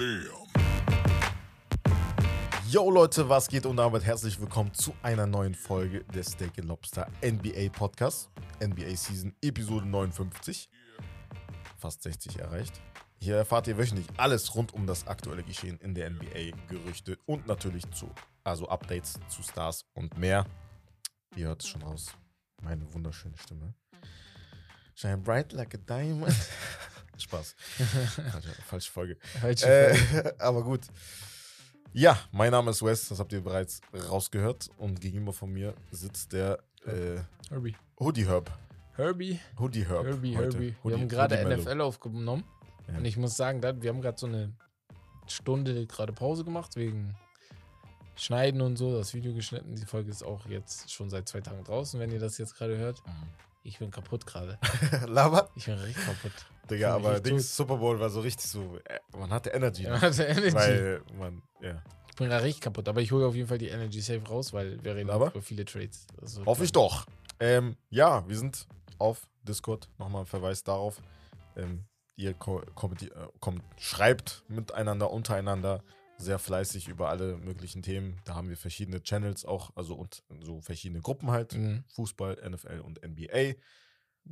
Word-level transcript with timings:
Damn. 0.00 0.46
Yo 2.70 2.90
Leute, 2.90 3.28
was 3.28 3.48
geht 3.48 3.66
und 3.66 3.76
damit 3.76 4.02
herzlich 4.02 4.40
willkommen 4.40 4.72
zu 4.72 4.94
einer 5.02 5.26
neuen 5.26 5.54
Folge 5.54 6.04
des 6.04 6.28
Steak 6.28 6.56
Lobster 6.56 7.06
NBA 7.22 7.68
Podcast. 7.70 8.30
NBA 8.64 8.96
Season 8.96 9.34
Episode 9.42 9.84
59. 9.86 10.70
Fast 11.76 12.02
60 12.02 12.38
erreicht. 12.38 12.80
Hier 13.18 13.36
erfahrt 13.36 13.66
ihr 13.66 13.76
wöchentlich 13.76 14.06
alles 14.16 14.54
rund 14.54 14.72
um 14.72 14.86
das 14.86 15.06
aktuelle 15.06 15.42
Geschehen 15.42 15.78
in 15.80 15.94
der 15.94 16.08
NBA, 16.08 16.56
Gerüchte 16.68 17.18
und 17.26 17.46
natürlich 17.46 17.84
zu, 17.90 18.10
also 18.42 18.70
Updates 18.70 19.20
zu 19.28 19.42
Stars 19.42 19.84
und 19.92 20.16
mehr. 20.16 20.46
Ihr 21.36 21.48
hört 21.48 21.62
es 21.62 21.68
schon 21.68 21.82
raus. 21.82 22.14
Meine 22.62 22.90
wunderschöne 22.94 23.36
Stimme. 23.36 23.74
Shine 24.94 25.18
bright 25.18 25.52
like 25.52 25.74
a 25.74 25.78
diamond. 25.86 26.34
Spaß. 27.20 27.54
Falsche, 28.32 28.52
falsche 28.66 28.90
Folge. 28.92 29.16
Falsche 29.40 29.66
Äh, 29.66 30.32
aber 30.38 30.62
gut. 30.62 30.80
Ja, 31.92 32.18
mein 32.30 32.52
Name 32.52 32.70
ist 32.70 32.82
Wes, 32.84 33.08
das 33.08 33.18
habt 33.18 33.32
ihr 33.32 33.40
bereits 33.42 33.80
rausgehört. 33.92 34.68
Und 34.78 35.00
gegenüber 35.00 35.32
von 35.32 35.52
mir 35.52 35.74
sitzt 35.90 36.32
der 36.32 36.58
äh, 36.86 37.20
Herbie. 37.48 37.76
Hoodie 37.98 38.26
Herb. 38.26 38.50
Herbie. 38.94 39.40
Hoodie 39.58 39.86
Herb. 39.86 40.04
Herbie, 40.06 40.36
heute. 40.36 40.56
Herbie. 40.58 40.74
Hoodie- 40.84 40.94
wir 40.94 41.00
haben 41.00 41.08
gerade. 41.08 41.56
NFL 41.56 41.80
aufgenommen. 41.80 42.44
Ja. 42.88 42.98
Und 42.98 43.04
ich 43.04 43.16
muss 43.16 43.36
sagen, 43.36 43.62
wir 43.62 43.90
haben 43.90 44.00
gerade 44.02 44.18
so 44.18 44.26
eine 44.26 44.52
Stunde 45.26 45.86
gerade 45.86 46.12
Pause 46.12 46.44
gemacht 46.44 46.76
wegen 46.76 47.16
Schneiden 48.16 48.60
und 48.60 48.76
so. 48.76 48.96
Das 48.96 49.14
Video 49.14 49.32
geschnitten. 49.34 49.74
Die 49.74 49.86
Folge 49.86 50.10
ist 50.10 50.22
auch 50.22 50.46
jetzt 50.46 50.92
schon 50.92 51.08
seit 51.10 51.28
zwei 51.28 51.40
Tagen 51.40 51.64
draußen, 51.64 51.98
wenn 51.98 52.10
ihr 52.12 52.20
das 52.20 52.38
jetzt 52.38 52.54
gerade 52.56 52.76
hört. 52.78 53.02
Ich 53.62 53.78
bin 53.78 53.90
kaputt 53.90 54.26
gerade. 54.26 54.58
Lava? 55.06 55.50
Ich 55.54 55.66
bin 55.66 55.74
richtig 55.74 56.04
kaputt. 56.04 56.32
Digga, 56.70 56.94
aber 56.94 57.20
Dings 57.20 57.54
Super 57.56 57.76
Bowl 57.76 57.98
war 58.00 58.08
so 58.08 58.20
richtig 58.20 58.46
so. 58.48 58.78
Äh, 58.84 59.00
man 59.16 59.30
hatte 59.30 59.50
Energy. 59.50 59.82
Ja, 59.82 59.90
ne? 59.90 60.00
hatte 60.00 60.24
Energy. 60.24 60.54
Weil 60.54 61.02
man, 61.18 61.42
ja. 61.60 61.82
ich 62.08 62.16
bin 62.16 62.28
gerade 62.28 62.44
richtig 62.44 62.62
kaputt. 62.62 62.88
Aber 62.88 63.00
ich 63.00 63.12
hole 63.12 63.26
auf 63.26 63.34
jeden 63.34 63.48
Fall 63.48 63.58
die 63.58 63.68
Energy 63.68 64.00
safe 64.00 64.26
raus, 64.26 64.52
weil 64.52 64.82
wir 64.82 64.94
reden 64.94 65.10
über 65.10 65.42
viele 65.42 65.64
Trades. 65.64 66.06
Also, 66.20 66.44
Hoffe 66.46 66.64
ich 66.64 66.72
doch. 66.72 67.06
Ähm, 67.38 67.76
ja, 67.90 68.26
wir 68.28 68.36
sind 68.36 68.66
auf 68.98 69.28
Discord. 69.42 69.88
Nochmal 69.98 70.22
ein 70.22 70.26
Verweis 70.26 70.62
darauf. 70.62 71.02
Ähm, 71.56 71.84
ihr 72.16 72.34
ko 72.34 72.62
kommenti- 72.74 73.10
äh, 73.10 73.28
kommt, 73.40 73.62
schreibt 73.78 74.44
miteinander, 74.48 75.10
untereinander 75.10 75.82
sehr 76.20 76.38
fleißig 76.38 76.88
über 76.88 77.08
alle 77.08 77.36
möglichen 77.38 77.82
Themen. 77.82 78.20
Da 78.24 78.34
haben 78.34 78.48
wir 78.48 78.56
verschiedene 78.56 79.02
Channels 79.02 79.44
auch, 79.44 79.70
also 79.76 79.94
und 79.96 80.22
so 80.40 80.60
verschiedene 80.60 81.00
Gruppen 81.00 81.30
halt. 81.30 81.54
Mhm. 81.54 81.84
Fußball, 81.94 82.38
NFL 82.38 82.80
und 82.80 83.02
NBA. 83.02 83.54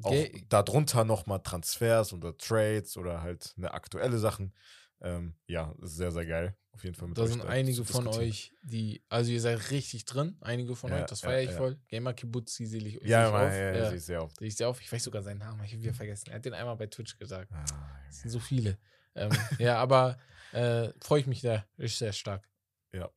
Auch 0.02 0.12
Ge- 0.12 0.44
darunter 0.48 1.04
nochmal 1.04 1.40
Transfers 1.42 2.12
oder 2.12 2.36
Trades 2.36 2.96
oder 2.96 3.22
halt 3.22 3.54
eine 3.56 3.72
aktuelle 3.72 4.18
Sachen. 4.18 4.54
Ähm, 5.00 5.34
ja, 5.46 5.74
sehr, 5.80 6.12
sehr 6.12 6.26
geil. 6.26 6.56
Auf 6.72 6.84
jeden 6.84 6.94
Fall 6.94 7.08
mit 7.08 7.18
Da 7.18 7.26
sind 7.26 7.40
zu 7.40 7.48
einige 7.48 7.84
von 7.84 8.06
euch, 8.06 8.52
die, 8.62 9.02
also 9.08 9.32
ihr 9.32 9.40
seid 9.40 9.70
richtig 9.70 10.04
drin, 10.04 10.36
einige 10.40 10.76
von 10.76 10.90
Ja, 10.90 11.00
euch, 11.00 11.06
das 11.06 11.20
ja, 11.22 11.28
feiere 11.28 11.42
ich 11.42 11.50
ja. 11.50 11.56
voll. 11.56 11.78
Gamer 11.88 12.14
Kibutzi 12.14 12.66
sehe 12.66 12.80
ich, 12.82 12.98
seh 13.00 13.08
Ja, 13.08 13.26
ich 13.28 13.34
auf. 13.34 13.52
ja, 13.52 13.58
ja, 13.58 13.74
Ja, 13.74 13.88
sehe 13.88 13.96
ich 13.98 14.04
sehr 14.04 14.22
oft. 14.22 14.38
sehe 14.38 14.48
ich 14.48 14.56
sehr 14.56 14.68
auf. 14.68 14.80
Ich 14.80 14.92
weiß 14.92 15.02
sogar 15.02 15.22
seinen 15.22 15.38
Namen, 15.38 15.64
ich 15.64 15.72
habe 15.72 15.82
wieder 15.82 15.94
vergessen. 15.94 16.30
Er 16.30 16.36
hat 16.36 16.44
den 16.44 16.54
einmal 16.54 16.76
bei 16.76 16.86
Twitch 16.86 17.18
gesagt. 17.18 17.50
Ah, 17.52 18.00
Es 18.08 18.20
sind 18.20 18.30
so 18.30 18.38
viele. 18.38 18.78
Ähm, 19.14 19.30
ja, 19.58 19.78
aber 19.78 20.18
äh, 20.52 20.92
freue 21.00 21.20
ich 21.20 21.26
mich 21.26 21.40
da, 21.40 21.64
ist 21.76 21.98
sehr 21.98 22.12
stark. 22.12 22.48
Ja. 22.92 23.10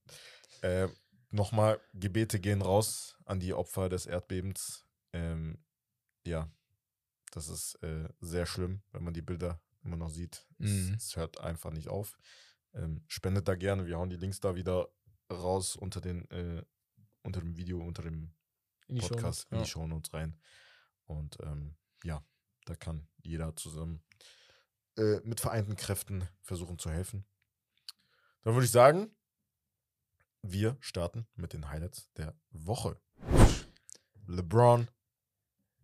Äh, 0.62 0.88
Nochmal, 1.34 1.80
Gebete 1.94 2.42
gehen 2.42 2.62
raus 2.62 3.16
an 3.24 3.40
die 3.40 3.54
Opfer 3.54 3.88
des 3.88 4.06
Erdbebens. 4.06 4.86
Ähm, 5.14 5.64
ja, 6.26 6.52
das 7.32 7.48
ist 7.48 7.76
äh, 7.84 8.10
sehr 8.20 8.46
schlimm, 8.46 8.84
wenn 8.92 9.06
man 9.06 9.14
die 9.14 9.22
Bilder 9.22 9.62
immer 9.82 9.96
noch 9.96 10.10
sieht. 10.10 10.46
Mhm. 10.58 10.96
Es, 10.98 11.06
es 11.06 11.16
hört 11.16 11.40
einfach 11.40 11.72
nicht 11.72 11.88
auf. 11.88 12.18
Ähm, 12.74 13.06
spendet 13.08 13.48
da 13.48 13.56
gerne. 13.56 13.86
Wir 13.86 13.98
hauen 13.98 14.10
die 14.10 14.18
Links 14.18 14.42
da 14.42 14.56
wieder 14.56 14.90
raus 15.32 15.78
unter, 15.78 16.02
den, 16.02 16.30
äh, 16.32 16.64
unter 17.24 17.40
dem 17.40 17.56
Video, 17.56 17.80
unter 17.80 18.04
dem 18.04 18.34
In 18.88 18.98
Podcast, 18.98 19.44
Shownotes, 19.44 19.48
in 19.52 19.58
ja. 19.58 19.64
die 19.64 19.70
Shownotes 19.70 20.14
rein. 20.14 20.40
Und 21.06 21.38
ähm, 21.44 21.78
ja, 22.04 22.26
da 22.66 22.76
kann 22.76 23.08
jeder 23.22 23.56
zusammen 23.56 24.04
äh, 24.98 25.20
mit 25.24 25.40
vereinten 25.40 25.76
Kräften 25.76 26.28
versuchen 26.42 26.78
zu 26.80 26.90
helfen. 26.90 27.26
Dann 28.44 28.54
würde 28.54 28.66
ich 28.66 28.72
sagen, 28.72 29.16
wir 30.42 30.78
starten 30.80 31.28
mit 31.36 31.54
den 31.54 31.70
Highlights 31.70 32.12
der 32.14 32.36
Woche. 32.50 33.00
LeBron, 34.28 34.90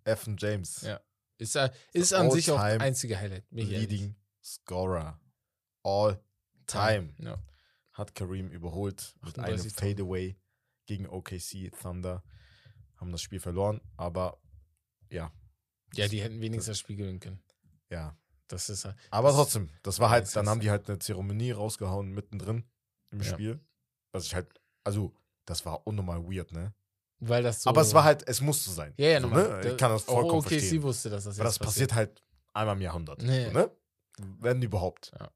F. 0.04 0.28
James, 0.38 0.82
Ja. 0.82 1.00
Ist, 1.38 1.56
äh, 1.56 1.72
ist 1.94 2.14
an 2.14 2.32
sich 2.32 2.50
auch 2.50 2.56
das 2.58 2.80
einzige 2.82 3.20
Highlight. 3.20 3.46
ich 3.52 3.70
ehrlich. 3.72 3.90
Leading 3.90 4.16
Scorer, 4.44 5.20
all 5.84 6.20
time, 6.66 7.14
Ja. 7.20 7.38
hat 7.94 8.16
Kareem 8.16 8.50
überholt 8.50 9.16
mit 9.22 9.38
einem 9.38 9.54
38 9.54 9.74
Fadeaway 9.74 10.40
gegen 10.88 11.08
OKC 11.08 11.70
Thunder. 11.80 12.24
Haben 12.96 13.12
das 13.12 13.22
Spiel 13.22 13.40
verloren, 13.40 13.80
aber 13.98 14.42
ja, 15.12 15.32
ja, 15.94 16.08
die 16.08 16.22
hätten 16.22 16.42
wenigstens 16.42 16.66
das 16.74 16.80
Spiel 16.80 16.96
gewinnen 16.96 17.20
können. 17.20 17.44
ja. 17.90 18.18
Das 18.48 18.70
ist 18.70 18.86
äh, 18.86 18.94
Aber 19.12 19.32
trotzdem, 19.32 19.70
das 19.84 20.00
war 20.00 20.10
halt, 20.10 20.26
Das 20.26 20.34
dann 20.34 20.48
haben 20.48 20.60
die 20.62 20.70
halt 20.70 20.88
eine 20.90 21.00
Zeremonie 21.00 21.52
rausgehauen 21.52 22.12
mittendrin 22.14 22.64
im 23.12 23.22
Ja. 23.22 23.26
Spiel. 23.26 23.60
Was 24.12 24.26
ich 24.26 24.36
halt, 24.36 24.48
also, 24.84 25.14
das 25.46 25.66
war 25.66 25.86
unnormal 25.86 26.24
weird, 26.24 26.52
ne? 26.52 26.74
weil 27.20 27.44
das 27.44 27.64
so. 27.64 27.70
Aber 27.70 27.82
es 27.82 27.94
war 27.94 28.04
halt, 28.04 28.28
es 28.28 28.42
musste 28.42 28.70
sein. 28.70 28.94
Ja, 28.98 29.08
ja, 29.10 29.22
so, 29.22 29.28
normal. 29.28 29.62
ne? 29.64 29.72
Ich 29.72 29.78
kann 29.78 29.92
das 29.92 30.04
vollkommen 30.04 30.32
auch 30.32 30.46
OKC 30.46 30.50
verstehen. 30.50 30.84
wusste, 30.84 31.10
dass 31.10 31.24
das 31.24 31.40
Aber 31.40 31.46
das 31.46 31.60
passiert 31.60 31.94
halt 31.94 32.24
einmal 32.54 32.76
im 32.76 32.82
Jahrhundert. 32.82 33.22
Nee. 33.22 33.46
So, 33.46 33.52
ne? 33.52 33.72
Wenn 34.40 34.62
überhaupt. 34.62 35.12
Ja. 35.20 35.30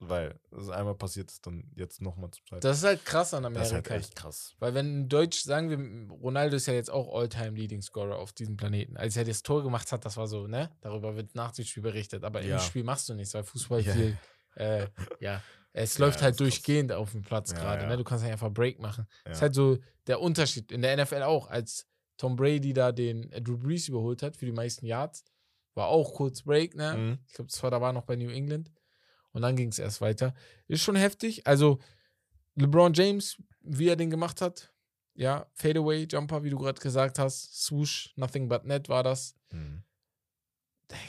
Weil 0.00 0.38
es 0.56 0.68
einmal 0.68 0.94
passiert 0.94 1.28
ist, 1.30 1.44
dann 1.44 1.64
jetzt 1.74 2.00
nochmal 2.00 2.30
zum 2.30 2.46
zweiten. 2.46 2.60
Das 2.60 2.78
ist 2.78 2.84
halt 2.84 3.04
krass 3.04 3.34
an 3.34 3.42
Das 3.42 3.48
Amerika. 3.72 3.78
ist 3.78 3.90
halt 3.90 4.02
echt 4.02 4.14
krass. 4.16 4.54
Weil 4.60 4.72
wenn 4.74 4.86
in 4.86 5.08
Deutsch, 5.08 5.42
sagen 5.42 5.70
wir, 5.70 6.16
Ronaldo 6.18 6.54
ist 6.56 6.66
ja 6.66 6.74
jetzt 6.74 6.90
auch 6.90 7.12
All-Time-Leading-Scorer 7.18 8.16
auf 8.16 8.32
diesem 8.32 8.56
Planeten. 8.56 8.96
Als 8.96 9.16
er 9.16 9.24
das 9.24 9.42
Tor 9.42 9.64
gemacht 9.64 9.90
hat, 9.90 10.04
das 10.04 10.16
war 10.16 10.28
so, 10.28 10.46
ne? 10.46 10.70
Darüber 10.82 11.16
wird 11.16 11.34
nach 11.34 11.50
dem 11.50 11.64
Spiel 11.64 11.82
berichtet. 11.82 12.22
Aber 12.22 12.42
Ja. 12.42 12.56
im 12.58 12.62
Spiel 12.62 12.84
machst 12.84 13.08
du 13.08 13.14
nichts, 13.14 13.34
weil 13.34 13.42
Fußball 13.42 13.80
Ja. 13.80 13.92
viel, 13.92 14.16
äh, 14.54 14.86
ja, 15.18 15.42
es 15.72 15.98
Ja, 15.98 16.04
läuft 16.04 16.18
das 16.18 16.22
halt 16.22 16.34
ist 16.34 16.38
krass. 16.38 16.48
durchgehend 16.48 16.92
auf 16.92 17.10
dem 17.10 17.22
Platz 17.22 17.50
Ja, 17.50 17.58
gerade, 17.58 17.82
ja. 17.82 17.88
ne? 17.88 17.96
Du 17.96 18.04
kannst 18.04 18.22
nicht 18.22 18.32
einfach 18.32 18.50
Break 18.52 18.78
machen. 18.78 19.08
Ja. 19.26 19.32
Ist 19.32 19.42
halt 19.42 19.54
so 19.56 19.78
der 20.06 20.20
Unterschied. 20.20 20.70
In 20.70 20.82
der 20.82 20.96
NFL 20.96 21.22
auch, 21.22 21.48
als 21.50 21.88
Tom 22.18 22.36
Brady 22.36 22.72
da 22.72 22.92
den 22.92 23.30
Drew 23.42 23.58
Brees 23.58 23.88
überholt 23.88 24.22
hat 24.22 24.36
für 24.36 24.46
die 24.46 24.52
meisten 24.52 24.86
Yards, 24.86 25.24
war 25.74 25.88
auch 25.88 26.14
kurz 26.14 26.42
Break, 26.42 26.76
ne? 26.76 26.96
Mhm. 26.96 27.18
Ich 27.26 27.32
glaube, 27.34 27.50
das 27.50 27.60
war, 27.64 27.70
da 27.72 27.80
war 27.80 27.92
noch 27.92 28.02
bei 28.04 28.14
New 28.14 28.30
England. 28.30 28.70
Und 29.38 29.42
dann 29.42 29.54
ging 29.54 29.68
es 29.68 29.78
erst 29.78 30.00
weiter. 30.00 30.34
Ist 30.66 30.82
schon 30.82 30.96
heftig. 30.96 31.46
Also, 31.46 31.78
LeBron 32.56 32.92
James, 32.92 33.40
wie 33.60 33.86
er 33.86 33.94
den 33.94 34.10
gemacht 34.10 34.40
hat, 34.40 34.74
ja, 35.14 35.46
Fadeaway, 35.54 36.08
Jumper, 36.10 36.42
wie 36.42 36.50
du 36.50 36.58
gerade 36.58 36.80
gesagt 36.80 37.20
hast, 37.20 37.54
Swoosh, 37.64 38.12
Nothing 38.16 38.48
but 38.48 38.64
Net 38.64 38.88
war 38.88 39.04
das. 39.04 39.36
Mhm. 39.52 39.84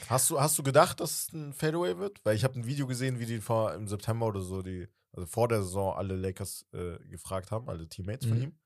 Hast 0.08 0.30
du, 0.30 0.40
hast 0.40 0.56
du 0.56 0.62
gedacht, 0.62 1.00
dass 1.00 1.10
es 1.26 1.32
ein 1.32 1.52
Fadeaway 1.52 1.98
wird? 1.98 2.20
Weil 2.24 2.36
ich 2.36 2.44
habe 2.44 2.56
ein 2.56 2.66
Video 2.66 2.86
gesehen, 2.86 3.18
wie 3.18 3.26
die 3.26 3.40
vor 3.40 3.74
im 3.74 3.88
September 3.88 4.26
oder 4.26 4.42
so, 4.42 4.62
die, 4.62 4.86
also 5.12 5.26
vor 5.26 5.48
der 5.48 5.62
Saison 5.64 5.96
alle 5.96 6.14
Lakers 6.14 6.66
äh, 6.72 6.98
gefragt 7.08 7.50
haben, 7.50 7.68
alle 7.68 7.88
Teammates 7.88 8.28
von 8.28 8.36
Mhm. 8.36 8.42
ihm, 8.44 8.58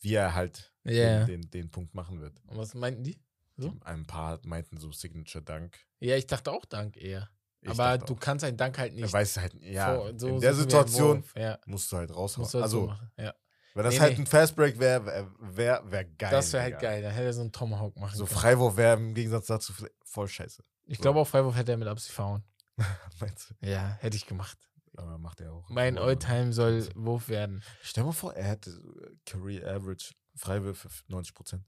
wie 0.00 0.14
er 0.14 0.34
halt 0.34 0.72
Ja. 0.84 1.26
den, 1.26 1.42
den, 1.42 1.50
den 1.50 1.70
Punkt 1.70 1.94
machen 1.94 2.22
wird. 2.22 2.40
Und 2.46 2.56
was 2.56 2.72
meinten 2.72 3.04
die? 3.04 3.20
So? 3.58 3.68
Die, 3.68 3.82
ein 3.82 4.06
paar 4.06 4.40
meinten 4.44 4.78
so 4.78 4.92
Signature 4.92 5.44
Dank. 5.44 5.78
Ja, 6.00 6.16
ich 6.16 6.26
dachte 6.26 6.52
auch 6.52 6.64
Dank 6.64 6.96
eher. 6.96 7.28
Ich 7.60 7.70
Aber 7.70 7.98
du 7.98 8.14
auch. 8.14 8.20
kannst 8.20 8.44
einen 8.44 8.56
Dank 8.56 8.78
halt 8.78 8.92
er 8.94 9.00
nicht. 9.02 9.12
weiß 9.12 9.36
halt, 9.38 9.54
ja, 9.62 9.94
vor- 9.96 10.04
so- 10.16 10.28
in 10.28 10.34
so 10.34 10.40
der 10.40 10.54
Situation. 10.54 11.24
Ja, 11.36 11.58
musst 11.66 11.90
du 11.90 11.96
halt 11.96 12.14
raushauen. 12.14 12.46
du 12.54 12.60
halt 12.60 12.70
so 12.70 12.78
also, 12.80 12.86
machen. 12.86 13.10
Ja. 13.16 13.34
wenn 13.74 13.84
das 13.84 13.94
Nee, 13.94 14.00
halt 14.00 14.12
nee. 14.18 14.22
ein 14.24 14.26
Fastbreak 14.26 14.78
wäre, 14.78 15.04
wäre 15.06 15.30
wär, 15.40 15.82
wär 15.90 16.04
geil. 16.04 16.30
Das 16.30 16.52
wäre 16.52 16.62
halt 16.64 16.78
geil. 16.78 17.02
Dann 17.02 17.12
hätte 17.12 17.26
er 17.26 17.32
so 17.32 17.40
einen 17.40 17.52
Tomahawk 17.52 17.96
machen 17.96 18.16
So 18.16 18.26
können. 18.26 18.38
Freiwurf 18.38 18.76
wäre 18.76 18.96
im 18.96 19.14
Gegensatz 19.14 19.46
dazu 19.46 19.72
voll 20.04 20.28
scheiße. 20.28 20.62
Ich 20.86 20.98
glaube, 21.00 21.18
auch 21.20 21.26
Freiwurf 21.28 21.54
hätte 21.56 21.72
er 21.72 21.78
mit 21.78 21.88
Absicht 21.88 22.14
verhauen. 22.14 22.44
Meinst 23.20 23.50
du? 23.60 23.66
Ja, 23.66 23.96
hätte 24.00 24.16
ich 24.16 24.26
gemacht. 24.26 24.56
Aber 24.96 25.18
macht 25.18 25.40
er 25.40 25.52
auch. 25.52 25.68
Mein 25.68 25.96
Alltime 25.98 26.52
soll 26.52 26.88
Wurf 26.94 27.28
werden. 27.28 27.62
Stell 27.82 28.02
dir 28.02 28.06
mal 28.06 28.12
vor, 28.12 28.34
er 28.34 28.44
hätte 28.48 28.70
äh, 28.70 29.10
Career 29.26 29.68
Average 29.76 30.12
Freiwürfe 30.34 30.88
für 30.88 31.02
90 31.08 31.34
Prozent. 31.34 31.64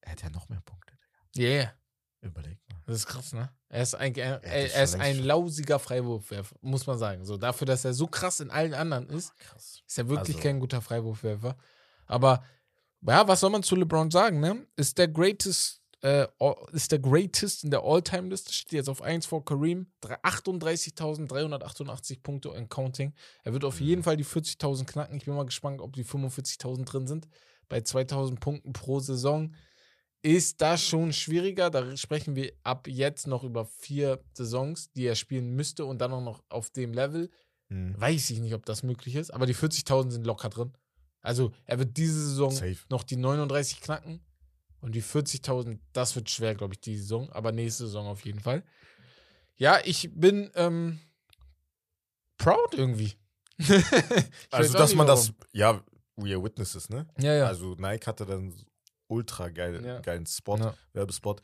Er 0.00 0.12
hätte 0.12 0.24
ja 0.24 0.30
noch 0.30 0.48
mehr 0.48 0.60
Punkte. 0.60 0.94
Digga. 1.36 1.48
Yeah. 1.48 1.72
Überleg 2.24 2.58
mal. 2.70 2.80
Das 2.86 2.96
ist 2.96 3.06
krass, 3.06 3.32
ne? 3.32 3.50
Er 3.68 3.82
ist 3.82 3.94
ein, 3.94 4.14
er, 4.14 4.42
er, 4.42 4.74
er 4.74 4.84
ist 4.84 4.94
ein 4.94 5.18
lausiger 5.22 5.78
Freiwurfwerfer, 5.78 6.56
muss 6.62 6.86
man 6.86 6.98
sagen. 6.98 7.24
So, 7.24 7.36
dafür, 7.36 7.66
dass 7.66 7.84
er 7.84 7.92
so 7.94 8.06
krass 8.06 8.40
in 8.40 8.50
allen 8.50 8.74
anderen 8.74 9.08
ist, 9.10 9.36
Krass. 9.38 9.82
ist 9.86 9.98
er 9.98 10.08
wirklich 10.08 10.36
Also- 10.36 10.48
kein 10.48 10.60
guter 10.60 10.80
Freiwurfwerfer. 10.80 11.56
Aber 12.06 12.42
ja, 13.06 13.26
was 13.28 13.40
soll 13.40 13.50
man 13.50 13.62
zu 13.62 13.76
LeBron 13.76 14.10
sagen, 14.10 14.40
ne? 14.40 14.66
Ist 14.76 14.96
der 14.98 15.08
greatest, 15.08 15.82
äh, 16.02 16.26
ist 16.72 16.92
der 16.92 16.98
greatest 16.98 17.64
in 17.64 17.70
der 17.70 17.82
All-Time-Liste, 17.82 18.52
steht 18.52 18.72
jetzt 18.72 18.88
auf 18.88 19.02
1 19.02 19.26
vor 19.26 19.44
Kareem, 19.44 19.86
Drei- 20.00 20.22
38.388 20.22 22.22
Punkte 22.22 22.50
in 22.50 22.68
Counting. 22.68 23.14
Er 23.42 23.52
wird 23.52 23.64
auf 23.64 23.80
Mhm. 23.80 23.86
jeden 23.86 24.02
Fall 24.02 24.16
die 24.16 24.24
40.000 24.24 24.88
knacken. 24.88 25.16
Ich 25.16 25.24
bin 25.24 25.34
mal 25.34 25.46
gespannt, 25.46 25.80
ob 25.80 25.94
die 25.94 26.04
45.000 26.04 26.92
drin 26.92 27.06
sind. 27.06 27.28
Bei 27.68 27.80
2.000 27.80 28.40
Punkten 28.40 28.72
pro 28.72 29.00
Saison 29.00 29.54
ist 30.24 30.62
das 30.62 30.82
schon 30.82 31.12
schwieriger. 31.12 31.68
Da 31.68 31.96
sprechen 31.98 32.34
wir 32.34 32.52
ab 32.62 32.88
jetzt 32.88 33.26
noch 33.26 33.44
über 33.44 33.66
vier 33.66 34.24
Saisons, 34.32 34.90
die 34.92 35.04
er 35.04 35.16
spielen 35.16 35.54
müsste 35.54 35.84
und 35.84 35.98
dann 35.98 36.12
auch 36.12 36.22
noch 36.22 36.42
auf 36.48 36.70
dem 36.70 36.94
Level. 36.94 37.30
Mhm. 37.68 38.00
Weiß 38.00 38.30
ich 38.30 38.40
nicht, 38.40 38.54
ob 38.54 38.64
das 38.64 38.82
möglich 38.82 39.16
ist, 39.16 39.30
aber 39.30 39.44
die 39.44 39.54
40.000 39.54 40.10
sind 40.10 40.26
locker 40.26 40.48
drin. 40.48 40.72
Also 41.20 41.52
er 41.66 41.78
wird 41.78 41.96
diese 41.98 42.26
Saison 42.26 42.50
Safe. 42.50 42.78
noch 42.88 43.02
die 43.02 43.16
39 43.16 43.82
knacken 43.82 44.24
und 44.80 44.94
die 44.94 45.02
40.000, 45.02 45.78
das 45.92 46.16
wird 46.16 46.30
schwer, 46.30 46.54
glaube 46.54 46.74
ich, 46.74 46.80
die 46.80 46.96
Saison, 46.96 47.30
aber 47.30 47.52
nächste 47.52 47.84
Saison 47.84 48.06
auf 48.06 48.24
jeden 48.24 48.40
Fall. 48.40 48.64
Ja, 49.56 49.78
ich 49.84 50.10
bin 50.14 50.50
ähm, 50.54 51.00
proud 52.38 52.74
irgendwie. 52.74 53.12
Also, 54.50 54.72
dass 54.72 54.94
man 54.94 55.06
warum. 55.06 55.20
das, 55.20 55.32
ja, 55.52 55.84
we 56.16 56.32
are 56.32 56.42
witnesses, 56.42 56.88
ne? 56.88 57.06
Ja, 57.18 57.34
ja. 57.34 57.46
Also 57.46 57.74
Nike 57.74 58.06
hatte 58.06 58.24
dann 58.24 58.54
ultra 59.08 59.48
geil, 59.50 59.84
Ja. 59.84 60.00
geilen 60.00 60.26
Spot, 60.26 60.56
Ja. 60.58 60.76
Werbespot 60.92 61.42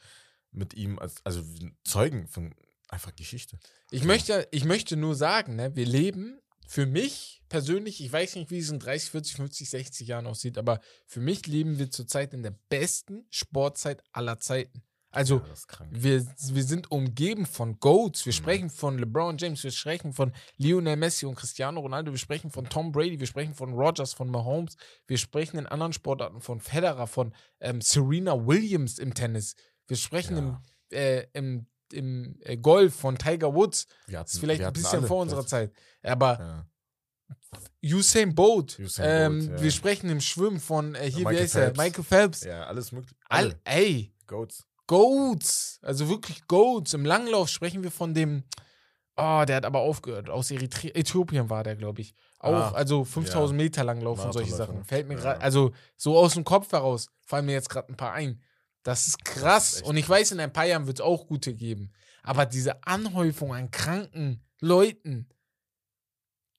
mit 0.53 0.75
ihm 0.75 0.99
als, 0.99 1.17
also 1.25 1.43
Zeugen 1.85 2.27
von 2.27 2.55
einfach 2.89 3.15
Geschichte. 3.15 3.59
Ich 3.91 4.05
möchte, 4.05 4.49
ich 4.51 4.65
möchte 4.65 4.97
nur 4.97 5.15
sagen, 5.15 5.57
ne, 5.57 5.75
wir 5.77 5.87
leben 5.87 6.41
für 6.67 6.87
mich 6.87 7.43
persönlich, 7.49 8.03
ich 8.03 8.13
weiß 8.13 8.37
nicht, 8.37 8.51
wie 8.51 8.59
es 8.59 8.71
in 8.71 8.79
30, 8.79 9.11
40, 9.11 9.37
50, 9.37 9.71
60 9.71 10.09
Jahren 10.09 10.27
aussieht, 10.27 10.57
aber 10.59 10.81
für 11.07 11.21
mich 11.21 11.47
leben 11.47 11.79
wir 11.79 11.91
zurzeit 11.91 12.33
in 12.35 12.43
der 12.43 12.55
besten 12.69 13.27
Sportzeit 13.31 14.03
aller 14.13 14.39
Zeiten. 14.39 14.83
Also, 15.13 15.37
ja, 15.39 15.87
wir, 15.91 16.25
wir 16.53 16.63
sind 16.65 16.91
umgeben 16.93 17.45
von 17.47 17.81
Goats. 17.81 18.25
Wir 18.27 18.33
Mhm. 18.33 18.37
sprechen 18.37 18.71
von 18.71 18.99
LeBron 18.99 19.37
James, 19.39 19.65
wir 19.65 19.73
sprechen 19.73 20.13
von 20.13 20.33
Lionel 20.57 20.97
Messi 20.97 21.27
und 21.27 21.35
Cristiano 21.35 21.81
Ronaldo, 21.81 22.13
wir 22.13 22.19
sprechen 22.19 22.51
von 22.51 22.69
Tom 22.69 22.93
Brady, 22.93 23.19
wir 23.19 23.27
sprechen 23.27 23.55
von 23.55 23.73
Rogers, 23.73 24.13
von 24.15 24.29
Mahomes, 24.31 24.77
wir 25.09 25.19
sprechen 25.19 25.59
in 25.59 25.67
anderen 25.67 25.93
Sportarten 25.93 26.41
von 26.41 26.61
Federer, 26.61 27.07
von 27.09 27.35
ähm, 27.59 27.81
Serena 27.81 28.47
Williams 28.47 28.99
im 29.01 29.13
Tennis. 29.15 29.57
Wir 29.89 29.97
sprechen 29.97 30.37
Ja. 30.37 30.43
im, 30.91 30.97
äh, 30.97 31.27
im, 31.33 31.67
im 31.93 32.37
äh, 32.43 32.57
Golf 32.57 32.95
von 32.95 33.19
Tiger 33.19 33.53
Woods. 33.53 33.87
Hatten, 34.03 34.13
Das 34.13 34.35
ist 34.35 34.39
vielleicht 34.39 34.63
ein 34.63 34.73
bisschen 34.73 35.05
vor 35.07 35.23
unserer 35.23 35.45
Zeit. 35.45 35.73
Aber 36.05 36.39
Ja. 36.39 36.67
Usain 37.83 38.35
Bolt, 38.35 38.79
Usain 38.79 39.07
ähm, 39.09 39.39
Bolt, 39.47 39.51
ja. 39.59 39.63
wir 39.65 39.71
sprechen 39.73 40.11
im 40.11 40.21
Schwimmen 40.21 40.61
von, 40.61 40.95
äh, 40.95 41.11
hier, 41.11 41.19
Michael 41.25 41.37
wie 41.37 41.43
heißt 41.43 41.55
er? 41.57 41.63
Phelps. 41.63 41.79
Michael 41.79 42.05
Phelps. 42.05 42.41
ja, 42.45 42.65
alles 42.65 42.93
möglich. 42.93 43.17
All, 43.29 43.45
Alle. 43.47 43.61
ey, 43.65 44.13
Goats. 44.27 44.67
Goats, 44.91 45.79
also 45.83 46.09
wirklich 46.09 46.49
Goats. 46.49 46.95
Im 46.95 47.05
Langlauf 47.05 47.49
sprechen 47.49 47.85
wir 47.85 47.93
von 47.93 48.13
dem, 48.13 48.43
oh, 49.17 49.45
der 49.47 49.57
hat 49.57 49.65
aber 49.65 49.79
aufgehört. 49.81 50.29
Aus 50.29 50.51
Eritre 50.51 50.93
Äthiopien 50.97 51.49
war 51.49 51.63
der, 51.63 51.77
glaube 51.77 52.01
ich. 52.01 52.13
Auch, 52.41 52.53
Ah, 52.55 52.71
also 52.73 53.05
5000 53.05 53.57
Meter 53.57 53.85
Langlauf 53.85 54.25
und 54.25 54.33
solche. 54.33 54.53
Sachen. 54.53 54.85
Fällt 54.85 55.07
mir 55.07 55.15
Ja. 55.15 55.21
gerade, 55.21 55.41
also 55.43 55.73
so 55.97 56.19
aus 56.19 56.35
dem 56.35 56.43
Kopf 56.43 56.73
heraus 56.73 57.07
fallen 57.25 57.47
mir 57.47 57.53
jetzt 57.53 57.71
gerade 57.71 57.89
ein 57.89 57.97
paar 57.97 58.13
ein. 58.15 58.43
Das 58.83 59.07
ist 59.07 59.25
krass. 59.25 59.77
echt 59.77 59.85
und 59.87 59.97
ich 59.97 60.09
weiß, 60.09 60.33
in 60.33 60.41
ein 60.41 60.53
paar 60.53 60.65
Jahren 60.67 60.87
wird 60.89 60.99
es 60.99 61.05
auch 61.05 61.27
gute 61.29 61.55
geben. 61.55 61.93
Aber 62.25 62.45
diese 62.45 62.83
Anhäufung 62.85 63.55
an 63.55 63.71
kranken 63.71 64.43
Leuten, 64.61 65.29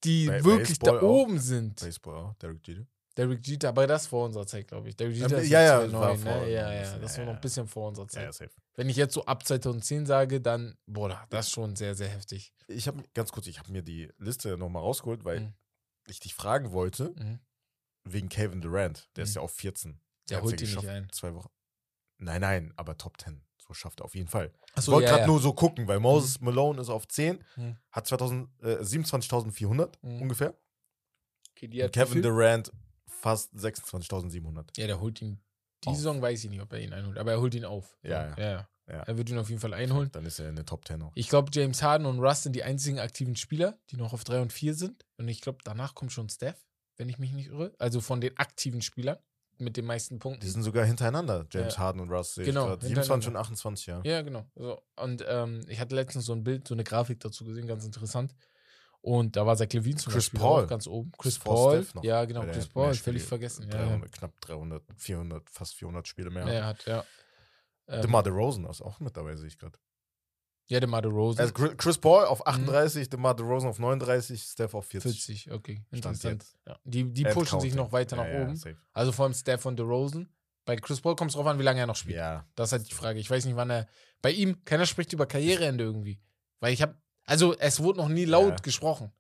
die 0.06 0.28
Bei- 0.28 0.44
wirklich 0.45 0.80
da 0.80 0.92
Baseball 0.92 1.00
auch. 1.10 1.22
oben 1.24 1.39
sind. 1.39 1.80
Baseball 1.81 2.16
auch, 2.16 2.33
Derek 2.36 2.66
Jeter. 2.68 2.86
Derek 3.18 3.46
Jeter, 3.46 3.69
aber 3.69 3.88
das 3.88 4.08
vor 4.08 4.25
unserer 4.25 4.48
Zeit, 4.48 4.68
glaube 4.68 4.90
ich. 4.90 4.96
Derek 4.96 5.16
Jeter 5.16 5.38
Ähm, 5.38 5.44
ist 5.44 5.50
ja, 5.50 5.62
ja, 5.62 5.80
2009, 5.81 6.02
war 6.02 6.13
ne? 6.34 6.40
vor- 6.40 6.48
ja, 6.48 6.74
ja, 6.74 6.98
das 6.98 7.18
war 7.18 7.25
noch 7.25 7.34
ein 7.36 7.42
bisschen 7.42 7.68
vor 7.68 7.90
unserer 7.90 8.08
Zeit. 8.08 8.24
ja, 8.24 8.31
safe. 8.31 8.52
Wenn 8.75 8.88
ich 8.90 8.96
jetzt 8.96 9.13
so 9.13 9.25
ab 9.25 9.46
2010 9.46 10.06
sage, 10.06 10.40
dann, 10.42 10.78
boah, 10.86 11.25
das 11.30 11.48
ist 11.48 11.52
schon 11.52 11.75
sehr, 11.75 11.94
sehr 11.96 12.08
heftig. 12.10 12.54
Ich 12.68 12.88
habe 12.88 13.04
ganz 13.13 13.31
kurz, 13.31 13.48
ich 13.48 13.60
habe 13.60 13.72
mir 13.72 13.81
die 13.84 14.10
Liste 14.18 14.58
nochmal 14.58 14.81
rausgeholt, 14.81 15.25
weil 15.25 15.42
Mhm. 15.42 15.54
ich 16.08 16.19
dich 16.22 16.34
fragen 16.34 16.72
wollte, 16.72 17.13
Mhm. 17.18 17.40
wegen 18.06 18.30
Kevin 18.30 18.62
Durant. 18.62 19.10
Der 19.18 19.25
ist 19.25 19.31
Mhm. 19.31 19.36
ja 19.36 19.42
auf 19.42 19.52
14. 19.52 20.00
Der 20.30 20.42
holt 20.42 20.52
ja 20.62 20.66
die 20.68 20.75
nicht 20.75 20.88
ein. 20.88 21.10
Zwei 21.12 21.34
Wochen. 21.36 21.50
Nein, 22.18 22.40
nein, 22.42 22.74
aber 22.78 22.98
Top 22.98 23.19
10. 23.19 23.44
So 23.62 23.74
schafft 23.74 24.00
er 24.00 24.06
auf 24.06 24.16
jeden 24.16 24.28
Fall. 24.30 24.54
Ich 24.72 24.78
Achso, 24.78 24.92
wollte 24.94 25.06
ja, 25.06 25.12
gerade 25.12 25.22
ja. 25.24 25.28
nur 25.28 25.40
so 25.42 25.54
gucken, 25.54 25.88
weil 25.88 26.00
Moses 26.00 26.40
Malone 26.40 26.80
ist 26.81 26.90
auf 26.90 27.07
10, 27.10 27.44
Mhm. 27.57 27.78
hat 27.92 28.07
2000, 28.07 28.50
äh, 28.64 28.84
27.400 28.84 29.98
Mhm. 30.02 30.22
ungefähr. 30.22 30.56
Okay, 31.52 31.90
Kevin? 31.90 32.22
Durant 32.22 32.72
fast 33.21 33.53
26.700. 33.56 34.77
Ja, 34.77 34.88
der 34.88 35.00
holt 35.00 35.21
ihn. 35.21 35.39
Die 35.83 35.89
Auf. 35.89 35.95
Saison 35.95 36.21
weiß 36.21 36.44
ich 36.44 36.50
nicht, 36.50 36.62
ob 36.62 36.71
er 36.73 36.79
ihn 36.79 36.94
einholt, 36.94 37.18
aber 37.18 37.31
er 37.31 37.39
holt 37.41 37.53
ihn 37.56 37.65
auf. 37.65 37.97
Ja, 38.03 38.29
ja. 38.29 38.38
ja. 38.38 38.68
Ja. 38.88 39.03
Er 39.03 39.18
wird 39.18 39.29
ihn 39.29 39.38
auf 39.38 39.47
jeden 39.47 39.62
Fall 39.62 39.73
einholen. 39.73 40.09
Dann 40.12 40.25
ist 40.25 40.39
er 40.39 40.50
in 40.50 40.56
der 40.56 40.65
Top 40.65 40.85
10 40.85 41.01
auch. 41.01 41.12
Ich 41.15 41.29
glaube, 41.29 41.50
James 41.53 41.81
Harden 41.81 42.06
und 42.06 42.19
Russ 42.19 42.44
sind 42.44 42.53
die 42.57 42.63
einzigen 42.63 43.00
aktiven 43.00 43.38
Spieler, 43.38 43.79
die 43.89 43.95
noch 43.95 44.12
auf 44.12 44.25
3 44.25 44.41
und 44.41 44.51
4 44.51 44.73
sind. 44.73 45.06
Und 45.18 45.29
ich 45.29 45.39
glaube, 45.39 45.59
danach 45.63 45.95
kommt 45.95 46.12
schon 46.12 46.27
Steph, 46.27 46.57
wenn 46.97 47.07
ich 47.07 47.18
mich 47.18 47.31
nicht 47.31 47.47
irre. 47.50 47.73
Also 47.77 48.01
von 48.01 48.19
den 48.19 48.35
aktiven 48.38 48.81
Spielern 48.81 49.18
mit 49.59 49.77
den 49.77 49.85
meisten 49.85 50.19
Punkten. 50.19 50.41
Die 50.41 50.50
sind 50.50 50.63
sogar 50.63 50.83
hintereinander, 50.83 51.45
James 51.51 51.75
Ja. 51.75 51.79
Harden 51.79 52.01
und 52.01 52.09
Russ. 52.09 52.35
Genau, 52.35 52.65
grad. 52.65 52.81
27 52.81 53.12
und 53.12 53.35
hintereinander. 53.38 53.39
28, 53.39 53.85
ja. 53.85 54.01
Ja, 54.03 54.21
genau. 54.23 54.45
So. 54.56 54.81
Und 54.97 55.23
ähm, 55.25 55.62
ich 55.69 55.79
hatte 55.79 55.95
letztens 55.95 56.25
so 56.25 56.33
ein 56.33 56.44
Bild, 56.44 56.68
so 56.68 56.73
eine 56.73 56.83
Grafik 56.83 57.19
dazu 57.21 57.45
gesehen, 57.45 57.68
ganz 57.68 57.85
interessant. 57.85 58.35
Und 59.01 59.36
da 59.36 59.45
war 59.48 59.56
Zach 59.57 59.68
Levine 59.74 59.95
zum 59.98 60.13
Chris 60.13 60.25
Beispiel 60.25 60.39
Paul. 60.39 60.63
auch 60.63 60.68
ganz 60.68 60.86
oben. 60.88 61.12
Chris 61.18 61.38
Vor 61.38 61.56
Paul. 61.56 61.86
Ja, 62.03 62.24
genau, 62.25 62.44
Chris 62.44 62.68
Paul, 62.68 62.94
völlig 62.94 63.24
vergessen. 63.24 63.68
Ja, 63.71 63.80
ja. 63.80 63.86
300, 63.88 64.12
Knapp 64.12 64.42
300, 64.42 64.83
400, 64.95 65.50
fast 65.50 65.75
400 65.75 66.07
Spiele 66.07 66.30
mehr. 66.30 66.45
ja, 66.45 66.53
er 66.53 66.65
hat, 66.68 66.86
ja. 66.86 67.03
Ähm, 67.88 68.01
DeMar 68.03 68.21
DeRozan 68.24 68.65
ist 68.65 68.81
auch 68.81 69.00
mit 69.00 69.18
dabei, 69.18 69.36
sehe 69.36 69.48
ich 69.48 69.57
gerade. 69.57 69.77
ja, 70.68 70.80
DeMar 70.80 71.01
DeRozan. 71.01 71.42
Also 71.42 71.53
Chris- 71.53 71.75
Chris 71.77 71.98
Paul 71.98 72.21
Mhm. 72.25 72.27
auf 72.30 72.45
38, 72.48 73.09
DeMar 73.09 73.36
DeRozan 73.36 73.69
auf 73.69 73.80
39, 73.80 74.44
Steph 74.44 74.74
auf 74.75 74.86
40. 74.86 75.12
40, 75.25 75.51
okay. 75.51 75.83
Interessant. 75.92 76.45
Ja. 76.68 76.77
Die, 76.83 77.12
die 77.12 77.24
pushen 77.25 77.59
sich 77.59 77.74
noch 77.74 77.92
weiter 77.92 78.15
nach 78.15 78.27
ja, 78.27 78.44
oben. 78.44 78.62
Also 78.94 79.12
vor 79.12 79.25
allem 79.25 79.33
Steph 79.33 79.65
und 79.65 79.77
DeRozan. 79.80 80.30
Bei 80.63 80.75
Chris 80.75 81.01
Paul 81.01 81.15
kommt 81.15 81.31
es 81.31 81.36
drauf 81.36 81.47
an, 81.47 81.57
wie 81.57 81.63
lange 81.63 81.80
er 81.80 81.88
noch 81.88 81.95
spielt. 81.95 82.18
Ja, 82.18 82.45
Das 82.54 82.69
ist 82.69 82.74
halt 82.74 82.88
die 82.89 82.94
Frage. 82.94 83.19
Ich 83.19 83.30
weiß 83.31 83.45
nicht, 83.45 83.56
wann 83.56 83.71
er. 83.71 83.88
Bei 84.21 84.30
ihm, 84.31 84.63
keiner 84.63 84.86
spricht 84.86 85.12
über 85.12 85.25
Karriereende 85.25 85.83
irgendwie. 85.83 86.21
Weil 86.59 86.71
ich 86.74 86.83
habe. 86.83 86.95
Also, 87.31 87.57
es 87.57 87.81
wurde 87.81 88.00
noch 88.00 88.10
nie 88.10 88.25
laut 88.25 88.50
Ja. 88.51 88.56
gesprochen. 88.57 89.12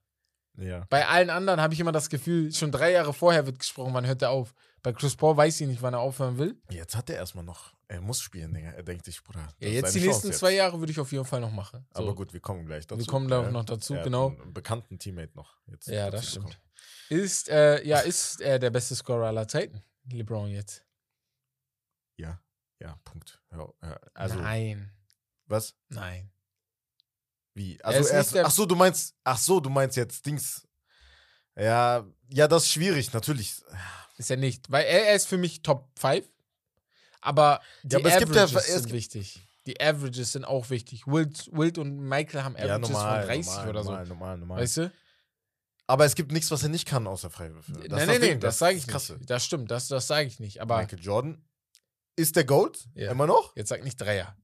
ja. 0.57 0.85
Bei 0.89 1.07
allen 1.07 1.29
anderen 1.29 1.61
habe 1.61 1.73
ich 1.73 1.79
immer 1.79 1.91
das 1.93 2.09
Gefühl, 2.09 2.53
schon 2.53 2.71
drei 2.71 2.91
Jahre 2.91 3.13
vorher 3.13 3.45
wird 3.45 3.57
gesprochen, 3.59 3.93
wann 3.93 4.05
hört 4.05 4.21
er 4.21 4.31
auf. 4.31 4.53
Bei 4.83 4.91
Chris 4.93 5.15
Paul 5.15 5.37
weiß 5.37 5.61
ich 5.61 5.67
nicht, 5.67 5.81
wann 5.81 5.93
er 5.93 5.99
aufhören 5.99 6.37
will. 6.37 6.59
Jetzt 6.69 6.95
hat 6.95 7.09
er 7.09 7.15
erstmal 7.17 7.43
noch, 7.45 7.73
er 7.87 8.01
muss 8.01 8.19
spielen, 8.19 8.53
Digga. 8.53 8.71
Er 8.71 8.83
denkt 8.83 9.05
sich, 9.05 9.23
Bruder. 9.23 9.47
Ja, 9.59 9.69
jetzt 9.69 9.93
die 9.95 9.99
seine 9.99 10.07
nächsten 10.07 10.27
Chance 10.29 10.39
zwei 10.39 10.51
jetzt. 10.51 10.57
Jahre 10.57 10.79
würde 10.79 10.91
ich 10.91 10.99
auf 10.99 11.11
jeden 11.11 11.23
Fall 11.25 11.39
noch 11.39 11.51
machen. 11.51 11.85
So. 11.95 12.01
Aber 12.03 12.15
gut, 12.15 12.33
wir 12.33 12.39
kommen 12.39 12.65
gleich 12.65 12.85
dazu. 12.87 12.99
Wir 12.99 13.05
kommen 13.07 13.27
da 13.29 13.49
noch 13.49 13.63
dazu, 13.63 13.93
Er 13.93 14.03
genau. 14.03 14.29
Einen 14.29 14.53
bekannten 14.53 14.97
Teammate 14.99 15.31
noch. 15.35 15.57
Jetzt 15.67 15.87
Ja, 15.87 16.09
das 16.09 16.29
stimmt. 16.31 16.47
bekommen. 16.47 16.61
Ist, 17.09 17.47
äh, 17.49 17.83
ja, 17.85 17.99
ist 18.11 18.41
er 18.41 18.57
der 18.59 18.71
beste 18.71 18.95
Scorer 18.95 19.27
aller 19.27 19.47
Zeiten? 19.47 19.81
LeBron 20.11 20.49
jetzt. 20.49 20.83
Ja, 22.17 22.41
ja, 22.79 22.97
Punkt. 23.05 23.39
Ja. 23.51 23.71
Also, 24.15 24.35
Nein. 24.39 24.91
was? 25.45 25.75
Nein. 25.89 26.31
Wie? 27.53 27.73
ist 27.73 27.85
Also, 27.85 27.99
nicht 27.99 28.11
erst, 28.11 28.35
der- 28.35 28.45
ach 28.45 28.51
so, 28.51 28.65
du 28.65 28.75
meinst, 28.75 29.15
ach 29.23 29.37
so, 29.37 29.59
du 29.59 29.69
meinst 29.69 29.97
jetzt 29.97 30.25
Dings. 30.25 30.67
Ja, 31.55 32.05
ja, 32.29 32.47
das 32.47 32.63
ist 32.63 32.71
schwierig, 32.71 33.11
natürlich. 33.13 33.55
Ist 34.17 34.31
er 34.31 34.37
nicht. 34.37 34.71
Weil 34.71 34.85
er, 34.85 35.07
er 35.09 35.15
ist 35.15 35.27
für 35.27 35.37
mich 35.37 35.61
Top 35.61 35.89
5. 35.99 36.25
Aber 37.21 37.59
die 37.83 37.93
Ja, 37.93 37.99
aber 37.99 38.09
es 38.09 38.19
gibt 38.19 38.35
ja- 38.35 38.43
Averages 38.43 38.67
es 38.67 38.73
sind 38.73 38.81
gibt- 38.83 38.93
wichtig. 38.93 39.47
Die 39.67 39.79
Averages 39.79 40.31
sind 40.31 40.43
auch 40.45 40.69
wichtig. 40.71 41.05
Wild, 41.05 41.47
Wild 41.51 41.77
und 41.77 41.97
Michael 41.99 42.43
haben 42.43 42.55
Ja, 42.55 42.63
Averages 42.63 42.89
normal, 42.89 43.19
von 43.19 43.27
30 43.27 43.45
normal, 43.45 43.69
oder 43.69 43.83
so. 43.83 43.89
normal, 43.91 44.07
normal, 44.07 44.37
normal. 44.37 44.61
Weißt 44.61 44.77
du? 44.77 44.91
Aber 45.87 46.05
es 46.05 46.15
gibt 46.15 46.31
nichts, 46.31 46.49
was 46.49 46.63
er 46.63 46.69
nicht 46.69 46.87
kann, 46.87 47.05
außer 47.05 47.29
Freiwürfe. 47.29 47.73
Das 47.73 47.83
ist 47.83 47.89
nein, 47.91 48.07
nein, 48.07 48.21
nein, 48.21 48.39
das, 48.39 48.57
sage 48.59 48.77
ist 48.77 48.85
ich 48.85 48.87
Krasse. 48.89 49.17
nicht. 49.17 49.29
Das 49.29 49.45
stimmt, 49.45 49.69
das, 49.69 49.87
das 49.89 50.07
sage 50.07 50.25
ich 50.27 50.39
nicht. 50.39 50.61
Aber 50.61 50.77
Michael 50.77 50.99
Jordan 50.99 51.45
ist 52.15 52.35
der 52.37 52.45
GOAT? 52.45 52.87
Ja. 52.95 53.11
Immer 53.11 53.27
noch? 53.27 53.55
jetzt 53.55 53.69
sag 53.69 53.83
nicht 53.83 53.99
Dreier. 53.99 54.35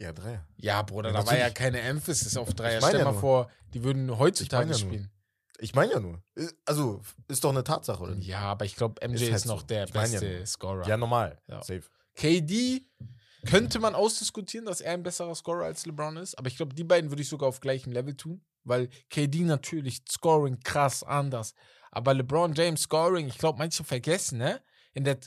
Ja, 0.00 0.12
Dreier. 0.12 0.46
Ja, 0.56 0.82
Bruder, 0.82 1.10
Ja, 1.12 1.20
da 1.20 1.26
war 1.26 1.38
ja 1.38 1.50
keine 1.50 1.80
Emphasis 1.80 2.36
auf 2.36 2.54
Dreier. 2.54 2.76
Ich 2.76 2.80
meine 2.80 2.88
Stell 2.90 3.00
ja 3.00 3.04
mal 3.04 3.12
nur. 3.12 3.20
vor, 3.20 3.50
die 3.74 3.84
würden 3.84 4.18
heutzutage 4.18 4.64
Ich 4.64 4.68
meine 4.70 4.80
ja 4.80 4.86
spielen. 4.88 5.10
Ich 5.58 5.74
meine 5.74 5.92
ja 5.92 6.00
nur. 6.00 6.22
Also, 6.64 7.02
ist 7.28 7.44
doch 7.44 7.50
eine 7.50 7.62
Tatsache, 7.62 8.02
oder? 8.02 8.14
Ja, 8.16 8.40
aber 8.40 8.64
ich 8.64 8.76
glaube, 8.76 9.06
MJ 9.06 9.16
Ist 9.16 9.22
ist, 9.22 9.32
halt 9.32 9.46
noch 9.46 9.60
so. 9.60 9.66
der 9.66 9.84
Ich 9.84 9.92
meine 9.94 10.14
ja 10.14 10.20
beste. 10.20 10.46
Scorer. 10.46 10.86
Ja, 10.88 10.96
normal. 10.96 11.38
Ja. 11.48 11.62
Safe. 11.62 11.82
KD 12.14 12.86
könnte 13.46 13.78
man 13.78 13.94
ausdiskutieren, 13.94 14.64
dass 14.66 14.80
er 14.80 14.94
ein 14.94 15.02
besserer 15.02 15.34
Scorer 15.34 15.64
als 15.66 15.84
LeBron 15.84 16.16
ist, 16.16 16.38
aber 16.38 16.48
ich 16.48 16.56
glaube, 16.56 16.74
die 16.74 16.84
beiden 16.84 17.10
würde 17.10 17.22
ich 17.22 17.28
sogar 17.28 17.48
auf 17.48 17.60
gleichem 17.60 17.92
Level 17.92 18.16
tun, 18.16 18.42
weil 18.64 18.88
KD 19.10 19.40
natürlich 19.44 20.02
Scoring 20.10 20.60
krass 20.60 21.02
anders, 21.02 21.54
aber 21.90 22.14
LeBron 22.14 22.54
James 22.54 22.82
Scoring, 22.82 23.28
ich 23.28 23.38
glaube, 23.38 23.58
manche 23.58 23.84
vergessen, 23.84 24.38
ne? 24.38 24.60
In 24.92 25.04
der 25.04 25.18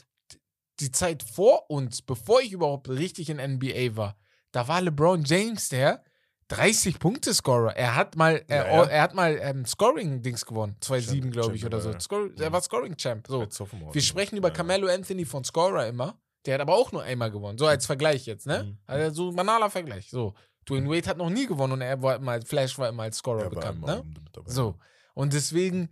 die 0.80 0.90
Zeit 0.90 1.22
vor 1.22 1.70
uns, 1.70 2.02
bevor 2.02 2.40
ich 2.40 2.52
überhaupt 2.52 2.88
richtig 2.88 3.30
in 3.30 3.36
NBA 3.38 3.96
war, 3.96 4.16
da 4.54 4.68
war 4.68 4.80
LeBron 4.80 5.24
James 5.24 5.68
der 5.68 6.02
30 6.48 6.98
Punkte 6.98 7.32
Scorer. 7.32 7.74
Er 7.76 7.96
hat 7.96 8.16
mal 8.16 8.44
Ja, 8.48 8.62
äh, 8.64 8.76
ja. 8.76 8.84
er 8.84 9.02
hat 9.02 9.14
mal 9.14 9.38
ähm, 9.40 9.64
Scoring 9.64 10.22
Dings 10.22 10.44
gewonnen, 10.44 10.76
2-7 10.82 11.20
Champ- 11.22 11.32
glaube 11.32 11.56
ich 11.56 11.64
oder 11.64 11.80
so. 11.80 11.90
ja. 11.90 11.98
Scor 12.00 12.28
er 12.38 12.52
war 12.52 12.60
Scoring 12.60 12.96
Champ, 12.96 13.26
so. 13.26 13.46
Wir 13.92 14.02
sprechen 14.02 14.36
über 14.36 14.48
Ja. 14.48 14.54
Carmelo 14.54 14.86
Anthony 14.88 15.24
von 15.24 15.42
Scorer 15.44 15.86
immer. 15.88 16.18
Der 16.46 16.54
hat 16.54 16.60
aber 16.60 16.74
auch 16.74 16.92
nur 16.92 17.02
einmal 17.02 17.30
gewonnen. 17.30 17.56
So 17.56 17.66
als 17.66 17.86
Vergleich 17.86 18.26
jetzt, 18.26 18.46
ne? 18.46 18.64
Mhm. 18.64 18.78
Also 18.86 19.14
so 19.24 19.30
ein 19.30 19.36
banaler 19.36 19.70
Vergleich. 19.70 20.10
So. 20.10 20.34
Dwayne 20.68 20.88
Wade 20.90 21.08
hat 21.08 21.16
noch 21.16 21.30
nie 21.30 21.46
gewonnen 21.46 21.72
und 21.74 21.80
er 21.80 22.00
war 22.02 22.16
immer, 22.16 22.40
Flash 22.42 22.78
war 22.78 22.90
immer 22.90 23.04
als 23.04 23.16
Scorer 23.18 23.44
Ja, 23.44 23.48
bekannt, 23.48 23.80
ne? 23.84 24.04
So. 24.46 24.76
Und 25.14 25.32
deswegen 25.32 25.88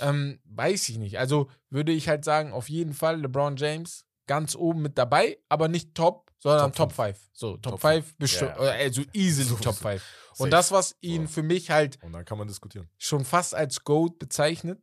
ähm, 0.00 0.40
weiß 0.44 0.88
ich 0.88 0.98
nicht. 0.98 1.18
Also 1.18 1.48
würde 1.70 1.92
ich 1.92 2.08
halt 2.08 2.24
sagen, 2.24 2.52
auf 2.52 2.68
jeden 2.68 2.92
Fall 2.94 3.20
LeBron 3.20 3.56
James 3.56 4.04
ganz 4.26 4.56
oben 4.56 4.82
mit 4.82 4.98
dabei, 4.98 5.38
aber 5.48 5.68
nicht 5.68 5.94
top, 5.94 6.23
sondern 6.44 6.72
Top 6.72 6.90
Top 6.90 7.06
5. 7.06 7.18
So, 7.32 7.56
Top 7.56 7.72
Top 7.72 7.80
5 7.80 8.16
bestimmt, 8.16 8.52
ja. 8.58 8.70
also 8.70 9.02
easily 9.12 9.48
So- 9.48 9.56
Top 9.56 9.74
5. 9.74 10.02
Safe. 10.32 10.42
Und 10.42 10.50
das, 10.50 10.70
was 10.72 10.96
ihn 11.00 11.26
für 11.28 11.42
mich 11.42 11.70
halt 11.70 11.98
Und 12.02 12.12
dann 12.12 12.24
kann 12.24 12.38
man 12.38 12.46
diskutieren. 12.48 12.88
schon 12.98 13.24
fast 13.24 13.54
als 13.54 13.82
GOAT 13.84 14.18
bezeichnet. 14.18 14.80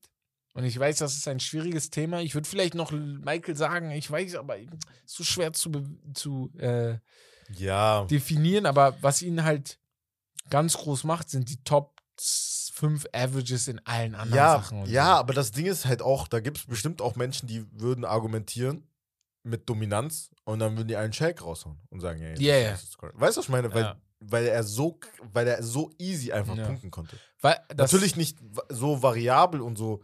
Und 0.53 0.65
ich 0.65 0.77
weiß, 0.77 0.97
das 0.97 1.13
ist 1.15 1.27
ein 1.29 1.39
schwieriges 1.39 1.89
Thema. 1.91 2.19
Ich 2.21 2.33
würde 2.35 2.47
vielleicht 2.47 2.73
noch 2.75 2.91
Michael 2.91 3.55
sagen, 3.55 3.91
ich 3.91 4.09
weiß, 4.11 4.35
aber 4.35 4.57
ist 4.57 4.69
so 5.05 5.23
schwer 5.23 5.53
zu, 5.53 5.71
zu 6.13 6.51
äh, 6.57 6.97
Ja. 7.55 8.03
definieren. 8.05 8.65
Aber 8.65 8.97
was 9.01 9.21
ihn 9.21 9.43
halt 9.43 9.79
ganz 10.49 10.75
groß 10.77 11.03
macht, 11.05 11.29
sind 11.29 11.49
die 11.49 11.63
Top 11.63 12.01
5 12.73 13.05
Averages 13.13 13.67
in 13.67 13.79
allen 13.85 14.15
anderen 14.15 14.37
Ja, 14.37 14.51
Sachen. 14.57 14.85
ja, 14.87 15.05
so. 15.05 15.19
aber 15.19 15.33
das 15.33 15.51
Ding 15.51 15.65
ist 15.67 15.85
halt 15.85 16.01
auch, 16.01 16.27
da 16.27 16.39
gibt 16.39 16.57
es 16.57 16.65
bestimmt 16.65 17.01
auch 17.01 17.15
Menschen, 17.15 17.47
die 17.47 17.65
würden 17.79 18.03
argumentieren 18.05 18.87
mit 19.43 19.67
Dominanz 19.69 20.29
und 20.43 20.59
dann 20.59 20.75
würden 20.77 20.87
die 20.87 20.95
einen 20.95 21.13
Shake 21.13 21.41
raushauen 21.43 21.79
und 21.89 21.99
sagen, 21.99 22.21
ey, 22.21 22.39
Ja, 22.41 22.55
ja. 22.57 22.71
das 22.71 22.83
ist 22.83 22.97
correct. 22.97 23.19
Weißt 23.19 23.37
du, 23.37 23.39
was 23.39 23.45
ich 23.45 23.49
meine? 23.49 23.73
Weil, 23.73 23.83
Ja. 23.83 24.01
weil 24.19 24.45
er 24.45 24.63
so, 24.63 24.99
weil 25.33 25.47
er 25.47 25.63
so 25.63 25.89
easy 25.97 26.31
einfach 26.31 26.55
Ja. 26.55 26.65
punkten 26.65 26.91
konnte. 26.91 27.17
Weil 27.41 27.59
Natürlich 27.75 28.15
nicht 28.15 28.37
so 28.69 29.01
variabel 29.01 29.61
und 29.61 29.77
so, 29.77 30.03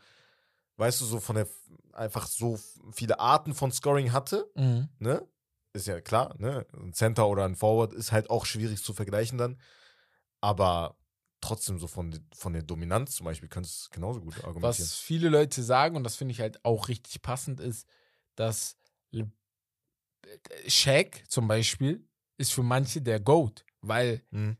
weißt 0.78 1.02
du, 1.02 1.06
so 1.06 1.20
von 1.20 1.36
der 1.36 1.48
einfach 1.94 2.28
so 2.28 2.60
viele 2.92 3.20
Arten 3.20 3.54
von 3.54 3.72
Scoring 3.72 4.12
hatte, 4.12 4.50
Mhm. 4.56 4.90
ne? 5.00 5.28
Ist 5.74 5.86
ja 5.88 6.02
klar, 6.02 6.34
ne? 6.40 6.66
Ein 6.74 6.94
Center 6.94 7.28
oder 7.28 7.46
ein 7.46 7.56
Forward 7.56 7.94
ist 7.94 8.12
halt 8.12 8.30
auch 8.32 8.46
schwierig 8.46 8.84
zu 8.84 8.94
vergleichen 8.94 9.38
dann. 9.38 9.60
Aber 10.42 10.98
trotzdem 11.42 11.78
so 11.80 11.86
von, 11.88 12.20
von 12.34 12.54
der 12.54 12.64
Dominanz 12.64 13.16
zum 13.16 13.26
Beispiel 13.26 13.50
kannst 13.50 13.72
du 13.72 13.76
es 13.84 13.90
genauso 13.92 14.22
gut 14.22 14.36
argumentieren. 14.44 14.64
Was 14.88 14.96
viele 14.96 15.30
Leute 15.30 15.62
sagen, 15.62 15.96
und 15.96 16.04
das 16.04 16.16
finde 16.16 16.32
ich 16.32 16.42
halt 16.42 16.64
auch 16.66 16.88
richtig 16.88 17.22
passend, 17.22 17.60
ist, 17.60 17.88
dass 18.36 18.78
Shaq 20.68 21.24
zum 21.28 21.48
Beispiel 21.48 22.08
ist 22.38 22.54
für 22.54 22.64
manche 22.64 23.02
der 23.02 23.20
GOAT, 23.20 23.66
weil 23.82 24.22
Mhm. 24.32 24.58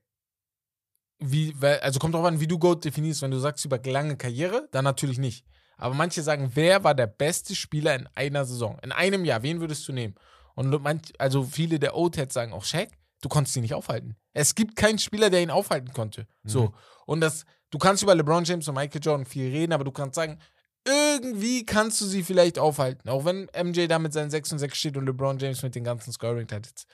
wie, 1.20 1.60
weil, 1.60 1.80
also 1.80 2.00
kommt 2.00 2.14
drauf 2.14 2.26
an, 2.26 2.40
wie 2.40 2.48
du 2.48 2.60
GOAT 2.60 2.86
definierst. 2.86 3.22
Wenn 3.22 3.32
du 3.32 3.40
sagst 3.40 3.66
über 3.66 3.80
lange 3.84 4.18
Karriere, 4.18 4.68
dann 4.72 4.84
natürlich 4.84 5.18
nicht. 5.18 5.46
Aber 5.78 5.94
manche 5.94 6.22
sagen, 6.24 6.52
wer 6.54 6.84
war 6.84 6.96
der 6.96 7.08
beste 7.08 7.56
Spieler 7.56 7.96
in 7.96 8.08
einer 8.16 8.46
Saison? 8.46 8.80
In 8.84 8.92
einem 8.92 9.26
Jahr, 9.26 9.44
wen 9.44 9.60
würdest 9.60 9.88
du 9.88 9.94
nehmen? 9.94 10.16
Und 10.56 10.70
manch, 10.82 11.14
also 11.20 11.44
viele 11.44 11.80
der 11.80 11.96
O-Tats 11.96 12.34
sagen 12.34 12.54
auch, 12.54 12.64
Shaq, 12.64 12.90
du 13.22 13.30
konntest 13.30 13.56
ihn 13.56 13.62
nicht 13.62 13.74
aufhalten. 13.74 14.16
Es 14.34 14.56
gibt 14.56 14.76
keinen 14.76 15.00
Spieler, 15.00 15.30
der 15.30 15.42
ihn 15.42 15.52
aufhalten 15.52 15.92
konnte. 15.94 16.28
So. 16.44 16.68
Mhm. 16.68 16.74
Und 17.06 17.22
das, 17.22 17.46
du 17.70 17.78
kannst 17.78 18.04
über 18.04 18.16
LeBron 18.16 18.44
James 18.44 18.68
und 18.68 18.76
Michael 18.76 19.02
Jordan 19.04 19.26
viel 19.26 19.52
reden, 19.52 19.74
aber 19.74 19.84
du 19.84 19.92
kannst 19.92 20.16
sagen, 20.16 20.40
irgendwie 20.88 21.66
kannst 21.66 22.00
du 22.02 22.06
sie 22.06 22.24
vielleicht 22.24 22.58
aufhalten. 22.60 23.10
Auch 23.10 23.26
wenn 23.26 23.50
MJ 23.56 23.88
da 23.88 24.00
mit 24.00 24.14
seinen 24.14 24.30
6 24.32 24.54
und 24.54 24.60
6 24.60 24.78
steht 24.78 24.98
und 24.98 25.06
LeBron 25.06 25.38
James 25.40 25.62
mit 25.64 25.76
den 25.76 25.84
ganzen 25.84 26.12
Scoring-Titles. 26.14 26.86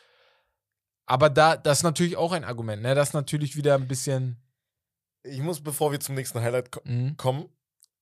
Aber 1.06 1.30
da, 1.30 1.58
das 1.58 1.80
ist 1.80 1.84
natürlich 1.84 2.18
auch 2.18 2.32
ein 2.32 2.44
Argument, 2.44 2.82
ne? 2.82 2.96
Das 2.96 3.10
ist 3.10 3.14
natürlich 3.14 3.56
wieder 3.56 3.76
ein 3.76 3.88
bisschen. 3.88 4.38
Ich 5.24 5.40
muss, 5.42 5.62
bevor 5.62 5.92
wir 5.92 6.00
zum 6.00 6.16
nächsten 6.16 6.40
Highlight 6.42 6.72
ko 6.72 6.82
Mhm. 6.86 7.16
kommen, 7.18 7.50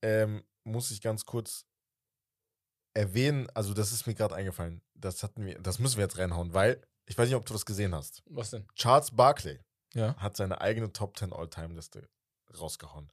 ähm, 0.02 0.44
muss 0.64 0.92
ich 0.92 1.02
ganz 1.02 1.26
kurz 1.26 1.66
erwähnen, 2.94 3.48
also 3.54 3.74
das 3.74 3.92
ist 3.92 4.06
mir 4.08 4.14
gerade 4.16 4.36
eingefallen. 4.36 4.82
Das 4.96 5.24
hatten 5.24 5.46
wir, 5.46 5.60
das 5.60 5.80
müssen 5.80 5.98
wir 5.98 6.04
jetzt 6.04 6.18
reinhauen, 6.18 6.54
weil 6.54 6.82
ich 7.06 7.18
weiß 7.18 7.28
nicht, 7.28 7.36
ob 7.36 7.46
du 7.46 7.54
das 7.54 7.66
gesehen 7.66 7.96
hast. 7.96 8.22
Was 8.26 8.52
denn? 8.52 8.68
Charles 8.76 9.12
Barkley 9.12 9.60
Ja. 9.94 10.16
hat 10.18 10.36
seine 10.38 10.62
eigene 10.62 10.92
Top 10.94 11.18
10 11.18 11.34
All-Time-Liste 11.34 12.08
rausgehauen. 12.60 13.10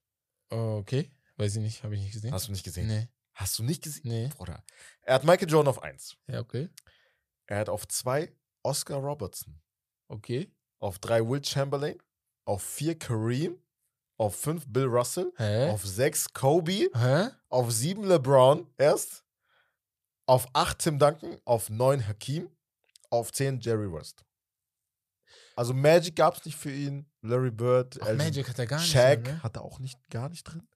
Okay. 0.50 1.10
Weiß 1.38 1.54
ich 1.54 1.62
nicht, 1.62 1.84
habe 1.84 1.94
ich 1.94 2.00
nicht 2.02 2.12
gesehen. 2.12 2.32
Hast 2.32 2.48
du 2.48 2.52
nicht 2.52 2.64
gesehen? 2.64 2.88
Nee. 2.88 3.08
Hast 3.32 3.58
du 3.58 3.62
nicht 3.62 3.82
gesehen? 3.82 4.08
Nee. 4.08 4.28
Bruder. 4.36 4.64
Er 5.02 5.14
hat 5.14 5.24
Michael 5.24 5.48
Jordan 5.48 5.70
auf 5.70 5.80
1. 5.80 6.16
Ja, 6.26 6.40
okay. 6.40 6.68
Er 7.46 7.58
hat 7.58 7.68
auf 7.68 7.86
2 7.86 8.34
Oscar 8.64 8.96
Robertson. 8.96 9.60
Okay. 10.08 10.52
Auf 10.80 10.98
3 10.98 11.28
Will 11.28 11.44
Chamberlain. 11.44 11.96
Auf 12.44 12.62
4 12.64 12.98
Kareem. 12.98 13.62
Auf 14.16 14.34
5 14.34 14.66
Bill 14.66 14.86
Russell. 14.86 15.32
Hä? 15.36 15.70
Auf 15.70 15.86
6 15.86 16.32
Kobe. 16.32 16.90
Hä? 16.92 17.28
Auf 17.48 17.70
7 17.70 18.02
LeBron 18.02 18.68
erst. 18.76 19.24
Auf 20.26 20.48
8 20.54 20.76
Tim 20.80 20.98
Duncan. 20.98 21.38
Auf 21.44 21.70
9 21.70 22.08
Hakim. 22.08 22.50
Auf 23.10 23.30
10 23.30 23.60
Jerry 23.60 23.90
West. 23.92 24.24
Also 25.54 25.72
Magic 25.72 26.16
gab 26.16 26.36
es 26.36 26.44
nicht 26.44 26.56
für 26.56 26.72
ihn. 26.72 27.08
Larry 27.22 27.52
Bird. 27.52 27.96
Ach, 28.02 28.12
Magic 28.14 28.48
hat 28.48 28.58
er 28.58 28.66
gar 28.66 28.80
nicht. 28.80 28.90
Shaq 28.90 29.24
drin, 29.24 29.34
ne? 29.34 29.42
hat 29.42 29.56
er 29.56 29.62
auch 29.62 29.78
nicht, 29.78 29.98
gar 30.10 30.28
nicht 30.28 30.42
drin. 30.42 30.66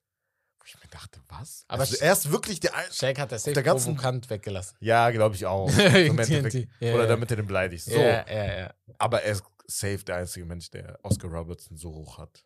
Ich 0.65 0.75
mir 0.75 0.87
dachte, 0.89 1.19
was? 1.27 1.65
Aber 1.67 1.81
also 1.81 1.97
er 1.97 2.13
ist 2.13 2.31
wirklich 2.31 2.59
der 2.59 2.73
Ein 2.75 2.85
Shaq 2.91 3.19
hat 3.19 3.31
safe 3.31 3.51
der 3.53 3.63
ganzen- 3.63 3.95
provokant 3.95 4.29
weggelassen. 4.29 4.77
Ja, 4.79 5.09
glaube 5.11 5.35
ich 5.35 5.45
auch. 5.45 5.69
Ja, 5.77 6.93
Oder 6.93 7.07
damit 7.07 7.29
er 7.31 7.37
den 7.37 7.47
beleidigt. 7.47 7.83
So. 7.85 7.91
Ja, 7.91 8.25
ja, 8.29 8.57
ja. 8.59 8.73
Aber 8.97 9.21
er 9.23 9.33
ist 9.33 9.43
safe 9.67 10.03
der 10.05 10.17
einzige 10.17 10.45
Mensch, 10.45 10.69
der 10.71 10.97
Oscar 11.03 11.29
Robertson 11.29 11.75
so 11.77 11.89
hoch 11.91 12.17
hat. 12.17 12.43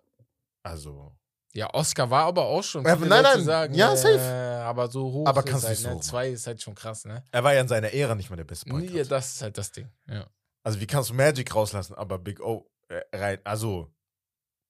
Also. 0.64 1.16
Ja, 1.54 1.74
Oscar 1.74 2.10
war 2.10 2.26
aber 2.26 2.46
auch 2.46 2.64
schon. 2.64 2.84
Ja, 2.86 2.96
nein, 2.96 3.10
Leute 3.10 3.24
nein. 3.24 3.44
Sagen, 3.44 3.74
Ja, 3.74 3.94
äh, 3.94 3.98
safe. 3.98 4.20
Aber 4.64 4.90
so 4.90 5.12
hoch 5.12 5.28
Aber 5.28 5.40
ist 5.42 5.46
kannst 5.48 5.64
du 5.64 5.68
halt, 5.70 5.78
nicht 5.80 5.88
so 5.90 5.96
ne? 5.96 6.02
Zwei 6.02 6.30
ist 6.30 6.48
halt 6.48 6.62
schon 6.62 6.76
krass, 6.76 7.06
ne? 7.06 7.24
Er 7.32 7.44
war 7.44 7.54
ja 7.54 7.62
in 7.62 7.68
seiner 7.68 7.94
Ära 7.94 8.16
nicht 8.16 8.30
mal 8.30 8.36
der 8.36 8.44
beste 8.44 8.70
Point 8.70 8.92
Nee, 8.92 9.04
das 9.04 9.34
ist 9.36 9.42
halt 9.42 9.58
das 9.58 9.72
Ding. 9.72 9.90
Ja. 10.08 10.28
Also, 10.64 10.80
wie 10.80 10.88
kannst 10.88 11.10
du 11.10 11.14
Magic 11.14 11.54
rauslassen, 11.56 11.96
aber 11.96 12.18
Big 12.20 12.42
O 12.42 12.70
äh, 12.90 13.02
rein? 13.16 13.40
Also. 13.44 13.94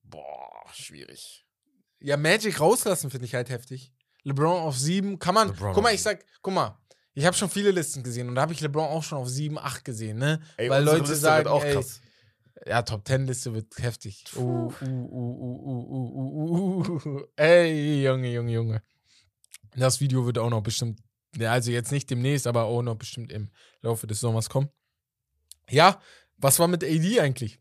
Boah, 0.04 0.64
schwierig. 0.74 1.47
Ja, 2.00 2.18
Magic 2.18 2.60
rauslassen 2.60 3.10
finde 3.10 3.26
ich 3.26 3.36
halt 3.36 3.50
heftig. 3.50 3.92
LeBron 4.24 4.62
auf 4.62 4.78
sieben 4.78 5.20
kann 5.20 5.36
man. 5.36 5.50
LeBron 5.50 5.74
guck 5.74 5.84
mal, 5.84 5.94
ich 5.94 6.02
sag, 6.02 6.26
guck 6.42 6.54
mal, 6.54 6.78
ich 7.14 7.26
habe 7.26 7.36
schon 7.36 7.50
viele 7.50 7.72
Listen 7.72 8.04
gesehen 8.04 8.30
und 8.30 8.36
da 8.36 8.42
habe 8.42 8.54
ich 8.54 8.62
LeBron 8.62 8.86
auch 8.86 9.04
schon 9.04 9.18
auf 9.18 9.30
sieben, 9.30 9.58
acht 9.58 9.84
gesehen, 9.84 10.18
ne? 10.18 10.42
Ey, 10.58 10.70
Weil 10.70 10.84
Leute 10.84 11.00
Liste 11.00 11.16
sagen, 11.16 11.46
wird 11.46 11.54
auch 11.54 11.64
ey, 11.64 11.74
krass. 11.74 12.02
Ja, 12.66 12.82
Top 12.82 13.06
Ten 13.06 13.26
Liste 13.26 13.54
wird 13.54 13.78
heftig. 13.78 14.26
Uh, 14.36 14.40
uh, 14.40 14.72
uh, 14.82 14.86
uh, 14.86 15.88
uh, 15.88 16.18
uh, 16.20 16.88
uh, 16.88 17.08
uh. 17.08 17.22
Ey, 17.36 18.04
Junge, 18.04 18.32
Junge, 18.32 18.52
Junge. 18.52 18.82
Das 19.76 20.00
Video 20.00 20.26
wird 20.26 20.38
auch 20.38 20.50
noch 20.50 20.62
bestimmt, 20.62 21.00
ja, 21.36 21.52
also 21.52 21.72
jetzt 21.72 21.92
nicht 21.92 22.10
demnächst, 22.10 22.48
aber 22.48 22.66
auch 22.66 22.82
noch 22.82 22.96
bestimmt 22.96 23.32
im 23.32 23.52
Laufe 23.82 24.08
des 24.08 24.20
Sommers 24.20 24.50
kommen. 24.50 24.70
Ja, 25.70 26.02
was 26.38 26.60
war 26.60 26.68
mit 26.68 26.84
AD 26.84 27.20
eigentlich? 27.20 27.60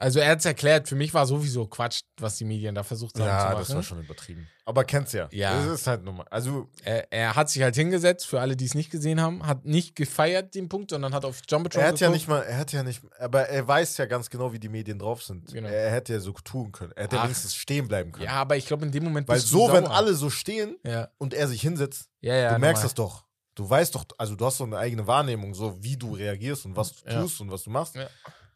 Also 0.00 0.18
er 0.18 0.30
hat 0.30 0.38
es 0.38 0.46
erklärt, 0.46 0.88
für 0.88 0.94
mich 0.96 1.12
war 1.12 1.26
sowieso 1.26 1.66
Quatsch, 1.66 2.00
was 2.18 2.36
die 2.36 2.44
Medien 2.44 2.74
da 2.74 2.82
versucht 2.82 3.14
haben 3.16 3.24
zu 3.24 3.28
Ja, 3.28 3.44
machen. 3.50 3.58
das 3.58 3.74
war 3.74 3.82
schon 3.82 4.00
übertrieben. 4.00 4.48
Aber 4.64 4.84
kennst 4.84 5.12
ja. 5.12 5.28
Ja. 5.30 5.62
Das 5.66 5.80
ist 5.80 5.86
halt 5.86 6.02
normal. 6.04 6.26
Also, 6.30 6.70
er, 6.84 7.12
er 7.12 7.36
hat 7.36 7.50
sich 7.50 7.62
halt 7.62 7.74
hingesetzt, 7.74 8.26
für 8.26 8.40
alle, 8.40 8.56
die 8.56 8.64
es 8.64 8.74
nicht 8.74 8.90
gesehen 8.90 9.20
haben, 9.20 9.46
hat 9.46 9.66
nicht 9.66 9.96
gefeiert 9.96 10.54
den 10.54 10.68
Punkt, 10.70 10.90
sondern 10.90 11.12
hat 11.12 11.24
auf 11.26 11.40
Jumbotron 11.48 11.82
er 11.82 11.88
hat 11.88 12.00
ja 12.00 12.06
geguckt. 12.06 12.14
nicht 12.14 12.28
mal, 12.28 12.40
er 12.42 12.56
hat 12.58 12.72
ja 12.72 12.82
nicht, 12.82 13.02
aber 13.18 13.48
er 13.48 13.68
weiß 13.68 13.98
ja 13.98 14.06
ganz 14.06 14.30
genau, 14.30 14.52
wie 14.54 14.58
die 14.58 14.68
Medien 14.70 14.98
drauf 14.98 15.22
sind. 15.22 15.52
Genau. 15.52 15.68
Er 15.68 15.90
hätte 15.90 16.14
ja 16.14 16.20
so 16.20 16.32
tun 16.32 16.72
können. 16.72 16.92
Er 16.96 17.04
hätte 17.04 17.16
ja 17.16 17.20
Ach. 17.22 17.26
wenigstens 17.26 17.54
stehen 17.54 17.86
bleiben 17.86 18.10
können. 18.12 18.24
Ja, 18.24 18.32
aber 18.34 18.56
ich 18.56 18.66
glaube 18.66 18.86
in 18.86 18.92
dem 18.92 19.04
Moment 19.04 19.28
Weil 19.28 19.38
so, 19.40 19.70
wenn 19.72 19.86
alle 19.86 20.14
so 20.14 20.30
stehen 20.30 20.76
Ja, 20.82 21.08
und 21.18 21.34
er 21.34 21.46
sich 21.46 21.60
hinsetzt, 21.60 22.08
ja, 22.20 22.34
ja. 22.34 22.54
du 22.54 22.58
merkst 22.58 22.82
normal. 22.82 22.84
das 22.84 22.94
doch. 22.94 23.24
Du 23.56 23.68
weißt 23.68 23.94
doch, 23.94 24.04
also 24.16 24.34
du 24.36 24.46
hast 24.46 24.56
so 24.56 24.64
eine 24.64 24.78
eigene 24.78 25.06
Wahrnehmung, 25.06 25.52
so 25.52 25.76
wie 25.82 25.96
du 25.96 26.14
reagierst 26.14 26.64
und 26.64 26.76
was 26.76 26.94
du 26.94 27.10
Ja. 27.10 27.20
tust 27.20 27.40
und 27.42 27.50
was 27.50 27.64
du 27.64 27.70
machst. 27.70 27.96
Ja. 27.96 28.06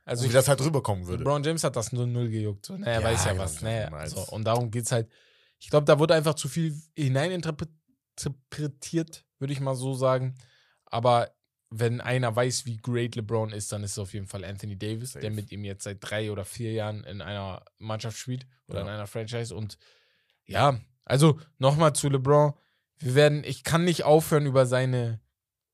Also 0.04 0.28
wie 0.28 0.32
das 0.32 0.49
halt 0.49 0.61
rüberkommen 0.61 1.06
würde. 1.06 1.23
LeBron 1.25 1.42
James 1.42 1.64
hat 1.64 1.76
das 1.76 1.92
0-0 1.92 2.28
gejuckt. 2.30 2.66
So, 2.66 2.76
ne, 2.76 2.87
er 2.87 3.00
Ja, 3.00 3.04
weiß 3.06 3.25
ja 3.25 3.32
genau, 3.32 3.44
was. 3.44 3.62
Ne, 3.62 3.88
nice. 3.90 4.11
so, 4.12 4.20
und 4.34 4.44
darum 4.44 4.70
geht 4.70 4.84
es 4.84 4.92
halt. 4.92 5.08
Ich 5.58 5.70
glaube, 5.70 5.87
da 5.87 5.99
wurde 5.99 6.14
einfach 6.14 6.34
zu 6.34 6.49
viel 6.49 6.75
hineininterpretiert, 8.16 9.25
würde 9.38 9.52
ich 9.52 9.61
mal 9.61 9.75
so 9.75 9.94
sagen. 9.94 10.34
Aber 10.87 11.30
wenn 11.70 12.00
einer 12.00 12.34
weiß, 12.34 12.66
wie 12.66 12.76
great 12.76 13.16
LeBron 13.16 13.50
ist, 13.52 13.73
dann 13.73 13.82
ist 13.82 13.92
es 13.92 13.99
auf 13.99 14.12
jeden 14.14 14.26
Fall 14.26 14.44
Anthony 14.44 14.76
Davis, 14.78 15.12
Safe. 15.12 15.20
der 15.23 15.30
mit 15.32 15.50
ihm 15.50 15.64
jetzt 15.64 15.84
seit 15.84 15.99
drei 16.00 16.30
oder 16.30 16.44
vier 16.44 16.73
Jahren 16.73 17.02
in 17.04 17.20
einer 17.20 17.64
Mannschaft 17.78 18.16
spielt 18.18 18.46
oder 18.68 18.80
Ja. 18.80 18.84
in 18.87 18.88
einer 18.92 19.06
Franchise. 19.06 19.54
Und 19.54 19.78
ja, 20.46 20.78
also 21.04 21.40
nochmal 21.58 21.94
zu 21.94 22.08
LeBron. 22.08 22.52
Wir 22.99 23.14
werden, 23.16 23.42
ich 23.44 23.64
kann 23.64 23.84
nicht 23.84 24.04
aufhören, 24.04 24.46
über 24.46 24.66
seine, 24.66 25.20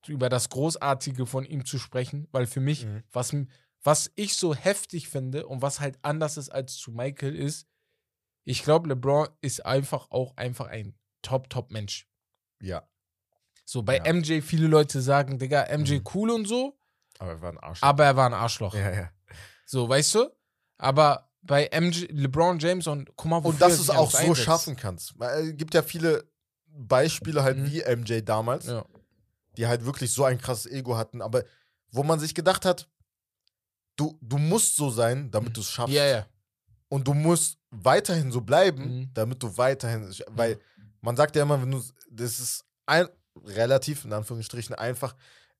über 0.07 0.29
das 0.29 0.49
Großartige 0.49 1.25
von 1.27 1.45
ihm 1.45 1.65
zu 1.65 1.77
sprechen, 1.77 2.27
weil 2.31 2.47
für 2.47 2.61
mich, 2.61 2.85
Mhm. 2.85 3.03
was, 3.11 3.35
was 3.83 4.11
ich 4.15 4.35
so 4.35 4.53
heftig 4.55 5.09
finde 5.09 5.47
und 5.47 5.61
was 5.61 5.79
halt 5.79 5.97
anders 6.03 6.37
ist 6.37 6.49
als 6.49 6.75
zu 6.75 6.91
Michael 6.91 7.35
ist, 7.35 7.67
ich 8.43 8.63
glaube, 8.63 8.89
LeBron 8.89 9.27
ist 9.41 9.65
einfach 9.65 10.09
auch 10.11 10.35
einfach 10.37 10.67
ein 10.67 10.95
Top-Top-Mensch. 11.21 12.07
Ja, 12.61 12.87
So, 13.65 13.83
bei 13.83 13.97
Ja. 13.97 14.11
MJ, 14.13 14.41
viele 14.41 14.67
Leute 14.67 15.01
sagen, 15.01 15.39
Digga, 15.39 15.65
MJ 15.69 15.99
Mhm. 15.99 16.03
cool 16.13 16.29
und 16.31 16.45
so, 16.47 16.77
aber 17.19 17.31
er 17.31 17.41
war 17.41 17.51
ein 17.51 17.57
Arsch. 17.59 17.81
aber 17.83 18.03
er 18.05 18.15
war 18.17 18.25
ein 18.25 18.33
Arschloch. 18.33 18.73
ja, 18.75 18.91
ja. 18.91 19.11
So, 19.65 19.87
weißt 19.87 20.15
du? 20.15 20.29
Aber 20.77 21.31
bei 21.41 21.69
MJ, 21.71 22.07
LeBron 22.11 22.59
James 22.59 22.87
und 22.87 23.15
guck 23.15 23.29
mal, 23.29 23.37
wofür 23.43 23.49
Und 23.53 23.61
dass 23.61 23.77
du 23.77 23.83
es 23.83 23.89
auch 23.89 24.11
so 24.11 24.17
einsetzt. 24.17 24.41
schaffen 24.43 24.75
kannst. 24.75 25.17
Weil 25.17 25.49
es 25.51 25.57
gibt 25.57 25.73
ja 25.73 25.81
viele 25.83 26.29
Beispiele 26.67 27.43
halt 27.43 27.57
Mhm. 27.59 27.71
wie 27.71 27.81
MJ 27.83 28.21
damals, 28.21 28.65
Ja. 28.67 28.85
die 29.57 29.67
halt 29.67 29.85
wirklich 29.85 30.11
so 30.11 30.23
ein 30.25 30.39
krasses 30.39 30.69
Ego 30.69 30.97
hatten, 30.97 31.21
aber 31.21 31.43
wo 31.91 32.03
man 32.03 32.19
sich 32.19 32.35
gedacht 32.35 32.65
hat, 32.65 32.89
du, 33.95 34.17
du 34.21 34.37
musst 34.37 34.75
so 34.75 34.89
sein, 34.89 35.29
damit 35.31 35.55
du 35.55 35.61
es 35.61 35.69
schaffst. 35.69 35.89
Mhm. 35.91 35.95
ja, 35.97 36.05
ja. 36.05 36.25
Und 36.89 37.07
du 37.07 37.13
musst 37.13 37.57
weiterhin 37.69 38.31
so 38.31 38.41
bleiben, 38.41 38.83
Mhm. 38.99 39.09
damit 39.13 39.41
du 39.41 39.57
weiterhin, 39.57 40.13
weil 40.29 40.59
man 41.01 41.15
sagt 41.15 41.35
ja 41.35 41.43
immer, 41.43 41.61
wenn 41.61 41.71
du, 41.71 41.81
das 42.09 42.39
ist 42.39 42.65
ein, 42.85 43.07
relativ, 43.45 44.03
in 44.05 44.11
Anführungsstrichen, 44.13 44.75
einfach, 44.75 45.15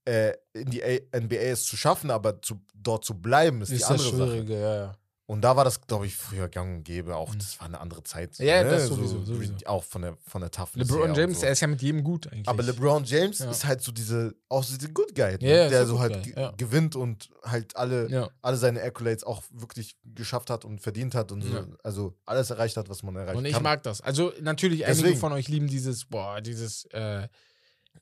äh, 0.05 0.33
in 0.53 0.69
die 0.69 0.83
A 0.83 0.99
NBA 1.17 1.35
es 1.35 1.63
zu 1.63 1.77
schaffen, 1.77 2.11
aber 2.11 2.41
zu, 2.41 2.59
dort 2.75 3.05
zu 3.05 3.13
bleiben, 3.13 3.61
ist, 3.61 3.69
die 3.71 3.75
Ist 3.75 3.89
das 3.89 3.91
andere 3.91 4.17
Sache. 4.17 4.43
Ja, 4.53 4.75
ja. 4.75 4.95
Und 5.27 5.41
da 5.41 5.55
war 5.55 5.63
das, 5.63 5.79
glaube 5.87 6.07
ich, 6.07 6.15
früher 6.17 6.49
gang 6.49 6.77
und 6.79 6.83
gäbe. 6.83 7.15
Auch 7.15 7.33
Mhm. 7.33 7.39
das 7.39 7.57
war 7.59 7.67
eine 7.67 7.79
andere 7.79 8.03
Zeit. 8.03 8.37
Ja, 8.39 8.63
ne? 8.63 8.69
das 8.71 8.87
sowieso, 8.87 9.19
so, 9.23 9.35
sowieso. 9.35 9.53
Auch 9.65 9.83
von 9.83 10.01
der, 10.01 10.17
von 10.27 10.41
der 10.41 10.51
Toughness 10.51 10.89
LeBron 10.89 11.13
James, 11.15 11.39
so. 11.39 11.45
er 11.45 11.53
ist 11.53 11.61
ja 11.61 11.67
mit 11.67 11.81
jedem 11.81 12.03
gut 12.03 12.27
eigentlich. 12.27 12.49
Aber 12.49 12.63
LeBron 12.63 13.05
James 13.05 13.39
Ja. 13.39 13.49
ist 13.49 13.63
halt 13.65 13.81
so 13.81 13.93
diese, 13.93 14.35
auch 14.49 14.61
so 14.63 14.75
diese 14.77 14.91
Good 14.91 15.15
Guy, 15.15 15.37
ne? 15.39 15.47
Ja, 15.47 15.69
der 15.69 15.85
so 15.85 15.99
halt 15.99 16.25
ja. 16.35 16.51
gewinnt 16.57 16.97
und 16.97 17.29
halt 17.43 17.77
alle, 17.77 18.31
alle 18.41 18.57
seine 18.57 18.81
Accolades 18.81 19.23
auch 19.23 19.43
wirklich 19.51 19.95
geschafft 20.03 20.49
hat 20.49 20.65
und 20.65 20.81
verdient 20.81 21.15
hat 21.15 21.31
und 21.31 21.43
so, 21.43 21.65
also 21.83 22.17
alles 22.25 22.49
erreicht 22.49 22.75
hat, 22.75 22.89
was 22.89 23.01
man 23.01 23.15
erreicht 23.15 23.37
Und 23.37 23.45
ich 23.45 23.53
kann. 23.53 23.63
mag 23.63 23.83
das. 23.83 24.01
Also 24.01 24.33
natürlich, 24.41 24.85
einige 24.85 25.01
Deswegen. 25.03 25.19
von 25.19 25.31
euch 25.31 25.47
lieben 25.47 25.67
dieses, 25.67 26.03
boah, 26.05 26.41
dieses, 26.41 26.85
äh, 26.91 27.29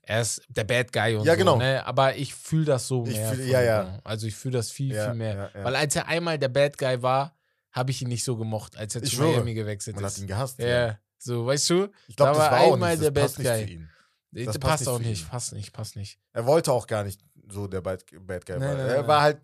er 0.02 0.22
ist 0.22 0.42
der 0.50 0.64
Bad 0.64 0.92
Guy 0.92 1.16
und 1.16 1.26
Ja, 1.26 1.34
so, 1.34 1.38
genau. 1.40 1.58
ne? 1.58 1.86
Aber 1.86 2.16
ich 2.16 2.34
fühle 2.34 2.66
das 2.66 2.88
so 2.88 3.06
Ich 3.06 3.14
mehr. 3.16 3.34
fühl- 3.34 3.46
ja, 3.48 3.62
ja. 3.62 4.00
Also 4.04 4.28
ich 4.28 4.36
fühle 4.36 4.58
das 4.58 4.72
viel, 4.72 4.94
Ja, 4.96 5.06
viel 5.10 5.16
mehr. 5.16 5.52
Weil 5.54 5.76
als 5.76 5.96
er 5.96 6.08
einmal 6.08 6.38
der 6.40 6.50
Bad 6.50 6.78
Guy 6.78 7.02
war, 7.02 7.36
habe 7.72 7.92
ich 7.92 8.02
ihn 8.02 8.08
nicht 8.08 8.24
so 8.24 8.36
gemocht, 8.36 8.78
als 8.78 8.96
er 8.96 9.04
Ich 9.04 9.10
zu 9.12 9.18
schwöre, 9.18 9.34
Miami 9.34 9.54
gewechselt 9.54 9.96
Man 9.96 10.06
hat 10.06 10.12
ist. 10.14 10.20
ihn 10.20 10.28
gehasst. 10.28 10.60
Ja, 10.60 10.98
so, 11.20 11.46
weißt 11.46 11.70
du? 11.70 11.90
Ich 12.08 12.16
glaube, 12.16 12.32
Da 12.34 12.38
das 12.38 12.38
war 12.40 12.52
war 12.52 12.60
auch 12.62 12.74
einmal 12.74 12.92
nicht, 12.98 13.04
der 13.04 13.12
das 13.12 13.24
passt 13.24 13.38
Bad 13.38 13.46
nicht 13.46 13.54
Guy. 13.56 13.66
für 13.68 13.72
ihn. 13.74 13.90
Das 14.32 14.46
passt 14.60 14.60
passt, 14.60 14.88
auch 14.88 15.00
nicht, 15.00 15.30
passt 15.30 15.54
nicht, 15.54 15.74
passt 15.74 15.96
nicht. 15.96 16.20
Er 16.34 16.46
wollte 16.46 16.72
auch 16.72 16.88
gar 16.88 17.04
nicht 17.04 17.20
so 17.50 17.68
der 17.68 17.82
Bad, 17.82 18.04
Bad 18.22 18.46
Guy 18.46 18.58
Nein, 18.60 18.68
sein. 18.70 18.78
nein, 18.78 18.96
Er 18.96 19.08
war 19.08 19.22
halt, 19.22 19.38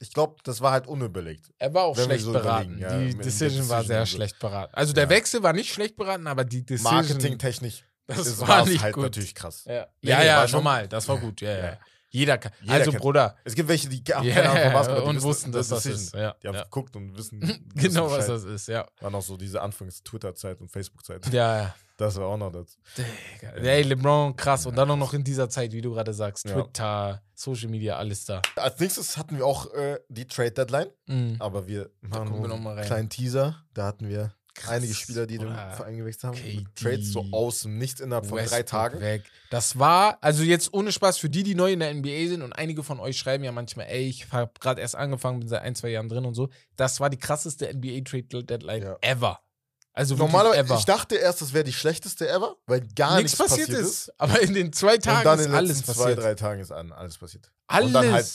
ich 0.00 0.12
glaube, 0.12 0.36
das 0.44 0.60
war 0.60 0.72
halt 0.72 0.86
unüberlegt. 0.86 1.50
Er 1.58 1.72
war 1.74 1.84
auch 1.84 1.96
schlecht 1.98 2.24
so 2.24 2.32
beraten. 2.32 2.78
ja, 2.78 2.98
die 2.98 3.14
der 3.14 3.22
Decision 3.24 3.68
war 3.68 3.78
Decision 3.80 3.86
sehr 3.86 4.06
so. 4.06 4.16
schlecht 4.16 4.38
beraten. 4.38 4.74
Also 4.74 4.92
der 4.92 5.04
Ja. 5.04 5.10
Wechsel 5.10 5.42
war 5.42 5.52
nicht 5.52 5.72
schlecht 5.72 5.96
beraten, 5.96 6.26
aber 6.26 6.44
die 6.44 6.64
Decision. 6.64 6.94
Marketingtechnisch 6.94 7.84
das 8.16 8.26
ist- 8.26 8.40
war 8.46 8.66
nicht 8.66 8.82
halt 8.82 8.94
gut. 8.94 9.04
natürlich 9.04 9.34
krass. 9.34 9.64
Ja, 9.66 9.86
Nee, 10.02 10.10
ja, 10.10 10.18
nee, 10.18 10.26
ja 10.26 10.46
normal. 10.48 10.88
Das 10.88 11.08
war 11.08 11.18
gut. 11.18 11.40
Ja, 11.40 11.56
ja. 11.56 11.78
Jeder 12.10 12.38
kann. 12.38 12.52
Jeder 12.62 12.72
also, 12.72 12.90
kennt- 12.90 13.02
Bruder. 13.02 13.36
Es 13.44 13.54
gibt 13.54 13.68
welche, 13.68 13.86
die 13.90 14.02
Ja, 14.08 14.16
keine 14.22 14.48
Ahnung 14.48 14.62
von 14.62 14.72
Basketball 14.72 15.02
die 15.02 15.08
und 15.10 15.16
wissen, 15.16 15.24
wussten, 15.26 15.52
dass 15.52 15.68
das 15.68 15.82
Decision. 15.82 16.04
ist. 16.06 16.14
Ja, 16.14 16.34
Die 16.42 16.48
haben 16.48 16.54
ja. 16.54 16.62
geguckt 16.64 16.96
und 16.96 17.14
wissen. 17.16 17.40
Genau, 17.74 18.06
wissen 18.06 18.18
was 18.18 18.26
das 18.26 18.44
ist, 18.44 18.68
ja. 18.68 18.86
War 19.00 19.10
noch 19.10 19.20
so 19.20 19.36
diese 19.36 19.60
Anfangs-Twitter-Zeit 19.60 20.58
und 20.60 20.70
Facebook-Zeit. 20.70 21.26
Ja, 21.32 21.58
ja. 21.64 21.74
Das 21.98 22.16
war 22.16 22.28
auch 22.28 22.36
noch 22.38 22.50
das. 22.52 22.78
Digga. 22.96 23.52
Ey, 23.56 23.82
LeBron, 23.82 24.34
krass. 24.36 24.64
Und 24.66 24.76
dann 24.76 24.90
auch 24.90 24.96
noch 24.96 25.12
in 25.14 25.22
dieser 25.24 25.50
Zeit, 25.50 25.72
wie 25.72 25.80
du 25.82 25.92
gerade 25.92 26.14
sagst. 26.14 26.46
Twitter, 26.46 27.20
Social 27.34 27.68
Media, 27.68 27.96
alles 27.98 28.24
da. 28.24 28.40
Als 28.56 28.78
nächstes 28.80 29.16
hatten 29.18 29.36
wir 29.36 29.44
auch 29.44 29.70
äh, 29.74 29.98
die 30.08 30.26
Trade-Deadline, 30.26 30.88
Mhm. 31.06 31.36
aber 31.40 31.66
wir 31.66 31.90
machen 32.00 32.40
wir 32.42 32.50
einen 32.50 32.86
kleinen 32.86 33.10
Teaser. 33.10 33.64
Da 33.74 33.84
hatten 33.84 34.08
wir 34.08 34.32
Krass, 34.58 34.70
einige 34.70 34.94
Spieler, 34.94 35.26
die 35.26 35.38
den. 35.38 35.52
Verein 35.52 35.96
gewechselt 35.96 36.24
haben. 36.24 36.36
KD. 36.36 36.56
Mit 36.56 36.76
Trades 36.76 37.12
so 37.12 37.24
aus 37.30 37.62
dem 37.62 37.78
Nichts 37.78 38.00
innerhalb 38.00 38.26
von 38.26 38.36
drei 38.38 38.44
Westbrook 38.44 38.66
Tagen. 38.66 39.00
Weg. 39.00 39.22
Das 39.50 39.78
war, 39.78 40.18
also 40.20 40.42
jetzt 40.42 40.72
ohne 40.74 40.92
Spaß 40.92 41.18
für 41.18 41.30
die, 41.30 41.42
die 41.42 41.54
neu 41.54 41.72
in 41.72 41.80
der 41.80 41.92
NBA 41.94 42.28
sind 42.28 42.42
und 42.42 42.52
einige 42.52 42.82
von 42.82 43.00
euch 43.00 43.16
schreiben 43.18 43.44
ja 43.44 43.52
manchmal, 43.52 43.86
ey, 43.86 44.06
ich 44.08 44.30
habe 44.32 44.50
gerade 44.60 44.80
erst 44.80 44.96
angefangen, 44.96 45.40
bin 45.40 45.48
seit 45.48 45.62
ein, 45.62 45.74
zwei 45.74 45.88
Jahren 45.88 46.08
drin 46.08 46.24
und 46.24 46.34
so. 46.34 46.48
Das 46.76 47.00
war 47.00 47.08
die 47.10 47.18
krasseste 47.18 47.66
NBA 47.72 48.00
Trade 48.02 48.44
Deadline 48.44 48.82
Ja. 48.82 48.96
ever. 49.00 49.40
Also 49.94 50.14
Normalerweise, 50.14 50.60
ever. 50.60 50.78
ich 50.78 50.84
dachte 50.84 51.16
erst, 51.16 51.40
das 51.42 51.52
wäre 51.52 51.64
die 51.64 51.72
schlechteste 51.72 52.28
ever, 52.28 52.54
weil 52.66 52.86
gar 52.94 53.20
nichts, 53.20 53.36
passiert 53.36 53.68
ist. 53.70 54.12
Aber 54.18 54.40
in 54.40 54.54
den 54.54 54.72
zwei 54.72 54.94
Und 54.94 55.02
Tagen 55.04 55.24
dann 55.24 55.38
ist 55.40 55.46
in 55.46 55.50
den 55.50 55.56
alles 55.58 55.70
letzten 55.78 55.84
zwei, 55.92 56.02
passiert. 56.04 56.18
drei 56.22 56.34
Tagen 56.34 56.60
ist 56.60 56.70
an- 56.70 56.92
alles 56.92 57.18
passiert. 57.18 57.50
alles. 57.66 57.86
Und 57.86 57.92
dann 57.94 58.12
halt 58.12 58.26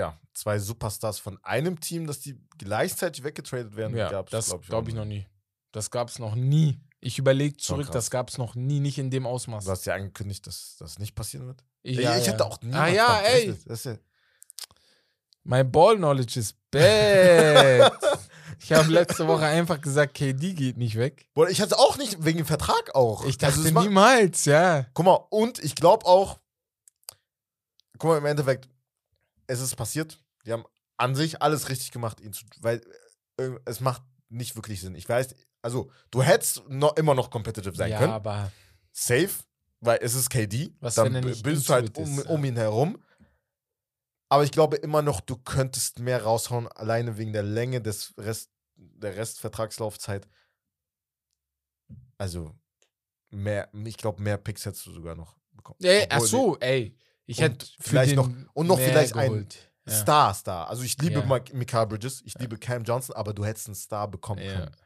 Ja, 0.00 0.18
zwei 0.32 0.58
Superstars 0.58 1.18
von 1.18 1.38
einem 1.44 1.78
Team, 1.78 2.06
dass 2.06 2.20
die 2.20 2.40
gleichzeitig 2.56 3.22
weggetradet 3.22 3.76
werden, 3.76 3.94
ja, 3.96 4.10
gab's, 4.10 4.30
das 4.30 4.46
glaub 4.46 4.66
glaube 4.66 4.90
ich 4.90 4.94
auch 4.96 5.00
noch 5.00 5.04
nie. 5.04 5.26
Das 5.72 5.90
gab 5.90 6.08
es 6.08 6.18
noch 6.18 6.34
nie. 6.34 6.80
Ich 7.00 7.18
überlege 7.18 7.56
zurück, 7.58 7.90
das 7.92 8.10
gab 8.10 8.30
es 8.30 8.38
noch 8.38 8.54
nie, 8.54 8.80
nicht 8.80 8.98
in 8.98 9.10
dem 9.10 9.26
Ausmaß. 9.26 9.64
Du 9.64 9.70
hast 9.70 9.84
ja 9.84 9.94
angekündigt, 9.94 10.46
dass 10.46 10.76
das 10.78 10.98
nicht 10.98 11.14
passieren 11.14 11.46
wird. 11.46 11.62
Ich, 11.82 11.98
ich 11.98 12.04
ja, 12.04 12.16
ich 12.16 12.26
ja. 12.26 12.32
hätte 12.32 12.44
auch 12.46 12.60
nie. 12.62 12.74
Ah 12.74 12.88
ja, 12.88 13.20
ey, 13.20 13.54
Das 13.66 13.80
ist 13.80 13.84
ja, 13.84 13.96
my 15.44 15.62
ball 15.64 15.96
knowledge 15.96 16.40
is 16.40 16.54
bad. 16.70 17.92
ich 18.60 18.72
habe 18.72 18.90
letzte 18.90 19.26
Woche 19.26 19.44
einfach 19.44 19.80
gesagt, 19.80 20.14
KD 20.14 20.54
geht 20.54 20.76
nicht 20.78 20.96
weg. 20.96 21.28
Boah, 21.34 21.48
ich 21.48 21.60
hatte 21.60 21.78
auch 21.78 21.98
nicht 21.98 22.24
wegen 22.24 22.38
dem 22.38 22.46
Vertrag 22.46 22.94
auch. 22.94 23.24
Ich 23.26 23.42
Also 23.44 23.62
dachte 23.62 23.74
war- 23.74 23.82
niemals, 23.82 24.44
ja. 24.46 24.86
Guck 24.94 25.04
mal, 25.04 25.26
und 25.30 25.58
ich 25.58 25.74
glaube 25.74 26.06
auch, 26.06 26.38
guck 27.98 28.10
mal, 28.10 28.18
im 28.18 28.26
Endeffekt, 28.26 28.68
es 29.50 29.60
ist 29.60 29.76
passiert. 29.76 30.22
Die 30.46 30.52
haben 30.52 30.64
an 30.96 31.14
sich 31.14 31.42
alles 31.42 31.68
richtig 31.68 31.90
gemacht, 31.90 32.20
ihn 32.20 32.32
zu, 32.32 32.44
weil 32.60 32.80
äh, 33.36 33.50
es 33.64 33.80
macht 33.80 34.02
nicht 34.28 34.54
wirklich 34.54 34.80
Sinn. 34.80 34.94
Ich 34.94 35.08
weiß, 35.08 35.34
also 35.60 35.90
du 36.10 36.22
hättest 36.22 36.68
noch, 36.68 36.96
immer 36.96 37.14
noch 37.14 37.30
competitive 37.30 37.74
sein 37.74 37.90
ja, 37.90 37.98
können. 37.98 38.12
aber 38.12 38.52
Safe, 38.92 39.30
weil 39.80 39.98
es 40.02 40.14
ist 40.14 40.30
KD. 40.30 40.72
Was, 40.80 40.94
dann 40.94 41.12
bildest 41.12 41.68
du 41.68 41.72
halt 41.72 41.96
um, 41.98 42.18
ist, 42.18 42.26
um 42.26 42.44
ihn 42.44 42.56
herum. 42.56 43.02
Aber 44.28 44.44
ich 44.44 44.52
glaube 44.52 44.76
immer 44.76 45.02
noch, 45.02 45.20
du 45.20 45.36
könntest 45.36 45.98
mehr 45.98 46.22
raushauen, 46.22 46.68
alleine 46.68 47.18
wegen 47.18 47.32
der 47.32 47.42
Länge 47.42 47.80
des 47.80 48.14
Rest, 48.16 48.50
der 48.76 49.16
Restvertragslaufzeit. 49.16 50.28
Also, 52.18 52.54
mehr, 53.30 53.68
ich 53.84 53.96
glaube, 53.96 54.22
mehr 54.22 54.36
Picks 54.36 54.64
hättest 54.64 54.86
du 54.86 54.92
sogar 54.92 55.16
noch 55.16 55.36
bekommen. 55.52 55.78
ey, 55.82 56.06
ach 56.08 56.18
Obwohl 56.18 56.28
so, 56.28 56.58
ey. 56.60 56.96
Ich 57.30 57.40
hätte 57.40 57.66
vielleicht 57.78 58.16
noch- 58.16 58.28
und 58.54 58.66
noch 58.66 58.78
vielleicht 58.78 59.14
ein 59.16 59.46
Ja. 59.86 59.92
Star, 59.94 60.34
Star. 60.34 60.68
Also, 60.68 60.82
ich 60.82 60.98
liebe 60.98 61.20
Ja. 61.20 61.26
ja. 61.36 61.42
Mikael 61.52 61.86
Bridges, 61.86 62.22
ich 62.24 62.34
liebe 62.38 62.58
Cam 62.58 62.82
Johnson, 62.84 63.14
aber 63.14 63.32
du 63.32 63.44
hättest 63.44 63.68
einen 63.68 63.74
Star 63.76 64.08
bekommen 64.08 64.42
Ja. 64.42 64.52
können. 64.52 64.76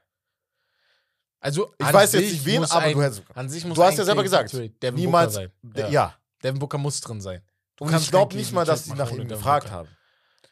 Also, 1.41 1.75
Ich 1.79 1.93
weiß 1.93 2.13
jetzt 2.13 2.33
nicht 2.33 2.45
wen, 2.45 2.65
aber 2.65 2.79
ein, 2.81 2.93
du 2.95 3.03
hättest. 3.03 3.23
An 3.35 3.49
sich 3.49 3.65
muss 3.65 3.77
Du 3.77 3.83
hast 3.83 3.99
ja 3.99 4.05
selber 4.05 4.23
gesagt, 4.23 4.53
Devin 4.53 4.95
Niemals. 4.95 5.39
Ja. 5.75 5.89
Ja. 5.89 6.15
Devin 6.43 6.59
Booker 6.59 6.79
muss 6.79 7.01
drin 7.01 7.21
sein. 7.21 7.43
Du 7.77 7.85
Und 7.85 7.95
ich 7.95 8.11
glaube 8.11 8.35
nicht 8.37 8.53
mal, 8.53 8.65
dass 8.65 8.85
sie 8.85 8.93
nach 8.95 9.11
ihm 9.11 9.27
gefragt 9.29 9.71
haben. 9.71 9.89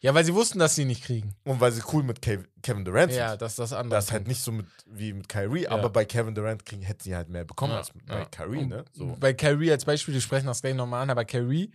Ja, 0.02 0.12
weil 0.14 0.24
sie 0.24 0.34
wussten, 0.34 0.58
dass 0.58 0.74
sie 0.74 0.82
ihn 0.82 0.88
nicht 0.88 1.04
kriegen. 1.04 1.32
Und 1.44 1.60
weil 1.60 1.70
sie 1.72 1.80
cool 1.92 2.02
mit 2.02 2.18
Kev- 2.20 2.44
Kevin 2.60 2.84
Durant 2.84 3.12
Ja, 3.12 3.30
sind. 3.30 3.42
das 3.42 3.52
ist 3.52 3.58
das 3.60 3.72
andere. 3.72 3.96
Das 3.98 4.06
ist 4.06 4.12
halt 4.12 4.26
nicht 4.26 4.42
so 4.42 4.50
mit, 4.52 4.66
wie 4.86 5.12
mit 5.12 5.28
Kyrie, 5.28 5.62
Ja. 5.62 5.70
aber 5.70 5.90
bei 5.90 6.04
Kevin 6.04 6.34
Durant 6.34 6.66
kriegen, 6.66 6.82
hätten 6.82 7.02
sie 7.04 7.14
halt 7.14 7.28
mehr 7.28 7.44
bekommen 7.44 7.72
Ja, 7.72 7.78
als 7.78 7.90
bei 8.06 8.18
ja. 8.18 8.24
Kyrie, 8.26 8.66
ne? 8.66 8.84
So. 8.92 9.16
Bei 9.20 9.32
Kyrie 9.32 9.70
als 9.70 9.84
Beispiel, 9.84 10.12
wir 10.14 10.20
sprechen 10.20 10.46
das 10.46 10.60
gleich 10.60 10.74
nochmal 10.74 11.02
an, 11.04 11.10
aber 11.10 11.24
Kyrie, 11.24 11.70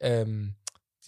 ähm, 0.00 0.54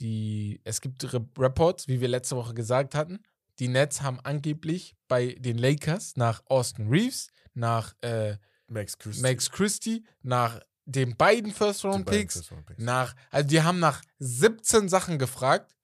die, 0.01 0.61
es 0.65 0.81
gibt 0.81 1.13
Re 1.13 1.25
Reports, 1.39 1.89
wie 1.89 2.01
wir 2.01 2.09
letzte 2.09 2.37
Woche 2.37 2.55
gesagt 2.55 2.95
hatten, 2.95 3.21
die 3.59 3.69
Nets 3.69 4.03
haben 4.03 4.19
angeblich 4.21 4.97
bei 5.09 5.35
den 5.39 5.59
Lakers 5.59 6.17
nach 6.17 6.43
Austin 6.47 6.89
Reeves, 6.89 7.29
nach 7.55 7.95
äh, 8.01 8.37
Max 8.69 8.99
Christie. 8.99 9.23
Max 9.23 9.51
Christie, 9.51 10.05
nach 10.23 10.61
den 10.87 11.17
beiden 11.17 11.51
die 11.51 11.53
First-Round-Picks, 11.57 12.35
beiden 12.35 12.43
First-Round-Picks. 12.45 12.83
nach, 12.83 13.15
also 13.31 13.49
die 13.49 13.63
haben 13.63 13.79
nach 13.79 14.03
17 14.19 14.89
Sachen 14.89 15.19
gefragt, 15.19 15.75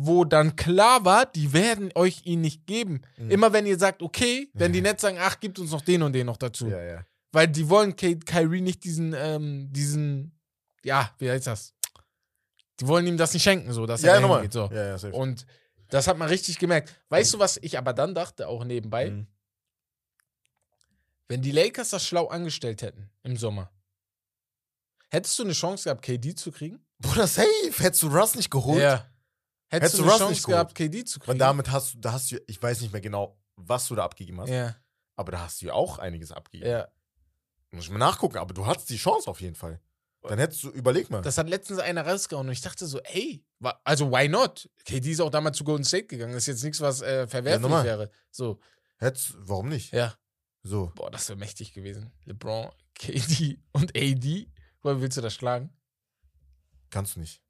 wo 0.00 0.24
dann 0.24 0.54
klar 0.54 1.04
war, 1.04 1.26
die 1.26 1.52
werden 1.52 1.90
euch 1.96 2.24
ihn 2.24 2.40
nicht 2.40 2.66
geben. 2.66 3.02
Mhm. 3.16 3.30
Immer 3.30 3.52
wenn 3.52 3.66
ihr 3.66 3.78
sagt, 3.78 4.00
okay, 4.02 4.48
wenn 4.54 4.72
die 4.72 4.80
Nets 4.80 5.02
sagen, 5.02 5.18
ach, 5.20 5.40
gibt 5.40 5.58
uns 5.58 5.72
noch 5.72 5.80
den 5.80 6.02
und 6.02 6.12
den 6.12 6.26
noch 6.26 6.36
dazu. 6.36 6.68
Ja, 6.68 6.80
ja. 6.80 7.04
Weil 7.32 7.48
die 7.48 7.68
wollen 7.68 7.96
Ky 7.96 8.18
Kyrie 8.18 8.60
nicht 8.60 8.84
diesen, 8.84 9.12
ähm, 9.16 9.68
diesen, 9.72 10.38
ja, 10.84 11.10
wie 11.18 11.28
heißt 11.30 11.48
das? 11.48 11.74
Die 12.80 12.86
wollen 12.86 13.06
ihm 13.08 13.16
das 13.16 13.34
nicht 13.34 13.42
schenken, 13.42 13.72
so, 13.72 13.86
dass 13.86 14.02
Ja, 14.02 14.14
er 14.14 14.20
nochmal. 14.20 14.42
geht. 14.42 14.52
So. 14.52 14.70
Ja, 14.72 14.84
ja, 14.86 14.98
safe. 14.98 15.12
Und 15.14 15.44
das 15.88 16.06
hat 16.06 16.16
man 16.16 16.28
richtig 16.28 16.58
gemerkt. 16.58 16.94
Weißt 17.08 17.34
du, 17.34 17.38
was 17.40 17.56
ich 17.60 17.76
aber 17.76 17.92
dann 17.92 18.14
dachte, 18.14 18.46
auch 18.46 18.62
nebenbei? 18.64 19.10
Mhm. 19.10 19.26
Wenn 21.26 21.42
die 21.42 21.50
Lakers 21.52 21.90
das 21.90 22.06
schlau 22.06 22.28
angestellt 22.28 22.82
hätten 22.82 23.10
im 23.24 23.36
Sommer, 23.36 23.70
hättest 25.10 25.38
du 25.38 25.42
eine 25.42 25.52
Chance 25.52 25.84
gehabt, 25.84 26.02
KD 26.02 26.34
zu 26.34 26.52
kriegen? 26.52 26.78
Bruder, 27.00 27.26
safe. 27.26 27.48
Hättest 27.78 28.02
du 28.02 28.08
Russ 28.08 28.34
nicht 28.34 28.50
geholt? 28.50 28.80
Ja. 28.82 29.06
Hättest, 29.70 29.94
Hättest 29.94 29.98
du 29.98 30.02
eine 30.02 30.12
Russ 30.12 30.18
Chance 30.20 30.46
gehabt, 30.46 30.74
KD 30.74 31.04
zu 31.04 31.18
kriegen? 31.20 31.32
Und 31.32 31.38
damit 31.38 31.70
hast 31.70 31.94
du, 31.94 31.98
da 31.98 32.12
hast 32.12 32.30
du, 32.32 32.40
ich 32.46 32.62
weiß 32.62 32.80
nicht 32.80 32.92
mehr 32.92 33.00
genau, 33.02 33.38
was 33.56 33.86
du 33.88 33.94
da 33.94 34.04
abgegeben 34.04 34.40
hast, 34.40 34.48
ja, 34.50 34.74
aber 35.16 35.32
da 35.32 35.40
hast 35.40 35.60
du 35.60 35.66
ja 35.66 35.72
auch 35.74 35.98
einiges 35.98 36.32
abgegeben. 36.32 36.70
ja. 36.70 36.88
Muss 37.70 37.84
ich 37.84 37.90
mal 37.90 37.98
nachgucken, 37.98 38.38
aber 38.38 38.54
du 38.54 38.64
hattest 38.64 38.88
die 38.88 38.96
Chance 38.96 39.28
auf 39.28 39.42
jeden 39.42 39.54
Fall. 39.54 39.78
Dann 40.22 40.38
hättest 40.38 40.62
du, 40.64 40.70
überleg 40.70 41.10
mal. 41.10 41.20
Das 41.20 41.36
hat 41.36 41.48
letztens 41.50 41.78
einer 41.80 42.06
rausgehauen 42.06 42.46
und 42.46 42.52
ich 42.52 42.62
dachte 42.62 42.86
so, 42.86 42.98
ey, 43.00 43.44
also 43.84 44.10
why 44.10 44.26
not? 44.26 44.70
KD 44.86 45.10
ist 45.12 45.20
auch 45.20 45.30
damals 45.30 45.58
zu 45.58 45.64
Golden 45.64 45.84
State 45.84 46.06
gegangen. 46.06 46.32
Das 46.32 46.44
ist 46.44 46.46
jetzt 46.46 46.64
nichts, 46.64 46.80
was 46.80 47.02
äh, 47.02 47.26
verwerflich 47.26 47.62
normal. 47.62 47.84
wäre. 47.84 48.10
So, 48.30 48.58
hättest, 48.96 49.34
warum 49.38 49.68
nicht? 49.68 49.92
ja. 49.92 50.14
So. 50.62 50.92
Boah, 50.96 51.10
das 51.10 51.28
wäre 51.28 51.38
mächtig 51.38 51.72
gewesen. 51.72 52.10
LeBron, 52.24 52.70
KD 52.94 53.58
und 53.72 53.96
AD. 53.96 54.50
Woher 54.82 55.00
willst 55.00 55.16
du 55.16 55.20
das 55.20 55.32
schlagen? 55.34 55.72
Kannst 56.90 57.16
du 57.16 57.20
nicht. 57.20 57.42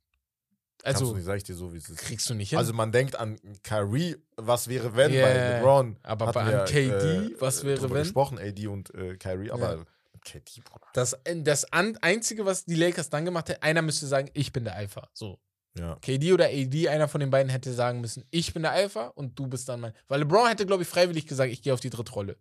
Kannst 0.83 1.01
Also, 1.01 1.11
du 1.13 1.17
nicht, 1.17 1.25
sag 1.27 1.37
ich 1.39 1.45
dir 1.45 1.55
so, 1.57 1.73
wie 1.73 1.77
es 1.79 1.89
ist. 1.89 1.99
kriegst 1.99 2.29
du 2.31 2.35
nicht 2.35 2.51
hin. 2.51 2.59
Also 2.59 2.73
man 2.73 2.93
denkt 2.93 3.17
an 3.17 3.39
Kyrie, 3.65 4.17
was 4.37 4.69
wäre 4.69 4.95
wenn, 4.95 5.13
Ja, 5.13 5.27
bei. 5.27 5.33
LeBron. 5.59 5.97
Aber 6.03 6.33
bei- 6.33 6.47
wir, 6.47 6.61
an 6.63 6.67
KD, 6.67 7.35
was 7.41 7.65
wäre, 7.65 7.91
wenn? 7.91 8.03
gesprochen, 8.05 8.39
AD 8.39 8.67
und 8.69 8.95
äh, 8.95 9.17
Kyrie, 9.17 9.51
aber 9.51 9.77
Ja. 9.79 9.85
KD, 10.25 10.61
Bruder. 10.63 10.87
das, 10.95 11.15
äh, 11.25 11.43
das 11.43 11.65
Einzige, 11.73 12.45
was 12.47 12.65
die 12.65 12.75
Lakers 12.77 13.11
dann 13.11 13.25
gemacht 13.25 13.49
hätten, 13.49 13.63
einer 13.63 13.83
müsste 13.83 14.07
sagen, 14.07 14.31
ich 14.35 14.53
bin 14.53 14.65
der 14.65 14.75
Alpha. 14.77 15.09
So. 15.15 15.39
Ja. 15.77 15.97
KD 16.01 16.33
oder 16.33 16.47
AD, 16.47 16.89
einer 16.89 17.09
von 17.09 17.21
den 17.21 17.31
beiden 17.31 17.51
hätte 17.51 17.73
sagen 17.73 18.01
müssen, 18.01 18.25
ich 18.31 18.53
bin 18.53 18.63
der 18.63 18.73
Alpha 18.73 19.09
und 19.09 19.39
du 19.39 19.47
bist 19.47 19.69
dann 19.69 19.81
mein. 19.81 19.93
Weil 20.09 20.21
LeBron 20.21 20.49
hätte, 20.49 20.65
glaube 20.67 20.83
ich, 20.83 20.89
freiwillig 20.89 21.27
gesagt, 21.27 21.53
ich 21.53 21.63
gehe 21.63 21.73
auf 21.75 21.81
die 21.81 21.91
dritte 21.91 22.13
Rolle. 22.13 22.37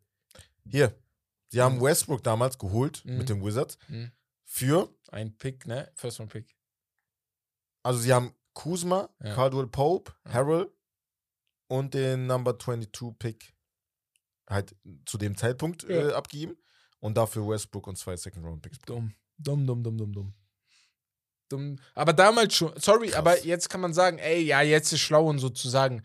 Hier, 0.65 0.93
sie 1.49 1.61
haben 1.61 1.77
Mhm. 1.77 1.81
Westbrook 1.83 2.23
damals 2.23 2.57
geholt 2.57 3.03
Mhm. 3.05 3.17
mit 3.17 3.29
den 3.29 3.43
Wizards 3.43 3.77
Mhm. 3.87 4.11
für 4.45 4.89
Ein 5.09 5.37
Pick, 5.37 5.65
ne? 5.67 5.89
First 5.95 6.19
Round 6.19 6.31
Pick. 6.33 6.53
Also 7.87 7.99
sie 8.01 8.13
haben 8.13 8.33
Kuzma, 8.53 9.09
Ja. 9.23 9.33
Caldwell 9.33 9.67
Pope, 9.67 10.11
Ja. 10.25 10.33
Harrell 10.33 10.69
und 11.67 11.93
den 11.93 12.27
Number 12.27 12.57
22 12.59 13.17
Pick 13.17 13.53
halt 14.49 14.75
zu 15.05 15.17
dem 15.17 15.37
Zeitpunkt 15.37 15.83
Ja. 15.83 16.09
äh, 16.09 16.13
abgegeben 16.13 16.57
und 16.99 17.15
dafür 17.15 17.47
Westbrook 17.47 17.87
und 17.87 17.97
zwei 17.97 18.17
Second 18.17 18.45
Round 18.45 18.61
Picks. 18.61 18.79
Dumm. 18.79 19.13
Dumm, 19.37 19.65
dumm, 19.65 19.83
dumm, 19.83 19.97
dumm, 19.97 20.11
dumm. 20.13 20.33
Dumm. 21.49 21.79
Aber 21.93 22.11
damals 22.11 22.55
schon, 22.55 22.77
sorry, 22.77 23.07
Krass. 23.07 23.19
aber 23.19 23.45
jetzt 23.45 23.69
kann 23.69 23.79
man 23.79 23.93
sagen, 23.93 24.17
ey, 24.17 24.41
ja, 24.41 24.61
jetzt 24.61 24.91
ist 24.91 24.99
schlau 24.99 25.27
und 25.29 25.39
sozusagen. 25.39 26.03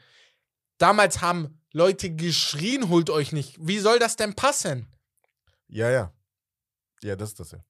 Damals 0.78 1.20
haben 1.20 1.60
Leute 1.72 2.14
geschrien, 2.14 2.90
holt 2.90 3.10
euch 3.10 3.32
nicht. 3.32 3.56
Wie 3.60 3.78
soll 3.80 3.98
das 3.98 4.14
denn 4.14 4.34
passen? 4.34 4.86
Ja, 5.66 5.90
ja. 5.90 6.12
Ja, 7.02 7.16
das 7.16 7.30
ist 7.30 7.40
das 7.40 7.50
ja. 7.52 7.64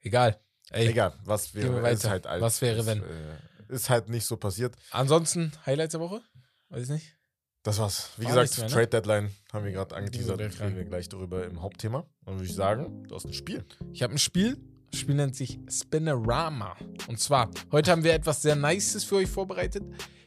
Egal. 0.00 0.40
Ey, 0.70 0.88
Egal, 0.88 1.14
was 1.24 1.54
wäre, 1.54 1.90
ist 1.90 2.08
halt 2.08 2.26
alt. 2.26 2.40
Was 2.40 2.62
wäre, 2.62 2.80
ist, 2.80 2.86
wenn? 2.86 3.02
Äh, 3.02 3.74
ist 3.74 3.90
halt 3.90 4.08
nicht 4.08 4.24
so 4.24 4.36
passiert. 4.36 4.74
Ansonsten, 4.90 5.52
Highlights 5.66 5.92
der 5.92 6.00
Woche? 6.00 6.22
Weiß 6.68 6.84
ich 6.84 6.90
nicht. 6.90 7.16
Das 7.62 7.78
war's. 7.78 8.10
Wie 8.16 8.24
War 8.24 8.44
gesagt, 8.44 8.58
mehr, 8.58 8.68
ne? 8.68 8.72
Trade 8.72 8.86
Deadline 8.86 9.30
haben 9.52 9.64
wir 9.64 9.72
gerade 9.72 9.94
angeteasert. 9.94 10.40
Reden 10.40 10.76
wir 10.76 10.84
gleich 10.84 11.08
darüber 11.08 11.44
im 11.44 11.60
Hauptthema. 11.60 12.06
Und 12.24 12.36
würde 12.36 12.46
ich 12.46 12.54
sagen, 12.54 13.04
du 13.06 13.14
hast 13.14 13.26
ein 13.26 13.34
Spiel. 13.34 13.64
Ich 13.92 14.02
habe 14.02 14.14
ein 14.14 14.18
Spiel. 14.18 14.56
Das 14.90 15.00
Spiel 15.00 15.14
nennt 15.14 15.36
sich 15.36 15.58
Spinnerama. 15.68 16.76
Und 17.06 17.20
zwar, 17.20 17.50
heute 17.70 17.90
haben 17.90 18.02
wir 18.02 18.14
etwas 18.14 18.42
sehr 18.42 18.56
Nices 18.56 19.04
für 19.04 19.16
euch 19.16 19.28
vorbereitet, 19.28 19.84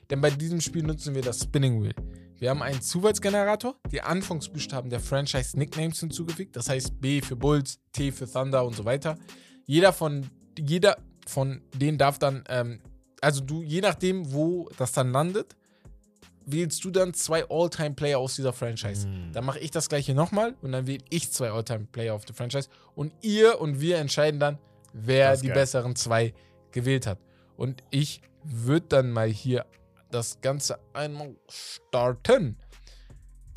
denn 0.09 0.21
bei 0.21 0.29
diesem 0.29 0.61
Spiel 0.61 0.83
nutzen 0.83 1.15
wir 1.15 1.21
das 1.21 1.41
Spinning 1.41 1.83
Wheel. 1.83 1.95
Wir 2.37 2.49
haben 2.49 2.61
einen 2.61 2.81
Zufallsgenerator, 2.81 3.75
die 3.91 4.01
Anfangsbuchstaben 4.01 4.89
der 4.89 4.99
Franchise-Nicknames 4.99 5.99
hinzugefügt, 5.99 6.55
das 6.55 6.69
heißt 6.69 6.99
B 7.01 7.21
für 7.21 7.35
Bulls, 7.35 7.79
T 7.91 8.11
für 8.11 8.29
Thunder 8.29 8.65
und 8.65 8.75
so 8.75 8.85
weiter. 8.85 9.17
Jeder 9.65 9.93
von, 9.93 10.29
jeder 10.57 10.97
von 11.27 11.61
denen 11.73 11.97
darf 11.97 12.19
dann, 12.19 12.43
ähm, 12.49 12.79
also 13.21 13.41
du, 13.41 13.63
je 13.63 13.81
nachdem, 13.81 14.33
wo 14.33 14.69
das 14.77 14.91
dann 14.91 15.11
landet, 15.11 15.55
wählst 16.45 16.83
du 16.83 16.91
dann 16.91 17.13
zwei 17.13 17.45
All-Time-Player 17.49 18.19
aus 18.19 18.35
dieser 18.35 18.53
Franchise. 18.53 19.07
Mm. 19.07 19.31
Dann 19.31 19.45
mache 19.45 19.59
ich 19.59 19.71
das 19.71 19.87
gleiche 19.87 20.13
nochmal 20.13 20.55
und 20.61 20.73
dann 20.73 20.87
wähle 20.87 21.03
ich 21.09 21.31
zwei 21.31 21.51
All-Time-Player 21.51 22.13
auf 22.13 22.25
der 22.25 22.35
Franchise 22.35 22.69
und 22.95 23.13
ihr 23.21 23.61
und 23.61 23.79
wir 23.79 23.97
entscheiden 23.97 24.39
dann, 24.39 24.57
wer 24.91 25.37
die 25.37 25.47
geil. 25.47 25.55
besseren 25.55 25.95
zwei 25.95 26.33
gewählt 26.71 27.07
hat. 27.07 27.19
Und 27.55 27.83
ich 27.91 28.21
würde 28.43 28.87
dann 28.87 29.11
mal 29.11 29.29
hier 29.29 29.65
das 30.11 30.41
Ganze 30.41 30.79
einmal 30.93 31.35
starten. 31.49 32.57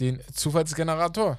Den 0.01 0.21
Zufallsgenerator. 0.33 1.38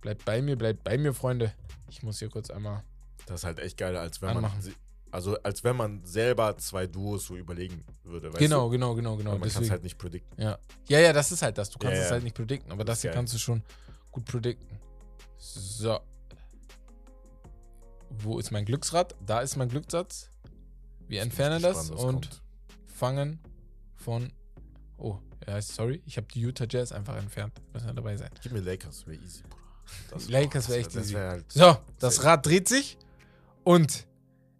Bleibt 0.00 0.24
bei 0.24 0.40
mir, 0.42 0.56
bleibt 0.56 0.82
bei 0.82 0.96
mir, 0.98 1.12
Freunde. 1.12 1.52
Ich 1.88 2.02
muss 2.02 2.18
hier 2.18 2.30
kurz 2.30 2.50
einmal. 2.50 2.82
Das 3.30 3.40
ist 3.42 3.44
halt 3.44 3.60
echt 3.60 3.76
geil, 3.76 3.96
als 3.96 4.20
wenn 4.20 4.28
man 4.34 4.38
Anmachen. 4.44 4.60
sie- 4.60 4.74
also 5.12 5.36
als 5.42 5.62
wenn 5.64 5.76
man 5.76 6.04
selber 6.04 6.56
zwei 6.58 6.86
Duos 6.86 7.26
so 7.26 7.36
überlegen 7.36 7.84
würde. 8.04 8.30
Genau, 8.30 8.64
du? 8.66 8.70
genau, 8.70 8.94
genau, 8.94 9.16
genau. 9.16 9.32
Weil 9.32 9.38
man 9.38 9.48
kann 9.48 9.62
es 9.62 9.70
halt 9.70 9.82
nicht 9.84 9.98
predikten. 9.98 10.40
Ja. 10.40 10.58
ja, 10.88 10.98
ja, 11.00 11.12
das 11.12 11.30
ist 11.32 11.42
halt 11.42 11.56
das. 11.58 11.70
Du 11.70 11.78
kannst 11.78 11.94
Ja, 11.96 12.00
es 12.02 12.06
ja. 12.06 12.12
halt 12.12 12.24
nicht 12.24 12.34
predikten, 12.36 12.70
aber 12.72 12.84
das, 12.84 12.98
ist 12.98 13.02
hier 13.02 13.10
geil. 13.10 13.16
kannst 13.18 13.34
du 13.34 13.38
schon 13.38 13.62
gut 14.10 14.24
predikten. 14.24 14.78
So. 15.38 15.98
Wo 18.10 18.38
ist 18.38 18.50
mein 18.50 18.64
Glücksrad? 18.64 19.14
Da 19.24 19.40
ist 19.40 19.56
mein 19.56 19.68
Glückssatz. 19.68 20.28
Wir 21.08 21.22
entfernen 21.22 21.62
das 21.62 21.76
was 21.76 21.90
und 21.90 22.30
kommt. 22.30 22.42
fangen 22.86 23.40
von. 23.96 24.32
Oh, 24.98 25.18
ja, 25.46 25.60
sorry. 25.62 26.02
Ich 26.06 26.16
habe 26.16 26.26
die 26.32 26.40
Utah 26.40 26.66
Jazz 26.68 26.92
einfach 26.92 27.16
entfernt. 27.16 27.52
Müssen 27.72 27.86
wir 27.86 27.94
dabei 27.94 28.16
sein. 28.16 28.30
Gib 28.42 28.52
mir 28.52 28.60
Lakers, 28.60 29.06
wäre 29.06 29.20
easy, 29.22 29.42
Bruder. 29.42 29.56
Das, 30.10 30.28
Lakers 30.28 30.66
das 30.66 30.68
wär 30.70 30.76
echt 30.78 30.94
das 30.94 31.02
easy. 31.04 31.14
halt, 31.14 31.52
So, 31.52 31.76
das. 31.98 32.22
Rad 32.24 32.46
dreht 32.46 32.68
sich 32.68 32.96
und 33.64 34.06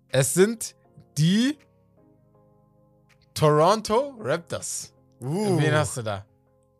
es 0.08 0.34
sind 0.34 0.76
die 1.16 1.58
Toronto 3.34 4.14
Raptors. 4.18 4.92
Uh, 5.20 5.58
Wen 5.58 5.72
hast 5.72 5.96
du 5.96 6.02
da? 6.02 6.26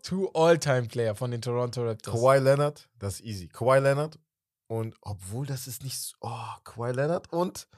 Two 0.02 0.30
All-Time-Player 0.34 1.14
von 1.14 1.30
den 1.30 1.42
Toronto 1.42 1.84
Raptors. 1.84 2.14
Kawhi 2.14 2.38
Leonard, 2.38 2.88
das 2.98 3.14
ist 3.14 3.26
easy. 3.26 3.48
Kawhi 3.48 3.78
Leonard 3.80 4.18
und 4.66 4.96
obwohl 5.02 5.46
das 5.46 5.66
ist 5.66 5.82
nicht 5.82 5.98
so, 5.98 6.16
oh, 6.20 6.54
Kawhi 6.64 6.92
Leonard 6.92 7.32
und 7.32 7.68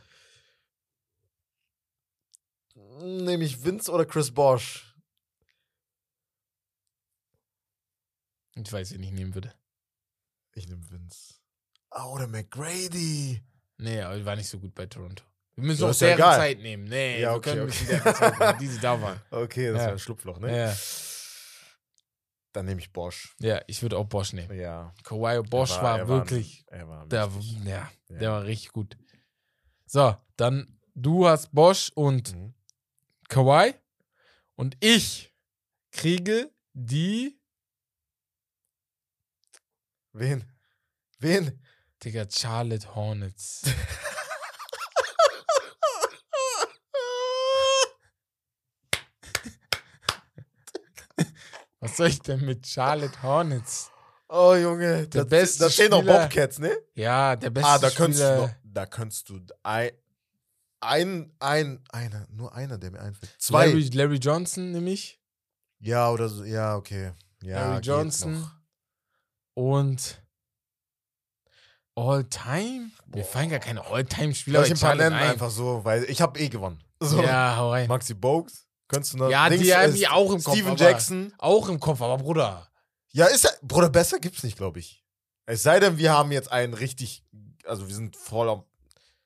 nehme 2.75 3.45
ich 3.45 3.65
Vince 3.65 3.91
oder 3.91 4.05
Chris 4.05 4.33
Bosch? 4.33 4.97
Ich 8.55 8.73
weiß, 8.73 8.93
wen 8.93 9.03
ich 9.03 9.13
nehmen 9.13 9.35
würde. 9.35 9.55
Ich 10.55 10.69
nehme 10.69 10.91
Vince. 10.91 11.35
Ah, 11.91 12.07
oder 12.09 12.27
McGrady. 12.27 13.43
Nee, 13.79 14.01
aber 14.01 14.17
die 14.17 14.25
war 14.25 14.37
nicht 14.37 14.49
so 14.49 14.59
gut 14.59 14.75
bei 14.75 14.87
Toronto. 14.87 15.25
Wir 15.55 15.65
müssen 15.65 15.83
Ja, 15.83 15.91
auch 15.91 15.95
ja 15.95 16.07
deren 16.07 16.19
egal. 16.19 16.37
Zeit 16.39 16.59
nehmen. 16.61 16.85
Nee, 16.85 17.21
Ja, 17.21 17.31
wir 17.33 17.37
okay, 17.37 17.51
können 17.51 17.69
okay. 17.69 17.85
deren 17.89 18.15
Zeit 18.15 18.39
nehmen, 18.41 18.59
die 18.59 18.67
sie 18.69 18.81
da 18.81 19.01
waren. 19.01 19.21
Okay, 19.31 19.69
das 19.73 19.79
Ja. 19.81 19.85
war 19.87 19.93
ein 19.93 19.99
Schlupfloch, 19.99 20.39
ne? 20.39 20.57
Ja. 20.57 20.77
Dann 22.53 22.67
nehme 22.67 22.81
ich 22.81 22.93
Bosch. 22.93 23.35
ja, 23.39 23.63
ich 23.67 23.81
würde 23.83 23.97
auch 23.97 24.05
Bosch 24.07 24.33
nehmen. 24.35 24.59
Ja. 24.59 24.95
Kawhi 25.05 25.41
Bosch 25.43 25.71
Er 25.77 25.83
war, 25.83 25.99
er 25.99 26.09
wirklich, 26.09 26.65
Ein, 26.71 26.81
er 26.81 26.89
war 26.89 27.07
der, 27.07 27.31
ja, 27.65 27.91
Ja. 28.09 28.19
der 28.19 28.31
war 28.31 28.45
richtig 28.45 28.73
gut. 28.73 28.97
So, 29.87 30.15
dann 30.37 30.79
du 30.95 31.27
hast 31.27 31.51
Bosch 31.53 31.91
und 31.95 32.35
Mhm. 32.35 32.55
Kawhi 33.29 33.75
und 34.55 34.77
ich 34.85 35.33
kriege 35.93 36.51
die, 36.75 37.39
Wen? 40.15 40.45
Wen? 41.21 41.59
Digga, 42.03 42.27
Charlotte 42.29 42.95
Hornets. 42.95 43.63
Was 51.81 51.97
soll 51.97 52.09
ich 52.09 52.21
denn 52.21 52.45
mit 52.45 52.67
Charlotte 52.67 53.23
Hornets? 53.23 53.91
Oh, 54.29 54.55
Junge. 54.55 55.09
Der 55.09 55.25
da, 55.25 55.29
beste 55.29 55.65
da 55.65 55.71
stehen 55.71 55.91
noch 55.91 55.99
Spieler- 56.01 56.21
Bobcats, 56.23 56.59
ne? 56.59 56.77
Ja, 56.95 57.37
der 57.37 57.51
beste 57.51 57.69
Ah, 57.69 57.79
da 57.79 57.91
könntest 57.91 58.21
du 58.23 58.27
Spieler. 58.27 58.47
noch, 58.47 58.51
da 58.65 58.87
könntest 58.87 59.29
du 59.29 59.41
ein, 59.63 59.91
ein, 60.81 61.35
ein, 61.41 61.85
einer, 61.91 62.27
nur 62.31 62.55
einer, 62.55 62.79
der 62.79 62.93
mir 62.93 63.01
einfällt. 63.01 63.35
Zwei. 63.39 63.67
Larry, 63.67 63.83
Larry 63.93 64.17
Johnson 64.17 64.71
nämlich. 64.73 65.21
Ja, 65.81 66.11
oder 66.11 66.29
so, 66.29 66.45
ja, 66.45 66.77
okay. 66.77 67.13
Ja, 67.43 67.71
Larry 67.71 67.83
Johnson. 67.83 68.41
noch. 68.41 68.51
Und 69.55 70.22
All-Time? 71.95 72.91
Mir 73.15 73.25
fallen 73.25 73.51
gar 73.51 73.59
keine 73.59 73.85
All-Time-Spieler 73.85 74.61
bei 74.61 74.67
ich 74.67 74.85
ein 74.85 75.01
ein. 75.01 75.13
einfach 75.13 75.51
so, 75.51 75.85
weil 75.85 76.05
ich 76.05 76.21
habe 76.21 76.39
eh 76.41 76.49
gewonnen. 76.49 76.83
So. 77.01 77.23
Ja, 77.23 77.57
hau 77.57 77.71
rein. 77.71 77.89
Maxi 77.89 78.15
Bogues, 78.15 78.67
könntest 78.89 79.15
du 79.15 79.19
noch. 79.19 79.31
Ja, 79.31 79.49
die 79.51 79.75
haben 79.75 79.91
ist 79.91 79.99
die 79.99 80.09
auch 80.09 80.33
im 80.33 80.43
Kopf. 80.43 80.55
Steven 80.55 80.77
Jackson. 80.77 81.33
Auch 81.39 81.69
im 81.69 81.81
Kopf, 81.81 82.01
aber 82.01 82.17
Bruder. 82.19 82.69
Ja, 83.11 83.27
ist 83.27 83.45
ja, 83.45 83.51
Bruder, 83.63 83.91
besser 83.91 84.19
gibt's 84.19 84.43
nicht, 84.43 84.57
glaube 84.57 84.79
ich. 84.79 85.05
Es 85.45 85.63
sei 85.63 85.81
denn, 85.81 85.99
wir 85.99 86.13
haben 86.13 86.33
jetzt 86.33 86.51
einen 86.51 86.73
richtig, 86.73 87.25
also 87.67 87.87
wir 87.89 87.95
sind 87.95 88.17
voll 88.17 88.49
am. 88.49 88.65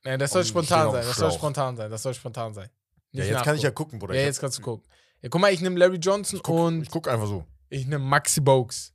Nee, 0.05 0.16
das 0.18 0.33
soll 0.33 0.44
spontan 0.44 0.90
sein. 0.90 1.05
Das 1.05 1.16
soll 1.16 1.33
spontan 1.33 1.76
sein. 1.76 1.90
Das 1.90 2.02
soll 2.02 2.14
spontan 2.14 2.55
sein. 2.55 2.70
Ja, 3.12 3.22
Nicht 3.24 3.33
jetzt 3.33 3.44
kann 3.44 3.57
ich 3.57 3.62
ja 3.62 3.70
gucken, 3.70 3.98
Bruder. 3.98 4.14
Ja, 4.14 4.22
jetzt 4.22 4.40
kannst 4.40 4.59
du 4.59 4.62
gucken. 4.62 4.88
Ja, 5.22 5.29
guck 5.29 5.40
mal, 5.40 5.52
ich 5.52 5.61
nehme 5.61 5.79
Larry 5.79 5.96
Johnson 5.96 6.37
Ich 6.37 6.42
guck, 6.42 6.59
und 6.59 6.83
ich 6.83 6.90
guck 6.90 7.09
einfach 7.09 7.26
so. 7.26 7.44
ich 7.68 7.87
nehme 7.87 8.05
Maxi 8.05 8.40
Bogues. 8.40 8.92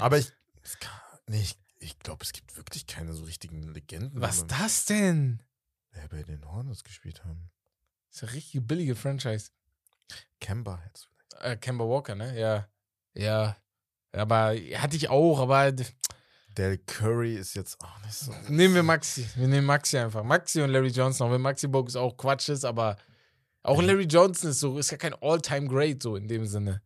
Aber 0.00 0.18
ich. 0.18 0.32
Kann, 0.80 0.92
nee, 1.28 1.40
ich, 1.40 1.56
ich 1.84 1.98
glaube, 1.98 2.24
es 2.24 2.32
gibt 2.32 2.56
wirklich 2.56 2.86
keine 2.86 3.12
so 3.12 3.24
richtigen 3.24 3.62
Legenden. 3.62 4.20
Was 4.20 4.46
die 4.46 4.48
das 4.48 4.86
denn? 4.86 5.42
Wer 5.92 6.08
bei 6.08 6.22
den 6.22 6.44
Hornets 6.50 6.82
gespielt 6.82 7.24
haben. 7.24 7.50
Das 8.10 8.16
ist 8.16 8.22
eine 8.24 8.32
richtig 8.32 8.66
billige 8.66 8.96
Franchise. 8.96 9.50
Kemba 10.40 10.80
jetzt. 10.86 11.08
Äh, 11.40 11.56
Kemba 11.56 11.84
Walker, 11.84 12.14
ne? 12.14 12.38
Ja. 12.38 12.68
Ja. 13.14 13.56
Aber 14.12 14.54
hatte 14.76 14.96
ich 14.96 15.08
auch, 15.08 15.40
aber 15.40 15.72
Del 16.56 16.78
Curry 16.78 17.34
ist 17.34 17.54
jetzt 17.54 17.82
auch 17.82 18.00
nicht 18.02 18.14
so. 18.14 18.32
nehmen 18.48 18.74
wir 18.74 18.82
Maxi. 18.82 19.26
Wir 19.34 19.48
nehmen 19.48 19.66
Maxi 19.66 19.98
einfach. 19.98 20.22
Maxi 20.22 20.62
und 20.62 20.70
Larry 20.70 20.88
Johnson, 20.88 21.28
auch 21.28 21.32
wenn 21.32 21.40
Maxi 21.40 21.66
Bogues 21.66 21.96
auch 21.96 22.16
Quatsch 22.16 22.48
ist, 22.48 22.64
aber 22.64 22.96
auch 23.62 23.80
Mhm. 23.80 23.86
Larry 23.86 24.04
Johnson 24.04 24.50
ist 24.50 24.60
so, 24.60 24.78
ist 24.78 24.90
ja 24.90 24.96
kein 24.96 25.14
All-Time-Great 25.14 26.02
so 26.02 26.16
in 26.16 26.28
dem 26.28 26.46
Sinne. 26.46 26.80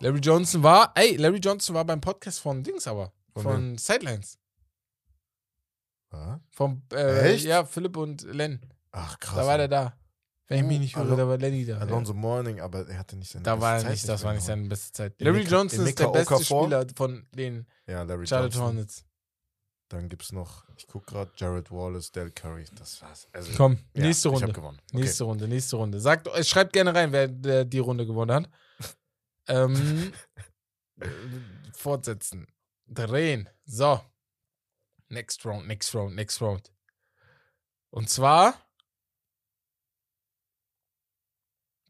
Larry 0.00 0.18
Johnson 0.18 0.62
war, 0.62 0.92
ey, 0.94 1.16
Larry 1.16 1.38
Johnson 1.38 1.74
war 1.74 1.84
beim 1.84 2.00
Podcast 2.00 2.40
von 2.40 2.62
Dings 2.62 2.86
aber. 2.86 3.12
Von 3.42 3.78
Sidelines. 3.78 4.38
Was? 6.10 6.40
Vom, 6.50 6.82
äh, 6.92 7.32
Echt? 7.34 7.44
Ja, 7.44 7.64
Philipp 7.64 7.96
und 7.96 8.22
Len. 8.22 8.60
Ach, 8.92 9.18
krass. 9.18 9.36
Da 9.36 9.46
war 9.46 9.58
der 9.58 9.68
da. 9.68 9.98
Wenn 10.48 10.58
ich 10.60 10.64
mich 10.64 10.76
Oh, 10.76 10.80
nicht 10.80 10.94
irre, 10.96 11.04
Alon- 11.06 11.18
da 11.18 11.28
war 11.28 11.38
Lenny 11.38 11.64
da. 11.66 11.78
Alonso 11.78 12.14
Morning, 12.14 12.60
aber 12.60 12.86
er 12.88 12.98
hatte 13.00 13.16
nicht 13.16 13.32
seine 13.32 13.42
Da 13.42 13.56
beste 13.56 13.62
war 13.66 13.78
Zeit 13.80 13.90
nicht, 13.90 14.08
das 14.08 14.22
war 14.22 14.32
nicht 14.32 14.44
seine 14.44 14.68
beste 14.68 14.92
Zeit. 14.92 15.20
Larry 15.20 15.38
Mika- 15.40 15.50
Johnson 15.50 15.86
ist 15.86 15.98
der 15.98 16.08
beste 16.08 16.34
Okafor? 16.34 16.62
Spieler 16.64 16.86
von 16.94 17.26
den 17.32 17.66
Ja, 17.88 18.02
Larry 18.04 18.26
Charlotte 18.28 18.54
Johnson. 18.54 18.66
Hornets. 18.76 19.04
Dann 19.88 20.08
gibt's 20.08 20.30
noch, 20.32 20.64
ich 20.76 20.86
guck 20.86 21.04
gerade, 21.06 21.32
Jared 21.36 21.70
Wallace, 21.72 22.12
Del 22.12 22.30
Curry. 22.30 22.64
Das 22.76 23.02
war's. 23.02 23.28
Also, 23.32 23.52
Komm, 23.56 23.78
ja, 23.94 24.02
nächste 24.04 24.28
Ich 24.28 24.34
Runde. 24.34 24.46
hab 24.48 24.54
gewonnen. 24.54 24.78
Okay. 24.92 25.00
Nächste 25.02 25.24
Runde, 25.24 25.48
nächste 25.48 25.76
Runde. 25.76 26.00
Sagt, 26.00 26.28
schreibt 26.46 26.72
gerne 26.72 26.94
rein, 26.94 27.10
wer 27.12 27.26
der, 27.28 27.64
die 27.64 27.78
Runde 27.80 28.06
gewonnen 28.06 28.32
hat. 28.32 28.50
ähm, 29.48 30.12
äh, 31.00 31.08
fortsetzen. 31.72 32.46
Drehen. 32.86 33.48
So. 33.64 34.00
Next 35.08 35.44
round, 35.44 35.66
next 35.68 35.94
round, 35.94 36.14
next 36.16 36.40
round. 36.40 36.72
Und 37.90 38.10
zwar 38.10 38.60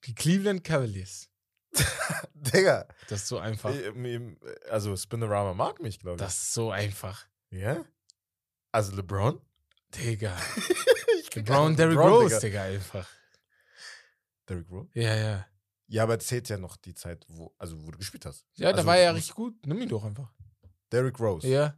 Die 0.05 0.15
Cleveland 0.15 0.63
Cavaliers. 0.63 1.29
Digga. 2.35 2.87
Das 3.09 3.23
ist 3.23 3.29
so 3.29 3.39
einfach. 3.39 3.75
äh, 3.75 4.37
Also 4.71 4.97
Spinorama 4.97 5.53
mag 5.55 5.81
mich, 5.81 5.99
glaube 5.99 6.17
ich. 6.17 6.21
Das 6.21 6.35
ist 6.37 6.55
so 6.55 6.71
einfach. 6.71 7.27
ja? 7.51 7.85
Also 8.73 8.95
LeBron? 8.95 9.41
Digga. 9.95 10.37
LeBron, 11.35 11.75
Derrick 11.77 11.99
Rose, 11.99 12.29
Digga. 12.41 12.41
Digga, 12.41 12.63
einfach. 12.65 13.09
Derrick 14.49 14.71
Rose? 14.71 14.89
Ja, 14.95 15.15
ja. 15.17 15.47
Ja, 15.89 16.03
aber 16.03 16.19
zählt 16.19 16.49
ja 16.49 16.59
noch 16.59 16.77
die 16.77 16.95
Zeit, 16.95 17.25
wo, 17.29 17.55
also 17.59 17.81
wo 17.85 17.91
du 17.91 17.99
gespielt 17.99 18.27
hast. 18.27 18.45
Ja, 18.55 18.71
da 18.73 18.77
Also, 18.79 18.87
war 18.87 18.97
er 18.97 19.05
ja 19.05 19.11
richtig 19.13 19.35
gut. 19.35 19.55
Nimm 19.67 19.81
ihn 19.81 19.89
doch 19.89 20.05
einfach. 20.05 20.33
Derrick 20.93 21.19
Rose. 21.21 21.47
Ja. 21.49 21.77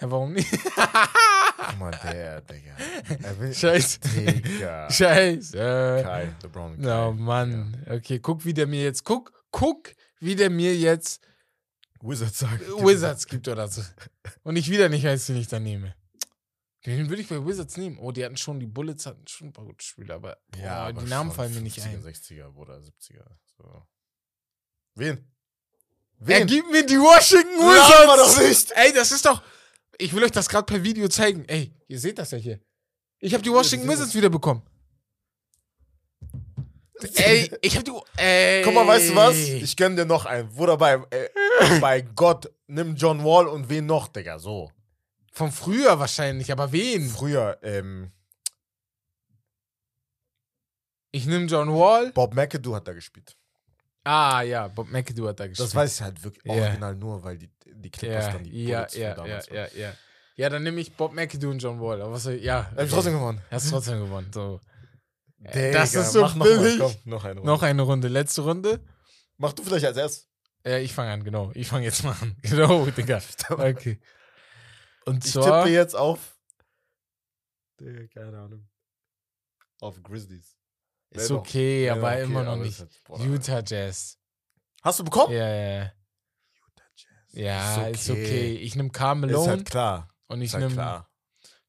Ja, 0.00 0.10
warum 0.10 0.32
nicht? 0.32 0.50
Guck 0.50 1.78
mal, 1.78 1.90
der, 2.02 2.40
Digga. 2.40 2.76
Will, 3.38 3.54
Scheiße. 3.54 4.00
Digga. 4.00 4.90
Scheiße. 4.90 5.56
Kai, 6.02 6.34
LeBron. 6.42 6.78
Oh 6.80 6.82
Kai. 6.82 7.12
Mann. 7.12 7.84
Okay, 7.88 8.18
guck, 8.18 8.44
wie 8.44 8.54
der 8.54 8.66
mir 8.66 8.82
jetzt. 8.82 9.04
Guck, 9.04 9.32
guck, 9.50 9.94
wie 10.18 10.34
der 10.34 10.50
mir 10.50 10.76
jetzt 10.76 11.22
Ja. 12.02 12.08
Wizards 12.10 12.38
sagt. 12.40 12.60
Wizards 12.68 13.26
gibt 13.26 13.46
oder 13.48 13.68
so. 13.68 13.82
Und 14.42 14.56
ich 14.56 14.68
wieder 14.70 14.88
nicht 14.88 15.04
den 15.28 15.36
ich 15.36 15.48
dann 15.48 15.62
nehme. 15.62 15.94
Den 16.84 17.08
würde 17.08 17.22
ich 17.22 17.28
bei 17.28 17.42
Wizards 17.46 17.78
nehmen. 17.78 17.96
Oh, 17.98 18.12
die 18.12 18.22
hatten 18.24 18.36
schon, 18.36 18.60
die 18.60 18.66
Bullets 18.66 19.06
hatten 19.06 19.26
schon 19.26 19.48
ein 19.48 19.52
paar 19.54 19.64
gute 19.64 19.82
Spieler, 19.82 20.16
aber, 20.16 20.36
boah, 20.50 20.60
Ja, 20.60 20.76
aber 20.88 21.00
die 21.02 21.08
Namen 21.08 21.32
fallen 21.32 21.54
mir 21.54 21.62
nicht 21.62 21.78
50er, 21.78 21.88
ein. 21.88 22.02
60er 22.02 22.54
oder 22.56 22.76
70er. 22.76 23.24
So. 23.56 23.86
Wen? 24.96 25.33
Er 26.20 26.26
Wen? 26.40 26.46
gibt 26.46 26.70
mir 26.70 26.84
die 26.86 26.98
Washington 26.98 27.58
Wizards. 27.58 28.36
doch 28.36 28.42
nicht. 28.42 28.70
Ey, 28.72 28.92
das 28.92 29.12
ist 29.12 29.24
doch. 29.26 29.42
Ich 29.98 30.12
will 30.14 30.24
euch 30.24 30.30
das 30.32 30.48
gerade 30.48 30.64
per 30.64 30.82
Video 30.82 31.08
zeigen. 31.08 31.44
Ey, 31.46 31.72
ihr 31.86 31.98
seht 31.98 32.18
das 32.18 32.30
ja 32.30 32.38
hier. 32.38 32.60
Ich 33.20 33.32
habe 33.34 33.42
die 33.42 33.50
Washington 33.50 33.88
Wizards 33.88 34.14
wiederbekommen. 34.14 34.62
Ey, 37.14 37.50
ich 37.60 37.76
habe 37.76 37.84
die. 37.84 37.92
Ey. 38.20 38.62
Guck 38.62 38.74
mal, 38.74 38.86
weißt 38.86 39.10
du 39.10 39.14
was? 39.16 39.36
Ich 39.36 39.76
gönn 39.76 39.96
dir 39.96 40.06
noch 40.06 40.24
einen. 40.24 40.48
Wo 40.56 40.66
dabei? 40.66 41.00
Äh, 41.10 41.28
bei 41.80 42.00
Gott, 42.00 42.50
nimm 42.66 42.96
John 42.96 43.22
Wall 43.24 43.46
und 43.46 43.68
wen 43.68 43.86
noch, 43.86 44.08
Digga? 44.08 44.38
So. 44.38 44.70
Von 45.32 45.52
früher 45.52 45.98
wahrscheinlich, 45.98 46.50
aber 46.52 46.72
wen? 46.72 47.08
Früher, 47.10 47.58
ähm, 47.62 48.12
Ich 51.14 51.26
nehme 51.26 51.46
John 51.46 51.72
Wall. 51.72 52.10
Bob 52.10 52.34
McAdoo 52.34 52.74
hat 52.74 52.88
da 52.88 52.92
gespielt. 52.92 53.36
Ah, 54.04 54.42
ja, 54.42 54.68
Bob 54.68 54.90
McAdoo 54.90 55.26
hat 55.28 55.40
da 55.40 55.46
gespielt. 55.46 55.66
Das 55.66 55.74
weiß 55.74 55.94
ich 55.94 56.02
halt 56.02 56.22
wirklich 56.22 56.44
Ja. 56.44 56.52
original 56.52 56.94
nur, 56.94 57.22
weil 57.24 57.38
die, 57.38 57.50
die 57.64 57.90
Clippers 57.90 58.26
ja, 58.26 58.32
dann 58.32 58.44
die 58.44 58.64
ja, 58.64 58.80
ja, 58.82 58.86
von 58.88 59.00
ja, 59.00 59.14
damals 59.14 59.48
ja, 59.48 59.66
ja. 59.74 59.92
Ja, 60.36 60.48
dann 60.50 60.62
nehme 60.64 60.80
ich 60.80 60.94
Bob 60.94 61.14
McAdoo 61.14 61.50
und 61.50 61.60
John 61.60 61.80
Wall. 61.80 62.02
Aber 62.02 62.12
was 62.12 62.24
soll, 62.24 62.34
ja. 62.34 62.70
Er 62.76 62.82
hat 62.84 62.90
trotzdem 62.90 63.14
gewonnen. 63.14 63.40
Hast 63.50 63.70
trotzdem 63.70 64.00
gewonnen. 64.00 64.30
So. 64.32 64.60
Digga, 65.38 65.72
das 65.72 65.94
ist 65.94 66.12
so 66.12 66.22
mach 66.22 66.34
noch 66.34 66.46
mal, 66.46 66.58
billig. 66.58 66.78
komm, 66.80 66.94
noch 67.04 67.24
eine 67.24 67.34
Runde. 67.40 67.46
Noch 67.52 67.62
eine 67.62 67.82
Runde. 67.82 68.08
Letzte 68.08 68.42
Runde. 68.42 68.80
Mach 69.36 69.52
du 69.52 69.62
vielleicht 69.62 69.84
als 69.86 69.96
erstes. 69.96 70.28
Ja, 70.66 70.78
ich 70.78 70.92
fange 70.92 71.12
an, 71.12 71.22
genau. 71.24 71.50
Ich 71.54 71.68
fange 71.68 71.84
jetzt 71.84 72.02
mal 72.04 72.16
an. 72.20 72.36
Genau, 72.42 72.84
Digga. 72.86 73.20
Okay. 73.50 74.00
Und 75.06 75.24
Ich 75.24 75.32
zwar. 75.32 75.64
tippe 75.64 75.74
jetzt 75.74 75.94
auf. 75.94 76.36
Digga, 77.80 78.06
keine 78.08 78.38
Ahnung. 78.38 78.68
Auf 79.80 80.02
Grizzlies. 80.02 80.56
Ist 81.14 81.30
doch- 81.30 81.38
okay, 81.40 81.84
wäre 81.86 81.96
aber 81.98 82.08
okay, 82.12 82.22
immer 82.22 82.42
noch 82.44 82.52
aber 82.52 82.62
nicht. 82.64 82.80
ist 82.80 83.08
halt-. 83.08 83.20
Utah 83.20 83.62
Jazz. 83.66 84.18
Hast 84.82 84.98
du 85.00 85.04
bekommen? 85.04 85.32
Ja, 85.32 85.48
ja. 85.48 85.82
Utah 85.82 86.84
Jazz. 86.96 87.32
Ja, 87.32 87.86
ist 87.88 88.10
okay. 88.10 88.54
Ich 88.56 88.76
nehme 88.76 88.90
Carmelo 88.90 89.42
Ist 89.42 89.48
halt 89.48 89.70
klar. 89.70 90.08
und 90.28 90.40
ich 90.40 90.46
Ist 90.48 90.54
halt 90.54 90.68
nehme. 90.70 91.06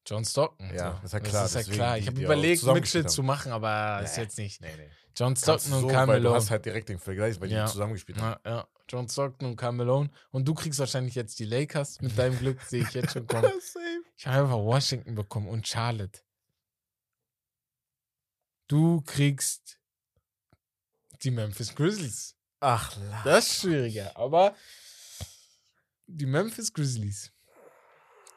John 0.08 0.24
Stockton. 0.24 0.72
Ja, 0.72 0.98
so. 1.00 1.06
ist 1.06 1.12
halt 1.14 1.24
Das 1.24 1.30
klar, 1.32 1.44
ist 1.46 1.54
halt 1.56 1.70
klar. 1.72 1.98
Ich 1.98 2.06
habe 2.06 2.20
überlegt, 2.22 2.62
Mitchell 2.64 3.06
zu 3.06 3.22
machen, 3.24 3.50
aber 3.50 4.02
ist 4.04 4.16
Nee. 4.16 4.22
jetzt 4.22 4.38
nicht. 4.38 4.60
Nee, 4.60 4.68
nee. 4.76 4.88
John 5.16 5.34
Stockton 5.34 5.70
du 5.72 5.76
und 5.78 5.82
so, 5.82 5.86
weil 5.88 5.92
du 5.94 5.98
Carmelo. 6.12 6.34
hast 6.34 6.50
halt 6.50 6.64
direkt 6.64 6.88
den 6.90 6.98
Vergleich, 7.00 7.40
weil 7.40 7.50
Ja. 7.50 7.64
die 7.64 7.72
zusammengespielt 7.72 8.20
haben. 8.20 8.38
Ja, 8.44 8.50
ja. 8.58 8.68
John 8.88 9.08
Stockton 9.08 9.48
und 9.48 9.56
Carmelo. 9.56 10.06
Und 10.30 10.46
du 10.46 10.54
kriegst 10.54 10.78
wahrscheinlich 10.78 11.16
jetzt 11.16 11.40
die 11.40 11.44
Lakers. 11.44 12.00
Mit 12.02 12.16
deinem 12.16 12.38
Glück 12.38 12.60
sehe 12.62 12.82
ich 12.82 12.90
jetzt 12.92 13.12
schon 13.14 13.26
kommen. 13.26 13.50
Ich 14.18 14.26
habe 14.26 14.44
einfach 14.44 14.56
Washington 14.58 15.14
bekommen 15.14 15.46
und 15.48 15.66
Charlotte. 15.68 16.20
Du 18.68 19.00
kriegst 19.02 19.78
die 21.22 21.30
Memphis 21.30 21.74
Grizzlies. 21.74 22.36
Ach, 22.60 22.96
la. 22.96 23.22
Das 23.24 23.46
ist 23.46 23.60
schwieriger, 23.60 24.16
aber 24.16 24.56
die 26.06 26.26
Memphis 26.26 26.72
Grizzlies. 26.72 27.32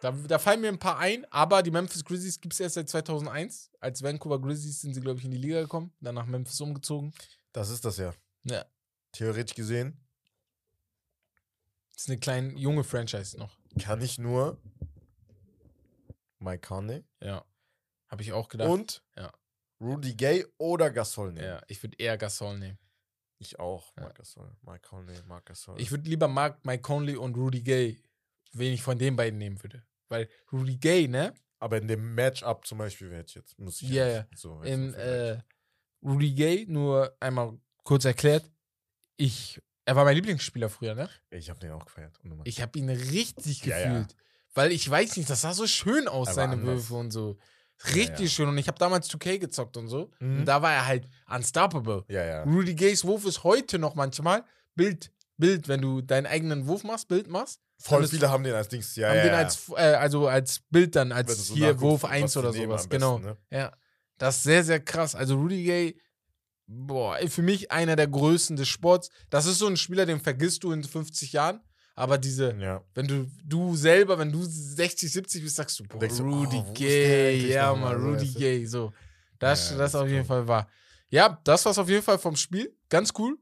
Da, 0.02 0.12
da 0.12 0.40
fallen 0.40 0.62
mir 0.62 0.70
ein 0.70 0.80
paar 0.80 0.98
ein, 0.98 1.26
aber 1.32 1.62
die 1.62 1.72
Memphis 1.72 2.06
Grizzlies 2.06 2.40
gibt 2.40 2.54
es 2.54 2.60
erst 2.60 2.76
seit 2.76 2.88
2001. 2.90 3.72
Als 3.80 4.02
Vancouver 4.02 4.40
Grizzlies 4.40 4.80
sind 4.82 4.94
sie, 4.94 5.02
glaube 5.02 5.20
ich, 5.20 5.26
in 5.26 5.32
die 5.32 5.38
Liga 5.38 5.62
gekommen, 5.62 5.94
dann 6.00 6.16
nach 6.16 6.26
Memphis 6.26 6.60
umgezogen. 6.62 7.14
Das 7.52 7.70
ist 7.70 7.84
das 7.84 7.98
ja. 7.98 8.14
Ja, 8.44 8.66
Theoretisch 9.12 9.56
gesehen 9.56 10.00
ist 11.96 12.08
eine 12.08 12.18
kleine, 12.20 12.54
junge 12.54 12.86
Franchise 12.86 13.38
noch. 13.38 13.58
kann 13.82 14.02
ich 14.02 14.18
nur 14.18 14.62
Mike 16.38 16.66
Conley 16.66 17.04
Ja, 17.22 17.44
habe 18.08 18.22
ich 18.22 18.32
auch 18.32 18.48
gedacht. 18.48 18.70
und 18.70 19.04
Ja. 19.18 19.34
Rudy 19.82 20.14
Gay 20.16 20.46
oder 20.58 20.92
Gasol 20.92 21.32
nehmen. 21.32 21.46
Ja, 21.48 21.62
ich 21.68 21.82
würde 21.82 21.98
eher 21.98 22.18
Gasol 22.18 22.58
nehmen. 22.58 22.78
Ich 23.38 23.58
auch. 23.60 23.94
Ja. 23.96 24.04
Marc 24.04 24.16
Gasol. 24.18 24.52
Mike 24.64 24.88
Conley, 24.88 25.16
Marc 25.28 25.46
Gasol. 25.46 25.80
Ich 25.80 25.92
würde 25.92 26.10
lieber 26.10 26.28
Mark, 26.28 26.66
Mike 26.66 26.82
Conley 26.82 27.16
und 27.16 27.36
Rudy 27.38 27.62
Gay, 27.62 28.02
wen 28.54 28.74
ich 28.74 28.82
von 28.82 28.98
den 28.98 29.16
beiden 29.16 29.38
nehmen 29.40 29.62
würde. 29.64 29.84
Weil 30.10 30.28
Rudy 30.52 30.76
Gay, 30.78 31.08
ne? 31.08 31.34
Aber 31.60 31.78
in 31.78 31.88
dem 31.88 32.16
Matchup 32.16 32.66
zum 32.66 32.78
Beispiel 32.80 33.10
wäre 33.12 33.24
ich 33.26 33.36
jetzt, 33.36 33.58
muss 33.60 33.82
ich 33.82 33.90
Ja, 33.90 34.08
jetzt 34.08 34.16
ja. 34.32 34.38
So, 34.38 34.62
In 34.64 34.94
äh, 34.94 35.40
Rudy 36.04 36.34
Gay, 36.34 36.66
nur 36.68 37.16
einmal 37.20 37.58
kurz 37.84 38.06
erklärt, 38.06 38.50
ich, 39.18 39.62
er 39.86 39.96
war 39.96 40.06
mein 40.06 40.16
Lieblingsspieler 40.16 40.70
früher, 40.70 40.96
ne? 40.96 41.10
ich 41.30 41.50
habe 41.50 41.60
den 41.60 41.72
auch 41.72 41.86
gefeiert. 41.86 42.18
Ich 42.46 42.62
habe 42.62 42.78
ihn 42.80 42.90
richtig 42.90 43.66
Ja, 43.66 43.78
ja. 43.78 43.88
gefühlt. 43.90 44.16
Weil 44.54 44.72
ich 44.72 44.90
weiß 44.90 45.18
nicht, 45.18 45.30
das 45.30 45.42
sah 45.42 45.54
so 45.54 45.68
schön 45.68 46.08
aus, 46.08 46.30
Er 46.30 46.34
seine. 46.34 46.62
Würfe 46.62 46.96
und 46.96 47.12
so. 47.12 47.38
Richtig 47.96 48.20
ja. 48.20 48.28
schön. 48.28 48.50
Und 48.50 48.58
ich 48.58 48.68
habe 48.68 48.78
damals 48.78 49.10
2K 49.10 49.38
gezockt 49.40 49.78
und 49.78 49.88
so. 49.88 50.12
Mhm. 50.20 50.40
Und 50.40 50.46
da 50.46 50.62
war 50.62 50.74
er 50.74 50.86
halt 50.86 51.06
unstoppable. 51.34 52.04
ja, 52.10 52.24
ja. 52.24 52.44
Rudy 52.44 52.76
Gays 52.76 53.06
Wurf 53.06 53.26
ist 53.26 53.44
heute 53.44 53.80
noch 53.80 53.96
manchmal 53.96 54.44
Bild, 54.76 55.12
Bild, 55.38 55.68
wenn 55.68 55.82
du 55.82 56.02
deinen 56.02 56.26
eigenen 56.26 56.68
Wurf 56.68 56.84
machst, 56.84 57.08
Bild 57.08 57.28
machst. 57.28 57.62
Voll 57.82 58.04
ist- 58.04 58.10
viele 58.10 58.30
haben 58.30 58.44
den 58.44 58.54
als 58.54 58.68
Dings. 58.68 58.96
Ja, 58.96 59.10
haben 59.10 59.18
ja. 59.18 59.24
den 59.24 59.32
ja. 59.32 59.38
als, 59.38 59.70
äh, 59.70 59.82
also 59.94 60.28
als 60.28 60.60
Bild 60.70 60.96
dann, 60.96 61.12
als 61.14 61.48
so 61.48 61.54
hier 61.54 61.80
Wurf 61.80 62.04
was 62.04 62.12
1 62.12 62.34
die 62.34 62.40
oder 62.40 62.54
sowas. 62.54 62.90
Genau. 62.90 63.18
besten, 63.20 63.30
ne? 63.32 63.38
Ja. 63.50 63.72
Das 64.18 64.38
ist 64.38 64.44
sehr, 64.44 64.64
sehr 64.66 64.82
krass. 64.82 65.16
Also 65.16 65.36
Rudy 65.38 65.64
Gay, 65.64 65.98
boah, 66.68 67.18
für 67.30 67.42
mich 67.42 67.72
einer 67.72 67.96
der 67.96 68.08
Größten 68.08 68.58
des 68.58 68.68
Sports. 68.68 69.10
Das 69.30 69.46
ist 69.46 69.60
so 69.60 69.68
ein 69.68 69.78
Spieler, 69.78 70.06
den 70.06 70.20
vergisst 70.20 70.64
du 70.64 70.74
in 70.74 70.84
50 70.84 71.32
Jahren. 71.32 71.62
Aber 72.00 72.18
diese, 72.18 72.54
Ja. 72.58 72.82
wenn 72.94 73.08
du, 73.08 73.30
du 73.44 73.76
selber, 73.76 74.18
wenn 74.18 74.32
du 74.32 74.42
60, 74.42 75.12
70 75.12 75.44
bist, 75.44 75.58
sagst 75.58 75.78
du, 75.80 75.84
boah, 75.84 76.00
Denkst 76.00 76.22
Rudy 76.22 76.64
oh, 76.66 76.74
Gay, 76.74 77.52
ja, 77.52 77.76
mal? 77.76 77.96
Rudy 77.96 78.22
weißt 78.22 78.36
du? 78.36 78.40
Gay, 78.40 78.66
so. 78.66 78.94
Das, 79.38 79.72
Ja, 79.72 79.78
das 79.78 79.92
das 79.92 80.02
auf 80.02 80.08
jeden 80.08 80.22
cool. 80.22 80.26
Fall 80.26 80.48
war. 80.48 80.70
Ja, 81.10 81.40
das 81.44 81.66
war's 81.66 81.78
auf 81.78 81.90
jeden 81.90 82.02
Fall 82.04 82.18
vom 82.18 82.36
Spiel. 82.38 82.74
Ganz 82.88 83.12
cool. 83.18 83.38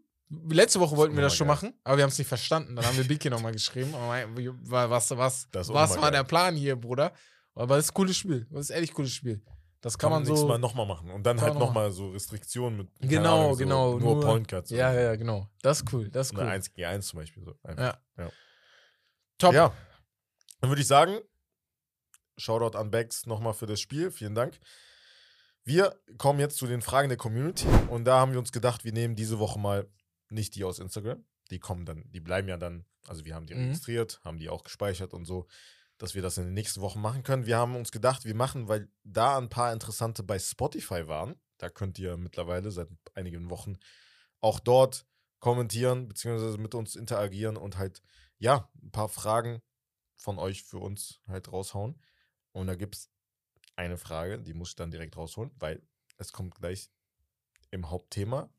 Letzte 0.49 0.79
Woche 0.79 0.97
wollten 0.97 1.15
wir 1.15 1.21
das 1.21 1.35
schon 1.35 1.45
unnormal 1.45 1.69
machen, 1.69 1.79
aber 1.83 1.97
wir 1.97 2.03
haben 2.03 2.09
es 2.09 2.17
nicht 2.17 2.27
verstanden. 2.27 2.75
Dann 2.75 2.83
haben 2.85 2.97
wir 2.97 3.03
Biki 3.07 3.29
nochmal 3.29 3.51
geschrieben. 3.51 3.93
wa- 3.93 4.89
Was, 4.89 5.11
was, 5.11 5.47
Das 5.51 5.69
was 5.69 5.91
unnormal 5.91 6.01
war 6.01 6.11
geil. 6.11 6.19
der 6.19 6.23
Plan 6.27 6.55
hier, 6.55 6.75
Bruder? 6.75 7.13
Aber 7.53 7.77
es 7.77 7.85
ist 7.85 7.91
ein 7.91 7.93
cooles 7.93 8.17
Spiel. 8.17 8.47
Das 8.49 8.61
ist 8.61 8.69
ehrlich 8.71 8.89
ein 8.91 8.95
cooles 8.95 9.11
Spiel. 9.13 9.39
Das 9.81 9.97
kann, 9.97 10.09
man 10.09 10.23
nächstes 10.23 10.41
so. 10.41 10.47
Mal 10.47 10.57
nochmal 10.57 10.87
machen. 10.87 11.11
Und 11.11 11.23
dann 11.25 11.37
Kann 11.37 11.45
halt 11.45 11.53
man 11.53 11.59
noch 11.61 11.67
nochmal 11.67 11.91
so 11.91 12.09
Restriktionen 12.09 12.77
mit. 12.79 12.87
Genau, 12.99 13.41
Ahnung, 13.41 13.51
so 13.53 13.57
genau, 13.59 13.99
Nur, 13.99 14.15
nur- 14.15 14.21
Point 14.25 14.47
Guards. 14.47 14.71
Ja, 14.71 14.91
ja, 14.93 15.15
genau. 15.15 15.47
Das 15.61 15.81
ist 15.81 15.93
cool. 15.93 16.09
Das 16.09 16.27
ist 16.27 16.33
so. 16.33 16.39
Eine 16.41 16.49
cool. 16.49 16.55
1 16.55 16.73
gegen 16.73 16.87
1 16.87 17.07
zum 17.07 17.19
Beispiel. 17.19 17.43
So. 17.43 17.53
Einfach. 17.63 17.83
Ja. 18.17 18.23
Ja. 18.25 18.29
Top. 19.37 19.53
Ja. 19.53 19.73
Dann 20.61 20.69
würde 20.69 20.81
ich 20.81 20.87
sagen, 20.87 21.19
Shoutout 22.37 22.77
an 22.77 22.91
Bex 22.91 23.25
nochmal 23.25 23.53
für 23.53 23.65
das 23.65 23.79
Spiel. 23.79 24.11
Vielen 24.11 24.35
Dank. 24.35 24.59
Wir 25.63 25.99
kommen 26.17 26.39
jetzt 26.39 26.57
zu 26.57 26.67
den 26.67 26.81
Fragen 26.81 27.09
der 27.09 27.17
Community. 27.17 27.67
Und 27.89 28.05
da 28.05 28.19
haben 28.19 28.31
wir 28.31 28.39
uns 28.39 28.51
gedacht, 28.51 28.83
wir 28.85 28.93
nehmen 28.93 29.15
diese 29.15 29.39
Woche 29.39 29.59
mal 29.59 29.89
nicht 30.29 30.55
die 30.55 30.63
aus 30.63 30.79
Instagram. 30.79 31.25
Die 31.51 31.59
kommen 31.59 31.85
dann, 31.85 32.03
die 32.11 32.19
bleiben 32.19 32.47
ja 32.47 32.57
dann, 32.57 32.85
also 33.07 33.25
wir 33.25 33.35
haben 33.35 33.45
die 33.47 33.55
Mhm. 33.55 33.65
registriert, 33.65 34.19
haben 34.23 34.37
die 34.37 34.49
auch 34.49 34.63
gespeichert 34.63 35.13
und 35.13 35.25
so, 35.25 35.47
dass 35.97 36.13
wir 36.13 36.21
das 36.21 36.37
in 36.37 36.45
den 36.45 36.53
nächsten 36.53 36.81
Wochen 36.81 37.01
machen 37.01 37.23
können. 37.23 37.45
Wir 37.45 37.57
haben 37.57 37.75
uns 37.75 37.91
gedacht, 37.91 38.25
wir 38.25 38.35
machen, 38.35 38.67
weil 38.67 38.89
da 39.03 39.37
ein 39.37 39.49
paar 39.49 39.73
interessante 39.73 40.23
bei 40.23 40.37
Spotify 40.39 41.07
waren. 41.07 41.35
Da 41.57 41.69
könnt 41.69 41.97
ihr 41.99 42.17
mittlerweile 42.17 42.69
seit 42.71 42.89
einigen 43.15 43.49
Wochen 43.49 43.77
auch 44.41 44.59
dort 44.59 45.05
kommentieren, 45.39 46.07
beziehungsweise 46.07 46.57
mit 46.57 46.75
uns 46.75 46.95
interagieren 46.95 47.57
und 47.57 47.77
halt, 47.77 48.01
ja, 48.39 48.69
ein 48.81 48.91
paar 48.91 49.09
Fragen 49.09 49.61
von 50.15 50.39
euch 50.39 50.63
für 50.63 50.79
uns 50.79 51.21
halt 51.27 51.51
raushauen. 51.51 51.99
Und 52.51 52.67
da 52.67 52.75
gibt 52.75 52.95
es 52.95 53.09
eine 53.75 53.97
Frage, 53.97 54.39
die 54.39 54.53
muss 54.53 54.69
ich 54.69 54.75
dann 54.75 54.91
direkt 54.91 55.15
rausholen, 55.15 55.51
weil 55.59 55.81
es 56.17 56.33
kommt 56.33 56.55
gleich 56.55 56.89
im 57.71 57.89
Hauptthema. 57.89 58.49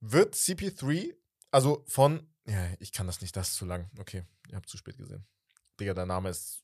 Wird 0.00 0.34
CP3, 0.34 1.14
also 1.50 1.84
von, 1.86 2.28
ja, 2.46 2.68
ich 2.78 2.92
kann 2.92 3.06
das 3.06 3.20
nicht, 3.20 3.36
das 3.36 3.50
ist 3.50 3.56
zu 3.56 3.64
lang. 3.64 3.90
Okay, 3.98 4.24
ihr 4.48 4.56
habt 4.56 4.68
zu 4.68 4.76
spät 4.76 4.96
gesehen. 4.96 5.26
Digga, 5.80 5.94
der 5.94 6.06
Name 6.06 6.30
ist, 6.30 6.62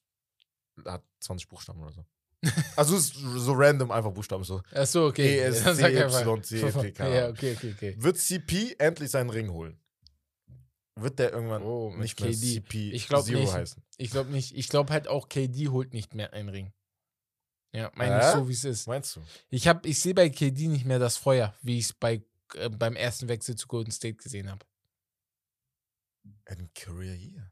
hat 0.84 1.02
20 1.20 1.48
Buchstaben 1.48 1.80
oder 1.80 1.92
so. 1.92 2.06
Also 2.76 2.98
so 2.98 3.52
random, 3.52 3.90
einfach 3.90 4.12
Buchstaben 4.12 4.44
so. 4.44 4.62
Achso, 4.72 5.06
okay. 5.06 5.38
E, 5.38 5.40
S, 5.40 5.62
C. 5.76 5.86
Y, 5.86 6.42
C, 6.42 6.70
P, 6.70 6.92
K. 6.92 7.08
Ja, 7.08 7.28
okay, 7.28 7.54
okay, 7.56 7.72
okay. 7.72 7.94
Wird 7.98 8.18
CP 8.18 8.74
endlich 8.78 9.10
seinen 9.10 9.30
Ring 9.30 9.50
holen? 9.50 9.81
Wird 10.94 11.18
der 11.18 11.32
irgendwann 11.32 11.62
Oh, 11.62 11.94
nicht 11.96 12.20
mehr 12.20 12.30
KD. 12.30 12.54
CP 12.60 12.90
Ich 12.92 13.08
glaub 13.08 13.24
Zero 13.24 13.40
nicht. 13.40 13.52
heißen? 13.52 13.82
Ich 13.96 14.10
glaube 14.10 14.30
nicht. 14.30 14.54
Ich 14.56 14.68
glaube 14.68 14.92
halt 14.92 15.08
auch, 15.08 15.28
KD 15.28 15.68
holt 15.68 15.94
nicht 15.94 16.14
mehr 16.14 16.32
einen 16.32 16.48
Ring. 16.50 16.72
Ja, 17.74 17.90
meine 17.94 18.18
ich 18.18 18.24
Äh? 18.26 18.32
so, 18.32 18.48
wie 18.48 18.52
es 18.52 18.64
ist. 18.64 18.86
Meinst 18.86 19.16
du? 19.16 19.22
Ich, 19.48 19.66
hab- 19.66 19.86
ich 19.86 19.98
sehe 20.00 20.12
bei 20.14 20.28
KD 20.28 20.68
nicht 20.68 20.84
mehr 20.84 20.98
das 20.98 21.16
Feuer, 21.16 21.54
wie 21.62 21.78
ich 21.78 21.86
es 21.86 21.92
bei, 21.94 22.22
äh, 22.54 22.68
beim 22.68 22.94
ersten 22.96 23.28
Wechsel 23.28 23.56
zu 23.56 23.66
Golden 23.68 23.90
State 23.90 24.16
gesehen 24.16 24.50
habe. 24.50 24.66
In 26.50 26.70
Career 26.74 27.14
Year. 27.14 27.51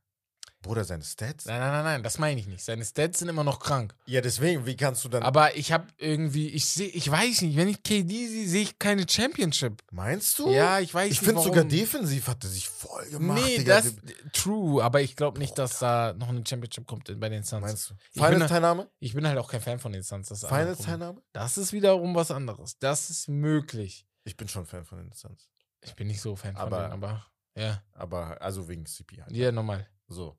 Bruder, 0.63 0.85
seine 0.85 1.03
Stats? 1.03 1.47
Nein, 1.47 1.59
nein, 1.59 1.73
nein, 1.73 1.85
nein, 1.85 2.03
das 2.03 2.19
meine 2.19 2.39
ich 2.39 2.47
nicht. 2.47 2.63
Seine 2.63 2.85
Stats 2.85 3.21
sind 3.21 3.29
immer 3.31 3.45
noch 3.45 3.61
krank. 3.61 3.95
Ja, 4.05 4.21
deswegen, 4.21 4.67
wie 4.67 4.77
kannst 4.77 5.03
du 5.05 5.09
dann. 5.09 5.23
Aber 5.23 5.57
ich 5.57 5.73
habe 5.73 5.87
irgendwie, 5.97 6.49
ich 6.51 6.67
sehe, 6.67 6.89
ich 6.89 7.11
weiß 7.11 7.41
nicht, 7.43 7.57
wenn 7.57 7.69
ich 7.69 7.83
KD 7.83 8.27
sehe, 8.29 8.47
sehe 8.47 8.63
ich 8.63 8.79
keine 8.79 9.07
Championship. 9.09 9.83
meinst 9.91 10.39
du? 10.39 10.51
Ja, 10.51 10.79
ich 10.79 10.93
weiß 10.93 11.11
Ich 11.13 11.21
nicht. 11.23 11.27
finde 11.29 11.43
sogar 11.43 11.65
defensiv 11.65 12.29
hat 12.29 12.45
er 12.45 12.51
sich 12.51 12.69
voll 12.69 13.09
gemacht. 13.09 13.41
Nee, 13.43 13.57
Digga. 13.59 13.81
das 13.81 13.95
true, 14.35 14.85
aber 14.85 15.01
ich 15.01 15.17
glaube 15.17 15.39
nicht, 15.39 15.57
dass 15.59 15.79
da 15.79 16.13
noch 16.13 16.29
eine 16.29 16.45
Championship 16.47 16.87
kommt 16.87 17.19
bei 17.19 17.29
den 17.31 17.43
Suns. 17.43 17.63
Meinst 17.63 17.91
du? 17.91 17.95
Ich 18.13 18.21
Finals-Teilnahme? 18.23 18.91
ich 18.99 19.15
bin 19.15 19.27
halt 19.27 19.39
auch 19.39 19.51
kein 19.51 19.63
Fan 19.63 19.79
von 19.79 19.93
den 19.93 20.03
Suns. 20.03 20.29
Finals-Teilnahme? 20.47 21.23
Das 21.33 21.57
ist 21.57 21.73
wiederum 21.73 22.15
was 22.15 22.31
anderes. 22.31 22.79
Das 22.79 23.09
ist 23.09 23.29
möglich. 23.29 24.07
Ich 24.25 24.37
bin 24.37 24.47
schon 24.47 24.67
Fan 24.67 24.85
von 24.85 24.99
den 24.99 25.13
Suns. 25.13 25.49
Ich 25.83 25.95
bin 25.97 26.07
nicht 26.09 26.21
so 26.21 26.37
Fan 26.37 26.53
von 26.55 26.61
Aber- 26.67 26.83
denen, 26.83 26.93
aber 26.93 27.27
ja, 27.57 27.83
Aber, 27.95 28.41
also 28.43 28.69
wegen 28.69 28.85
CP 28.85 29.23
halt. 29.23 29.33
ja, 29.33 29.51
normal. 29.51 29.89
So. 30.07 30.37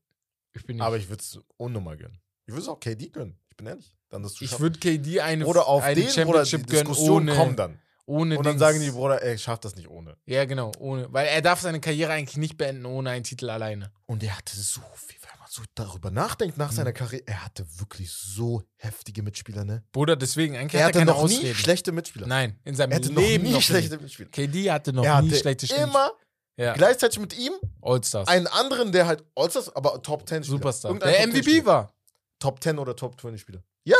Ich 0.54 0.66
bin 0.66 0.78
nicht. 0.78 0.86
Aber 0.86 0.98
ich 0.98 1.08
würde 1.10 1.22
es 1.22 1.40
unnummer 1.58 1.96
gönnen. 1.96 2.20
Ich 2.46 2.54
würde 2.54 2.62
es 2.64 2.68
auch 2.68 2.80
KD 2.80 3.10
gönnen. 3.10 3.38
Ich 3.50 3.56
bin 3.58 3.68
ehrlich. 3.68 3.94
Dann 4.10 4.24
das 4.24 4.40
ich 4.42 4.60
würde 4.60 4.78
KD 4.80 5.22
eine, 5.22 5.46
Oder 5.46 5.68
auf 5.68 5.84
eine 5.84 5.96
den, 5.96 6.04
oder 6.04 6.12
die 6.44 6.50
Championship 6.50 6.68
gönnen 6.68 6.86
Diskussion 6.88 7.24
ohne, 7.30 7.36
kommen 7.36 7.56
dann. 7.56 7.80
ohne 8.06 8.38
Und 8.38 8.46
dann 8.46 8.54
Dings. 8.54 8.60
sagen 8.60 8.82
die, 8.82 8.92
Bruder, 8.92 9.22
ey, 9.24 9.36
ich 9.36 9.44
schaff 9.44 9.60
das 9.60 9.76
nicht 9.76 9.88
ohne. 9.90 10.18
Ja, 10.26 10.44
genau, 10.46 10.72
ohne. 10.80 11.08
Weil 11.14 11.28
er 11.28 11.42
darf 11.42 11.62
seine 11.62 11.80
Karriere 11.80 12.12
eigentlich 12.12 12.36
nicht 12.38 12.58
beenden 12.58 12.86
ohne 12.86 13.12
einen 13.12 13.24
Titel 13.24 13.50
alleine. 13.50 13.92
Und 14.08 14.22
er 14.24 14.38
hatte 14.38 14.58
so 14.58 14.82
viel, 14.98 15.18
wenn 15.22 15.40
man 15.40 15.48
so 15.50 15.62
darüber 15.76 16.12
nachdenkt, 16.12 16.58
nach 16.58 16.72
Mhm. 16.72 16.76
seiner 16.76 16.92
Karriere, 16.94 17.24
er 17.28 17.46
hatte 17.46 17.66
wirklich 17.80 18.12
so 18.12 18.64
heftige 18.76 19.22
Mitspieler, 19.24 19.64
ne? 19.64 19.84
Bruder, 19.94 20.18
deswegen, 20.18 20.58
eigentlich 20.58 20.74
Er 20.82 20.88
hat 20.88 20.96
er 20.96 21.02
hatte 21.02 21.12
keine 21.12 21.12
noch 21.22 21.30
nie 21.30 21.38
Ausreden. 21.38 21.56
schlechte 21.56 21.92
Mitspieler. 21.94 22.28
Nein, 22.28 22.60
in 22.66 22.76
seinem 22.76 22.92
er 22.92 22.96
hatte 22.98 23.14
noch 23.14 23.22
Leben 23.22 23.44
nie 23.46 23.52
noch 23.54 23.62
schlechte 23.62 23.96
nie. 23.96 24.04
Mitspieler. 24.04 24.30
KD 24.30 24.72
hatte 24.72 24.92
noch 24.92 25.06
er 25.06 25.22
nie 25.22 25.30
hatte 25.30 25.40
schlechte 25.40 25.68
Spiele. 25.68 25.84
immer 25.84 26.12
ja. 26.58 26.74
gleichzeitig 26.74 27.20
mit 27.20 27.38
ihm 27.38 27.54
All-Stars. 27.82 28.28
einen 28.28 28.48
anderen, 28.48 28.92
der 28.92 29.08
halt 29.08 29.24
Allstars, 29.36 29.76
aber 29.76 30.02
Top 30.02 30.28
10 30.28 30.44
Spieler. 30.44 30.58
Superstar. 30.58 30.92
Irgendein 30.92 31.10
Der 31.14 31.24
Top 31.24 31.32
10 31.34 31.42
MVP 31.54 31.66
war. 31.66 31.96
Top 32.40 32.64
10 32.64 32.80
oder 32.80 32.96
Top 32.96 33.20
20 33.20 33.42
Spieler. 33.42 33.64
Ja. 33.86 33.98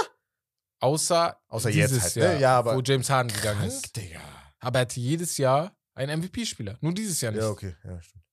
Außer, 0.80 1.40
Außer 1.48 1.70
dieses 1.72 1.92
jetzt 2.04 2.04
halt, 2.04 2.16
Jahr, 2.16 2.34
ne? 2.34 2.40
Ja, 2.40 2.66
wo 2.76 2.82
James 2.82 3.10
Harden 3.10 3.32
gegangen 3.34 3.60
Krank, 3.60 3.72
ist. 3.72 3.96
Digga. 3.96 4.20
Aber 4.60 4.80
er 4.80 4.82
hatte 4.82 5.00
jedes 5.00 5.38
Jahr 5.38 5.76
einen 5.94 6.20
MVP-Spieler. 6.22 6.78
Nur 6.82 6.94
dieses 6.94 7.22
Jahr 7.22 7.32
nicht. 7.32 7.42
Ja, 7.42 7.50
okay. 7.50 7.76
Ja, 7.84 8.02
stimmt. 8.02 8.24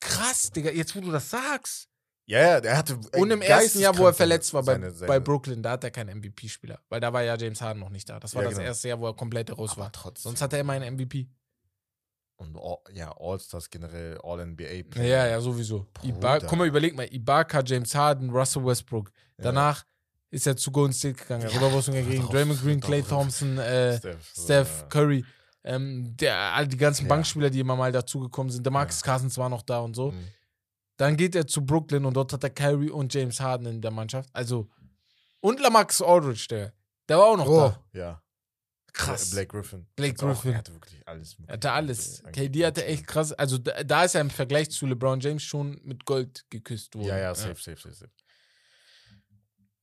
Krass, 0.00 0.50
Digga, 0.52 0.70
jetzt 0.70 0.94
wo 0.94 1.00
du 1.00 1.10
das 1.10 1.28
sagst. 1.28 1.88
Ja, 2.26 2.40
ja, 2.40 2.60
der 2.60 2.76
hatte. 2.76 3.00
ey, 3.12 3.20
Und 3.22 3.30
im 3.30 3.40
ersten 3.42 3.80
Jahr, 3.80 3.96
wo 3.96 4.06
er 4.06 4.12
verletzt 4.14 4.52
war 4.54 4.62
bei, 4.62 4.72
seine- 4.74 4.90
seine- 4.92 5.08
bei 5.08 5.18
Brooklyn, 5.18 5.62
da 5.62 5.70
hat 5.72 5.82
er 5.82 5.90
keinen 5.90 6.10
MVP-Spieler. 6.20 6.78
Weil 6.88 7.00
da 7.00 7.12
war 7.12 7.22
ja 7.22 7.36
James 7.36 7.60
Harden 7.62 7.80
noch 7.80 7.88
nicht 7.88 8.08
da. 8.08 8.20
Das 8.20 8.34
war 8.34 8.42
Ja, 8.42 8.50
das 8.50 8.58
genau. 8.58 8.68
erste 8.68 8.88
Jahr, 8.88 9.00
wo 9.00 9.06
er 9.06 9.14
komplett 9.16 9.56
raus 9.56 9.76
war. 9.78 9.90
trotzdem. 9.90 10.22
Sonst 10.30 10.42
hat 10.42 10.52
er 10.52 10.60
immer 10.60 10.74
einen 10.74 10.94
MVP. 10.96 11.26
Und 12.38 12.56
all, 12.56 12.78
ja, 12.94 13.12
All-Stars 13.18 13.68
generell, 13.68 14.18
All-NBA. 14.22 15.02
Ja, 15.02 15.26
ja, 15.26 15.40
sowieso. 15.40 15.86
Iba 16.02 16.34
Bruder. 16.36 16.46
Guck 16.48 16.58
mal, 16.58 16.66
überleg 16.68 16.96
mal. 16.96 17.06
Ibaka, 17.12 17.62
James 17.64 17.94
Harden, 17.94 18.30
Russell 18.30 18.64
Westbrook. 18.64 19.10
Ja. 19.38 19.44
Danach 19.44 19.84
ist 20.30 20.46
er 20.46 20.56
zu 20.56 20.70
Golden 20.70 20.92
State 20.92 21.14
gegangen. 21.14 21.42
Ja, 21.42 21.48
Rüberwurst 21.56 21.90
gegen 21.90 22.08
wird 22.08 22.22
auch- 22.24 22.30
Draymond 22.30 22.62
Green, 22.62 22.80
Clay 22.80 23.02
Thompson, 23.02 23.58
äh, 23.58 23.98
Steph. 23.98 24.30
so, 24.34 24.42
Steph 24.44 24.80
ja. 24.82 24.86
Curry. 24.86 25.24
Ähm, 25.64 26.16
der, 26.16 26.36
all 26.54 26.66
die 26.68 26.76
ganzen 26.76 27.02
Ja. 27.02 27.08
Bankspieler, 27.08 27.50
die 27.50 27.60
immer 27.60 27.76
mal 27.76 27.90
dazugekommen 27.92 28.50
sind. 28.52 28.64
Der 28.64 28.72
Marcus 28.72 29.02
Cousins 29.02 29.36
war 29.36 29.48
noch 29.48 29.62
da 29.62 29.80
und 29.80 29.94
so. 29.94 30.12
Mhm. 30.12 30.28
Dann 30.96 31.16
geht 31.16 31.34
er 31.34 31.46
zu 31.46 31.64
Brooklyn 31.64 32.04
und 32.04 32.14
dort 32.14 32.32
hat 32.32 32.42
er 32.44 32.50
Kyrie 32.50 32.90
und 32.90 33.12
James 33.12 33.40
Harden 33.40 33.66
in 33.66 33.80
der 33.80 33.90
Mannschaft. 33.90 34.30
Also, 34.32 34.68
und 35.40 35.60
Lamarcus 35.60 36.02
Aldridge, 36.02 36.46
der. 36.50 36.72
Der 37.08 37.18
war 37.18 37.26
auch 37.26 37.36
noch 37.36 37.48
Oh, 37.48 37.72
da. 37.92 37.98
ja. 37.98 38.22
Krass. 38.92 39.30
Blake 39.30 39.48
Griffin. 39.48 39.86
Blake 39.96 40.14
auch- 40.24 40.32
Griffin. 40.34 40.52
Er 40.52 40.58
hatte 40.58 40.72
wirklich 40.74 41.06
alles. 41.06 41.36
Er 41.46 41.52
hatte 41.54 41.72
alles. 41.72 42.24
Eigentlich 42.24 42.52
KD 42.52 42.66
hatte 42.66 42.84
echt 42.84 43.06
krass. 43.06 43.32
Also, 43.32 43.58
da, 43.58 43.82
da 43.84 44.04
ist 44.04 44.14
er 44.14 44.20
im 44.22 44.30
Vergleich 44.30 44.70
zu 44.70 44.86
LeBron 44.86 45.20
James 45.20 45.42
schon 45.42 45.80
mit 45.84 46.04
Gold 46.04 46.46
geküsst 46.50 46.94
worden. 46.94 47.08
Ja, 47.08 47.18
ja, 47.18 47.34
safe, 47.34 47.54
safe, 47.60 47.76
safe, 47.76 47.94
safe. 47.94 48.10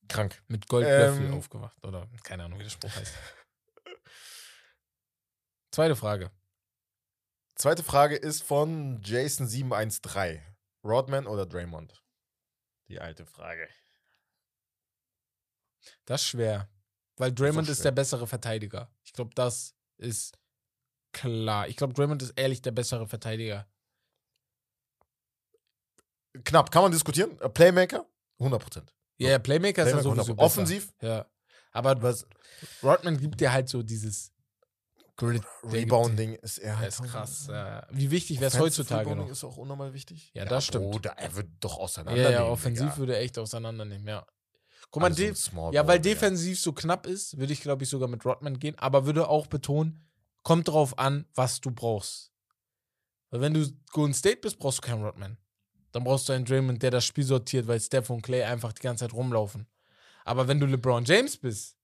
Krank. 0.07 0.41
Mit 0.47 0.67
Goldlöffel 0.67 1.25
Ähm, 1.27 1.33
aufgewacht. 1.33 1.77
Oder 1.85 2.07
keine 2.23 2.43
Ahnung, 2.43 2.59
wie 2.59 2.63
der 2.63 2.69
Spruch 2.69 2.95
heißt. 2.95 3.13
Zweite 5.71 5.95
Frage. 5.95 6.31
Zweite 7.55 7.83
Frage 7.83 8.15
ist 8.15 8.43
von 8.43 9.01
Jason713. 9.01 10.41
Rodman 10.83 11.25
oder 11.25 11.45
Draymond? 11.45 12.03
Die 12.87 12.99
alte 12.99 13.25
Frage. 13.25 13.67
Das 16.05 16.21
ist 16.21 16.27
schwer. 16.27 16.69
Weil 17.17 17.31
Draymond 17.33 17.69
ist, 17.69 17.77
schwer. 17.77 17.83
der 17.85 17.91
bessere 17.91 18.27
Verteidiger. 18.27 18.89
Ich 19.03 19.13
glaube, 19.13 19.31
das 19.35 19.73
ist 19.97 20.37
klar. 21.13 21.67
Ich 21.67 21.77
glaube, 21.77 21.93
Draymond 21.93 22.21
ist 22.21 22.31
ehrlich 22.35 22.61
der 22.61 22.71
bessere 22.71 23.07
Verteidiger. 23.07 23.67
Knapp, 26.43 26.71
kann 26.71 26.83
man 26.83 26.91
diskutieren. 26.91 27.39
Äh, 27.39 27.49
Playmaker? 27.49 28.05
100%. 28.39 28.83
Ja, 29.17 29.29
ja, 29.29 29.39
Playmaker 29.39 29.83
ist 29.83 29.91
ja 29.93 29.97
Playmaker 29.97 30.03
sowieso 30.03 30.33
100%. 30.33 30.35
besser. 30.35 30.45
Offensiv? 30.45 30.93
Ja. 31.01 31.25
Aber 31.71 32.01
Was? 32.01 32.25
Rodman 32.83 33.17
gibt 33.17 33.39
dir 33.39 33.51
halt 33.51 33.69
so 33.69 33.81
dieses 33.83 34.31
gibt 35.17 35.45
Rebounding 35.63 36.35
ist 36.35 36.57
er 36.57 36.73
dir- 36.73 36.79
halt. 36.79 36.89
Ist 36.89 37.03
krass. 37.03 37.47
Ja. 37.47 37.87
Wie 37.89 38.11
wichtig 38.11 38.41
wäre 38.41 38.47
es 38.51 38.59
heutzutage 38.59 39.01
Rebounding 39.01 39.27
noch? 39.27 39.31
ist 39.31 39.43
auch 39.45 39.55
unnormal 39.55 39.93
wichtig. 39.93 40.31
Ja, 40.33 40.43
das 40.43 40.65
stimmt. 40.65 40.91
Bruder, 40.91 41.11
er 41.17 41.33
wird 41.35 41.47
doch 41.61 41.77
Ja, 41.77 41.83
auseinandernehmen. 41.83 42.31
ja, 42.33 42.43
offensiv 42.45 42.83
Digga. 42.87 42.97
würde 42.97 43.15
er 43.15 43.21
echt 43.21 43.37
auseinandernehmen, 43.39 44.05
ja. 44.07 44.25
Guck 44.91 45.01
mal, 45.01 45.07
Also 45.11 45.33
so 45.33 45.71
ja, 45.71 45.85
weil 45.87 45.99
defensiv 45.99 46.59
so 46.59 46.71
knapp 46.73 47.05
ist, 47.07 47.37
würde 47.37 47.53
ich, 47.53 47.61
glaube 47.61 47.83
ich, 47.83 47.89
sogar 47.89 48.07
mit 48.07 48.25
Rodman 48.25 48.59
gehen, 48.59 48.77
aber 48.79 49.05
würde 49.05 49.27
auch 49.27 49.47
betonen, 49.47 50.05
kommt 50.43 50.67
drauf 50.67 50.97
an, 50.97 51.25
was 51.35 51.59
du 51.61 51.71
brauchst. 51.71 52.31
Weil 53.29 53.41
wenn 53.41 53.53
du 53.53 53.67
Golden 53.91 54.13
State 54.13 54.37
bist, 54.37 54.59
brauchst 54.59 54.77
du 54.77 54.87
keinen 54.87 55.03
Rodman. 55.03 55.37
Dann 55.91 56.03
brauchst 56.03 56.29
du 56.29 56.33
einen 56.33 56.45
Draymond, 56.45 56.81
der 56.83 56.91
das 56.91 57.05
Spiel 57.05 57.23
sortiert, 57.23 57.67
weil 57.67 57.79
Steph 57.79 58.09
und 58.09 58.21
Clay 58.21 58.43
einfach 58.43 58.73
die 58.73 58.81
ganze 58.81 59.05
Zeit 59.05 59.13
rumlaufen. 59.13 59.67
Aber 60.23 60.47
wenn 60.47 60.59
du 60.59 60.65
LeBron 60.65 61.05
James 61.05 61.37
bist, 61.37 61.77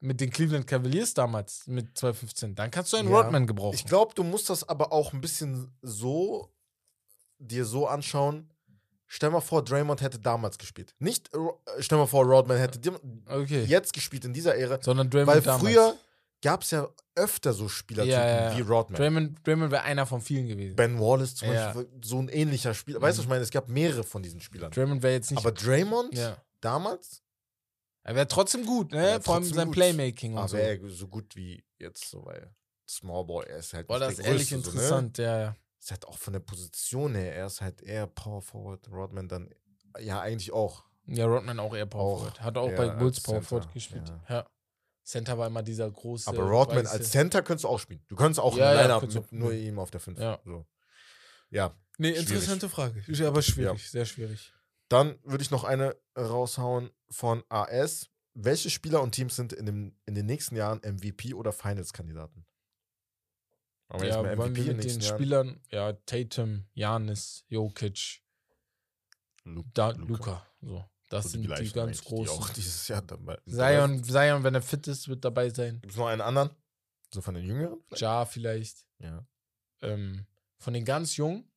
mit 0.00 0.20
den 0.20 0.30
Cleveland 0.30 0.66
Cavaliers 0.66 1.12
damals, 1.14 1.66
mit 1.66 1.96
2015, 1.98 2.54
dann 2.54 2.70
kannst 2.70 2.92
du 2.92 2.98
einen 2.98 3.10
Ja. 3.10 3.20
Rodman 3.20 3.46
gebrauchen. 3.46 3.74
Ich 3.74 3.84
glaube, 3.84 4.14
du 4.14 4.22
musst 4.22 4.48
das 4.48 4.68
aber 4.68 4.92
auch 4.92 5.12
ein 5.12 5.20
bisschen 5.20 5.72
so 5.82 6.52
dir 7.38 7.64
so 7.64 7.86
anschauen. 7.86 8.48
Stell 9.10 9.30
mal 9.30 9.40
vor, 9.40 9.64
Draymond 9.64 10.02
hätte 10.02 10.18
damals 10.18 10.58
gespielt. 10.58 10.94
Nicht, 10.98 11.34
äh, 11.34 11.38
stell 11.80 11.96
mal 11.96 12.06
vor, 12.06 12.26
Rodman 12.26 12.58
hätte 12.58 12.78
okay. 13.26 13.64
jetzt 13.64 13.94
gespielt 13.94 14.26
in 14.26 14.34
dieser 14.34 14.54
Ära. 14.54 14.78
Sondern 14.82 15.08
Draymond 15.08 15.28
Weil 15.28 15.40
damals. 15.40 15.62
früher 15.62 15.96
gab 16.42 16.62
es 16.62 16.70
ja 16.70 16.88
öfter 17.14 17.54
so 17.54 17.68
Spielertypen 17.68 18.20
Ja, 18.20 18.50
ja, 18.50 18.56
wie 18.56 18.60
Rodman. 18.60 19.00
Draymond, 19.00 19.46
Draymond 19.46 19.72
wäre 19.72 19.82
einer 19.82 20.04
von 20.04 20.20
vielen 20.20 20.46
gewesen. 20.46 20.76
Ben 20.76 21.00
Wallace 21.00 21.36
zum 21.36 21.50
Ja. 21.50 21.72
Beispiel, 21.72 21.88
so 22.04 22.18
ein 22.18 22.28
ähnlicher 22.28 22.74
Spieler. 22.74 23.00
Weißt 23.00 23.16
du, 23.16 23.20
was 23.20 23.24
ich 23.24 23.28
meine? 23.30 23.42
Es 23.42 23.50
gab 23.50 23.68
mehrere 23.68 24.04
von 24.04 24.22
diesen 24.22 24.40
Spielern. 24.40 24.70
Draymond 24.70 25.02
wäre 25.02 25.14
jetzt 25.14 25.30
nicht. 25.30 25.40
Aber 25.40 25.52
Draymond 25.52 26.14
ja. 26.14 26.36
damals 26.60 27.22
Er 28.02 28.14
wäre 28.14 28.28
trotzdem 28.28 28.66
gut, 28.66 28.92
ne? 28.92 29.20
Vor 29.22 29.36
allem 29.36 29.44
sein 29.44 29.68
gut. 29.68 29.74
Playmaking 29.74 30.32
und 30.32 30.38
aber 30.38 30.48
so. 30.48 30.56
er 30.58 30.78
so 30.90 31.08
gut 31.08 31.34
wie 31.34 31.64
jetzt 31.78 32.08
so, 32.08 32.24
weil 32.26 32.54
Small 32.88 33.24
Boy, 33.24 33.46
er 33.46 33.58
ist 33.58 33.74
halt 33.74 33.86
Boah, 33.86 33.98
das 33.98 34.14
ist 34.14 34.20
ehrlich 34.20 34.50
Größte, 34.50 34.70
interessant, 34.70 35.18
ja, 35.18 35.38
ja. 35.38 35.56
Ist 35.88 35.92
halt 35.92 36.06
auch 36.06 36.18
von 36.18 36.34
der 36.34 36.40
Position 36.40 37.14
her, 37.14 37.34
er 37.34 37.46
ist 37.46 37.62
halt 37.62 37.80
eher 37.80 38.06
Power 38.06 38.42
Forward, 38.42 38.86
Rodman 38.90 39.26
dann, 39.26 39.48
ja 39.98 40.20
eigentlich 40.20 40.52
auch. 40.52 40.84
Ja, 41.06 41.24
Rodman 41.24 41.58
auch 41.58 41.74
eher 41.74 41.86
Power 41.86 42.02
Auch 42.12 42.18
Forward. 42.18 42.40
Hat 42.42 42.58
auch 42.58 42.70
bei 42.76 42.88
Bulls 42.90 43.22
Power 43.22 43.40
Forward 43.40 43.72
gespielt. 43.72 44.06
ja. 44.28 44.36
Ja. 44.36 44.46
Center 45.02 45.38
war 45.38 45.46
immer 45.46 45.62
dieser 45.62 45.90
große. 45.90 46.28
Aber 46.28 46.42
Rodman 46.42 46.84
weiße- 46.84 46.88
als 46.90 47.10
Center 47.10 47.40
könntest 47.40 47.64
du 47.64 47.68
auch 47.68 47.78
spielen. 47.78 48.04
Du 48.08 48.16
könntest 48.16 48.38
auch 48.38 48.54
Ja, 48.54 48.86
ja, 48.86 49.00
mit 49.00 49.32
nur 49.32 49.52
ihm 49.54 49.78
auf 49.78 49.90
der 49.90 50.00
5. 50.00 50.18
Ja. 50.18 50.38
So. 50.44 50.66
ja, 51.48 51.74
Nee, 51.96 52.08
schwierig. 52.10 52.28
interessante 52.28 52.68
Frage. 52.68 53.02
Ist 53.06 53.22
aber 53.22 53.40
schwierig, 53.40 53.90
sehr 53.90 54.04
schwierig. 54.04 54.52
Dann 54.90 55.18
würde 55.24 55.40
ich 55.42 55.50
noch 55.50 55.64
eine 55.64 55.96
raushauen 56.18 56.90
von 57.08 57.42
AS. 57.48 58.10
Welche 58.34 58.68
Spieler 58.68 59.00
und 59.00 59.12
Teams 59.12 59.34
sind 59.36 59.54
in, 59.54 59.64
dem, 59.64 59.96
in 60.04 60.14
den 60.14 60.26
nächsten 60.26 60.54
Jahren 60.54 60.80
MVP 60.80 61.32
oder 61.32 61.52
Finals-Kandidaten? 61.52 62.44
Wir 63.90 64.00
Ja, 64.00 64.22
jetzt 64.22 64.36
wollen 64.38 64.54
wir 64.56 64.74
mit 64.74 64.84
den? 64.84 65.00
Spielern, 65.02 65.60
ja, 65.70 65.92
Tatum, 66.04 66.66
Janis, 66.74 67.44
Jokic, 67.48 68.20
Lu- 69.44 69.64
da, 69.74 69.90
Luka. 69.90 70.06
Luca. 70.06 70.46
So. 70.60 70.84
Das 71.08 71.24
So 71.24 71.30
sind 71.30 71.42
die 71.42 71.46
gleichen 71.46 71.72
ganz 71.72 71.86
eigentlich, 71.86 72.00
die 72.02 72.08
großen. 72.08 72.28
auch 72.34 72.50
dieses 72.50 72.86
Jahr 72.88 73.00
dabei 73.00 73.38
Zion, 73.48 74.04
Zion, 74.04 74.44
wenn 74.44 74.54
er 74.54 74.60
fit 74.60 74.86
ist, 74.88 75.08
wird 75.08 75.24
dabei 75.24 75.48
sein. 75.48 75.80
Gibt 75.80 75.92
es 75.92 75.96
noch 75.98 76.06
einen 76.08 76.20
anderen? 76.20 76.50
So 77.14 77.22
von 77.22 77.34
den 77.34 77.44
Jüngeren? 77.46 77.80
vielleicht? 77.86 78.02
Ja, 78.02 78.24
vielleicht. 78.26 78.84
Ja. 78.98 79.26
Ähm, 79.80 80.26
von 80.58 80.74
den 80.74 80.84
ganz 80.84 81.16
Jungen, 81.16 81.50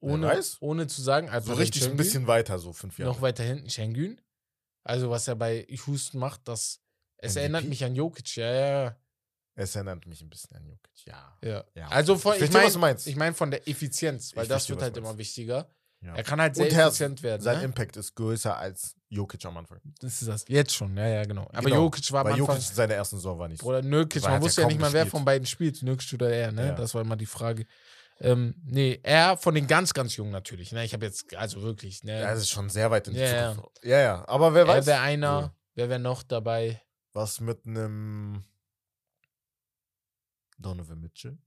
ohne, 0.00 0.40
ohne 0.58 0.88
zu 0.88 1.00
sagen, 1.00 1.28
So 1.28 1.32
Alperen 1.32 1.58
richtig 1.58 1.84
ein 1.86 1.96
bisschen 1.96 2.26
weiter, 2.26 2.58
so 2.58 2.72
fünf 2.72 2.98
Jahre. 2.98 3.12
noch 3.12 3.20
weiter 3.20 3.44
hinten 3.44 3.70
Schengen. 3.70 4.20
Also 4.82 5.10
was 5.10 5.28
er 5.28 5.36
bei 5.36 5.64
Houston 5.86 6.18
macht, 6.18 6.48
das 6.48 6.80
Es 7.18 7.32
MVP? 7.34 7.40
erinnert 7.40 7.64
mich 7.66 7.84
an 7.84 7.94
Jokic, 7.94 8.34
ja, 8.36 8.50
ja, 8.52 8.96
Es 9.60 9.74
erinnert 9.74 10.06
mich 10.06 10.22
ein 10.22 10.30
bisschen 10.30 10.56
an 10.56 10.64
Jokic. 10.66 11.04
Ja. 11.06 11.36
ja. 11.42 11.64
ja. 11.74 11.88
Also 11.88 12.16
von, 12.16 12.36
ich 12.36 12.42
ich 12.42 12.52
meine 12.78 12.96
ich 13.04 13.16
mein 13.16 13.34
von 13.34 13.50
der 13.50 13.66
Effizienz, 13.68 14.34
weil 14.36 14.44
Ich 14.44 14.48
das 14.48 14.66
verstehe, 14.66 14.76
wird 14.76 14.82
halt 14.84 14.96
immer 14.96 15.18
wichtiger. 15.18 15.68
Ja. 16.00 16.14
Er 16.14 16.22
kann 16.22 16.40
halt 16.40 16.54
sehr 16.54 16.70
er- 16.70 16.86
effizient 16.86 17.24
werden. 17.24 17.42
Sein 17.42 17.58
ne? 17.58 17.64
Impact 17.64 17.96
ist 17.96 18.14
größer 18.14 18.56
als 18.56 18.94
Jokic 19.08 19.44
am 19.46 19.56
Anfang. 19.56 19.80
Das 19.98 20.22
ist 20.22 20.28
das. 20.28 20.44
Jetzt 20.46 20.74
schon, 20.74 20.96
ja, 20.96 21.08
ja, 21.08 21.24
genau. 21.24 21.48
Aber 21.52 21.62
Genau. 21.62 21.82
Jokic 21.82 22.12
war 22.12 22.20
am 22.20 22.26
Weil 22.26 22.32
Anfang. 22.34 22.54
Jokic 22.54 22.62
seine 22.72 22.94
ersten 22.94 23.16
Saison 23.16 23.36
war 23.36 23.48
nicht. 23.48 23.60
Bruder, 23.60 23.82
Nürkic, 23.82 24.22
man 24.22 24.40
wusste 24.40 24.60
ja 24.60 24.68
ja 24.68 24.72
nicht 24.72 24.80
mal, 24.80 24.92
wer 24.92 25.06
von 25.06 25.24
beiden 25.24 25.44
spielt, 25.46 25.82
Nürkic 25.82 26.12
oder 26.14 26.30
er, 26.30 26.52
ne? 26.52 26.66
Ja. 26.68 26.74
Das 26.74 26.94
war 26.94 27.00
immer 27.02 27.16
die 27.16 27.26
Frage. 27.26 27.66
Ähm, 28.20 28.54
nee, 28.64 29.00
er 29.02 29.36
von 29.36 29.56
den 29.56 29.66
ganz, 29.66 29.92
ganz 29.92 30.14
Jungen 30.14 30.30
natürlich. 30.30 30.70
Ne? 30.70 30.84
Ich 30.84 30.92
habe 30.92 31.04
jetzt, 31.06 31.34
also 31.36 31.62
wirklich, 31.62 32.04
ne? 32.04 32.20
Ja, 32.20 32.30
das 32.30 32.42
ist 32.42 32.50
schon 32.50 32.70
sehr 32.70 32.90
weit 32.92 33.08
in 33.08 33.14
die 33.14 33.20
Ja, 33.20 33.26
ja. 33.26 33.54
Zukunft. 33.54 33.84
Ja, 33.84 33.98
ja. 34.00 34.28
Aber 34.28 34.54
wer 34.54 34.62
er 34.62 34.68
weiß. 34.68 34.86
wäre 34.86 35.00
einer, 35.00 35.52
wer 35.74 35.88
wäre 35.88 35.98
noch 36.00 36.22
dabei? 36.22 36.80
Was 37.12 37.40
mit 37.40 37.66
einem 37.66 38.44
Donovan 40.58 41.00
Mitchell? 41.00 41.38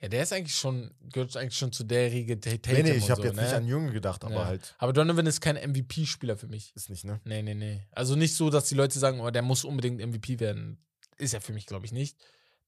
Ja, 0.00 0.08
der 0.08 0.22
ist 0.22 0.32
eigentlich 0.32 0.54
schon, 0.54 0.94
gehört 1.00 1.36
eigentlich 1.36 1.56
schon 1.56 1.72
zu 1.72 1.84
der 1.84 2.10
Riege 2.10 2.38
Tate 2.38 2.72
Nee, 2.72 2.82
nee, 2.82 2.92
ich 2.92 3.10
habe 3.10 3.22
so, 3.22 3.26
jetzt 3.28 3.36
ne? 3.36 3.42
nicht 3.42 3.54
an 3.54 3.66
Jungen 3.66 3.92
gedacht, 3.92 4.24
aber 4.24 4.34
Ja. 4.34 4.46
halt 4.46 4.74
Aber 4.78 4.92
Donovan 4.92 5.26
ist 5.26 5.40
kein 5.40 5.56
MVP-Spieler 5.56 6.36
für 6.36 6.48
mich. 6.48 6.74
ist 6.74 6.90
nicht, 6.90 7.04
ne? 7.04 7.20
Nee, 7.24 7.42
nee, 7.42 7.54
nee. 7.54 7.82
Also 7.92 8.14
nicht 8.14 8.34
so, 8.34 8.50
dass 8.50 8.68
die 8.68 8.74
Leute 8.74 8.98
sagen, 8.98 9.20
oh, 9.20 9.30
der 9.30 9.42
muss 9.42 9.64
unbedingt 9.64 10.00
MVP 10.00 10.38
werden. 10.40 10.84
Ist 11.16 11.32
er 11.34 11.40
für 11.40 11.52
mich, 11.52 11.66
glaube 11.66 11.86
ich, 11.86 11.92
nicht. 11.92 12.18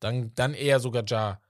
Dann, 0.01 0.35
dann 0.35 0.55
eher 0.55 0.81
sogar 0.81 1.05
Ja, 1.07 1.43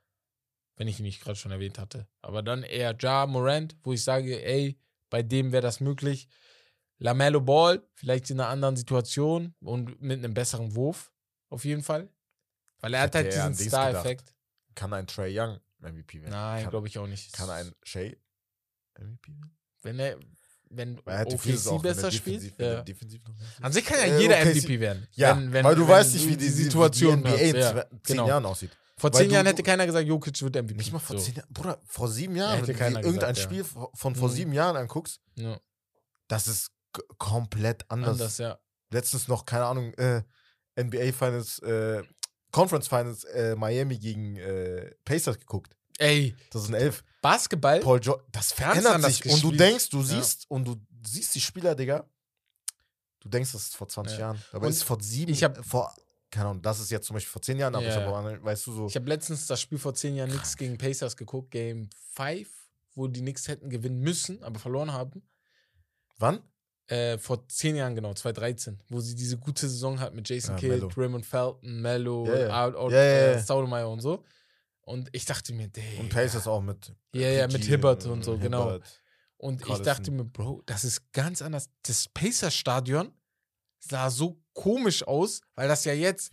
wenn 0.76 0.88
ich 0.88 0.98
ihn 0.98 1.04
nicht 1.04 1.20
gerade 1.22 1.36
schon 1.36 1.52
erwähnt 1.52 1.78
hatte. 1.78 2.08
Aber 2.22 2.42
dann 2.42 2.62
eher 2.62 2.96
Ja, 3.00 3.26
Morant, 3.26 3.76
wo 3.82 3.92
ich 3.92 4.02
sage, 4.02 4.42
ey, 4.44 4.78
bei 5.10 5.22
dem 5.22 5.52
wäre 5.52 5.62
das 5.62 5.80
möglich. 5.80 6.28
Lamello 6.98 7.40
Ball, 7.40 7.86
vielleicht 7.94 8.30
in 8.30 8.40
einer 8.40 8.48
anderen 8.48 8.76
Situation 8.76 9.54
und 9.60 10.00
mit 10.00 10.18
einem 10.18 10.34
besseren 10.34 10.74
Wurf, 10.74 11.12
auf 11.48 11.64
jeden 11.64 11.82
Fall. 11.84 12.08
Weil 12.80 12.94
er 12.94 13.00
hat 13.02 13.14
halt 13.14 13.32
diesen 13.32 13.56
dies 13.56 13.68
Star-Effekt. 13.68 14.34
Kann 14.74 14.92
ein 14.92 15.06
Trey 15.06 15.36
Young 15.38 15.58
MVP 15.80 16.20
werden? 16.22 16.30
Nein, 16.32 16.68
glaube 16.70 16.86
ich 16.88 16.98
auch 16.98 17.06
nicht. 17.06 17.32
kann 17.32 17.50
ein 17.50 17.72
Shea 17.82 18.12
MVP 18.98 19.32
werden? 19.32 19.56
Wenn 19.82 19.98
er, 19.98 20.16
wenn 20.70 21.00
Weil 21.04 21.26
er 21.26 21.26
OKC 21.32 21.66
er 21.66 21.78
besser 21.80 22.10
spielt. 22.12 22.58
wenn 22.58 22.66
er 22.66 22.84
Ja. 22.86 22.94
An 23.62 23.72
sich 23.72 23.84
kann 23.84 23.98
ja 23.98 24.04
Äh, 24.16 24.20
jeder 24.20 24.36
OKC 24.36 24.46
MVP 24.56 24.80
werden. 24.80 25.08
Ja, 25.12 25.36
wenn, 25.36 25.52
wenn, 25.52 25.64
weil 25.64 25.74
du 25.74 25.82
wenn 25.82 25.88
weißt 25.88 26.14
nicht, 26.14 26.28
wie 26.28 26.36
die, 26.36 26.48
Situation 26.48 27.22
die 27.24 27.30
NBA 27.30 27.36
in 27.38 27.56
Ja, 27.56 27.72
zehn 27.84 28.00
genau. 28.04 28.28
Jahren 28.28 28.46
aussieht. 28.46 28.70
Vor 28.96 29.12
Weil 29.12 29.20
zehn 29.20 29.28
du- 29.28 29.34
Jahren 29.34 29.44
du- 29.44 29.50
hätte 29.52 29.62
keiner 29.62 29.86
gesagt, 29.86 30.06
Jokic 30.06 30.42
wird 30.42 30.56
MVP. 30.56 30.74
Nicht 30.76 30.92
mal 30.92 30.98
vor 30.98 31.16
So. 31.18 31.24
zehn 31.24 31.34
Jahren. 31.36 31.52
Bruder, 31.52 31.80
vor 31.86 32.08
sieben 32.08 32.34
Jahren, 32.36 32.58
Hätte 32.58 32.68
wenn 32.78 32.94
du 32.94 33.00
irgendein 33.00 33.34
gesagt, 33.34 33.38
Spiel 33.38 33.64
von 33.64 34.14
vor 34.16 34.28
Mhm. 34.28 34.32
sieben 34.32 34.52
Jahren 34.52 34.76
anguckst, 34.76 35.20
Ja, 35.36 35.58
das 36.26 36.46
ist 36.48 36.70
komplett 37.16 37.84
anders. 37.90 38.10
anders, 38.20 38.38
ja. 38.38 38.58
Letztens 38.90 39.28
noch, 39.28 39.44
keine 39.46 39.66
Ahnung, 39.66 39.94
äh, 39.94 40.22
NBA 40.76 41.12
Finals, 41.12 41.58
äh, 41.60 42.02
Conference 42.50 42.88
Finals, 42.88 43.24
äh, 43.24 43.54
Miami 43.56 43.98
gegen 43.98 44.36
äh, 44.36 44.90
Pacers 45.04 45.38
geguckt. 45.38 45.74
Ey, 45.98 46.34
Das 46.50 46.64
sind 46.64 46.74
elf. 46.74 47.04
Basketball, 47.20 47.80
Paul 47.80 48.00
jo 48.00 48.20
das 48.30 48.52
verändert 48.52 49.02
sich. 49.04 49.24
Und 49.24 49.42
du 49.42 49.50
gespielt. 49.50 49.60
denkst, 49.60 49.88
du 49.90 49.98
Ja. 49.98 50.04
siehst, 50.04 50.48
und 50.50 50.64
du 50.64 50.76
siehst 51.04 51.34
die 51.34 51.40
Spieler, 51.40 51.74
Digga. 51.74 52.08
Du 53.20 53.28
denkst, 53.28 53.50
das 53.52 53.62
ist 53.62 53.76
vor 53.76 53.88
20 53.88 54.14
Ja. 54.14 54.20
Jahren. 54.26 54.42
Aber 54.52 54.66
Und 54.66 54.70
es 54.72 54.76
ist 54.78 54.82
vor 54.84 54.98
sieben, 55.00 55.32
ich 55.32 55.42
hab- 55.42 55.64
vor, 55.66 55.92
keine 56.30 56.46
Ahnung, 56.50 56.62
das 56.62 56.78
ist 56.78 56.90
jetzt 56.90 57.06
zum 57.06 57.14
Beispiel 57.14 57.30
vor 57.32 57.42
zehn 57.42 57.58
Jahren, 57.58 57.74
aber 57.74 57.84
Ja, 57.84 57.90
ich 57.90 57.96
habe 57.96 58.06
ja. 58.32 58.38
auch, 58.38 58.44
weißt 58.44 58.66
du, 58.68 58.72
so. 58.72 58.86
ich 58.86 58.94
habe 58.94 59.08
letztens 59.08 59.46
das 59.48 59.60
Spiel 59.60 59.78
vor 59.78 59.92
zehn 59.94 60.14
Jahren 60.14 60.30
Knicks 60.30 60.56
gegen 60.56 60.78
Pacers 60.78 61.16
geguckt, 61.16 61.50
Game 61.50 61.90
5, 62.12 62.48
wo 62.94 63.08
die 63.08 63.20
Knicks 63.20 63.48
hätten 63.48 63.68
gewinnen 63.68 63.98
müssen, 64.00 64.42
aber 64.44 64.60
verloren 64.60 64.92
haben. 64.92 65.22
Wann? 66.18 66.40
Äh, 66.88 67.18
vor 67.18 67.46
zehn 67.48 67.76
Jahren 67.76 67.94
genau, 67.94 68.14
2013, 68.14 68.78
wo 68.88 69.00
sie 69.00 69.14
diese 69.14 69.36
gute 69.36 69.68
Saison 69.68 70.00
hat 70.00 70.14
mit 70.14 70.28
Jason 70.28 70.56
Ja, 70.56 70.60
Kidd. 70.78 70.86
Raymond 70.96 71.24
Felton, 71.26 71.80
Mello. 71.82 72.24
Out, 72.50 72.74
Out, 72.74 72.92
Ja, 72.92 72.98
ja, 73.04 73.32
äh. 73.32 73.42
Stoudemire 73.42 73.88
und 73.88 74.00
so. 74.00 74.24
Und 74.80 75.10
ich 75.12 75.26
dachte 75.26 75.52
mir, 75.52 75.68
ey, 75.76 75.98
Und 76.00 76.08
Pacers 76.08 76.46
auch 76.46 76.62
mit. 76.62 76.94
Ja, 77.12 77.28
ja, 77.28 77.46
mit 77.46 77.62
Hibbert 77.64 78.06
äh, 78.06 78.08
und 78.08 78.24
so, 78.24 78.38
genau. 78.38 78.64
Hibbert. 78.72 79.02
Und 79.36 79.60
ich 79.60 79.66
Collison. 79.66 79.84
dachte 79.84 80.10
mir, 80.10 80.24
Bro, 80.24 80.62
das 80.64 80.84
ist 80.84 81.12
ganz 81.12 81.42
anders. 81.42 81.68
Das 81.82 82.08
Pacers-Stadion 82.08 83.12
sah 83.80 84.08
so 84.10 84.40
komisch 84.54 85.06
aus, 85.06 85.42
weil 85.54 85.68
das 85.68 85.84
ja 85.84 85.92
jetzt, 85.92 86.32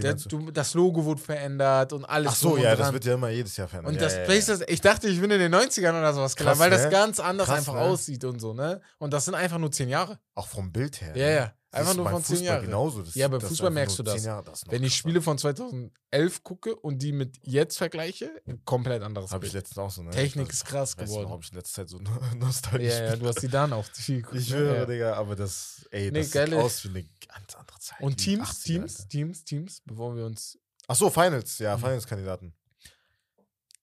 der, 0.00 0.14
du? 0.14 0.50
das 0.50 0.74
Logo 0.74 1.04
wurde 1.04 1.20
verändert 1.20 1.92
und 1.92 2.04
alles. 2.04 2.32
Ach 2.32 2.36
so, 2.36 2.56
ja, 2.56 2.74
das 2.76 2.92
wird 2.92 3.04
ja 3.04 3.14
immer 3.14 3.28
jedes 3.30 3.56
Jahr 3.56 3.68
verändert. 3.68 3.92
Und 3.94 4.00
ja, 4.00 4.02
das 4.06 4.16
ja. 4.16 4.24
Pacers, 4.24 4.60
ich 4.68 4.80
dachte, 4.80 5.08
ich 5.08 5.20
bin 5.20 5.30
in 5.30 5.38
den 5.40 5.54
90ern 5.54 5.90
oder 5.98 6.12
sowas 6.14 6.34
gelandet, 6.36 6.60
weil 6.60 6.70
das 6.70 6.84
ne? 6.84 6.90
ganz 6.90 7.20
anders 7.20 7.46
Krass, 7.48 7.58
einfach 7.58 7.74
ne? 7.74 7.80
aussieht 7.80 8.24
und 8.24 8.40
so, 8.40 8.54
ne? 8.54 8.80
Und 8.98 9.12
das 9.12 9.24
sind 9.24 9.34
einfach 9.34 9.58
nur 9.58 9.70
zehn 9.72 9.88
Jahre. 9.88 10.18
Auch 10.34 10.48
vom 10.48 10.72
Bild 10.72 11.00
her. 11.00 11.16
Ja, 11.16 11.26
ne? 11.26 11.34
ja. 11.34 11.52
Einfach 11.74 11.94
nur 11.94 12.06
von 12.10 12.22
zehn 12.22 12.42
Jahren. 12.42 12.66
Genauso. 12.66 13.00
Das, 13.00 13.14
Ja, 13.14 13.28
beim 13.28 13.40
Fußball 13.40 13.70
merkst 13.70 13.98
du 13.98 14.02
das. 14.02 14.22
Jahre, 14.22 14.44
das 14.44 14.62
Wenn 14.68 14.82
ich. 14.84 14.94
Spiele 14.94 15.22
von 15.22 15.38
2011 15.38 16.42
gucke 16.42 16.76
und 16.76 16.98
die 17.00 17.12
mit 17.12 17.38
jetzt 17.42 17.78
vergleiche, 17.78 18.30
komplett 18.66 19.02
anderes 19.02 19.30
Habe 19.30 19.46
ich 19.46 19.52
Bild. 19.52 19.62
letztens 19.64 19.78
auch 19.78 19.90
so, 19.90 20.02
ne? 20.02 20.10
Technik 20.10 20.48
Ich 20.48 20.52
ist 20.52 20.64
krass 20.66 20.98
weiß 20.98 21.06
geworden. 21.06 21.24
warum 21.30 21.40
ich 21.40 21.50
in 21.50 21.56
letzter 21.56 21.82
Zeit 21.82 21.88
so 21.88 21.98
nostalgisch 22.38 22.92
Ja, 22.92 23.04
ja, 23.04 23.16
du 23.16 23.26
hast 23.26 23.40
die 23.42 23.48
dann 23.48 23.72
auch 23.72 23.86
viel 23.86 24.16
geguckt. 24.20 24.38
Ich 24.42 24.50
ne? 24.50 24.56
höre, 24.58 24.76
ja. 24.76 24.84
Digga, 24.86 25.14
aber 25.14 25.34
das, 25.34 25.86
ey, 25.90 26.10
Nee, 26.10 26.20
das 26.20 26.30
geile- 26.32 26.56
sieht 26.56 26.64
aus 26.64 26.84
wie 26.84 26.88
eine 26.90 27.04
ganz 27.34 27.54
andere 27.54 27.78
Zeit. 27.78 28.00
Und 28.00 28.16
Teams, 28.16 28.48
80er, 28.48 28.64
Teams, 28.64 28.96
Alter. 28.96 29.08
Teams, 29.08 29.44
Teams, 29.44 29.82
bevor 29.84 30.16
wir 30.16 30.24
uns. 30.26 30.58
Ach 30.88 30.96
so, 30.96 31.10
Finals, 31.10 31.58
ja, 31.58 31.76
Mhm. 31.76 31.80
Finals-Kandidaten. 31.80 32.54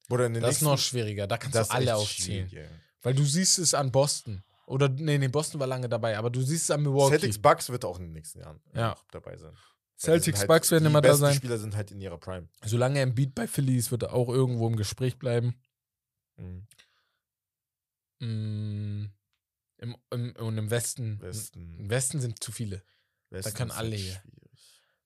Oder 0.09 0.25
in 0.25 0.33
den 0.33 0.41
Das 0.43 0.55
ist 0.55 0.61
noch 0.61 0.77
schwieriger, 0.79 1.27
da 1.27 1.37
kannst 1.37 1.55
du 1.55 1.71
alle 1.71 1.91
ey. 1.93 2.67
Weil 3.01 3.13
du 3.13 3.23
siehst 3.23 3.59
es 3.59 3.73
an 3.73 3.91
Boston. 3.91 4.43
Oder, 4.65 4.89
nee, 4.89 5.17
nee, 5.17 5.27
Boston 5.27 5.59
war 5.59 5.67
lange 5.67 5.87
dabei, 5.89 6.17
aber 6.17 6.29
du 6.29 6.41
siehst 6.41 6.63
es 6.63 6.71
an 6.71 6.81
Milwaukee. 6.83 7.11
Celtics 7.17 7.39
Bucks 7.39 7.69
wird 7.69 7.85
auch 7.85 7.97
in 7.97 8.05
den 8.05 8.13
nächsten 8.13 8.39
Jahren 8.39 8.59
Ja. 8.73 8.95
dabei 9.11 9.35
sein. 9.37 9.53
Die 9.97 10.01
Celtics 10.05 10.39
sind 10.39 10.47
Bucks 10.47 10.71
werden 10.71 10.83
die 10.83 10.89
immer 10.89 11.01
da 11.01 11.15
sein. 11.15 11.35
Spieler 11.35 11.57
sind 11.57 11.75
halt 11.75 11.91
in 11.91 11.99
ihrer 12.01 12.17
Prime. 12.17 12.47
Solange 12.63 12.99
er 12.99 13.03
im 13.03 13.15
Beat 13.15 13.33
bei 13.35 13.47
Philly 13.47 13.77
ist, 13.77 13.91
wird 13.91 14.03
er 14.03 14.13
auch 14.13 14.29
irgendwo 14.29 14.67
im 14.67 14.75
Gespräch 14.75 15.17
bleiben. 15.17 15.55
Mhm. 16.37 16.67
Mm, 18.19 19.11
im, 19.77 19.95
im, 20.11 20.35
und 20.37 20.57
im 20.57 20.69
Westen. 20.69 21.19
Westen, 21.21 21.79
Im 21.79 21.89
Westen 21.89 22.19
sind 22.19 22.43
zu 22.43 22.51
viele. 22.51 22.83
Westen 23.29 23.53
können 23.53 23.69
ist 23.71 23.77
alle 23.77 23.89
halt 23.91 23.99
hier. 23.99 24.21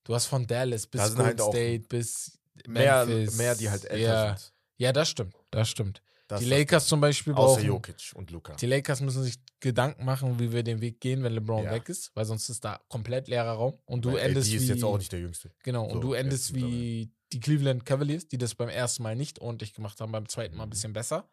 Du 0.04 0.14
hast 0.16 0.26
von 0.26 0.46
Dallas 0.48 0.86
bis 0.88 1.00
Da 1.02 1.08
sind 1.08 1.16
Golden 1.18 1.40
halt 1.42 1.42
State 1.56 1.88
bis 1.88 2.40
Mehr, 2.68 3.06
Memphis. 3.06 3.36
mehr, 3.36 3.56
die 3.56 3.70
halt 3.70 3.86
älter 3.86 3.98
ja. 4.14 4.38
sind. 4.38 4.54
Ja, 4.78 4.92
das 4.94 5.10
stimmt. 5.10 5.36
Das 5.52 5.70
stimmt. 5.70 6.02
Das 6.28 6.40
die 6.40 6.46
Lakers 6.46 6.88
zum 6.88 7.02
Beispiel 7.02 7.34
Außer 7.34 7.56
brauchen. 7.58 7.66
Jokic 7.68 8.12
und 8.16 8.32
Luca. 8.32 8.56
Die 8.56 8.66
Lakers 8.66 9.02
müssen 9.02 9.24
sich 9.24 9.40
Gedanken 9.60 10.04
machen, 10.06 10.40
wie 10.40 10.52
wir 10.52 10.64
den 10.64 10.82
Weg 10.82 11.00
gehen, 11.00 11.24
wenn 11.24 11.34
LeBron 11.34 11.66
Ja. 11.66 11.72
weg 11.72 11.88
ist, 11.90 12.16
weil 12.16 12.26
sonst 12.26 12.50
ist 12.50 12.64
da 12.64 12.82
komplett 12.90 13.28
leerer 13.28 13.54
Raum. 13.54 13.80
Und 13.86 14.04
du 14.06 14.10
Weil 14.14 14.20
endest 14.20 14.50
AD 14.50 14.54
wie 14.60 14.64
ist 14.64 14.70
jetzt 14.70 14.84
auch 14.84 14.98
nicht 14.98 15.12
der 15.12 15.20
Jüngste. 15.20 15.52
genau 15.64 15.84
und 15.86 15.94
so, 15.94 16.00
du 16.02 16.14
jetzt 16.14 16.24
endest 16.24 16.54
wie 16.56 17.12
die 17.32 17.40
Cleveland 17.40 17.86
Cavaliers, 17.86 18.28
die 18.28 18.38
das 18.38 18.56
beim 18.56 18.70
ersten 18.70 19.04
Mal 19.04 19.16
nicht 19.16 19.40
ordentlich 19.40 19.74
gemacht 19.74 20.00
haben, 20.02 20.12
beim 20.12 20.28
zweiten 20.28 20.56
Mal 20.56 20.64
ein 20.64 20.68
Mhm. 20.70 20.72
bisschen 20.72 20.94
besser. 20.94 21.30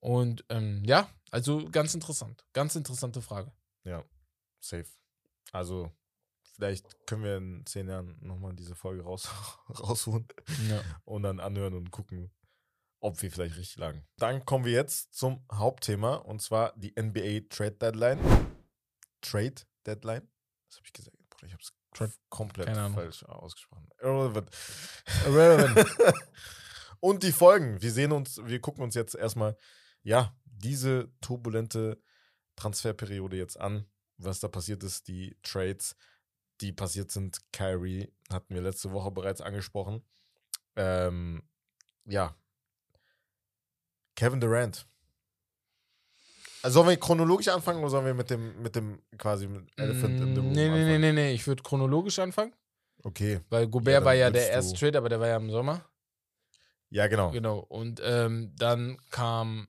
Und 0.00 0.44
ähm, 0.50 0.82
ja, 0.84 1.08
also 1.30 1.68
ganz 1.70 1.94
interessant, 1.94 2.44
ganz 2.52 2.74
interessante 2.76 3.22
Frage. 3.22 3.52
Ja, 3.84 4.04
safe. 4.60 4.86
Also, 5.54 5.90
vielleicht 6.56 7.06
können 7.06 7.22
wir 7.22 7.36
in 7.36 7.66
zehn 7.66 7.88
Jahren 7.88 8.18
nochmal 8.20 8.54
diese 8.54 8.74
Folge 8.74 9.02
raus, 9.04 9.28
rausholen 9.68 10.26
Ja. 10.68 10.82
und 11.04 11.22
dann 11.22 11.38
anhören 11.40 11.74
und 11.74 11.90
gucken, 11.90 12.32
ob 13.00 13.20
wir 13.22 13.30
vielleicht 13.30 13.56
richtig 13.56 13.76
lagen. 13.76 14.04
Dann 14.16 14.44
kommen 14.44 14.64
wir 14.64 14.72
jetzt 14.72 15.14
zum 15.14 15.44
Hauptthema 15.52 16.16
und 16.16 16.42
zwar 16.42 16.72
die 16.76 16.92
NBA 17.00 17.46
Trade 17.50 17.76
Deadline. 17.76 18.18
Trade 19.20 19.54
Deadline? 19.86 20.28
Was 20.68 20.76
habe 20.78 20.86
ich 20.86 20.92
gesagt? 20.92 21.16
Ich 21.46 21.52
habe 21.52 21.62
es 21.62 22.20
komplett 22.30 22.74
falsch 22.74 23.22
ausgesprochen. 23.24 23.88
Irrelevant. 24.00 24.50
Irrelevant. 25.26 25.88
und 27.00 27.22
die 27.22 27.32
Folgen. 27.32 27.80
Wir 27.80 27.92
sehen 27.92 28.12
uns, 28.12 28.40
wir 28.42 28.60
gucken 28.60 28.82
uns 28.82 28.94
jetzt 28.94 29.14
erstmal, 29.14 29.56
ja, 30.02 30.34
diese 30.46 31.12
turbulente 31.20 32.02
Transferperiode 32.56 33.36
jetzt 33.36 33.60
an, 33.60 33.86
was 34.24 34.40
da 34.40 34.48
passiert 34.48 34.82
ist, 34.82 35.08
die 35.08 35.36
Trades, 35.42 35.96
die 36.60 36.72
passiert 36.72 37.10
sind. 37.10 37.40
Kyrie 37.52 38.12
hatten 38.32 38.54
wir 38.54 38.62
letzte 38.62 38.92
Woche 38.92 39.10
bereits 39.10 39.40
angesprochen. 39.40 40.02
Ähm, 40.76 41.42
ja. 42.04 42.34
Kevin 44.16 44.40
Durant. 44.40 44.86
Also 46.62 46.74
sollen 46.80 46.88
wir 46.90 46.96
chronologisch 46.96 47.48
anfangen 47.48 47.80
oder 47.80 47.90
sollen 47.90 48.06
wir 48.06 48.14
mit 48.14 48.30
dem, 48.30 48.62
mit 48.62 48.74
dem 48.74 49.02
quasi 49.18 49.46
mit 49.46 49.68
Elephant 49.76 50.18
in 50.20 50.34
the 50.34 50.40
Room 50.40 50.50
Mm, 50.50 50.52
nee, 50.54 50.68
nee, 50.68 50.70
nee, 50.70 50.80
anfangen? 50.84 51.00
nee, 51.00 51.12
nee, 51.12 51.32
ich 51.34 51.46
würde 51.46 51.62
chronologisch 51.62 52.18
anfangen, 52.18 52.54
Okay. 53.02 53.40
weil 53.50 53.64
Ja, 53.64 53.68
Gobert 53.68 53.96
dann 53.96 54.04
war 54.06 54.14
ja 54.14 54.30
der 54.30 54.48
erste 54.50 54.78
Trade, 54.78 54.96
aber 54.96 55.08
der 55.10 55.20
war 55.20 55.28
ja 55.28 55.36
im 55.36 55.50
Sommer. 55.50 55.84
Ja, 56.88 57.06
genau. 57.08 57.32
Genau. 57.32 57.58
Und 57.58 58.00
ähm, 58.02 58.52
dann 58.56 58.96
kam, 59.10 59.68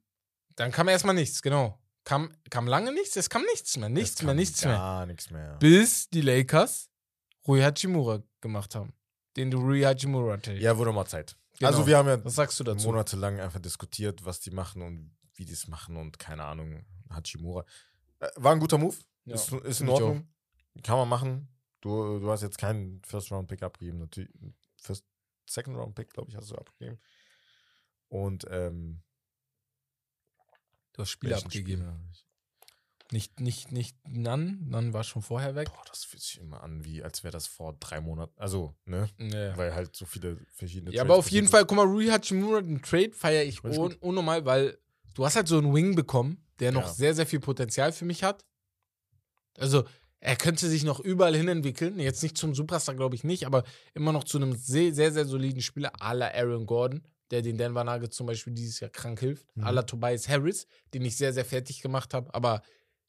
dann 0.56 0.72
kam 0.72 0.88
erstmal 0.88 1.16
nichts, 1.16 1.42
genau. 1.42 1.78
Kam, 2.06 2.34
kam 2.52 2.68
lange 2.68 2.94
nichts, 2.94 3.16
es 3.16 3.30
kam 3.30 3.42
nichts 3.52 3.76
mehr, 3.78 3.90
nichts 3.90 4.22
mehr, 4.22 4.36
nichts 4.36 4.64
mehr. 4.64 4.76
Gar 4.76 5.06
nichts 5.08 5.32
mehr. 5.32 5.58
Bis 5.58 6.08
die 6.10 6.22
Lakers 6.22 6.90
Rui 7.48 7.62
Hachimura 7.62 8.22
gemacht 8.42 8.76
haben. 8.76 8.94
Den 9.36 9.52
du 9.52 9.58
Rui 9.58 9.82
Hachimura 9.82 10.38
trägst. 10.38 10.62
Ja, 10.64 10.78
wurde 10.78 10.94
mal 10.94 11.06
Zeit. 11.06 11.36
Genau. 11.58 11.72
Also 11.72 11.88
wir 11.88 11.98
haben 11.98 12.08
ja 12.08 12.24
Was 12.24 12.36
sagst 12.36 12.60
du 12.60 12.64
dazu? 12.64 12.88
monatelang 12.88 13.40
einfach 13.40 13.60
diskutiert, 13.60 14.24
was 14.24 14.40
die 14.40 14.52
machen 14.52 14.82
und 14.84 15.16
wie 15.34 15.46
die 15.46 15.54
es 15.54 15.68
machen 15.68 15.98
und 15.98 16.20
keine 16.20 16.44
Ahnung, 16.44 16.86
Hachimura. 17.10 17.66
Äh, 18.20 18.30
war 18.36 18.54
ein 18.54 18.60
guter 18.60 18.78
Move. 18.78 18.96
Ja, 19.26 19.36
ist 19.36 19.52
ist 19.52 19.82
in 19.82 19.90
Ordnung. 19.90 20.28
Kann 20.84 20.98
man 20.98 21.10
machen. 21.10 21.48
Du, 21.82 22.20
du 22.20 22.30
hast 22.30 22.42
jetzt 22.44 22.58
keinen 22.58 23.02
First-Round-Pick 23.04 23.64
abgegeben. 23.64 24.00
Natürlich, 24.00 24.30
First, 24.80 25.06
Second-Round-Pick, 25.50 26.14
glaube 26.14 26.30
ich, 26.30 26.36
hast 26.36 26.52
du 26.52 26.56
abgegeben. 26.56 27.00
Und, 28.10 28.46
ähm, 28.50 29.02
Du 30.96 31.02
hast 31.02 31.10
Spieler 31.10 31.34
welchen 31.36 31.46
abgegeben. 31.48 32.10
Ich- 32.14 32.26
Nicht, 33.12 33.40
nicht, 33.40 33.72
nicht 33.72 33.96
Nan. 34.08 34.66
Nan 34.68 34.94
war 34.94 35.04
schon 35.04 35.22
vorher 35.22 35.54
weg. 35.54 35.68
Boah, 35.72 35.84
das 35.90 36.04
fühlt 36.06 36.24
sich 36.24 36.40
immer 36.40 36.64
an, 36.64 36.84
wie 36.86 37.04
als 37.04 37.24
wäre 37.24 37.32
das 37.32 37.46
vor 37.48 37.74
drei 37.80 38.02
Monaten. 38.02 38.34
Also, 38.40 38.74
ne? 38.86 39.10
Ja. 39.20 39.56
Weil 39.58 39.76
halt 39.76 39.96
so 39.96 40.06
viele 40.06 40.38
verschiedene. 40.54 40.90
Ja, 40.92 41.02
Trades 41.04 41.12
aber 41.12 41.20
auf 41.20 41.30
jeden 41.30 41.48
Fall, 41.48 41.66
guck 41.66 41.76
mal, 41.78 41.86
Rui 41.86 42.08
Hachimura, 42.08 42.62
den 42.62 42.82
Trade 42.82 43.12
feiere 43.12 43.44
ich 43.44 43.64
un 43.64 43.94
unnormal, 43.96 44.44
weil 44.46 44.80
du 45.14 45.24
hast 45.26 45.36
halt 45.36 45.48
so 45.48 45.58
einen 45.60 45.74
Wing 45.74 45.94
bekommen, 45.96 46.44
der 46.60 46.72
noch 46.72 46.88
Ja. 46.88 46.94
sehr, 46.94 47.14
sehr 47.14 47.28
viel 47.28 47.40
Potenzial 47.40 47.92
für 47.92 48.06
mich 48.06 48.24
hat. 48.24 48.44
Also, 49.58 49.84
er 50.20 50.36
könnte 50.36 50.68
sich 50.68 50.84
noch 50.84 51.00
überall 51.00 51.36
hin 51.36 51.48
entwickeln. 51.48 52.00
Jetzt 52.00 52.24
nicht 52.24 52.38
zum 52.38 52.56
Superstar, 52.56 52.96
glaube 52.96 53.16
ich 53.16 53.24
nicht, 53.24 53.46
aber 53.46 53.64
immer 53.94 54.12
noch 54.14 54.24
zu 54.24 54.38
einem 54.40 54.54
sehr, 54.56 54.94
sehr, 54.94 55.12
sehr 55.12 55.26
soliden 55.26 55.62
Spieler, 55.62 55.94
à 56.02 56.14
la 56.16 56.30
Aaron 56.34 56.66
Gordon, 56.66 57.04
der 57.32 57.42
den 57.42 57.58
Denver 57.58 57.84
Nuggets 57.84 58.16
zum 58.16 58.28
Beispiel 58.28 58.54
dieses 58.54 58.80
Jahr 58.80 58.90
krank 58.90 59.20
hilft. 59.20 59.46
Mhm. 59.56 59.64
La 59.64 59.84
Tobias 59.84 60.28
Harris, 60.30 60.68
den 60.94 61.04
ich 61.04 61.18
sehr, 61.18 61.34
sehr 61.34 61.46
fertig 61.46 61.82
gemacht 61.82 62.14
habe, 62.14 62.34
aber 62.34 62.62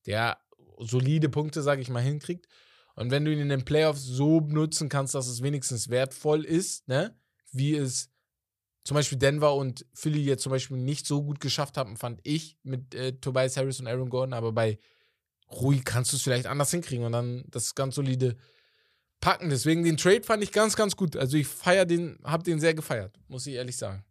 der 0.06 0.38
solide 0.78 1.28
Punkte, 1.28 1.62
sage 1.62 1.82
ich 1.82 1.88
mal, 1.88 2.02
hinkriegt. 2.02 2.46
Und 2.94 3.10
wenn 3.10 3.24
du 3.24 3.32
ihn 3.32 3.40
in 3.40 3.48
den 3.50 3.64
Playoffs 3.64 4.02
so 4.02 4.40
benutzen 4.40 4.88
kannst, 4.88 5.14
dass 5.14 5.26
es 5.26 5.42
wenigstens 5.42 5.90
wertvoll 5.90 6.44
ist, 6.44 6.88
ne? 6.88 7.14
wie 7.52 7.74
es 7.74 8.10
zum 8.84 8.94
Beispiel 8.94 9.18
Denver 9.18 9.54
und 9.54 9.84
Philly 9.94 10.22
jetzt 10.22 10.42
zum 10.42 10.50
Beispiel 10.50 10.76
nicht 10.76 11.06
so 11.06 11.22
gut 11.22 11.40
geschafft 11.40 11.76
haben, 11.76 11.96
fand 11.96 12.20
ich 12.22 12.56
mit 12.62 12.94
äh, 12.94 13.12
Tobias 13.12 13.56
Harris 13.56 13.80
und 13.80 13.88
Aaron 13.88 14.08
Gordon, 14.08 14.32
aber 14.32 14.52
bei 14.52 14.78
Rui 15.50 15.80
kannst 15.80 16.12
du 16.12 16.16
es 16.16 16.22
vielleicht 16.22 16.46
anders 16.46 16.70
hinkriegen 16.70 17.04
und 17.04 17.12
dann 17.12 17.44
das 17.48 17.74
ganz 17.74 17.96
solide 17.96 18.36
packen. 19.20 19.50
Deswegen 19.50 19.84
den 19.84 19.96
Trade 19.96 20.22
fand 20.22 20.42
ich 20.42 20.52
ganz, 20.52 20.76
ganz 20.76 20.96
gut. 20.96 21.16
Also 21.16 21.36
ich 21.36 21.46
feier 21.46 21.84
den, 21.84 22.18
hab 22.24 22.44
den 22.44 22.60
sehr 22.60 22.74
gefeiert, 22.74 23.18
muss 23.28 23.46
ich 23.46 23.54
ehrlich 23.54 23.76
sagen. 23.76 24.04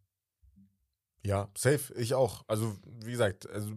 Ja, 1.24 1.50
safe. 1.58 1.94
Ich 1.96 2.14
auch. 2.14 2.44
Also, 2.48 2.78
wie 3.04 3.12
gesagt, 3.12 3.50
also, 3.50 3.72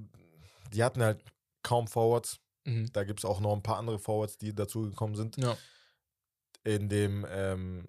die 0.72 0.84
hatten 0.84 1.02
halt 1.02 1.24
kaum 1.62 1.88
Forwards. 1.88 2.40
Mhm. 2.64 2.92
Da 2.92 3.04
gibt 3.04 3.20
es 3.20 3.24
auch 3.24 3.40
noch 3.40 3.54
ein 3.54 3.62
paar 3.62 3.78
andere 3.78 3.98
Forwards, 3.98 4.36
die 4.36 4.54
dazugekommen 4.54 5.16
sind. 5.16 5.38
Ja. 5.38 5.56
In 6.64 6.90
dem, 6.90 7.26
ähm, 7.30 7.88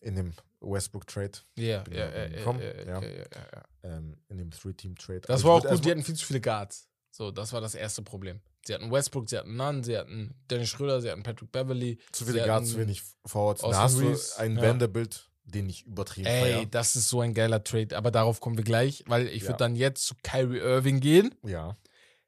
in 0.00 0.16
dem 0.16 0.34
Westbrook-Trade, 0.60 1.38
Ja, 1.56 1.82
Bin 1.82 1.94
ja, 1.94 2.10
da 2.10 2.16
ja, 2.16 2.26
ja, 2.26 2.36
ja, 2.36 2.84
ja. 2.84 3.00
ja, 3.00 3.08
ja, 3.08 3.26
ja. 3.54 3.64
ähm, 3.84 4.16
in 4.28 4.38
dem 4.38 4.50
Three-Team-Trade. 4.50 5.20
Das 5.20 5.42
Aber 5.42 5.50
war 5.50 5.58
auch 5.58 5.70
gut, 5.70 5.84
die 5.84 5.90
hatten 5.90 6.02
viel 6.02 6.16
zu 6.16 6.26
viele 6.26 6.40
Guards. 6.40 6.88
So, 7.16 7.30
das 7.30 7.54
war 7.54 7.62
das 7.62 7.74
erste 7.74 8.02
Problem. 8.02 8.40
Sie 8.66 8.74
hatten 8.74 8.90
Westbrook, 8.92 9.30
sie 9.30 9.38
hatten 9.38 9.56
Nunn, 9.56 9.82
sie 9.82 9.96
hatten 9.96 10.34
Dennis 10.50 10.68
Schröder, 10.68 11.00
sie 11.00 11.10
hatten 11.10 11.22
Patrick 11.22 11.50
Beverly. 11.50 11.98
Zu 12.12 12.26
viele 12.26 12.44
Guards, 12.44 12.72
zu 12.72 12.78
wenig 12.78 13.00
Forwards. 13.24 13.62
Austin 13.64 13.72
Da 13.78 13.82
hast 13.84 13.98
Reeves, 14.00 14.34
du 14.34 14.40
einen 14.42 14.56
ja. 14.58 14.62
Vanderbilt, 14.64 15.30
den 15.44 15.66
ich 15.70 15.86
übertrieben 15.86 16.26
Ey, 16.26 16.40
feier. 16.42 16.66
das 16.66 16.94
ist 16.94 17.08
so 17.08 17.22
ein 17.22 17.32
geiler 17.32 17.64
Trade, 17.64 17.96
aber 17.96 18.10
darauf 18.10 18.40
kommen 18.40 18.58
wir 18.58 18.64
gleich, 18.64 19.02
weil 19.06 19.28
ich 19.28 19.44
Ja. 19.44 19.48
würde 19.48 19.56
dann 19.58 19.76
jetzt 19.76 20.04
zu 20.06 20.14
Kyrie 20.22 20.58
Irving 20.58 21.00
gehen, 21.00 21.34
Ja. 21.42 21.78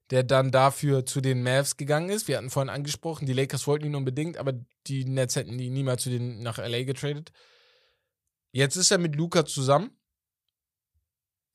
der 0.09 0.23
dann 0.23 0.51
dafür 0.53 1.05
zu 1.05 1.21
den 1.21 1.43
Mavs 1.43 1.77
gegangen 1.77 2.09
ist. 2.09 2.27
Wir 2.27 2.39
hatten 2.39 2.49
vorhin 2.49 2.71
angesprochen, 2.71 3.27
die 3.27 3.35
Lakers 3.35 3.67
wollten 3.67 3.85
ihn 3.85 3.95
unbedingt, 3.95 4.39
aber 4.39 4.55
die 4.87 5.05
Nets 5.05 5.37
hätten 5.37 5.59
ihn 5.59 5.75
niemals 5.75 6.03
zu 6.05 6.09
den 6.09 6.39
nach 6.43 6.57
LA 6.57 6.85
getradet. 6.85 7.31
Jetzt 8.53 8.77
ist 8.77 8.91
er 8.91 8.97
mit 8.97 9.17
Luca 9.17 9.45
zusammen. 9.45 9.91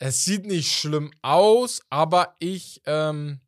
Es 0.06 0.26
sieht 0.26 0.46
nicht 0.46 0.70
schlimm 0.70 1.12
aus, 1.22 1.82
aber 1.90 2.36
ich, 2.40 2.82
ähm, 2.88 3.40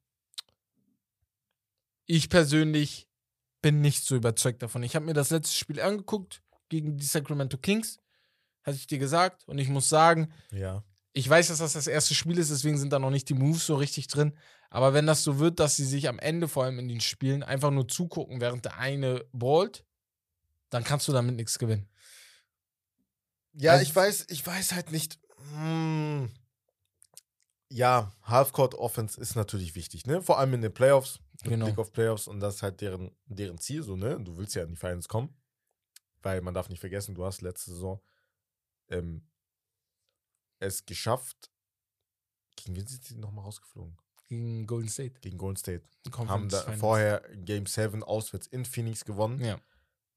ich 2.06 2.30
persönlich 2.30 3.10
bin 3.62 3.82
nicht 3.82 4.06
so 4.06 4.16
überzeugt 4.16 4.62
davon. 4.62 4.82
Ich 4.84 4.96
habe 4.96 5.06
mir 5.06 5.14
das 5.14 5.32
letzte 5.32 5.54
Spiel 5.58 5.82
angeguckt 5.82 6.42
gegen 6.70 6.96
die 6.98 7.06
Sacramento 7.06 7.58
Kings, 7.58 8.00
hatte 8.64 8.78
ich 8.78 8.88
dir 8.88 9.00
gesagt, 9.00 9.46
und 9.50 9.58
ich 9.58 9.68
muss 9.68 9.90
sagen, 9.90 10.32
Ja. 10.52 10.82
ich 11.12 11.28
weiß, 11.30 11.50
dass 11.50 11.58
das 11.58 11.74
das 11.74 11.88
erste 11.88 12.16
Spiel 12.16 12.38
ist, 12.38 12.52
deswegen 12.52 12.78
sind 12.78 12.94
da 12.94 13.00
noch 13.00 13.10
nicht 13.12 13.28
die 13.28 13.34
Moves 13.34 13.66
so 13.66 13.76
richtig 13.76 14.08
drin. 14.08 14.38
Aber 14.70 14.94
wenn 14.94 15.06
das 15.08 15.24
so 15.26 15.40
wird, 15.40 15.60
dass 15.60 15.76
sie 15.76 15.86
sich 15.86 16.08
am 16.08 16.20
Ende, 16.20 16.48
vor 16.48 16.64
allem 16.64 16.80
in 16.80 16.88
den 16.88 17.02
Spielen, 17.02 17.44
einfach 17.44 17.72
nur 17.72 17.90
zugucken, 17.90 18.40
während 18.40 18.64
der 18.64 18.78
eine 18.78 19.26
ballt, 19.34 19.84
dann 20.70 20.86
kannst 20.86 21.06
du 21.10 21.12
damit 21.12 21.36
nichts 21.36 21.60
gewinnen. 21.60 21.90
Ja, 23.56 23.74
Also- 23.74 23.84
ich 23.84 23.94
weiß, 23.94 24.28
ich 24.30 24.48
weiß 24.48 24.72
halt 24.72 24.94
nicht. 24.94 25.20
Hm, 25.54 26.30
ja, 27.70 28.12
Halfcourt 28.24 28.76
Offense 28.76 29.20
ist 29.20 29.36
natürlich 29.36 29.76
wichtig, 29.76 30.06
ne? 30.06 30.22
Vor 30.22 30.38
allem 30.40 30.54
in 30.54 30.62
den 30.62 30.74
Playoffs, 30.74 31.20
mit 31.44 31.52
Genau. 31.52 31.66
Blick 31.66 31.78
auf 31.80 31.92
Playoffs 31.92 32.28
und 32.28 32.40
das 32.40 32.56
ist 32.56 32.64
halt 32.64 32.80
deren, 32.82 33.12
deren 33.26 33.58
Ziel, 33.58 33.84
so, 33.84 33.96
ne? 33.96 34.20
Du 34.20 34.38
willst 34.38 34.56
ja 34.56 34.64
in 34.64 34.70
die 34.70 34.76
Finals 34.76 35.08
kommen, 35.08 35.36
weil 36.22 36.42
man 36.42 36.54
darf 36.54 36.70
nicht 36.70 36.80
vergessen, 36.80 37.16
du 37.16 37.26
hast 37.26 37.42
letzte 37.42 37.72
Saison 37.72 38.02
ähm, 38.90 39.28
es 40.60 40.86
geschafft. 40.86 41.52
Gegen 42.56 42.76
wen 42.76 42.88
sind 42.88 43.04
sie 43.04 43.16
nochmal 43.18 43.46
rausgeflogen? 43.46 43.98
Gegen 44.30 44.66
Golden 44.66 44.90
State. 44.90 45.20
Gegen 45.22 45.38
Golden 45.38 45.58
State. 45.58 45.84
Haben 46.06 46.12
Conference 46.12 46.52
da 46.54 46.62
Finals. 46.62 46.80
vorher 46.80 47.22
Game 47.36 47.66
7 47.66 48.04
auswärts 48.04 48.48
in 48.48 48.66
Phoenix 48.66 49.06
gewonnen, 49.06 49.44
Ja, 49.44 49.60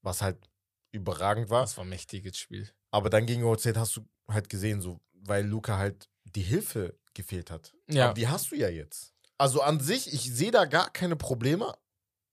was 0.01 0.21
halt 0.21 0.49
überragend 0.91 1.49
war. 1.49 1.61
das 1.61 1.77
war 1.77 1.83
ein 1.83 1.89
mächtiges 1.89 2.37
Spiel. 2.37 2.67
Aber 2.91 3.09
dann 3.09 3.25
gegen 3.25 3.41
Golden 3.41 3.59
State 3.59 3.79
hast 3.79 3.97
du 3.97 4.07
halt 4.27 4.49
gesehen, 4.49 4.81
so, 4.81 4.99
weil 5.13 5.45
Luca 5.45 5.77
halt 5.77 6.09
die 6.35 6.41
Hilfe 6.41 6.97
gefehlt 7.13 7.51
hat. 7.51 7.73
Ja. 7.89 8.05
Aber 8.05 8.13
die 8.13 8.27
hast 8.27 8.51
du 8.51 8.55
ja 8.55 8.69
jetzt. 8.69 9.13
Also 9.37 9.61
an 9.61 9.79
sich, 9.79 10.13
ich 10.13 10.21
sehe 10.33 10.51
da 10.51 10.65
gar 10.65 10.89
keine 10.91 11.15
Probleme, 11.15 11.73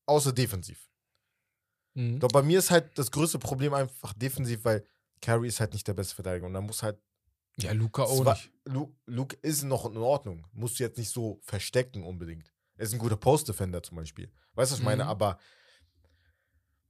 außer 0.06 0.32
defensiv. 0.32 0.88
Mhm. 1.94 2.20
Doch 2.20 2.28
bei 2.28 2.42
mir 2.42 2.58
ist 2.58 2.70
halt 2.70 2.98
das 2.98 3.10
größte 3.10 3.38
Problem 3.38 3.74
einfach 3.74 4.12
defensiv, 4.14 4.64
weil 4.64 4.84
Carrie 5.22 5.48
ist 5.48 5.60
halt 5.60 5.72
nicht 5.72 5.86
der 5.88 5.94
beste 5.94 6.14
Verteidiger. 6.14 6.46
Und 6.46 6.54
da 6.54 6.60
muss 6.60 6.82
halt. 6.82 6.98
Ja, 7.58 7.72
Luca 7.72 8.02
auch 8.02 8.22
Zwar- 8.22 8.34
nicht. 8.34 8.50
Lu- 8.66 8.94
Luke 9.06 9.36
ist 9.40 9.62
noch 9.62 9.86
in 9.86 9.96
Ordnung. 9.96 10.46
Musst 10.52 10.78
du 10.78 10.84
jetzt 10.84 10.98
nicht 10.98 11.10
so 11.10 11.40
verstecken 11.42 12.04
unbedingt. 12.04 12.52
Er 12.76 12.84
ist 12.84 12.92
ein 12.92 12.98
guter 12.98 13.16
Post-Defender 13.16 13.82
zum 13.82 13.96
Beispiel. 13.96 14.30
Weißt 14.54 14.70
du, 14.70 14.74
was 14.74 14.78
ich 14.80 14.84
meine? 14.84 15.04
Mhm. 15.04 15.08
Aber 15.10 15.38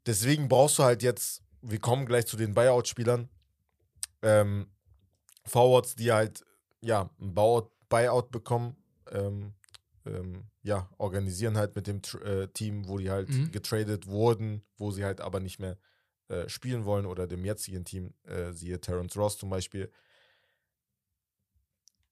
deswegen 0.06 0.48
brauchst 0.48 0.78
du 0.78 0.82
halt 0.82 1.02
jetzt, 1.02 1.42
wir 1.62 1.78
kommen 1.78 2.06
gleich 2.06 2.26
zu 2.26 2.36
den 2.36 2.54
Buyout-Spielern, 2.54 3.28
ähm, 4.22 4.70
Forwards, 5.44 5.94
die 5.94 6.10
halt, 6.10 6.44
ja, 6.80 7.10
ein 7.20 7.34
Buyout, 7.34 7.70
Buyout 7.88 8.30
bekommen, 8.30 8.76
ähm, 9.10 9.54
ähm, 10.04 10.44
ja, 10.62 10.88
organisieren 10.98 11.56
halt 11.56 11.74
mit 11.76 11.86
dem 11.86 12.00
äh, 12.24 12.48
Team, 12.48 12.88
wo 12.88 12.98
die 12.98 13.10
halt 13.10 13.28
Mhm. 13.28 13.50
getradet 13.52 14.06
wurden, 14.06 14.62
wo 14.76 14.90
sie 14.90 15.04
halt 15.04 15.20
aber 15.20 15.40
nicht 15.40 15.58
mehr 15.58 15.78
äh, 16.28 16.48
spielen 16.48 16.84
wollen 16.84 17.06
oder 17.06 17.26
dem 17.26 17.44
jetzigen 17.44 17.84
Team, 17.84 18.12
äh, 18.24 18.52
siehe 18.52 18.80
Terrence 18.80 19.16
Ross 19.16 19.38
zum 19.38 19.48
Beispiel. 19.50 19.92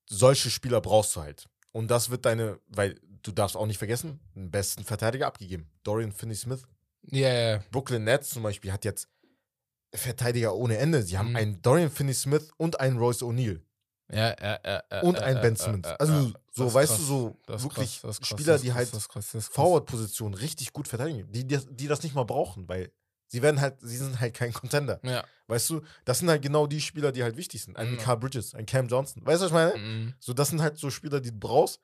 Solche 0.08 0.50
Spieler 0.50 0.80
brauchst 0.80 1.16
du 1.16 1.20
halt. 1.20 1.48
Und 1.72 1.90
das 1.90 2.10
wird 2.10 2.24
deine, 2.24 2.60
weil 2.68 3.00
du 3.22 3.32
darfst 3.32 3.56
auch 3.56 3.66
nicht 3.66 3.78
vergessen, 3.78 4.20
einen 4.36 4.50
besten 4.50 4.84
Verteidiger 4.84 5.26
abgegeben. 5.26 5.70
Dorian 5.82 6.12
Finney-Smith. 6.12 6.62
Ja, 7.10 7.28
ja. 7.32 7.64
Brooklyn 7.70 8.04
Nets 8.04 8.30
zum 8.30 8.42
Beispiel 8.44 8.72
hat 8.72 8.84
jetzt 8.84 9.08
Verteidiger 9.92 10.54
ohne 10.54 10.76
Ende. 10.78 11.02
Sie 11.02 11.18
haben 11.18 11.30
Mhm. 11.30 11.36
einen 11.36 11.62
Dorian 11.62 11.90
Finney-Smith 11.90 12.50
und 12.56 12.78
einen 12.80 12.98
Royce 12.98 13.22
O'Neal. 13.22 13.60
Ja, 14.10 14.34
ja, 14.40 14.58
ja, 14.64 14.82
ja, 14.90 15.00
Und 15.00 15.18
ja, 15.18 15.34
Ben 15.34 15.56
Simmons. 15.56 15.86
Also, 15.86 16.32
so, 16.52 16.72
weißt 16.72 16.90
krass. 16.92 17.00
du, 17.00 17.04
so 17.04 17.36
wirklich 17.46 18.00
krass, 18.00 18.20
krass, 18.20 18.28
Spieler, 18.28 18.58
die 18.58 18.72
halt 18.72 18.92
das 18.92 18.98
ist 19.02 19.08
krass, 19.08 19.32
das 19.32 19.44
ist 19.44 19.46
krass. 19.48 19.54
Forward-Position 19.54 20.34
richtig 20.34 20.72
gut 20.72 20.88
verteidigen, 20.88 21.30
die, 21.32 21.46
die, 21.46 21.58
die 21.70 21.88
das 21.88 22.02
nicht 22.02 22.14
mal 22.14 22.24
brauchen, 22.24 22.68
weil 22.68 22.92
sie 23.26 23.40
werden 23.42 23.60
halt, 23.60 23.80
sie 23.80 23.96
sind 23.96 24.20
halt 24.20 24.34
kein 24.34 24.52
Contender. 24.52 25.00
Weißt 25.46 25.70
du, 25.70 25.80
das 26.04 26.18
sind 26.18 26.28
halt 26.28 26.42
genau 26.42 26.66
die 26.66 26.80
Spieler, 26.80 27.12
die 27.12 27.22
halt 27.22 27.36
wichtig 27.36 27.62
sind. 27.62 27.76
Ein 27.76 27.92
Mhm. 27.92 27.98
Carl 27.98 28.18
Bridges, 28.18 28.54
ein 28.54 28.66
Cam 28.66 28.88
Johnson. 28.88 29.24
Weißt 29.24 29.40
du, 29.40 29.44
was 29.44 29.50
ich 29.50 29.54
meine? 29.54 29.76
Mhm. 29.78 30.14
So, 30.18 30.32
das 30.32 30.48
sind 30.48 30.60
halt 30.60 30.78
so 30.78 30.90
Spieler, 30.90 31.20
die 31.20 31.30
du 31.30 31.38
brauchst. 31.38 31.80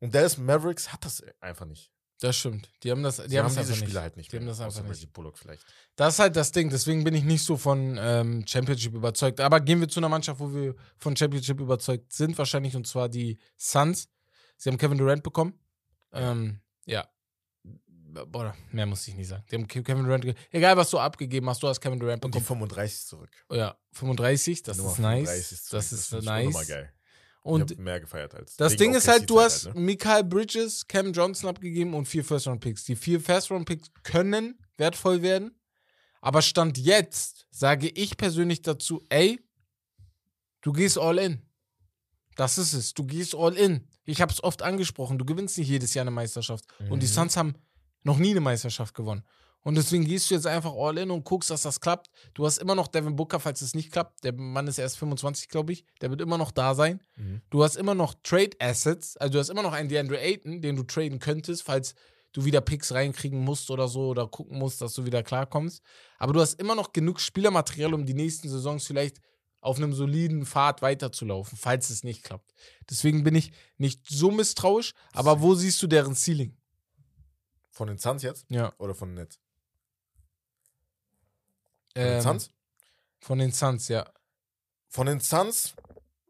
Und 0.00 0.14
Dallas 0.14 0.36
Mavericks 0.36 0.92
hat 0.92 1.04
das 1.04 1.22
einfach 1.40 1.64
nicht. 1.66 1.91
Das 2.22 2.36
stimmt. 2.36 2.70
Die 2.84 2.90
haben 2.92 3.02
das, 3.02 3.16
die 3.16 3.26
Die 3.28 3.38
haben 3.38 3.46
haben 3.46 3.56
das 3.56 3.66
diese 3.66 3.84
nicht. 3.84 3.96
halt 3.96 4.16
nicht 4.16 4.30
Die 4.32 4.36
haben 4.36 4.46
das 4.46 4.60
einfach 4.60 4.80
nicht. 4.82 4.90
Reggie 4.92 5.06
Bullock 5.06 5.36
vielleicht. 5.36 5.64
Das 5.96 6.14
ist 6.14 6.18
halt 6.20 6.36
das 6.36 6.52
Ding. 6.52 6.70
Deswegen 6.70 7.02
bin 7.02 7.14
ich 7.14 7.24
nicht 7.24 7.44
so 7.44 7.56
von 7.56 7.98
ähm, 8.00 8.44
Championship 8.46 8.94
überzeugt. 8.94 9.40
Aber 9.40 9.58
gehen 9.60 9.80
wir 9.80 9.88
zu 9.88 9.98
einer 9.98 10.08
Mannschaft, 10.08 10.38
wo 10.38 10.54
wir 10.54 10.76
von 10.98 11.16
Championship 11.16 11.58
überzeugt 11.58 12.12
sind, 12.12 12.38
wahrscheinlich, 12.38 12.76
und 12.76 12.86
zwar 12.86 13.08
die 13.08 13.38
Suns. 13.56 14.08
Sie 14.56 14.70
haben 14.70 14.78
Kevin 14.78 14.98
Durant 14.98 15.24
bekommen. 15.24 15.58
Ähm, 16.12 16.60
ja. 16.86 17.08
Boah, 18.26 18.54
mehr 18.70 18.86
muss 18.86 19.08
ich 19.08 19.16
nicht 19.16 19.26
sagen. 19.28 19.42
Die 19.50 19.56
haben 19.56 19.66
Ke- 19.66 19.82
Kevin 19.82 20.04
Durant. 20.04 20.24
Egal, 20.52 20.76
was 20.76 20.90
du 20.90 21.00
abgegeben 21.00 21.48
hast, 21.48 21.60
du 21.62 21.66
hast 21.66 21.80
Kevin 21.80 21.98
Durant 21.98 22.24
Und 22.24 22.34
die 22.34 22.38
bekommen. 22.38 22.60
35 22.68 23.06
zurück. 23.06 23.30
Oh 23.48 23.54
ja, 23.56 23.76
35, 23.94 24.62
das 24.62 24.76
Nummer 24.76 24.92
ist 24.92 24.98
nice. 25.00 25.28
35 25.28 25.62
zurück. 25.62 25.70
Das 25.80 25.92
ist 25.92 26.06
find 26.08 26.22
ich 26.22 26.26
nice. 26.28 26.46
unnormal 26.46 26.66
geil. 26.66 26.92
Und 27.42 27.76
mehr 27.78 28.00
gefeiert 28.00 28.34
als. 28.34 28.56
Das 28.56 28.76
Ding 28.76 28.94
ist 28.94 29.08
halt, 29.08 29.28
du 29.28 29.40
hast 29.40 29.66
halt, 29.66 29.74
ne? 29.74 29.80
Mikael 29.80 30.22
Bridges, 30.22 30.86
Cam 30.86 31.12
Johnson 31.12 31.48
abgegeben 31.50 31.92
und 31.94 32.06
vier 32.06 32.24
First-Round-Picks. 32.24 32.84
Die 32.84 32.94
vier 32.94 33.20
First-Round-Picks 33.20 33.90
können 34.04 34.58
wertvoll 34.76 35.22
werden. 35.22 35.58
Aber 36.20 36.40
Stand 36.40 36.78
jetzt 36.78 37.46
sage 37.50 37.88
ich 37.88 38.16
persönlich 38.16 38.62
dazu, 38.62 39.02
ey, 39.08 39.40
du 40.60 40.72
gehst 40.72 40.98
all 40.98 41.18
in. 41.18 41.42
Das 42.36 42.58
ist 42.58 42.72
es. 42.74 42.94
Du 42.94 43.04
gehst 43.04 43.34
all 43.34 43.54
in. 43.54 43.88
Ich 44.04 44.20
habe 44.20 44.32
es 44.32 44.42
oft 44.42 44.62
angesprochen. 44.62 45.18
Du 45.18 45.24
gewinnst 45.24 45.58
nicht 45.58 45.68
jedes 45.68 45.94
Jahr 45.94 46.04
eine 46.04 46.12
Meisterschaft. 46.12 46.64
Und 46.90 47.02
die 47.02 47.06
Mhm. 47.06 47.10
Suns 47.10 47.36
haben 47.36 47.54
noch 48.04 48.18
nie 48.18 48.30
eine 48.30 48.40
Meisterschaft 48.40 48.94
gewonnen. 48.94 49.24
Und 49.64 49.76
deswegen 49.76 50.04
gehst 50.04 50.30
du 50.30 50.34
jetzt 50.34 50.46
einfach 50.46 50.72
all 50.74 50.98
in 50.98 51.10
und 51.10 51.24
guckst, 51.24 51.50
dass 51.50 51.62
das 51.62 51.80
klappt. 51.80 52.10
Du 52.34 52.44
hast 52.44 52.58
immer 52.58 52.74
noch 52.74 52.88
Devin 52.88 53.14
Booker, 53.14 53.38
falls 53.38 53.62
es 53.62 53.74
nicht 53.74 53.92
klappt. 53.92 54.24
Der 54.24 54.32
Mann 54.32 54.66
ist 54.66 54.78
erst 54.78 54.98
25, 54.98 55.48
glaube 55.48 55.72
ich. 55.72 55.84
Der 56.00 56.10
wird 56.10 56.20
immer 56.20 56.38
noch 56.38 56.50
da 56.50 56.74
sein. 56.74 57.00
Mhm. 57.16 57.42
Du 57.50 57.62
hast 57.62 57.76
immer 57.76 57.94
noch 57.94 58.14
Trade 58.22 58.56
Assets. 58.58 59.16
Also 59.16 59.34
du 59.34 59.38
hast 59.38 59.50
immer 59.50 59.62
noch 59.62 59.72
einen 59.72 59.88
DeAndre 59.88 60.20
Ayton, 60.20 60.60
den 60.60 60.76
du 60.76 60.82
traden 60.82 61.20
könntest, 61.20 61.62
falls 61.62 61.94
du 62.32 62.44
wieder 62.44 62.60
Picks 62.60 62.92
reinkriegen 62.92 63.38
musst 63.38 63.70
oder 63.70 63.88
so 63.88 64.08
oder 64.08 64.26
gucken 64.26 64.58
musst, 64.58 64.80
dass 64.80 64.94
du 64.94 65.04
wieder 65.04 65.22
klarkommst. 65.22 65.82
Aber 66.18 66.32
du 66.32 66.40
hast 66.40 66.54
immer 66.54 66.74
noch 66.74 66.92
genug 66.92 67.20
Spielermaterial, 67.20 67.94
um 67.94 68.04
die 68.04 68.14
nächsten 68.14 68.48
Saisons 68.48 68.86
vielleicht 68.86 69.20
auf 69.60 69.76
einem 69.76 69.92
soliden 69.92 70.44
Pfad 70.44 70.82
weiterzulaufen, 70.82 71.56
falls 71.56 71.88
es 71.90 72.02
nicht 72.02 72.24
klappt. 72.24 72.52
Deswegen 72.90 73.22
bin 73.22 73.36
ich 73.36 73.52
nicht 73.78 74.04
so 74.08 74.32
misstrauisch, 74.32 74.92
aber 75.12 75.40
wo 75.40 75.54
siehst 75.54 75.80
du 75.82 75.86
deren 75.86 76.16
Ceiling? 76.16 76.56
Von 77.70 77.86
den 77.86 77.96
Suns 77.96 78.22
jetzt? 78.22 78.44
Ja. 78.48 78.74
Oder 78.78 78.94
von 78.94 79.10
den 79.10 79.14
Nets? 79.14 79.38
Von 81.94 82.02
Ähm, 82.02 82.12
den 82.12 82.22
Suns? 82.22 82.50
Von 83.20 83.38
den 83.38 83.52
Suns, 83.52 83.88
ja. 83.88 84.10
Von 84.88 85.06
den 85.06 85.20
Suns, 85.20 85.74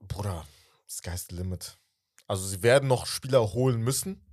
Bruder, 0.01 0.47
sky's 0.89 1.27
the 1.29 1.37
limit. 1.37 1.79
Also 2.27 2.47
sie 2.47 2.63
werden 2.63 2.89
noch 2.89 3.07
Spieler 3.07 3.53
holen 3.53 3.81
müssen, 3.81 4.25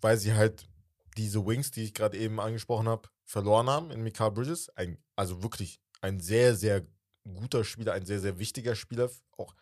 weil 0.00 0.18
sie 0.18 0.34
halt 0.34 0.68
diese 1.16 1.44
Wings, 1.46 1.70
die 1.70 1.82
ich 1.82 1.94
gerade 1.94 2.18
eben 2.18 2.40
angesprochen 2.40 2.88
habe, 2.88 3.08
verloren 3.24 3.68
haben 3.68 3.90
in 3.90 4.02
Mikael 4.02 4.30
Bridges. 4.30 4.68
Ein, 4.76 5.02
also 5.16 5.42
wirklich 5.42 5.80
ein 6.00 6.20
sehr, 6.20 6.54
sehr 6.56 6.86
guter 7.24 7.64
Spieler, 7.64 7.92
ein 7.92 8.04
sehr, 8.04 8.20
sehr 8.20 8.38
wichtiger 8.38 8.74
Spieler. 8.74 9.10
Auch, 9.36 9.54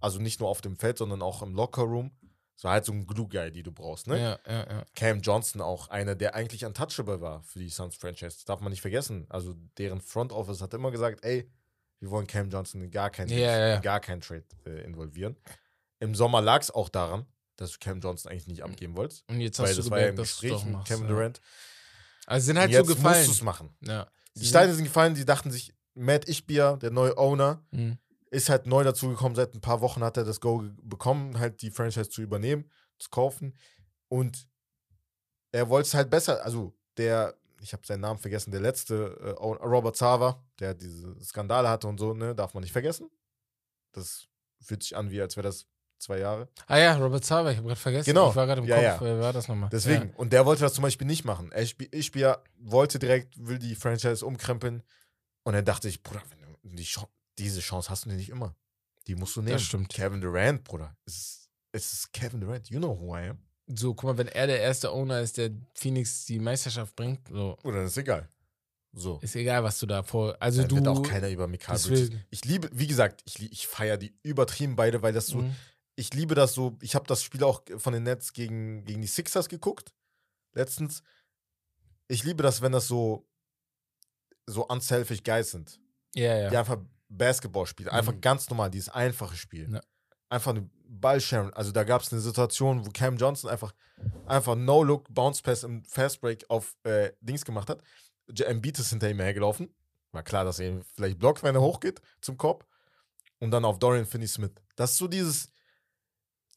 also 0.00 0.18
nicht 0.18 0.40
nur 0.40 0.48
auf 0.48 0.60
dem 0.60 0.76
Feld, 0.76 0.98
sondern 0.98 1.22
auch 1.22 1.42
im 1.42 1.54
Lockerroom. 1.54 2.10
So 2.56 2.68
halt 2.68 2.84
so 2.84 2.92
ein 2.92 3.06
Glue-Guy, 3.06 3.50
die 3.50 3.62
du 3.62 3.72
brauchst, 3.72 4.06
ne? 4.06 4.20
Ja, 4.20 4.38
ja, 4.46 4.66
ja. 4.70 4.84
Cam 4.94 5.20
Johnson 5.20 5.60
auch 5.60 5.88
einer, 5.88 6.14
der 6.14 6.34
eigentlich 6.34 6.64
untouchable 6.64 7.20
war 7.20 7.42
für 7.42 7.58
die 7.58 7.68
Suns 7.70 7.96
Franchise. 7.96 8.36
Das 8.36 8.44
darf 8.44 8.60
man 8.60 8.70
nicht 8.70 8.82
vergessen. 8.82 9.26
Also 9.28 9.54
deren 9.78 10.00
Front 10.00 10.32
Office 10.32 10.60
hat 10.60 10.72
immer 10.74 10.90
gesagt, 10.90 11.24
ey, 11.24 11.50
wir 11.98 12.10
wollen 12.10 12.26
Cam 12.26 12.50
Johnson 12.50 12.82
in 12.82 12.90
gar 12.90 13.10
keinen, 13.10 13.30
Ja, 13.30 13.36
ja, 13.38 13.68
ja. 13.68 13.74
in 13.76 13.82
gar 13.82 14.00
keinen 14.00 14.20
Trade 14.20 14.44
äh, 14.66 14.84
involvieren. 14.84 15.36
Im 15.98 16.14
Sommer 16.14 16.40
lag 16.40 16.60
es 16.60 16.70
auch 16.70 16.88
daran, 16.88 17.26
dass 17.56 17.72
du 17.72 17.78
Cam 17.80 18.00
Johnson 18.00 18.30
eigentlich 18.30 18.46
nicht 18.48 18.62
abgeben 18.62 18.96
wolltest. 18.96 19.24
Und 19.28 19.40
jetzt 19.40 19.58
weil 19.58 19.68
hast 19.68 19.76
du 19.78 19.82
das 19.82 19.90
war 19.90 20.00
ja 20.00 20.06
im 20.08 20.16
gemerkt, 20.16 20.30
Gespräch 20.40 20.64
mit 20.64 20.72
machst. 20.74 20.88
Kevin. 20.88 21.08
Durant. 21.08 21.40
Also 22.26 22.46
sind 22.46 22.56
Und 22.56 22.60
halt 22.62 22.70
jetzt 22.72 22.86
so 22.86 22.94
gefallen. 22.94 23.16
musst 23.18 23.28
du 23.28 23.32
es 23.32 23.42
machen. 23.42 23.74
Die 24.36 24.46
Steine 24.46 24.72
sind 24.74 24.84
gefallen, 24.84 25.14
die 25.14 25.24
dachten 25.24 25.50
sich, 25.50 25.74
Matt 25.94 26.28
Ishbia, 26.28 26.76
der 26.76 26.90
neue 26.90 27.16
Owner, 27.18 27.62
Mhm. 27.70 27.98
Ist 28.32 28.48
halt 28.48 28.66
neu 28.66 28.82
dazugekommen. 28.82 29.36
Seit 29.36 29.54
ein 29.54 29.60
paar 29.60 29.80
Wochen 29.80 30.02
hat 30.02 30.16
er 30.16 30.24
das 30.24 30.40
Go 30.40 30.64
bekommen, 30.82 31.38
halt 31.38 31.62
die 31.62 31.70
Franchise 31.70 32.08
zu 32.08 32.22
übernehmen, 32.22 32.70
zu 32.98 33.10
kaufen. 33.10 33.56
Und 34.08 34.48
er 35.52 35.68
wollte 35.68 35.86
es 35.88 35.94
halt 35.94 36.10
besser. 36.10 36.44
Also, 36.44 36.74
der, 36.96 37.34
ich 37.60 37.72
habe 37.72 37.86
seinen 37.86 38.00
Namen 38.00 38.18
vergessen, 38.18 38.50
der 38.50 38.60
letzte, 38.60 39.18
äh, 39.20 39.30
Robert 39.40 39.96
Sava, 39.96 40.42
der 40.58 40.74
diese 40.74 41.14
Skandale 41.22 41.68
hatte 41.68 41.88
und 41.88 41.98
so, 42.00 42.14
ne, 42.14 42.34
darf 42.34 42.54
man 42.54 42.62
nicht 42.62 42.72
vergessen. 42.72 43.10
Das 43.92 44.26
fühlt 44.60 44.82
sich 44.82 44.96
an, 44.96 45.10
wie 45.10 45.20
als 45.20 45.36
wäre 45.36 45.46
das 45.48 45.66
zwei 45.98 46.18
Jahre. 46.18 46.48
Ah 46.66 46.78
ja, 46.78 46.96
Robert 46.96 47.24
Sava, 47.24 47.50
ich 47.50 47.58
habe 47.58 47.68
gerade 47.68 47.80
vergessen. 47.80 48.06
Genau. 48.06 48.30
Ich 48.30 48.36
war 48.36 48.46
gerade 48.46 48.62
im 48.62 48.66
Ja, 48.66 48.76
Kopf. 48.76 48.84
ja. 48.84 49.00
Wer 49.02 49.20
war 49.20 49.32
das 49.32 49.46
nochmal? 49.48 49.68
Deswegen. 49.70 50.10
Und 50.14 50.32
der 50.32 50.46
wollte 50.46 50.62
das 50.62 50.72
zum 50.74 50.82
Beispiel 50.82 51.06
nicht 51.06 51.24
machen. 51.24 51.52
Ishbia 51.52 52.42
wollte 52.58 52.98
direkt, 52.98 53.34
will 53.46 53.58
die 53.58 53.74
Franchise 53.74 54.24
umkrempeln. 54.24 54.82
Und 55.44 55.54
er 55.54 55.62
dachte 55.62 55.88
ich, 55.88 56.02
Bruder, 56.02 56.22
wenn 56.30 56.70
du 56.70 56.76
die 56.76 56.82
Chance, 56.84 57.08
diese 57.38 57.60
Chance 57.60 57.90
hast 57.90 58.04
du 58.06 58.10
nicht 58.10 58.28
immer. 58.30 58.54
Die 59.06 59.14
musst 59.14 59.34
du 59.36 59.42
nehmen. 59.42 59.58
stimmt. 59.58 59.88
Kevin 59.88 60.20
Durant, 60.20 60.62
Bruder. 60.64 60.96
Es 61.06 61.48
ist, 61.72 61.92
ist 61.92 62.12
Kevin 62.12 62.40
Durant. 62.40 62.68
You 62.70 62.78
know 62.78 62.98
who 62.98 63.16
I 63.16 63.30
am. 63.30 63.38
So, 63.66 63.94
guck 63.94 64.04
mal, 64.10 64.18
wenn 64.18 64.28
er 64.28 64.46
der 64.46 64.60
erste 64.60 64.90
Owner 64.92 65.20
ist, 65.20 65.38
der 65.38 65.50
Phoenix 65.74 66.24
die 66.26 66.38
Meisterschaft 66.38 66.94
bringt, 66.96 67.26
so, 67.28 67.56
Oder 67.62 67.82
das 67.82 67.92
ist 67.92 67.96
egal. 67.98 68.28
So. 68.94 69.18
ist 69.22 69.34
egal, 69.36 69.64
was 69.64 69.78
du 69.78 69.86
da 69.86 70.02
vor. 70.02 70.36
Also 70.38 70.60
Dann 70.60 70.68
du. 70.68 70.74
wird 70.76 70.88
auch 70.88 71.02
keiner 71.02 71.30
über 71.30 71.48
deswegen. 71.48 72.22
Ich 72.30 72.44
liebe, 72.44 72.68
wie 72.72 72.86
gesagt, 72.86 73.22
ich, 73.24 73.40
ich 73.50 73.66
feiere 73.66 73.96
die 73.96 74.14
übertrieben 74.22 74.76
beide, 74.76 75.00
weil 75.02 75.14
das 75.14 75.28
so, 75.28 75.38
Mhm. 75.38 75.56
ich 75.96 76.12
liebe 76.12 76.34
das 76.34 76.52
so. 76.52 76.76
Ich 76.82 76.94
habe 76.94 77.06
das 77.06 77.22
Spiel 77.22 77.42
auch 77.42 77.62
von 77.78 77.94
den 77.94 78.02
Nets 78.02 78.34
gegen, 78.34 78.84
gegen 78.84 79.00
die 79.00 79.08
Sixers 79.08 79.48
geguckt. 79.48 79.94
Letztens. 80.54 81.02
Ich 82.08 82.22
liebe 82.24 82.42
das, 82.42 82.60
wenn 82.60 82.72
das 82.72 82.86
so, 82.86 83.26
so 84.46 84.66
unselfish 84.66 85.22
Guys 85.22 85.52
sind. 85.52 85.80
Ja, 86.14 86.36
ja. 86.36 86.50
die 86.50 86.56
einfach 86.58 86.78
Basketball 87.16 87.66
spielen. 87.66 87.88
Einfach 87.90 88.12
Mhm. 88.14 88.20
ganz 88.20 88.48
normal, 88.50 88.70
dieses 88.70 88.88
einfache 88.88 89.36
Spiel. 89.36 89.68
Ja. 89.72 89.80
Einfach 90.28 90.52
eine 90.52 90.68
Ballsharen. 90.86 91.52
Also 91.54 91.72
da 91.72 91.84
gab 91.84 92.02
es 92.02 92.12
eine 92.12 92.20
Situation, 92.20 92.86
wo 92.86 92.90
Cam 92.90 93.16
Johnson 93.16 93.50
einfach, 93.50 93.72
einfach 94.26 94.54
No-Look, 94.56 95.12
Bounce-Pass 95.12 95.64
im 95.64 95.84
Fastbreak 95.84 96.44
auf 96.48 96.74
äh, 96.84 97.12
Dings 97.20 97.44
gemacht 97.44 97.68
hat. 97.70 97.80
Embiid 98.46 98.78
ist 98.78 98.90
hinter 98.90 99.10
ihm 99.10 99.20
hergelaufen. 99.20 99.74
War 100.12 100.22
klar, 100.22 100.44
dass 100.44 100.58
er 100.58 100.68
ihn 100.68 100.84
vielleicht 100.94 101.18
blockt, 101.18 101.42
wenn 101.42 101.54
er 101.54 101.60
hochgeht 101.60 102.00
zum 102.20 102.36
Korb. 102.36 102.66
Und 103.40 103.50
dann 103.50 103.64
auf 103.64 103.78
Dorian 103.78 104.06
Finney-Smith. 104.06 104.52
Das 104.76 104.92
ist 104.92 104.98
so 104.98 105.08
dieses. 105.08 105.48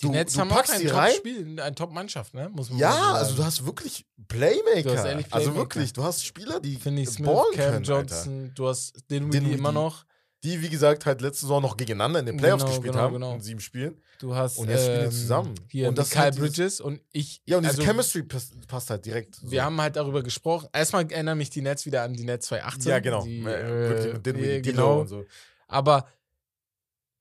Die 0.01 0.07
Du, 0.07 0.11
Nets 0.11 0.33
du 0.33 0.41
haben 0.41 0.51
auch 0.51 0.55
packst 0.57 0.73
ein 0.73 0.81
die 0.81 0.87
rein. 0.87 1.09
Top-Spiel, 1.11 1.59
eine 1.61 1.73
Top-Mannschaft, 1.75 2.33
ne? 2.33 2.49
Muss 2.49 2.69
man 2.69 2.79
Ja, 2.79 2.91
so 2.91 2.97
sagen. 2.97 3.15
also 3.15 3.35
du 3.35 3.43
hast 3.45 3.65
wirklich 3.65 4.05
Playmaker. 4.27 4.81
Du 4.83 4.89
hast 4.91 5.05
Also 5.05 5.21
Playmaker. 5.29 5.55
wirklich, 5.55 5.93
du 5.93 6.03
hast 6.03 6.25
Spieler, 6.25 6.59
die 6.59 6.75
Finney 6.75 7.05
Smith, 7.05 7.25
ballen 7.27 7.53
Cam 7.55 7.71
können, 7.71 7.83
Johnson, 7.85 8.51
du 8.55 8.67
hast 8.67 8.93
den 9.09 9.31
Dinwiddie 9.31 9.53
immer 9.53 9.71
noch. 9.71 10.05
Die, 10.45 10.61
wie 10.61 10.69
gesagt, 10.69 11.05
halt 11.05 11.21
letzte 11.21 11.41
Saison 11.41 11.61
noch 11.61 11.75
gegeneinander 11.75 12.19
in 12.21 12.25
den 12.27 12.37
Playoffs 12.37 12.63
Genau, 12.63 12.73
gespielt 12.75 12.93
genau, 12.93 13.03
haben. 13.03 13.13
genau. 13.15 13.33
In 13.33 13.41
sieben 13.41 13.59
Spielen. 13.59 14.01
Du 14.19 14.33
hast 14.35 14.57
Und 14.57 14.69
jetzt 14.69 14.83
spielen 14.83 14.99
die 14.99 15.05
ähm, 15.05 15.11
zusammen. 15.11 15.55
hier 15.69 15.89
Und 15.89 15.97
das 15.97 16.09
Mikal 16.09 16.23
halt 16.23 16.35
dieses- 16.35 16.49
Bridges 16.55 16.81
und 16.81 17.01
ich. 17.11 17.41
Ja, 17.45 17.57
und 17.57 17.63
diese 17.63 17.71
also, 17.73 17.83
Chemistry 17.83 18.23
passt, 18.23 18.67
passt 18.67 18.89
halt 18.89 19.05
direkt. 19.05 19.35
So. 19.35 19.51
Wir 19.51 19.63
haben 19.65 19.79
halt 19.81 19.95
darüber 19.97 20.23
gesprochen. 20.23 20.69
Erstmal 20.71 21.11
erinnern 21.11 21.37
mich 21.37 21.49
die 21.49 21.61
Nets 21.61 21.85
wieder 21.85 22.03
an 22.03 22.13
die 22.13 22.23
Nets 22.23 22.47
2018. 22.47 22.89
ja, 22.91 22.99
genau. 22.99 23.23
Die, 23.25 23.39
Äh, 23.43 24.19
Dinwiddie, 24.19 24.49
äh, 24.49 24.61
genau. 24.61 25.01
und 25.01 25.07
so. 25.07 25.25
Aber 25.67 26.07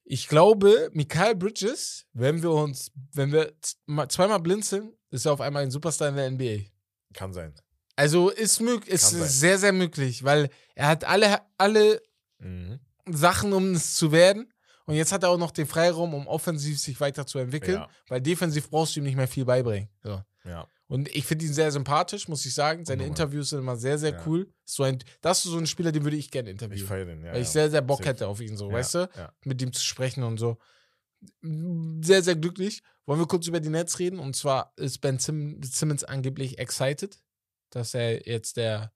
ich 0.04 0.28
glaube, 0.28 0.90
Mikal 0.92 1.34
Bridges, 1.34 2.06
wenn 2.12 2.42
wir 2.42 2.50
uns, 2.50 2.92
wenn 3.12 3.32
wir 3.32 3.52
zweimal 4.08 4.40
blinzeln, 4.40 4.92
ist 5.10 5.24
er 5.24 5.32
auf 5.32 5.40
einmal 5.40 5.62
ein 5.62 5.70
Superstar 5.70 6.08
in 6.10 6.16
der 6.16 6.26
NBA. 6.30 6.66
Kann 7.14 7.32
sein. 7.32 7.54
Also 7.96 8.28
ist 8.28 8.60
möglich, 8.60 8.92
ist 8.92 9.10
sein. 9.10 9.22
sehr, 9.28 9.58
sehr 9.58 9.72
möglich, 9.72 10.24
weil 10.24 10.50
er 10.74 10.88
hat 10.88 11.04
alle, 11.04 11.40
alle 11.56 12.02
Mhm. 12.38 12.80
Sachen, 13.08 13.52
um 13.52 13.72
es 13.72 13.94
zu 13.96 14.12
werden. 14.12 14.52
Und 14.86 14.94
jetzt 14.96 15.12
hat 15.12 15.22
er 15.22 15.30
auch 15.30 15.38
noch 15.38 15.50
den 15.50 15.66
Freiraum, 15.66 16.12
um 16.14 16.26
offensiv 16.26 16.78
sich 16.78 17.00
weiterzuentwickeln, 17.00 17.78
Ja. 17.78 17.88
weil 18.08 18.20
defensiv 18.20 18.68
brauchst 18.70 18.94
du 18.96 19.00
ihm 19.00 19.04
nicht 19.04 19.16
mehr 19.16 19.28
viel 19.28 19.44
beibringen. 19.46 19.88
So. 20.02 20.22
Ja. 20.44 20.68
Und 20.88 21.08
ich 21.14 21.24
finde 21.24 21.46
ihn 21.46 21.54
sehr 21.54 21.72
sympathisch, 21.72 22.28
muss 22.28 22.44
ich 22.44 22.52
sagen. 22.52 22.84
Seine. 22.84 23.06
Interviews 23.06 23.48
sind 23.48 23.60
immer 23.60 23.76
sehr, 23.76 23.98
sehr 23.98 24.12
Ja. 24.12 24.22
cool. 24.26 24.52
So 24.66 24.82
ein, 24.82 24.98
das 25.22 25.38
ist 25.44 25.50
so 25.52 25.56
ein 25.58 25.66
Spieler, 25.66 25.90
den 25.90 26.04
würde 26.04 26.18
ich 26.18 26.30
gerne 26.30 26.50
Ich 26.50 26.54
interviewen. 26.54 26.86
feiere 26.86 27.04
den, 27.06 27.24
ja. 27.24 27.32
weil 27.32 27.40
ich 27.40 27.46
ja. 27.48 27.52
sehr, 27.52 27.70
sehr 27.70 27.80
Bock 27.80 27.98
Safe. 27.98 28.10
hätte 28.10 28.28
auf 28.28 28.40
ihn, 28.42 28.56
so, 28.58 28.68
Ja, 28.68 28.74
weißt 28.74 28.94
du? 28.94 29.08
Ja. 29.16 29.32
Mit 29.44 29.62
ihm 29.62 29.72
zu 29.72 29.82
sprechen 29.82 30.22
und 30.22 30.36
so. 30.38 30.58
Sehr, 31.40 32.22
sehr 32.22 32.36
glücklich. 32.36 32.82
Wollen 33.06 33.18
wir 33.20 33.26
kurz 33.26 33.46
über 33.46 33.60
die 33.60 33.70
Nets 33.70 33.98
reden? 33.98 34.18
Und 34.18 34.36
zwar 34.36 34.72
ist 34.76 35.00
Ben 35.00 35.18
Sim 35.18 35.62
Simmons 35.62 36.04
angeblich 36.04 36.58
excited, 36.58 37.18
dass 37.70 37.94
er 37.94 38.26
jetzt 38.28 38.58
der. 38.58 38.92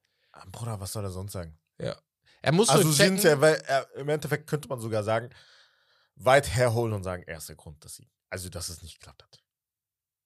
Bruder, 0.53 0.79
was 0.81 0.93
soll 0.93 1.05
er 1.05 1.11
sonst 1.11 1.33
sagen? 1.33 1.59
Er 2.43 2.53
muss 2.53 2.69
Also 2.69 2.91
so 2.91 2.97
checken. 2.97 3.19
sind 3.19 3.25
ja, 3.31 3.41
weil 3.41 3.55
er, 3.67 3.87
im 3.97 4.09
Endeffekt 4.09 4.47
könnte 4.47 4.69
man 4.69 4.81
sogar 4.81 5.03
sagen, 5.03 5.31
weit 6.17 6.49
herholen 6.55 6.93
und 6.93 7.03
sagen, 7.05 7.23
er 7.27 7.39
ist 7.39 7.49
der 7.49 7.57
Grund, 7.57 7.85
dass 7.85 7.97
sie, 7.97 8.09
also 8.31 8.49
dass 8.49 8.69
es 8.69 8.83
nicht 8.83 8.99
geklappt 9.01 9.23
hat. 9.23 9.43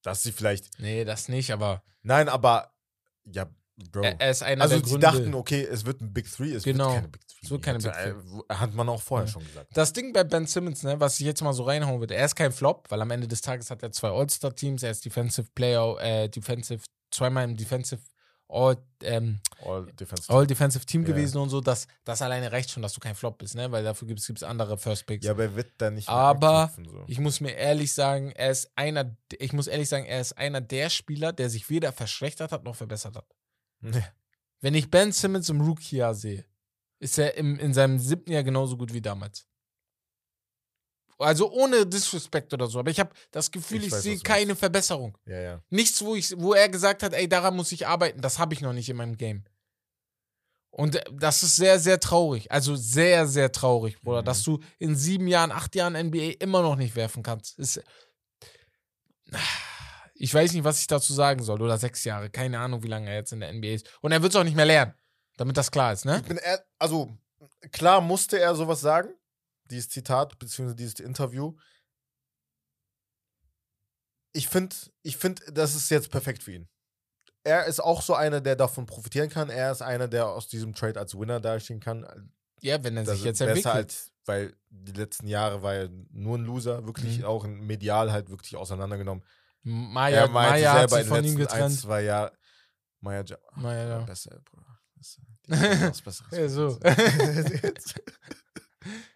Dass 0.03 0.23
sie 0.23 0.33
vielleicht, 0.33 0.79
Nee, 0.81 1.05
das 1.05 1.29
nicht, 1.29 1.51
aber 1.53 1.83
nein, 2.03 2.29
aber, 2.29 2.73
ja, 3.25 3.47
Bro. 3.91 4.03
er, 4.03 4.21
er 4.21 4.31
ist 4.31 4.43
einer 4.43 4.63
also 4.63 4.77
der 4.77 4.85
sie 4.85 4.91
Gründe. 4.91 5.07
dachten, 5.07 5.35
okay, 5.35 5.63
es 5.65 5.85
wird 5.87 6.01
ein 6.03 6.13
Big 6.13 6.31
Three, 6.31 6.53
es 6.53 6.63
Genau. 6.65 6.87
wird 6.87 6.95
keine 6.97 7.09
Big 7.09 7.27
Three. 7.29 7.39
Es 7.43 7.51
wird 7.51 7.63
keine 7.63 7.79
Big 7.79 7.93
äh, 7.93 8.55
Hat 8.55 8.75
man 8.75 8.89
auch 8.89 9.01
vorher 9.01 9.27
Ja. 9.27 9.33
schon 9.33 9.45
gesagt. 9.45 9.69
Das 9.77 9.93
Ding 9.93 10.13
bei 10.13 10.25
Ben 10.25 10.47
Simmons, 10.47 10.83
ne, 10.83 10.99
was 11.01 11.19
ich 11.21 11.27
jetzt 11.27 11.41
mal 11.43 11.53
so 11.53 11.63
reinhauen 11.65 12.01
würde, 12.01 12.15
er 12.15 12.27
ist 12.27 12.35
kein 12.37 12.53
Flop, 12.53 12.91
weil 12.91 13.01
am 13.01 13.11
Ende 13.11 13.27
des 13.29 13.41
Tages 13.41 13.71
hat 13.71 13.83
er 13.83 13.91
zwei 13.93 14.09
All-Star-Teams, 14.11 14.83
er 14.83 14.91
ist 14.91 15.05
Defensive 15.05 15.49
Player, 15.55 15.97
äh, 16.01 16.29
Defensive, 16.29 16.83
zweimal 17.11 17.45
im 17.45 17.57
Defensive 17.57 18.03
All, 18.55 18.77
ähm, 19.03 19.41
All 19.65 19.87
Defense. 19.99 20.31
All 20.31 20.47
Defensive 20.47 20.85
Team 20.85 21.03
Ja. 21.03 21.09
gewesen 21.09 21.39
und 21.39 21.49
so, 21.49 21.63
das, 21.63 21.87
das 22.05 22.21
alleine 22.21 22.53
reicht 22.53 22.71
schon, 22.71 22.83
dass 22.83 22.93
du 22.93 23.01
kein 23.01 23.15
Flop 23.15 23.39
bist, 23.39 23.55
ne? 23.55 23.73
Weil 23.73 23.83
dafür 23.83 24.07
gibt 24.07 24.21
es 24.21 24.43
andere 24.43 24.77
First 24.77 25.07
Picks. 25.07 25.25
ja, 25.25 25.33
aber 25.33 25.45
er 25.45 25.57
wird 25.57 25.73
da 25.79 25.91
nicht 25.91 26.07
mehr 26.07 26.15
Aber 26.17 26.65
anknüpfen, 26.65 26.89
so. 26.89 27.05
Ich 27.07 27.19
muss 27.19 27.41
mir 27.41 27.53
ehrlich 27.53 27.95
sagen, 27.95 28.31
er 28.33 28.51
ist 28.51 28.71
einer, 28.77 29.17
ich 29.39 29.55
muss 29.55 29.69
ehrlich 29.69 29.89
sagen, 29.89 30.05
er 30.05 30.21
ist 30.21 30.37
einer 30.37 30.61
der 30.61 30.91
Spieler, 30.91 31.33
der 31.33 31.49
sich 31.49 31.71
weder 31.71 31.93
verschlechtert 31.93 32.53
hat 32.53 32.65
noch 32.65 32.77
verbessert 32.77 33.17
hat. 33.17 33.27
Nee. 33.81 34.05
Wenn 34.61 34.75
ich 34.75 34.91
Ben 34.91 35.13
Simmons 35.13 35.49
im 35.49 35.61
Rookie-Jahr 35.63 36.15
sehe, 36.15 36.45
ist 36.99 37.19
er 37.19 37.37
im, 37.37 37.59
in 37.59 37.73
seinem 37.73 37.99
siebten 37.99 38.33
Jahr 38.33 38.45
genauso 38.45 38.77
gut 38.77 38.93
wie 38.93 39.01
damals. 39.01 39.47
Also 41.23 41.51
ohne 41.51 41.87
Disrespect 41.87 42.53
oder 42.53 42.67
so, 42.67 42.79
aber 42.79 42.91
ich 42.91 43.01
habe 43.01 43.11
das 43.31 43.51
Gefühl, 43.51 43.79
Ich 43.81 43.87
ich, 43.87 43.93
weiß, 43.93 44.03
sehe 44.03 44.19
keine 44.19 44.55
Verbesserung. 44.57 45.17
Ja, 45.27 45.41
ja. 45.41 45.63
Nichts, 45.71 46.03
wo, 46.05 46.15
ich, 46.15 46.35
wo 46.39 46.53
er 46.55 46.69
gesagt 46.69 47.03
hat, 47.03 47.13
ey, 47.15 47.29
daran 47.29 47.57
muss 47.57 47.73
ich 47.73 47.87
arbeiten. 47.87 48.21
Das 48.21 48.39
habe 48.39 48.55
ich 48.55 48.61
noch 48.61 48.73
nicht 48.73 48.89
in 48.89 48.97
meinem 48.97 49.17
Game. 49.17 49.45
Und 50.71 50.97
äh, 50.97 51.05
das 51.13 51.43
ist 51.43 51.57
sehr, 51.57 51.79
sehr 51.79 52.01
traurig. 52.01 52.51
Also 52.51 52.77
sehr, 52.77 53.27
sehr 53.27 53.53
traurig, 53.53 54.01
Bruder, 54.01 54.23
Mhm. 54.23 54.27
dass 54.27 54.43
du 54.43 54.61
in 54.79 54.97
sieben 54.97 55.27
Jahren, 55.29 55.53
acht 55.53 55.75
Jahren 55.75 55.95
NBA 55.95 56.37
immer 56.41 56.63
noch 56.63 56.77
nicht 56.77 56.97
werfen 56.97 57.23
kannst. 57.23 57.59
Ist, 57.59 57.83
ich 60.15 60.33
weiß 60.33 60.53
nicht, 60.53 60.65
was 60.65 60.81
ich 60.81 60.87
dazu 60.87 61.13
sagen 61.13 61.43
soll. 61.43 61.61
Oder 61.63 61.79
sechs 61.79 62.05
Jahre. 62.05 62.31
Keine 62.31 62.59
Ahnung, 62.59 62.83
wie 62.83 62.89
lange 62.89 63.09
er 63.11 63.17
jetzt 63.17 63.33
in 63.33 63.41
der 63.41 63.53
NBA 63.53 63.69
ist. 63.75 63.91
Und 64.01 64.13
er 64.13 64.23
wird 64.23 64.33
es 64.33 64.37
auch 64.41 64.45
nicht 64.45 64.57
mehr 64.57 64.65
lernen. 64.67 64.95
Damit 65.37 65.57
das 65.57 65.71
klar 65.71 65.93
ist, 65.93 66.05
ne? 66.05 66.19
Ich 66.23 66.29
bin 66.29 66.37
ehr- 66.39 66.65
also 66.79 67.11
klar 67.73 68.01
musste 68.01 68.39
er 68.39 68.55
sowas 68.55 68.81
sagen, 68.81 69.09
dieses 69.71 69.89
Zitat 69.89 70.39
beziehungsweise 70.39 70.77
dieses 70.77 71.01
Interview. 71.01 71.55
Ich 74.33 74.49
finde, 74.49 74.75
ich 75.03 75.17
finde, 75.17 75.43
das 75.53 75.75
ist 75.75 75.91
jetzt 75.91 76.11
perfekt 76.11 76.43
für 76.43 76.53
ihn. 76.53 76.69
Er 77.45 77.67
ist 77.67 77.81
auch 77.81 78.03
so 78.03 78.15
einer, 78.15 78.41
der 78.41 78.57
davon 78.57 78.87
profitieren 78.87 79.29
kann. 79.29 79.51
Er 79.51 79.73
ist 79.73 79.83
einer, 79.83 80.09
der 80.09 80.29
aus 80.29 80.49
diesem 80.49 80.75
Trade 80.75 80.99
als 80.99 81.19
Winner 81.19 81.41
dastehen 81.41 81.81
kann. 81.81 82.33
Ja, 82.61 82.83
wenn 82.85 82.97
er 82.97 83.05
Das 83.05 83.17
sich 83.17 83.25
jetzt 83.25 83.41
entwickelt. 83.41 83.67
als, 83.75 84.13
weil 84.25 84.55
die 84.71 84.93
letzten 84.93 85.27
Jahre 85.27 85.63
war 85.63 85.75
er 85.75 85.89
nur 86.11 86.39
ein 86.39 86.45
Loser, 86.45 86.87
wirklich 86.87 87.19
Mhm. 87.19 87.25
auch 87.25 87.45
medial 87.47 88.13
halt 88.13 88.31
wirklich 88.31 88.57
auseinandergenommen. 88.57 89.25
Maya, 89.65 90.23
er 90.23 90.29
Maya 90.29 90.73
hat 90.75 90.91
sich 90.91 91.07
von 91.07 91.19
ihm 91.25 91.37
letzten 91.37 91.41
ein, 91.41 91.47
getrennt. 91.69 91.81
zwei 91.81 92.03
Jahren, 92.03 92.37
Maya, 93.01 93.25
Maya, 93.57 93.89
ja. 93.89 93.99
besser, 94.05 94.41
Bruder. 94.45 94.79
Besser. 94.97 95.23
Besseres. 96.05 96.23
Ja, 96.31 96.49
so. 96.49 96.79
Jetzt. 97.63 98.01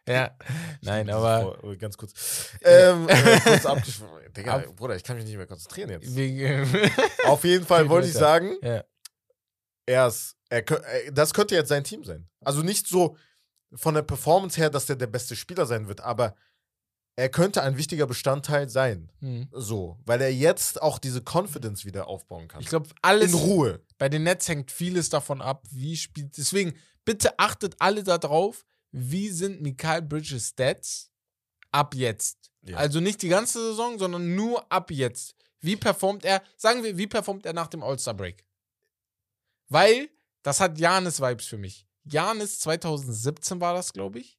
Ja, 0.08 0.36
nein, 0.82 1.08
aber 1.10 1.58
vor- 1.60 1.76
ganz 1.76 1.96
kurz. 1.96 2.50
Ähm, 2.62 3.08
äh, 3.08 3.40
kurz. 3.40 4.02
Digga, 4.36 4.56
Ab- 4.56 4.76
Bruder, 4.76 4.96
ich 4.96 5.02
kann 5.02 5.16
mich 5.16 5.24
nicht 5.24 5.36
mehr 5.36 5.46
konzentrieren 5.46 5.90
jetzt. 5.90 6.14
wegen, 6.14 6.90
Auf 7.24 7.44
jeden 7.44 7.64
Fall 7.66 7.88
wollte 7.88 8.08
ich 8.08 8.14
sagen, 8.14 8.56
ja. 8.62 8.84
er 9.86 10.06
ist, 10.08 10.36
er, 10.48 10.58
äh, 10.70 11.12
das 11.12 11.32
könnte 11.34 11.54
jetzt 11.54 11.68
sein 11.68 11.84
Team 11.84 12.04
sein. 12.04 12.28
Also 12.44 12.62
nicht 12.62 12.86
so 12.86 13.16
von 13.74 13.94
der 13.94 14.02
Performance 14.02 14.56
her, 14.60 14.70
dass 14.70 14.86
der 14.86 14.96
der 14.96 15.06
beste 15.08 15.34
Spieler 15.36 15.66
sein 15.66 15.88
wird, 15.88 16.00
aber 16.00 16.36
er 17.18 17.30
könnte 17.30 17.62
ein 17.62 17.78
wichtiger 17.78 18.06
Bestandteil 18.06 18.68
sein. 18.68 19.10
Hm. 19.20 19.48
So, 19.52 19.98
weil 20.04 20.20
er 20.20 20.30
jetzt 20.32 20.82
auch 20.82 20.98
diese 20.98 21.22
Confidence 21.22 21.86
wieder 21.86 22.08
aufbauen 22.08 22.46
kann. 22.46 22.60
Ich 22.60 22.68
glaube, 22.68 22.90
alles 23.00 23.32
In 23.32 23.38
Ruhe. 23.38 23.80
bei 23.96 24.10
den 24.10 24.22
Nets 24.24 24.48
hängt 24.48 24.70
vieles 24.70 25.08
davon 25.08 25.40
ab, 25.40 25.64
wie 25.70 25.96
spielt. 25.96 26.36
Deswegen, 26.36 26.74
bitte 27.06 27.38
achtet 27.38 27.74
alle 27.78 28.02
darauf, 28.04 28.66
wie 28.92 29.28
sind 29.30 29.60
Mikael 29.62 30.02
Bridges 30.02 30.48
Stats 30.48 31.10
ab 31.72 31.94
jetzt. 31.94 32.50
Ja. 32.62 32.76
Also 32.78 33.00
nicht 33.00 33.22
die 33.22 33.28
ganze 33.28 33.60
Saison, 33.60 33.98
sondern 33.98 34.34
nur 34.34 34.70
ab 34.72 34.90
jetzt. 34.90 35.34
Wie 35.60 35.76
performt 35.76 36.24
er, 36.24 36.42
sagen 36.56 36.82
wir, 36.82 36.96
wie 36.96 37.06
performt 37.06 37.46
er 37.46 37.52
nach 37.52 37.66
dem 37.68 37.82
All-Star-Break? 37.82 38.44
Weil, 39.68 40.08
das 40.42 40.60
hat 40.60 40.78
Janis-Vibes 40.78 41.46
für 41.46 41.58
mich. 41.58 41.86
Janis 42.04 42.60
2017 42.60 43.60
war 43.60 43.74
das, 43.74 43.92
glaube 43.92 44.20
ich. 44.20 44.38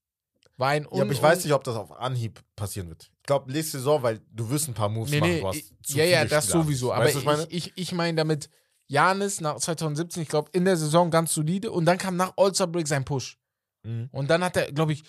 War 0.56 0.70
ein 0.70 0.88
Ja, 0.92 1.02
aber 1.04 1.12
ich 1.12 1.22
weiß 1.22 1.44
nicht, 1.44 1.54
ob 1.54 1.64
das 1.64 1.76
auf 1.76 1.92
Anhieb 1.92 2.42
passieren 2.56 2.90
wird. 2.90 3.12
Ich 3.20 3.24
glaube, 3.28 3.52
nächste 3.52 3.78
Saison, 3.78 4.02
weil 4.02 4.22
du 4.32 4.50
wirst 4.50 4.68
ein 4.70 4.74
paar 4.74 4.90
Moves 4.90 5.12
Nee, 5.12 5.20
machen. 5.20 5.32
nee, 5.32 5.42
Du 5.42 5.48
hast 5.50 5.74
ja, 5.90 6.04
ja, 6.06 6.26
das 6.26 6.46
Spieler. 6.46 6.64
sowieso. 6.64 6.94
Aber 6.94 7.06
Weißt 7.06 7.18
ich, 7.18 7.26
meine? 7.26 7.46
ich, 7.50 7.74
ich 7.76 7.92
meine 7.92 8.16
damit, 8.16 8.50
Janis 8.88 9.42
nach 9.42 9.58
2017, 9.58 10.24
ich 10.24 10.30
glaube, 10.30 10.50
in 10.54 10.66
der 10.66 10.78
Saison 10.78 11.12
ganz 11.12 11.34
solide 11.34 11.72
und 11.72 11.86
dann 11.86 11.98
kam 11.98 12.16
nach 12.16 12.34
All-Star-Break 12.38 12.88
sein 12.88 13.04
Push. 13.06 13.38
Mhm. 13.88 14.10
Und 14.12 14.30
dann 14.30 14.44
hat 14.44 14.58
er, 14.58 14.72
glaube 14.72 14.94
ich, 14.94 15.04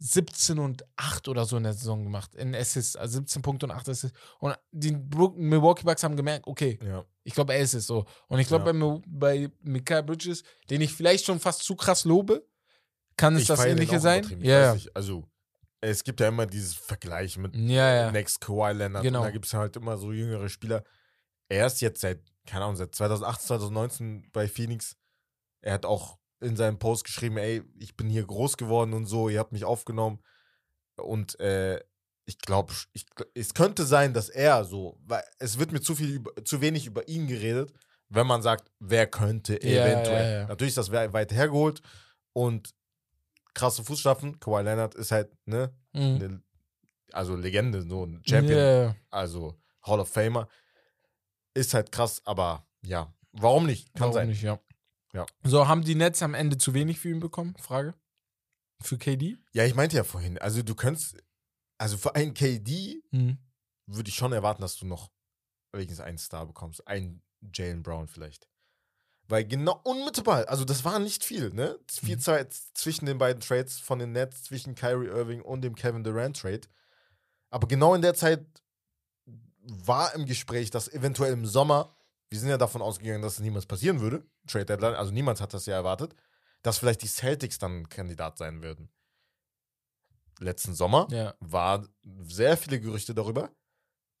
17 0.00 0.58
und 0.60 0.84
8 0.96 1.26
oder 1.28 1.44
so 1.44 1.56
in 1.56 1.64
der 1.64 1.72
Saison 1.72 2.04
gemacht. 2.04 2.34
In 2.36 2.54
Assists, 2.54 2.94
also 2.94 3.18
17 3.18 3.42
Punkte 3.42 3.66
und 3.66 3.72
8 3.72 3.88
Assists. 3.88 4.16
Und 4.38 4.56
die 4.70 4.92
Milwaukee 4.92 5.82
Bucks 5.82 6.04
haben 6.04 6.16
gemerkt, 6.16 6.46
okay, 6.46 6.78
Ja. 6.84 7.04
ich 7.24 7.34
glaube, 7.34 7.54
er 7.54 7.60
ist 7.60 7.74
es 7.74 7.86
so. 7.86 8.04
Und 8.28 8.38
ich 8.38 8.46
glaube, 8.46 8.70
Ja. 8.70 8.72
bei, 8.72 9.00
bei 9.46 9.50
Mikael 9.62 10.04
Bridges, 10.04 10.44
den 10.70 10.82
ich 10.82 10.92
vielleicht 10.92 11.24
schon 11.26 11.40
fast 11.40 11.64
zu 11.64 11.74
krass 11.74 12.04
lobe, 12.04 12.46
kann 13.16 13.34
es 13.34 13.42
Ich 13.42 13.48
das 13.48 13.64
ähnliche 13.64 13.98
sein. 13.98 14.24
Ja, 14.40 14.74
nicht, 14.74 14.94
Also, 14.94 15.24
es 15.80 16.04
gibt 16.04 16.20
ja 16.20 16.28
immer 16.28 16.46
dieses 16.46 16.74
Vergleich 16.74 17.36
mit 17.36 17.56
ja. 17.56 18.12
Next 18.12 18.40
Kawhi 18.40 18.72
Leonard. 18.72 19.02
Genau. 19.02 19.20
Und 19.20 19.24
da 19.26 19.30
gibt 19.32 19.46
es 19.46 19.54
halt 19.54 19.74
immer 19.74 19.98
so 19.98 20.12
jüngere 20.12 20.48
Spieler. 20.48 20.84
Er 21.48 21.66
ist 21.66 21.80
jetzt 21.80 22.00
seit, 22.00 22.20
keine 22.46 22.64
Ahnung, 22.64 22.76
seit 22.76 22.94
2018, 22.94 23.46
2019 23.48 24.30
bei 24.32 24.46
Phoenix. 24.46 24.96
Er 25.60 25.72
hat 25.72 25.84
auch 25.86 26.18
in 26.40 26.56
seinem 26.56 26.78
Post 26.78 27.04
geschrieben, 27.04 27.36
ey, 27.38 27.62
ich 27.78 27.96
bin 27.96 28.08
hier 28.08 28.24
groß 28.26 28.56
geworden 28.56 28.92
und 28.92 29.06
so, 29.06 29.28
ihr 29.28 29.38
habt 29.38 29.52
mich 29.52 29.64
aufgenommen. 29.64 30.20
Und 30.96 31.38
äh, 31.40 31.80
ich 32.26 32.38
glaube, 32.38 32.72
es 33.34 33.54
könnte 33.54 33.84
sein, 33.84 34.12
dass 34.14 34.28
er 34.28 34.64
so, 34.64 34.98
weil 35.04 35.22
es 35.38 35.58
wird 35.58 35.72
mir 35.72 35.80
zu 35.80 35.94
viel, 35.94 36.10
über, 36.14 36.32
zu 36.44 36.60
wenig 36.60 36.86
über 36.86 37.08
ihn 37.08 37.26
geredet, 37.26 37.72
wenn 38.08 38.26
man 38.26 38.42
sagt, 38.42 38.70
wer 38.78 39.06
könnte 39.06 39.54
Ja, 39.64 39.84
eventuell. 39.84 40.24
ja, 40.32 40.38
ja. 40.40 40.46
Natürlich 40.48 40.72
ist 40.72 40.78
das 40.78 40.92
weit 40.92 41.12
weit 41.12 41.32
hergeholt 41.32 41.82
und 42.32 42.74
krasse 43.54 43.82
Fußstapfen. 43.84 44.38
Kawhi 44.40 44.62
Leonard 44.62 44.94
ist 44.94 45.10
halt, 45.10 45.30
ne, 45.46 45.72
Mhm. 45.94 46.00
eine, 46.16 46.42
also 47.12 47.34
Legende, 47.34 47.82
so 47.82 48.04
ein 48.04 48.22
Champion, 48.26 48.94
also 49.10 49.58
Hall 49.82 50.00
of 50.00 50.08
Famer. 50.10 50.48
Ist 51.54 51.72
halt 51.74 51.90
krass, 51.90 52.20
aber 52.24 52.66
ja, 52.82 53.12
warum 53.32 53.66
nicht? 53.66 53.92
Kann 53.94 54.00
Warum 54.02 54.12
sein. 54.14 54.28
nicht, 54.28 54.42
ja. 54.42 54.60
Ja. 55.18 55.26
So, 55.42 55.66
haben 55.66 55.82
die 55.82 55.96
Nets 55.96 56.22
am 56.22 56.34
Ende 56.34 56.58
zu 56.58 56.74
wenig 56.74 57.00
für 57.00 57.08
ihn 57.08 57.18
bekommen? 57.18 57.56
Frage. 57.58 57.94
Für 58.80 58.96
KD? 58.98 59.36
Ja, 59.52 59.64
ich 59.64 59.74
meinte 59.74 59.96
ja 59.96 60.04
vorhin, 60.04 60.38
also 60.38 60.62
du 60.62 60.76
könntest, 60.76 61.16
also 61.76 61.96
für 61.96 62.14
einen 62.14 62.34
KD 62.34 63.02
Mhm. 63.10 63.38
würde 63.86 64.08
ich 64.08 64.14
schon 64.14 64.32
erwarten, 64.32 64.62
dass 64.62 64.76
du 64.76 64.86
noch 64.86 65.10
wenigstens 65.72 66.00
einen 66.00 66.18
Star 66.18 66.46
bekommst. 66.46 66.86
Einen 66.86 67.22
Jalen 67.52 67.82
Brown 67.82 68.06
vielleicht. 68.06 68.48
Weil 69.26 69.44
genau 69.44 69.80
unmittelbar, 69.84 70.48
also 70.48 70.64
das 70.64 70.84
war 70.84 70.98
nicht 71.00 71.24
viel, 71.24 71.50
ne? 71.50 71.78
Viel 71.90 72.16
Mhm. 72.16 72.20
Zeit 72.20 72.54
zwischen 72.74 73.06
den 73.06 73.18
beiden 73.18 73.42
Trades 73.42 73.78
von 73.80 73.98
den 73.98 74.12
Nets, 74.12 74.44
zwischen 74.44 74.74
Kyrie 74.76 75.08
Irving 75.08 75.42
und 75.42 75.62
dem 75.62 75.74
Kevin 75.74 76.04
Durant 76.04 76.38
Trade. 76.40 76.62
Aber 77.50 77.66
genau 77.66 77.94
in 77.94 78.02
der 78.02 78.14
Zeit 78.14 78.46
war 79.62 80.14
im 80.14 80.24
Gespräch, 80.26 80.70
dass 80.70 80.88
eventuell 80.88 81.32
im 81.32 81.44
Sommer, 81.44 81.94
wir 82.30 82.38
sind 82.38 82.48
ja 82.48 82.58
davon 82.58 82.82
ausgegangen, 82.82 83.22
dass 83.22 83.34
es 83.34 83.40
niemals 83.40 83.66
passieren 83.66 84.00
würde, 84.00 84.24
Trade 84.46 84.66
Deadline, 84.66 84.94
also 84.94 85.12
niemand 85.12 85.40
hat 85.40 85.54
das 85.54 85.66
ja 85.66 85.74
erwartet, 85.74 86.14
dass 86.62 86.78
vielleicht 86.78 87.02
die 87.02 87.06
Celtics 87.08 87.58
dann 87.58 87.88
Kandidat 87.88 88.38
sein 88.38 88.62
würden. 88.62 88.90
Letzten 90.40 90.74
Sommer 90.74 91.08
Ja. 91.10 91.34
war 91.40 91.86
sehr 92.26 92.56
viele 92.56 92.80
Gerüchte 92.80 93.14
darüber. 93.14 93.50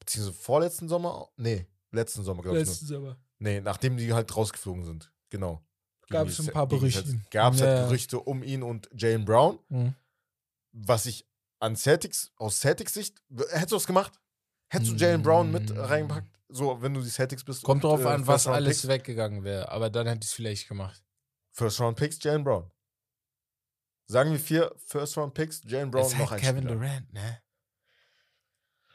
Beziehungsweise 0.00 0.38
vorletzten 0.38 0.88
Sommer? 0.88 1.28
Nee, 1.36 1.66
letzten 1.92 2.24
Sommer, 2.24 2.42
glaube 2.42 2.58
ich. 2.58 2.64
Nur. 2.64 2.72
Letztens 2.72 2.92
aber. 2.92 3.16
Nee, 3.38 3.60
nachdem 3.60 3.96
die 3.96 4.12
halt 4.12 4.34
rausgeflogen 4.36 4.84
sind. 4.84 5.12
Genau. 5.30 5.62
Gab 6.08 6.26
es 6.26 6.40
ein 6.40 6.52
paar 6.52 6.66
Gerüchte. 6.66 7.20
Gab 7.30 7.54
es 7.54 7.60
Ja. 7.60 7.66
halt 7.66 7.84
Gerüchte 7.88 8.18
um 8.20 8.42
ihn 8.42 8.62
und 8.62 8.88
Jalen 8.94 9.24
Brown. 9.24 9.58
Mhm. 9.68 9.94
Was 10.72 11.06
ich 11.06 11.26
an 11.60 11.76
Celtics, 11.76 12.32
aus 12.36 12.60
Celtics 12.60 12.94
Sicht, 12.94 13.20
hättest 13.50 13.72
du 13.72 13.76
das 13.76 13.86
gemacht? 13.86 14.18
Hättest 14.70 14.92
du 14.92 14.96
Jalen 14.96 15.22
Brown 15.22 15.50
mit 15.50 15.70
Mm. 15.74 15.78
reingepackt? 15.78 16.28
So, 16.48 16.80
wenn 16.80 16.94
du 16.94 17.02
die 17.02 17.10
Celtics 17.10 17.44
bist. 17.44 17.62
Kommt 17.62 17.84
drauf 17.84 18.00
äh, 18.02 18.08
an, 18.08 18.26
was 18.26 18.46
alles 18.46 18.82
Picks? 18.82 18.88
weggegangen 18.88 19.44
wäre. 19.44 19.70
Aber 19.70 19.90
dann 19.90 20.06
hätte 20.06 20.20
ich 20.22 20.30
es 20.30 20.32
vielleicht 20.32 20.68
gemacht. 20.68 21.02
First 21.52 21.80
Round 21.80 21.98
Picks, 21.98 22.22
Jalen 22.22 22.44
Brown. 22.44 22.70
Sagen 24.06 24.32
wir 24.32 24.38
vier 24.38 24.74
First 24.86 25.18
Round 25.18 25.34
Picks, 25.34 25.62
Jalen 25.64 25.90
Brown 25.90 26.06
es 26.06 26.12
ist 26.12 26.18
noch 26.18 26.30
halt 26.30 26.40
ein 26.40 26.46
Kevin 26.46 26.62
Spieler. 26.62 26.80
Durant, 26.80 27.12
ne? 27.12 27.42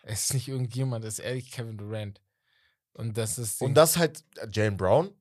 Es 0.03 0.25
ist 0.25 0.33
nicht 0.33 0.47
irgendjemand, 0.47 1.05
es 1.05 1.19
ist 1.19 1.25
ehrlich 1.25 1.51
Kevin 1.51 1.77
Durant. 1.77 2.21
Und 2.93 3.17
das 3.17 3.37
ist. 3.37 3.61
Und 3.61 3.75
das 3.75 3.97
halt 3.97 4.23
äh, 4.37 4.47
Jalen 4.51 4.77
Brown. 4.77 5.13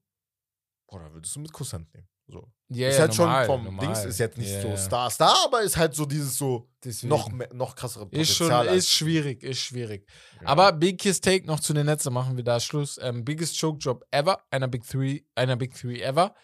Boah, 0.87 1.13
würdest 1.13 1.37
du 1.37 1.41
mit 1.41 1.53
Kusshand 1.53 1.93
nehmen. 1.95 2.09
So. 2.29 2.51
ja, 2.69 2.89
ist 2.89 2.95
ja, 2.97 3.01
halt 3.03 3.19
normal, 3.19 3.47
schon 3.47 3.57
vom 3.57 3.65
normal. 3.65 3.87
Dings, 3.87 4.05
ist 4.05 4.19
jetzt 4.19 4.39
nicht 4.39 4.51
Ja, 4.51 4.63
so 4.63 4.69
ja. 4.69 4.77
Star, 4.77 5.11
Star, 5.11 5.37
aber 5.45 5.63
ist 5.63 5.77
halt 5.77 5.95
so 5.95 6.07
dieses 6.07 6.37
so 6.39 6.71
Deswegen. 6.83 7.09
noch, 7.11 7.31
mehr, 7.31 7.53
noch 7.53 7.75
krassere 7.75 8.09
Ist 8.11 8.35
schon, 8.35 8.49
Potenzial. 8.49 8.77
ist 8.77 8.91
schwierig, 8.91 9.43
ist 9.43 9.59
schwierig. 9.61 10.09
Ja. 10.41 10.47
Aber 10.49 10.73
Biggest 10.73 11.25
Take 11.25 11.47
noch 11.47 11.61
zu 11.61 11.75
den 11.75 11.87
Netzen, 11.87 12.13
machen 12.13 12.37
wir 12.37 12.45
da 12.45 12.59
Schluss. 12.61 12.99
Ähm, 13.03 13.25
biggest 13.25 13.61
Choke 13.61 13.79
Job 13.79 14.05
ever, 14.11 14.43
einer 14.51 14.69
Big 14.69 14.87
Three, 14.87 15.21
einer 15.35 15.57
Big 15.57 15.75
Three 15.75 16.01
ever, 16.01 16.35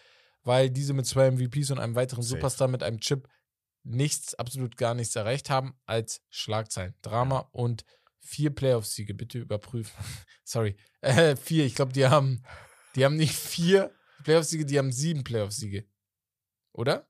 weil 0.42 0.68
diese 0.70 0.92
mit 0.92 1.06
zwei 1.06 1.30
MVPs 1.30 1.70
und 1.70 1.78
einem 1.78 1.94
weiteren 1.94 2.22
Safe. 2.22 2.36
Superstar 2.36 2.68
mit 2.68 2.82
einem 2.82 3.00
Chip 3.00 3.28
nichts, 3.84 4.34
absolut 4.34 4.76
gar 4.76 4.94
nichts 4.94 5.16
erreicht 5.16 5.48
haben 5.48 5.78
als 5.86 6.20
Schlagzeilen. 6.28 6.94
Drama 7.02 7.48
und 7.52 7.84
vier 8.20 8.50
Playoff-Siege, 8.50 9.14
bitte 9.14 9.38
überprüfen. 9.38 9.96
Sorry. 10.44 10.76
Äh, 11.00 11.36
vier, 11.36 11.64
ich 11.64 11.74
glaube, 11.74 11.92
die 11.92 12.06
haben, 12.06 12.42
die 12.96 13.04
haben 13.04 13.16
nicht 13.16 13.34
vier 13.34 13.90
Playoff-Siege, 14.24 14.64
die 14.66 14.78
haben 14.78 14.92
sieben 14.92 15.24
Playoff-Siege. 15.24 15.84
Oder? 16.72 17.06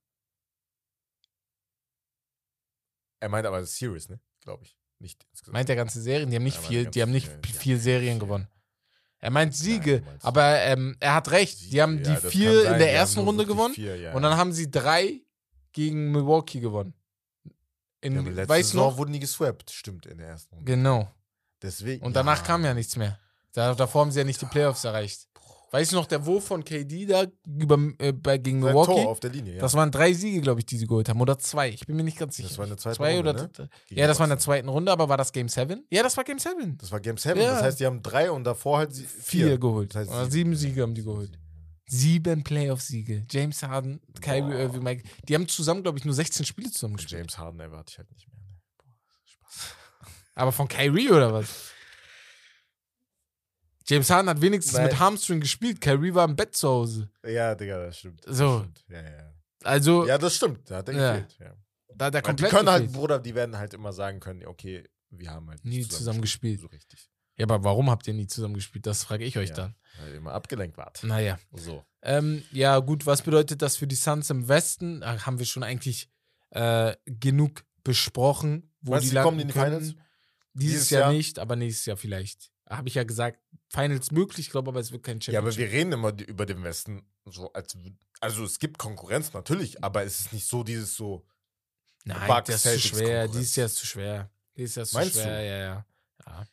er 3.21 3.29
meint 3.29 3.47
aber 3.47 3.65
Series, 3.65 4.09
ne? 4.09 4.21
Glaube 4.43 4.65
ich. 4.65 4.77
Nicht 5.01 5.25
insgesamt. 5.31 5.53
Meint 5.55 5.69
der 5.69 5.77
ganze 5.77 6.01
Serien? 6.01 6.31
Die 6.31 6.37
haben 6.37 6.43
nicht 6.45 6.57
Ja, 6.57 6.61
meint 6.63 6.69
viel, 6.73 6.87
die 6.87 7.03
haben 7.03 7.11
nicht 7.13 7.27
ganze 7.27 7.41
Serie, 7.49 7.61
vier 7.61 7.75
ja. 7.77 7.81
Serien 7.83 8.19
gewonnen. 8.19 8.49
Er 9.21 9.31
meint 9.31 9.55
Siege, 9.57 10.03
meinst- 10.05 10.25
aber 10.25 10.61
ähm, 10.63 10.97
er 11.01 11.15
hat 11.15 11.31
recht. 11.31 11.73
Die 11.73 11.83
haben 11.83 11.99
Ja, 11.99 12.15
die 12.15 12.21
kann 12.21 12.31
vier 12.31 12.73
in 12.73 12.79
der 12.79 12.93
ersten 12.93 13.21
Runde 13.21 13.45
gewonnen 13.47 13.75
Vier, 13.75 13.97
ja. 13.97 14.13
und 14.15 14.23
dann 14.23 14.37
haben 14.37 14.53
sie 14.53 14.71
drei 14.71 15.21
gegen 15.73 16.13
Milwaukee 16.13 16.61
gewonnen. 16.61 16.95
In, 18.01 18.15
ja, 18.15 18.21
aber 18.21 18.31
letzte 18.31 18.49
weißt 18.49 18.69
du 18.71 18.73
Saison 18.79 18.91
noch? 18.93 18.99
wurden 18.99 19.13
die 19.13 19.19
geswappt, 19.21 19.71
stimmt, 19.73 20.07
in 20.07 20.19
der 20.19 20.29
ersten 20.29 20.55
Runde. 20.55 20.71
Genau. 20.73 21.13
Deswegen. 21.63 22.05
Und 22.05 22.15
danach 22.15 22.45
kam 22.45 22.65
ja 22.65 22.73
nichts 22.75 22.95
mehr. 22.95 23.19
Da, 23.53 23.75
davor 23.75 24.03
haben 24.03 24.13
sie 24.13 24.21
ja 24.21 24.25
nicht 24.25 24.41
die 24.41 24.47
Playoffs 24.47 24.85
erreicht. 24.85 25.27
Weißt 25.71 25.93
du 25.93 25.97
noch, 25.97 26.07
der 26.07 26.25
Wurf 26.25 26.47
von 26.47 26.65
KD 26.65 27.05
da 27.07 27.25
über, 27.47 27.79
äh, 27.99 28.13
bei, 28.13 28.39
gegen 28.39 28.63
Sein 28.63 28.71
Milwaukee? 28.73 29.03
Tor 29.03 29.09
auf 29.09 29.21
der 29.21 29.31
Linie, 29.31 29.55
ja. 29.57 29.61
Das 29.61 29.75
waren 29.75 29.91
drei 29.91 30.15
Siege, 30.15 30.41
glaube 30.41 30.61
ich, 30.61 30.67
die 30.67 30.79
sie 30.79 30.87
geholt 30.87 31.09
haben. 31.11 31.21
Oder 31.21 31.39
zwei. 31.39 31.69
Ich 31.69 31.87
bin 31.87 31.97
mir 31.97 32.05
nicht 32.05 32.19
ganz 32.19 32.37
sicher. 32.37 32.49
Das 32.49 32.57
war 32.57 32.65
in 32.65 32.71
der 32.71 32.79
zweiten 32.79 32.97
zwei 32.97 33.17
Runde, 33.17 33.31
oder 33.31 33.43
ne? 33.65 33.69
Ja, 33.91 34.07
das 34.07 34.19
war 34.19 34.25
in 34.25 34.31
der 34.31 34.39
zweiten 34.39 34.69
Runde, 34.69 34.91
aber 34.91 35.09
war 35.11 35.19
das 35.19 35.31
Game 35.33 35.49
7? 35.49 35.85
Ja, 35.91 36.03
das 36.03 36.17
war 36.17 36.25
Game 36.25 36.39
7. 36.39 36.79
Das 36.79 36.91
war 36.91 37.01
Game 37.01 37.19
7. 37.19 37.39
Ja. 37.39 37.53
Das 37.55 37.63
heißt, 37.63 37.81
die 37.81 37.87
haben 37.87 38.03
drei 38.03 38.31
und 38.31 38.45
davor 38.45 38.79
halt 38.79 38.95
sie- 38.95 39.05
Vier, 39.05 39.47
vier. 39.49 39.59
geholt. 39.59 39.95
Das 39.95 40.01
heißt 40.03 40.11
Oder 40.11 40.31
sieben 40.31 40.57
Siege 40.57 40.81
haben 40.83 40.95
die 40.95 41.03
geholt. 41.05 41.39
Sieben 41.87 42.45
Playoff-Siege. 42.45 43.25
James 43.31 43.63
Harden, 43.63 44.01
Kyrie 44.21 44.41
Boah. 44.43 44.59
Irving, 44.59 44.83
Mike. 44.83 45.05
Die 45.29 45.35
haben 45.35 45.49
zusammen, 45.49 45.83
glaube 45.83 45.99
ich, 45.99 46.05
nur 46.05 46.15
16 46.15 46.45
Spiele 46.47 46.71
zusammen 46.71 46.97
gespielt. 46.97 47.19
James 47.21 47.37
Harden 47.39 47.61
erwarte 47.61 47.91
ich 47.93 47.99
halt 47.99 48.11
nicht 48.13 48.27
mehr. 48.29 48.37
Boah, 48.79 48.95
Spaß. 49.27 49.75
Aber 50.35 50.53
von 50.53 50.69
Kyrie 50.69 51.11
oder 51.11 51.33
was? 51.33 51.68
James 53.89 54.11
Harden 54.11 54.29
hat 54.29 54.41
wenigstens 54.41 54.75
Nein. 54.75 54.85
mit 54.87 54.99
Hamstring 54.99 55.41
gespielt. 55.41 55.81
Kyrie 55.81 56.15
war 56.15 56.27
im 56.29 56.37
Bett 56.37 56.55
zu 56.55 56.69
Hause. 56.69 57.09
Ja, 57.27 57.55
Digga, 57.55 57.87
das 57.87 57.99
stimmt. 57.99 58.21
Das 58.27 58.37
So. 58.37 58.59
Stimmt. 58.61 58.85
Ja, 58.89 59.03
ja. 59.03 59.33
Also, 59.65 60.07
ja, 60.07 60.19
das 60.19 60.37
stimmt. 60.37 60.71
Da 60.71 60.77
hat 60.77 60.89
er 60.89 60.95
Ja. 60.95 61.13
gefehlt. 61.17 61.37
Ja. 61.41 61.55
da 61.95 62.11
der 62.11 62.23
Weil 62.23 62.23
Die 62.23 62.27
komplett 62.27 62.51
können 62.51 62.69
halt, 62.71 62.83
gefehlt. 62.85 62.97
Bruder, 63.01 63.19
die 63.19 63.35
werden 63.35 63.57
halt 63.59 63.75
immer 63.75 63.93
sagen 63.93 64.21
können, 64.21 64.45
okay, 64.47 64.85
wir 65.11 65.31
haben 65.31 65.49
halt 65.51 65.65
Nie 65.65 65.87
zusammen 65.89 66.21
gespielt. 66.21 66.61
So 66.61 66.67
richtig. 66.69 67.11
Ja, 67.37 67.45
aber 67.45 67.65
warum 67.65 67.89
habt 67.91 68.07
ihr 68.07 68.15
nie 68.15 68.27
zusammen 68.27 68.55
gespielt? 68.55 68.87
Das 68.87 69.05
frage 69.05 69.25
ich 69.25 69.37
euch 69.39 69.49
Ja. 69.51 69.55
dann. 69.57 69.75
Weil 69.99 70.11
ihr 70.11 70.17
immer 70.19 70.33
abgelenkt 70.33 70.77
wart. 70.77 71.03
Naja. 71.03 71.39
So. 71.53 71.85
Ähm, 72.03 72.43
ja, 72.53 72.79
gut, 72.81 73.07
was 73.07 73.23
bedeutet 73.23 73.63
das 73.63 73.77
für 73.77 73.87
die 73.87 73.95
Suns 73.97 74.29
im 74.31 74.47
Westen? 74.49 75.03
Ach, 75.03 75.27
haben 75.27 75.39
wir 75.39 75.47
schon 75.47 75.63
eigentlich 75.63 76.09
äh, 76.51 76.95
genug 77.07 77.65
besprochen, 77.85 78.71
wo 78.81 78.93
Meinst 78.93 79.07
die 79.11 79.15
die 79.17 79.23
kommen 79.23 79.41
in 79.41 79.49
die. 79.49 79.53
Finals? 79.53 79.83
Dieses, 79.87 79.97
Dieses 80.55 80.91
Jahr, 80.91 81.01
Jahr? 81.03 81.13
nicht, 81.13 81.39
aber 81.39 81.57
nächstes 81.57 81.87
Jahr 81.87 81.97
vielleicht. 81.97 82.51
Habe 82.69 82.89
ich 82.89 82.95
ja 82.95 83.05
gesagt, 83.05 83.39
Finals 83.71 84.11
möglich, 84.11 84.47
ich 84.47 84.51
glaube 84.51 84.69
aber, 84.71 84.81
es 84.81 84.93
wird 84.93 85.03
kein 85.03 85.21
Ja, 85.21 85.39
aber 85.39 85.51
Championship. 85.53 85.73
wir 85.73 85.79
reden 85.79 85.93
immer 85.93 86.13
über 86.27 86.45
den 86.47 86.63
Westen 86.63 87.03
so, 87.25 87.53
als 87.53 87.77
also 88.21 88.45
es 88.45 88.59
gibt 88.59 88.79
Konkurrenz 88.79 89.33
natürlich, 89.33 89.83
aber 89.83 90.05
es 90.05 90.21
ist 90.21 90.33
nicht 90.33 90.47
so 90.47 90.63
dieses 90.65 90.95
so. 90.97 91.25
Nein, 92.05 92.27
Bucks, 92.27 92.47
das 92.49 92.57
ist 92.57 92.63
zu 92.63 92.69
Celtics 92.69 92.89
schwer. 92.89 93.29
Dieses 93.29 93.57
Jahr 93.57 93.67
ist 93.67 93.77
zu 93.77 93.87
schwer. 93.87 94.31
Dieses 94.57 94.75
Jahr 94.77 94.83
ist 94.85 94.91
zu 94.91 94.97
Meinst 94.97 95.17
du? 95.17 95.21
schwer, 95.21 95.41
ja, 95.43 95.59
ja. 95.59 95.87
ja. 96.27 96.47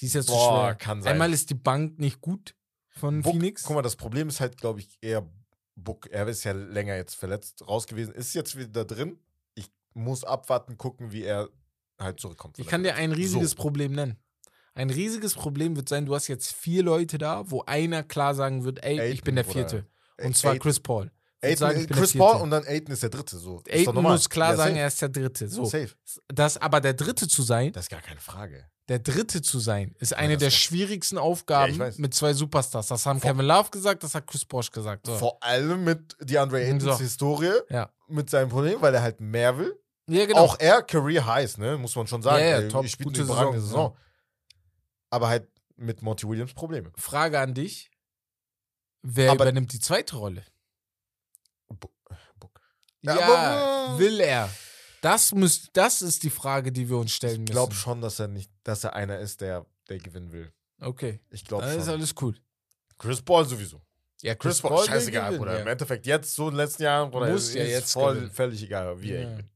Dieses 0.00 0.14
Jahr 0.14 0.20
ist 0.20 0.26
zu 0.26 0.32
Boah, 0.32 0.64
schwer. 0.66 0.74
kann 0.74 1.02
sein. 1.02 1.12
Einmal 1.12 1.32
ist 1.32 1.48
die 1.50 1.54
Bank 1.54 1.98
nicht 1.98 2.20
gut 2.20 2.54
von 2.88 3.22
Book, 3.22 3.32
Phoenix. 3.32 3.62
Guck 3.62 3.76
mal, 3.76 3.82
das 3.82 3.96
Problem 3.96 4.28
ist 4.28 4.40
halt, 4.40 4.56
glaube 4.58 4.80
ich, 4.80 4.98
eher 5.00 5.26
Book. 5.74 6.06
Er 6.10 6.26
ist 6.28 6.44
ja 6.44 6.52
länger 6.52 6.96
jetzt 6.96 7.14
verletzt 7.14 7.66
raus 7.66 7.86
gewesen, 7.86 8.14
ist 8.14 8.34
jetzt 8.34 8.56
wieder 8.56 8.84
drin. 8.84 9.18
Ich 9.54 9.70
muss 9.94 10.24
abwarten, 10.24 10.76
gucken, 10.76 11.12
wie 11.12 11.22
er 11.22 11.48
halt 11.98 12.20
zurückkommt. 12.20 12.58
Ich 12.58 12.66
kann 12.66 12.82
dir 12.82 12.94
ein 12.94 13.12
riesiges 13.12 13.50
So. 13.50 13.56
Problem 13.56 13.92
nennen. 13.92 14.18
Ein 14.76 14.90
riesiges 14.90 15.34
Problem 15.34 15.74
wird 15.74 15.88
sein, 15.88 16.06
du 16.06 16.14
hast 16.14 16.28
jetzt 16.28 16.52
vier 16.54 16.82
Leute 16.82 17.18
da, 17.18 17.50
wo 17.50 17.62
einer 17.66 18.02
klar 18.02 18.34
sagen 18.34 18.64
wird, 18.64 18.84
ey, 18.84 18.94
ich 18.94 19.00
Aiden 19.00 19.24
bin 19.24 19.34
der 19.36 19.44
Vierte. 19.44 19.86
Und 20.22 20.36
zwar 20.36 20.52
Aiden- 20.52 20.60
Chris 20.62 20.78
Paul. 20.80 21.10
Aiden, 21.42 21.56
sagen, 21.56 21.80
ich 21.80 21.88
Chris 21.88 22.12
Paul 22.14 22.40
und 22.42 22.50
dann 22.50 22.64
Aiden 22.64 22.92
ist 22.92 23.02
der 23.02 23.10
Dritte. 23.10 23.38
So. 23.38 23.62
Aiden 23.70 23.94
muss 24.02 24.28
klar 24.30 24.50
Ja, 24.52 24.56
sagen, 24.56 24.70
safe. 24.70 24.80
er 24.80 24.86
ist 24.88 25.02
der 25.02 25.08
Dritte. 25.08 25.48
So. 25.48 25.64
Safe. 25.64 25.90
Das 26.28 26.56
aber 26.58 26.80
der 26.80 26.94
Dritte 26.94 27.26
zu 27.28 27.42
sein, 27.42 27.72
Das 27.72 27.86
ist 27.86 27.90
gar 27.90 28.00
keine 28.02 28.20
Frage. 28.20 28.64
der 28.88 28.98
Dritte 28.98 29.42
zu 29.42 29.58
sein, 29.58 29.94
ist 29.98 30.14
eine 30.14 30.34
das 30.34 30.40
der 30.40 30.48
ist- 30.48 30.54
schwierigsten 30.56 31.16
Ja, 31.16 31.22
Aufgaben 31.22 31.72
ich 31.72 31.78
weiß. 31.78 31.98
mit 31.98 32.14
zwei 32.14 32.32
Superstars. 32.34 32.88
Das 32.88 33.04
haben 33.06 33.20
Vor- 33.20 33.30
Kevin 33.32 33.46
Love 33.46 33.70
gesagt, 33.70 34.02
das 34.02 34.14
hat 34.14 34.26
Chris 34.26 34.44
Bosch 34.44 34.70
gesagt. 34.70 35.06
So. 35.06 35.16
Vor 35.16 35.42
allem 35.42 35.84
mit 35.84 36.16
DeAndre 36.20 36.58
Aitons 36.58 36.84
So. 36.84 36.98
Historie, 36.98 37.52
Ja. 37.70 37.90
mit 38.08 38.28
seinem 38.30 38.48
Problem, 38.50 38.80
weil 38.80 38.94
er 38.94 39.02
halt 39.02 39.20
mehr 39.20 39.56
will. 39.58 39.74
Ja, 40.08 40.24
genau. 40.24 40.40
Auch 40.40 40.56
er, 40.60 40.82
Career 40.82 41.26
Highs, 41.26 41.58
ne? 41.58 41.76
Muss 41.76 41.96
man 41.96 42.06
schon 42.06 42.22
sagen. 42.22 42.38
Ja, 42.42 42.60
ja, 42.60 42.68
top, 42.68 42.84
Ich 42.84 42.96
gute 42.98 43.24
Saison, 43.26 43.52
Saison. 43.54 43.96
Aber 45.10 45.28
halt 45.28 45.48
mit 45.76 46.02
Monty 46.02 46.26
Williams 46.28 46.54
Probleme. 46.54 46.92
Frage 46.96 47.38
an 47.38 47.54
dich. 47.54 47.90
Wer 49.02 49.30
Aber- 49.32 49.44
übernimmt 49.44 49.72
die 49.72 49.80
zweite 49.80 50.16
Rolle? 50.16 50.44
Book. 51.68 51.92
Ja, 53.02 53.18
Ja, 53.18 53.26
aber- 53.88 53.98
will 53.98 54.20
er? 54.20 54.50
Das, 55.00 55.32
müsst, 55.32 55.70
das 55.74 56.02
ist 56.02 56.22
die 56.24 56.30
Frage, 56.30 56.72
die 56.72 56.88
wir 56.88 56.96
uns 56.96 57.12
stellen 57.12 57.44
Ich 57.44 57.50
glaube 57.50 57.70
müssen. 57.72 57.80
schon, 57.80 58.00
dass 58.00 58.18
er 58.18 58.28
nicht, 58.28 58.50
dass 58.64 58.82
er 58.82 58.94
einer 58.94 59.18
ist, 59.20 59.40
der, 59.40 59.64
der 59.88 59.98
gewinnen 59.98 60.32
will. 60.32 60.52
Okay, 60.80 61.20
Ich 61.30 61.44
glaube 61.44 61.64
dann 61.66 61.78
ist 61.78 61.84
schon. 61.84 61.94
alles 61.94 62.14
cool. 62.20 62.34
Chris 62.98 63.22
Paul 63.22 63.44
sowieso. 63.46 63.80
Ja, 64.22 64.34
Chris 64.34 64.60
Paul, 64.60 64.78
will 64.80 64.86
scheißegal, 64.86 65.24
gewinnen, 65.26 65.38
Bruder. 65.38 65.54
ja. 65.56 65.60
Im 65.60 65.68
Endeffekt 65.68 66.06
jetzt, 66.06 66.34
so 66.34 66.44
in 66.48 66.54
den 66.54 66.56
letzten 66.56 66.82
Jahren, 66.82 67.10
Bruder, 67.10 67.30
Muss 67.30 67.48
ist 67.48 67.54
ja 67.54 67.64
jetzt 67.64 67.92
voll 67.92 68.14
gewinnen. 68.14 68.32
völlig 68.32 68.62
egal, 68.62 69.00
wie 69.00 69.12
er 69.12 69.22
Ja. 69.22 69.30
gewinnt. 69.30 69.50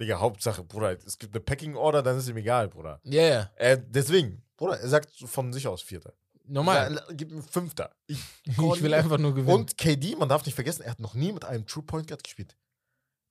Digga, 0.00 0.18
Hauptsache, 0.20 0.62
Bruder, 0.64 0.96
es 1.04 1.18
gibt 1.18 1.34
eine 1.34 1.40
Packing 1.40 1.74
Order, 1.74 2.02
dann 2.02 2.18
ist 2.18 2.28
ihm 2.28 2.36
egal, 2.36 2.68
Bruder. 2.68 3.00
Ja, 3.04 3.22
ja, 3.22 3.50
Er, 3.56 3.76
deswegen, 3.76 4.42
Bruder, 4.56 4.78
er 4.80 4.88
sagt 4.88 5.10
von 5.16 5.52
sich 5.52 5.66
aus 5.66 5.82
Vierter. 5.82 6.14
normal. 6.44 6.94
Ja, 6.94 7.12
Gib 7.14 7.30
ihm 7.32 7.42
Fünfter. 7.42 7.94
Ich, 8.06 8.20
Ich 8.46 8.56
will 8.82 8.94
einfach 8.94 9.18
nur 9.18 9.34
gewinnen. 9.34 9.54
Und 9.54 9.76
KD, 9.76 10.16
man 10.16 10.28
darf 10.28 10.44
nicht 10.46 10.54
vergessen, 10.54 10.82
er 10.82 10.92
hat 10.92 11.00
noch 11.00 11.14
nie 11.14 11.32
mit 11.32 11.44
einem 11.44 11.66
True 11.66 11.82
Point 11.84 12.06
Guard 12.08 12.22
gespielt. 12.22 12.56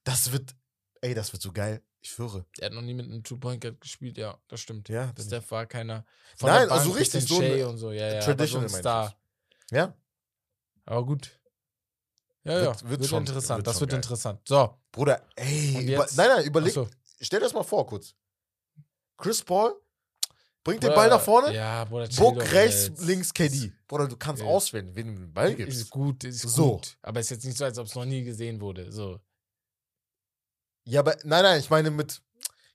Das 0.04 0.32
wird, 0.32 0.56
ey, 1.02 1.14
das 1.14 1.32
wird 1.34 1.42
so 1.42 1.52
geil. 1.52 1.82
Ich 2.00 2.12
schwöre. 2.12 2.46
er 2.60 2.68
hat 2.68 2.74
noch 2.74 2.82
nie 2.84 2.94
mit 2.94 3.06
einem 3.08 3.24
Two-Point-Guard 3.24 3.82
gespielt, 3.82 4.18
ja, 4.18 4.38
das 4.48 4.62
stimmt. 4.62 4.88
Ja, 4.88 5.12
das 5.16 5.26
Steph 5.26 5.50
war 5.52 5.66
keiner. 5.66 6.06
Nein, 6.40 6.68
der 6.68 6.72
also 6.72 6.92
richtig, 6.92 7.28
so 7.28 7.40
eine 7.40 7.68
und 7.68 7.78
so, 7.78 7.92
ja, 7.92 8.14
ja. 8.14 8.20
Traditional 8.22 8.70
so 8.70 8.76
ein 8.76 8.80
Star. 8.80 9.20
Ja, 9.72 9.94
Aber 10.86 11.06
gut. 11.06 11.38
Ja, 12.44 12.54
Wird- 12.54 12.64
ja, 12.82 12.90
wird 12.90 13.00
wird, 13.02 13.10
schon- 13.10 13.20
interessant. 13.26 13.58
wird 13.58 13.68
das 13.68 13.74
schon 13.74 13.80
wird 13.82 13.90
geil. 13.92 13.98
interessant. 13.98 14.42
So, 14.48 14.80
Bruder, 14.98 15.22
ey. 15.36 15.94
Über, 15.94 16.08
nein, 16.16 16.28
nein, 16.28 16.46
überleg. 16.46 16.70
achso. 16.70 16.90
Stell 17.22 17.40
dir 17.40 17.46
das 17.46 17.54
mal 17.54 17.64
vor, 17.64 17.86
kurz. 17.86 18.16
Chris 19.16 19.44
Paul 19.44 19.76
bringt 20.64 20.82
den 20.82 20.88
Bruder, 20.90 20.96
Ball 20.96 21.10
nach 21.10 21.22
vorne. 21.22 21.54
Ja, 21.54 21.86
Bruder, 21.86 22.08
Book 22.18 22.42
rechts, 22.52 22.88
jetzt. 22.88 23.02
links 23.06 23.34
KD. 23.34 23.72
Bruder, 23.88 24.08
du 24.08 24.18
kannst 24.18 24.42
Ja. 24.42 24.48
auswählen, 24.50 24.96
wen 24.96 25.08
du 25.08 25.14
den 25.22 25.34
Ball 25.34 25.52
Ist 25.52 25.58
gibst. 25.58 25.90
gut, 25.92 26.24
ist 26.24 26.42
So. 26.42 26.74
gut. 26.78 26.98
Aber 27.04 27.20
ist 27.20 27.30
jetzt 27.30 27.46
nicht 27.46 27.58
so, 27.58 27.64
als 27.66 27.78
ob 27.78 27.86
es 27.86 27.94
noch 27.96 28.06
nie 28.06 28.24
gesehen 28.24 28.60
wurde. 28.60 28.92
So. 28.92 29.20
Ja, 30.86 31.02
aber 31.02 31.16
nein, 31.24 31.44
nein, 31.44 31.60
ich 31.60 31.70
meine 31.70 31.92
mit. 31.92 32.22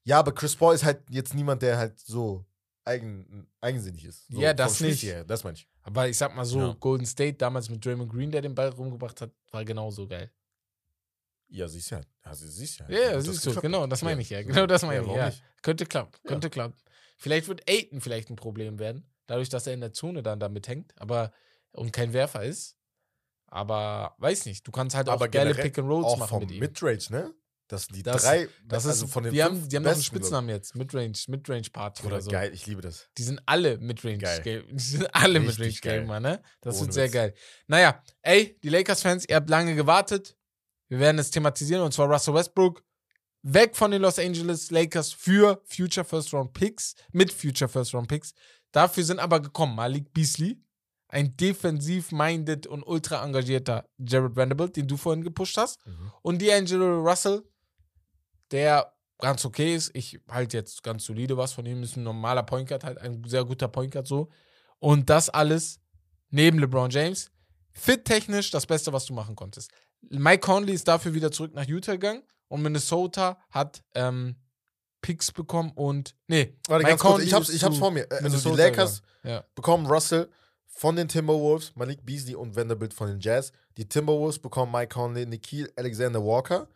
Ja, 0.05 0.18
aber 0.18 0.33
Chris 0.33 0.55
Paul 0.57 0.75
ist 0.75 0.85
halt 0.85 1.03
jetzt 1.11 1.35
niemand, 1.35 1.62
der 1.62 1.77
halt 1.79 1.99
so 2.01 2.45
eigen, 2.85 3.49
eigensinnig 3.61 4.05
ist. 4.05 4.27
So 4.29 4.41
Ja, 4.41 4.53
das 4.55 4.81
nicht. 4.81 5.03
Her, 5.03 5.25
das 5.25 5.45
meine 5.45 5.57
ich. 5.57 5.68
Aber 5.83 6.09
ich 6.09 6.16
sag 6.16 6.35
mal 6.35 6.45
so, 6.45 6.59
Ja. 6.61 6.77
Golden 6.79 7.07
State 7.07 7.35
damals 7.39 7.68
mit 7.68 7.85
Draymond 7.85 8.11
Green, 8.12 8.31
der 8.31 8.43
den 8.43 8.55
Ball 8.55 8.68
rumgebracht 8.68 9.20
hat, 9.20 9.31
war 9.51 9.64
genauso 9.64 10.07
geil. 10.07 10.31
Ja, 11.53 11.66
ja. 11.66 12.00
ja 12.24 12.34
sie- 12.34 12.48
siehst 12.50 12.78
ja. 12.80 12.86
Ja, 12.88 12.98
ja, 13.12 13.20
siehst 13.20 13.44
du, 13.46 13.55
genau, 13.61 13.86
das 13.86 14.03
meine 14.03 14.20
ich 14.22 14.30
ja. 14.30 14.42
Genau 14.42 14.66
das 14.66 14.82
meine 14.82 15.00
ich, 15.03 15.07
warum 15.07 15.18
ja. 15.18 15.32
Könnte 15.62 15.86
klappen, 15.86 16.12
Ja. 16.24 16.28
könnte 16.30 16.50
klappen. 16.50 16.76
Vielleicht 17.18 17.46
wird 17.48 17.68
Aiton 17.68 18.00
vielleicht 18.00 18.30
ein 18.30 18.36
Problem 18.36 18.78
werden, 18.78 19.07
dadurch, 19.26 19.48
dass 19.48 19.66
er 19.66 19.74
in 19.74 19.80
der 19.80 19.92
Zone 19.92 20.22
dann 20.22 20.40
damit 20.40 20.66
hängt, 20.68 20.92
aber 21.00 21.32
und 21.72 21.92
kein 21.92 22.12
Werfer 22.12 22.42
ist. 22.44 22.76
Aber 23.46 24.14
weiß 24.18 24.46
nicht, 24.46 24.66
du 24.66 24.70
kannst 24.72 24.96
halt 24.96 25.09
auch 25.09 25.14
Aber 25.14 25.28
geile 25.28 25.50
generell 25.50 25.64
Pick 25.70 25.78
and 25.78 25.88
Rolls 25.88 26.07
Auch 26.07 26.16
machen 26.18 26.28
vom 26.30 26.40
mit 26.40 26.50
ihm. 26.53 26.61
Midrange, 26.61 27.05
ne? 27.11 27.34
Das 27.68 27.84
sind 27.84 27.96
die 27.96 28.03
Das- 28.03 28.22
drei. 28.22 28.48
Das 28.66 28.86
also 28.86 29.05
ist, 29.07 29.12
von 29.12 29.22
den 29.24 29.32
die 29.32 29.42
haben, 29.42 29.66
die 29.68 29.76
haben 29.76 29.82
noch 29.84 29.92
einen 29.92 30.00
ich. 30.00 30.07
Spitznamen 30.07 30.48
jetzt, 30.50 30.74
Midrange, 30.74 31.12
Midrange 31.28 31.70
Party 31.72 32.07
Oder 32.07 32.20
so. 32.20 32.30
geil, 32.30 32.50
ich 32.53 32.66
liebe 32.66 32.80
das. 32.82 33.09
Die 33.16 33.22
sind 33.22 33.40
alle 33.46 33.78
Midrange 33.78 34.18
Geil. 34.18 34.40
Game. 34.42 34.66
Die 34.76 34.82
sind 34.82 35.07
alle 35.14 35.40
Midrange. 35.40 35.72
Gamer, 35.80 36.20
ne? 36.20 36.42
Das 36.61 36.76
Ohne 36.76 36.86
wird 36.86 36.94
sehr 36.94 37.05
Witz. 37.05 37.12
geil. 37.12 37.34
Naja, 37.66 38.03
ey, 38.22 38.59
die 38.62 38.68
Lakers-Fans, 38.68 39.26
ihr 39.28 39.36
habt 39.36 39.48
lange 39.48 39.74
gewartet. 39.74 40.36
Wir 40.93 40.99
werden 40.99 41.18
es 41.18 41.30
thematisieren 41.30 41.82
und 41.82 41.95
zwar 41.95 42.07
Russell 42.07 42.34
Westbrook 42.34 42.84
weg 43.40 43.74
von 43.74 43.93
den 43.93 44.03
Los 44.03 44.18
Angeles 44.18 44.70
Lakers 44.70 45.11
für 45.11 45.62
Future 45.64 46.05
First 46.05 46.34
Round 46.34 46.53
Picks, 46.53 46.95
mit 47.12 47.32
Future 47.32 47.66
First 47.66 47.95
Round 47.95 48.09
Picks. 48.09 48.34
Dafür 48.72 49.03
sind 49.03 49.18
aber 49.18 49.40
gekommen 49.40 49.74
Malik 49.74 50.12
Beasley, 50.12 50.62
ein 51.09 51.34
defensiv-minded 51.34 52.66
und 52.66 52.82
ultra 52.82 53.24
engagierter 53.24 53.88
Jared 53.97 54.36
Vanderbilt, 54.36 54.76
den 54.76 54.86
du 54.86 54.99
vorhin 54.99 55.24
gepusht 55.24 55.57
hast, 55.57 55.80
Mhm. 55.86 56.12
und 56.20 56.43
D'Angelo 56.43 57.01
Russell, 57.03 57.43
der 58.51 58.93
ganz 59.16 59.47
okay 59.47 59.74
ist. 59.74 59.93
Ich 59.95 60.20
halte 60.28 60.59
jetzt 60.59 60.82
ganz 60.82 61.07
solide 61.07 61.38
was 61.38 61.55
von 61.55 61.64
ihm. 61.64 61.82
Ist 61.82 61.97
ein 61.97 62.03
normaler 62.03 62.43
Point 62.43 62.68
Guard, 62.68 62.84
halt 62.84 62.99
ein 62.99 63.24
sehr 63.24 63.47
guter 63.47 63.68
Point 63.68 63.93
Guard 63.93 64.07
so. 64.07 64.28
Und 64.78 65.09
das 65.09 65.30
alles 65.30 65.80
neben 66.28 66.59
LeBron 66.59 66.90
James. 66.90 67.30
Fit-technisch 67.72 68.51
das 68.51 68.66
Beste, 68.66 68.93
was 68.93 69.07
du 69.07 69.14
machen 69.14 69.34
konntest. 69.36 69.70
Mike 70.11 70.40
Conley 70.40 70.74
ist 70.74 70.88
dafür 70.88 71.14
wieder 71.14 71.30
zurück 71.32 71.55
nach 71.55 71.66
Utah 71.66 71.92
gegangen 71.92 72.22
und 72.48 72.62
Minnesota 72.62 73.38
hat 73.50 73.82
ähm, 73.94 74.36
Picks 75.00 75.32
bekommen 75.32 75.72
und. 75.74 76.14
Nee, 76.28 76.57
Warte, 76.68 76.84
Mike 76.84 76.90
ganz 76.96 77.00
kurz, 77.00 77.22
ich 77.24 77.32
hab's, 77.32 77.48
ich 77.48 77.62
hab's 77.64 77.78
vor 77.78 77.90
mir. 77.90 78.11
Äh, 78.11 78.20
Also 78.24 78.50
die 78.50 78.57
Lakers. 78.57 79.03
Ja. 79.24 79.44
bekommen 79.55 79.86
Russell 79.86 80.28
von 80.66 80.96
den 80.96 81.07
Timberwolves, 81.07 81.76
Malik 81.76 82.05
Beasley 82.05 82.34
und 82.34 82.57
Vanderbilt 82.57 82.92
von 82.92 83.07
den 83.09 83.20
Jazz. 83.20 83.53
Die 83.76 83.88
Timberwolves 83.88 84.38
bekommen 84.40 84.72
Mike 84.72 84.88
Conley, 84.94 85.26
Nikhil 85.26 85.72
Alexander 85.76 86.24
Walker 86.24 86.66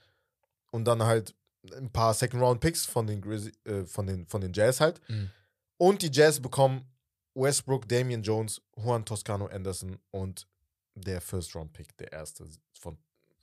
und 0.70 0.84
dann 0.84 1.02
halt 1.02 1.34
ein 1.76 1.90
paar 1.90 2.14
Second-Round-Picks 2.14 2.86
von 2.86 3.06
den, 3.08 3.20
Grizz- 3.20 3.52
äh, 3.66 3.84
von, 3.86 4.06
den, 4.06 4.26
von 4.26 4.40
den 4.40 4.52
Jazz 4.52 4.80
halt. 4.80 5.00
Mhm. 5.08 5.30
Und 5.78 6.02
die 6.02 6.10
Jazz 6.12 6.38
bekommen 6.40 6.84
Westbrook, 7.34 7.88
Damian 7.88 8.22
Jones, 8.22 8.62
Juan 8.76 9.04
Toscano 9.04 9.46
Anderson 9.46 9.98
und 10.12 10.46
der 10.94 11.20
First-Round-Pick, 11.20 11.96
der 11.96 12.12
erste 12.12 12.44
von, 12.78 12.96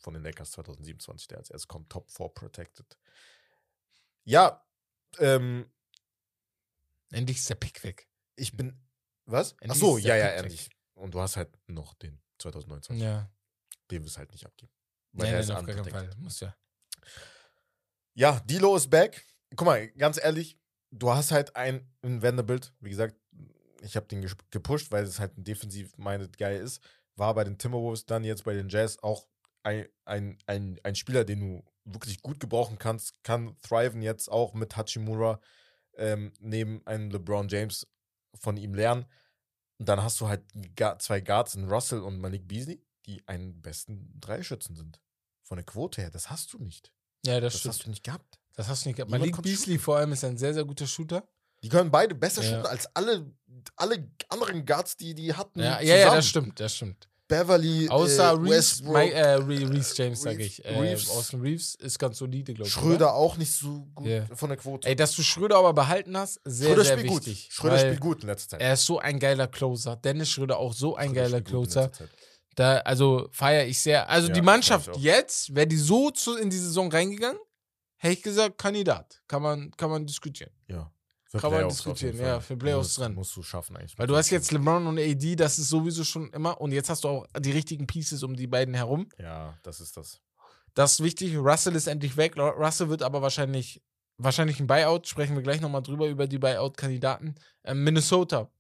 von 0.04 0.14
den 0.14 0.24
Lakers 0.24 0.52
2027, 0.52 1.28
der 1.28 1.40
als 1.40 1.50
erstes 1.50 1.68
kommt, 1.68 1.90
Top 1.90 2.10
4 2.12 2.30
Protected. 2.30 2.98
Ja, 4.26 4.64
ähm, 5.20 5.70
Endlich 7.12 7.38
ist 7.38 7.50
der 7.50 7.56
Pick 7.56 7.84
weg. 7.84 8.08
ich 8.36 8.56
bin. 8.56 8.80
Was? 9.26 9.52
Endlich 9.54 9.72
Ach 9.72 9.76
so, 9.76 9.98
ja, 9.98 10.16
ja, 10.16 10.26
Pick 10.28 10.34
weg. 10.36 10.44
endlich. 10.44 10.70
Und 10.96 11.14
du 11.14 11.20
hast 11.22 11.38
halt 11.38 11.50
noch 11.68 11.94
den 11.96 12.20
2029. 12.40 13.02
Ja. 13.04 13.30
Den 13.92 14.04
wirst 14.04 14.16
du 14.16 14.20
halt 14.20 14.32
nicht 14.32 14.46
abgeben. 14.46 14.72
Weil 15.12 15.26
Nee, 15.28 15.32
der 15.32 15.40
nee, 15.40 15.44
ist 15.46 15.52
auf 15.52 15.66
gar 15.66 15.76
keinen. 15.76 15.90
Fall. 15.90 16.10
Muss 16.18 16.40
ja. 16.40 16.56
Ja, 18.16 18.40
Dilo 18.42 18.76
ist 18.76 18.90
back. 18.90 19.26
Guck 19.56 19.66
mal, 19.68 19.88
ganz 19.92 20.18
ehrlich, 20.18 20.58
du 20.92 21.12
hast 21.12 21.32
halt 21.32 21.56
ein, 21.56 21.88
ein 22.02 22.22
Vanderbilt, 22.22 22.74
wie 22.80 22.90
gesagt, 22.90 23.16
ich 23.82 23.96
habe 23.96 24.08
den 24.08 24.22
gepusht, 24.50 24.92
weil 24.92 25.04
es 25.04 25.20
halt 25.20 25.38
ein 25.38 25.44
defensiv-minded 25.44 26.38
Guy 26.38 26.58
ist. 26.58 26.82
War 27.16 27.34
bei 27.36 27.44
den 27.44 27.58
Timberwolves, 27.58 28.06
dann 28.06 28.24
jetzt 28.24 28.44
bei 28.46 28.54
den 28.54 28.70
Jazz 28.70 28.98
auch 29.00 29.28
ein, 29.64 29.88
ein, 30.06 30.38
ein, 30.46 30.80
ein 30.84 30.96
Spieler, 30.96 31.24
den 31.26 31.40
du 31.40 31.64
wirklich 31.86 32.22
gut 32.22 32.40
gebrauchen 32.40 32.78
kannst, 32.78 33.24
kann 33.24 33.58
thriven 33.62 34.02
jetzt 34.02 34.30
auch 34.30 34.54
mit 34.54 34.76
Hachimura 34.78 35.40
ähm, 35.98 36.32
neben 36.40 36.86
einem 36.88 37.10
LeBron 37.12 37.48
James 37.50 37.88
von 38.36 38.58
ihm 38.58 38.74
lernen. 38.74 39.06
Und 39.80 39.90
dann 39.90 40.02
hast 40.04 40.20
du 40.22 40.28
halt 40.28 40.44
zwei 41.00 41.20
Guards 41.20 41.56
in 41.56 41.70
Russell 41.70 42.00
und 42.02 42.20
Malik 42.20 42.48
Beasley, 42.48 42.82
die 43.06 43.22
einen 43.28 43.62
besten 43.62 44.20
Dreischützen 44.20 44.76
sind. 44.76 45.00
Von 45.44 45.58
der 45.58 45.66
Quote 45.66 46.02
her, 46.02 46.10
das 46.10 46.30
hast 46.30 46.54
du 46.54 46.58
nicht. 46.60 46.94
Ja, 47.26 47.40
das, 47.40 47.54
Das 47.54 47.60
stimmt. 47.60 47.74
hast 47.76 47.86
du 47.86 47.90
nicht 47.90 48.04
gehabt. 48.04 48.40
Das 48.56 48.68
hast 48.70 48.86
du 48.86 48.90
nicht 48.90 48.96
gehabt. 48.98 49.12
Niemand 49.12 49.32
Malik 49.32 49.44
Beasley 49.44 49.78
vor 49.78 49.98
allem 49.98 50.12
ist 50.14 50.24
ein 50.24 50.38
sehr, 50.38 50.54
sehr 50.54 50.64
guter 50.64 50.88
Shooter. 50.88 51.28
Die 51.64 51.70
können 51.70 51.92
beide 51.92 52.16
besser 52.16 52.44
Ja. 52.44 52.50
shooten 52.50 52.66
als 52.68 52.86
alle, 52.96 53.34
alle 53.76 54.10
anderen 54.30 54.66
Guards, 54.66 54.96
die 54.98 55.14
die 55.16 55.34
hatten. 55.34 55.60
Ja, 55.60 55.82
ja, 55.82 55.96
ja, 55.96 56.16
das 56.16 56.28
stimmt, 56.28 56.60
das 56.60 56.76
stimmt. 56.76 57.10
Beverly, 57.40 57.90
Außer 57.90 58.24
äh, 58.24 58.30
Reeves, 58.32 58.50
Westbrook, 58.50 58.94
Mike, 58.94 59.14
äh, 59.14 59.34
Re- 59.34 59.48
Reeves 59.48 59.98
James, 59.98 60.22
sage 60.22 60.38
Reeves- 60.38 60.60
ich. 60.60 60.66
Äh, 60.66 60.80
Reeves. 60.80 61.10
Austin 61.10 61.42
Reeves 61.42 61.76
ist 61.76 62.00
ganz 62.00 62.18
solide, 62.18 62.54
glaube 62.54 62.68
ich. 62.68 62.74
Schröder 62.74 62.96
Oder? 63.08 63.14
auch 63.16 63.38
nicht 63.38 63.52
so 63.52 63.88
gut 63.96 64.08
Ja. 64.08 64.26
von 64.36 64.50
der 64.50 64.58
Quote. 64.58 64.88
Ey, 64.88 64.96
dass 64.96 65.16
du 65.16 65.24
Schröder 65.24 65.56
aber 65.58 65.74
behalten 65.74 66.16
hast, 66.18 66.40
sehr, 66.46 66.70
Schröder 66.70 66.84
sehr 66.86 67.04
wichtig. 67.04 67.48
gut. 67.50 67.54
Schröder 67.54 67.80
spielt 67.80 68.00
gut 68.00 68.22
in 68.22 68.28
letzter 68.30 68.50
Zeit. 68.50 68.62
Er 68.62 68.74
ist 68.74 68.86
so 68.86 69.00
ein 69.00 69.20
geiler 69.20 69.48
Closer. 69.48 69.96
Dennis 69.96 70.30
Schröder 70.30 70.58
auch 70.58 70.74
so 70.74 70.96
ein 70.96 71.10
Schröder 71.10 71.22
geiler 71.22 71.42
Closer. 71.42 71.92
Da, 72.56 72.78
also 72.82 73.28
feiere 73.32 73.66
ich 73.66 73.80
sehr. 73.80 74.08
Also 74.10 74.28
Ja, 74.28 74.34
die 74.36 74.42
Mannschaft 74.44 74.96
jetzt, 74.98 75.56
wäre 75.56 75.66
die 75.66 75.76
so 75.78 76.12
zu, 76.12 76.38
in 76.38 76.52
die 76.52 76.58
Saison 76.58 76.92
reingegangen, 76.92 77.40
hätte 77.98 78.14
ich 78.14 78.22
gesagt, 78.22 78.60
Kandidat. 78.60 79.24
Kann 79.28 79.42
man, 79.42 79.72
kann 79.72 79.90
man 79.90 80.06
diskutieren. 80.06 80.52
Ja. 80.68 80.92
Für 81.34 81.40
Kann 81.40 81.52
man 81.52 81.68
diskutieren, 81.68 82.16
ja, 82.20 82.40
für 82.40 82.56
Playoffs 82.56 82.94
drin. 82.94 83.16
Musst 83.16 83.36
du 83.36 83.42
schaffen 83.42 83.76
eigentlich. 83.76 83.98
Weil 83.98 84.06
du 84.06 84.16
hast 84.16 84.30
jetzt 84.30 84.52
LeBron 84.52 84.86
und 84.86 85.00
AD, 85.00 85.36
das 85.36 85.58
ist 85.58 85.68
sowieso 85.70 86.04
schon 86.04 86.30
immer. 86.32 86.62
Und 86.62 86.72
jetzt 86.74 86.92
hast 86.92 87.04
du 87.04 87.08
auch 87.10 87.28
die 87.40 87.50
richtigen 87.52 87.88
Pieces 87.88 88.22
um 88.22 88.36
die 88.36 88.46
beiden 88.46 88.76
herum. 88.76 89.10
Ja, 89.18 89.58
das 89.64 89.82
ist 89.82 89.98
das. 89.98 90.22
Das 90.76 90.92
ist 90.94 91.04
wichtig. 91.04 91.36
Russell 91.36 91.76
ist 91.76 91.88
endlich 91.88 92.18
weg. 92.18 92.36
Ru- 92.38 92.52
Russell 92.56 92.90
wird 92.90 93.02
aber 93.02 93.24
wahrscheinlich, 93.24 93.82
wahrscheinlich 94.20 94.60
ein 94.60 94.68
Buyout. 94.68 95.08
Sprechen 95.08 95.36
wir 95.36 95.42
gleich 95.42 95.60
nochmal 95.60 95.82
drüber, 95.82 96.08
über 96.08 96.28
die 96.28 96.38
Buyout-Kandidaten. 96.38 97.34
Ähm, 97.64 97.84
Minnesota. 97.84 98.52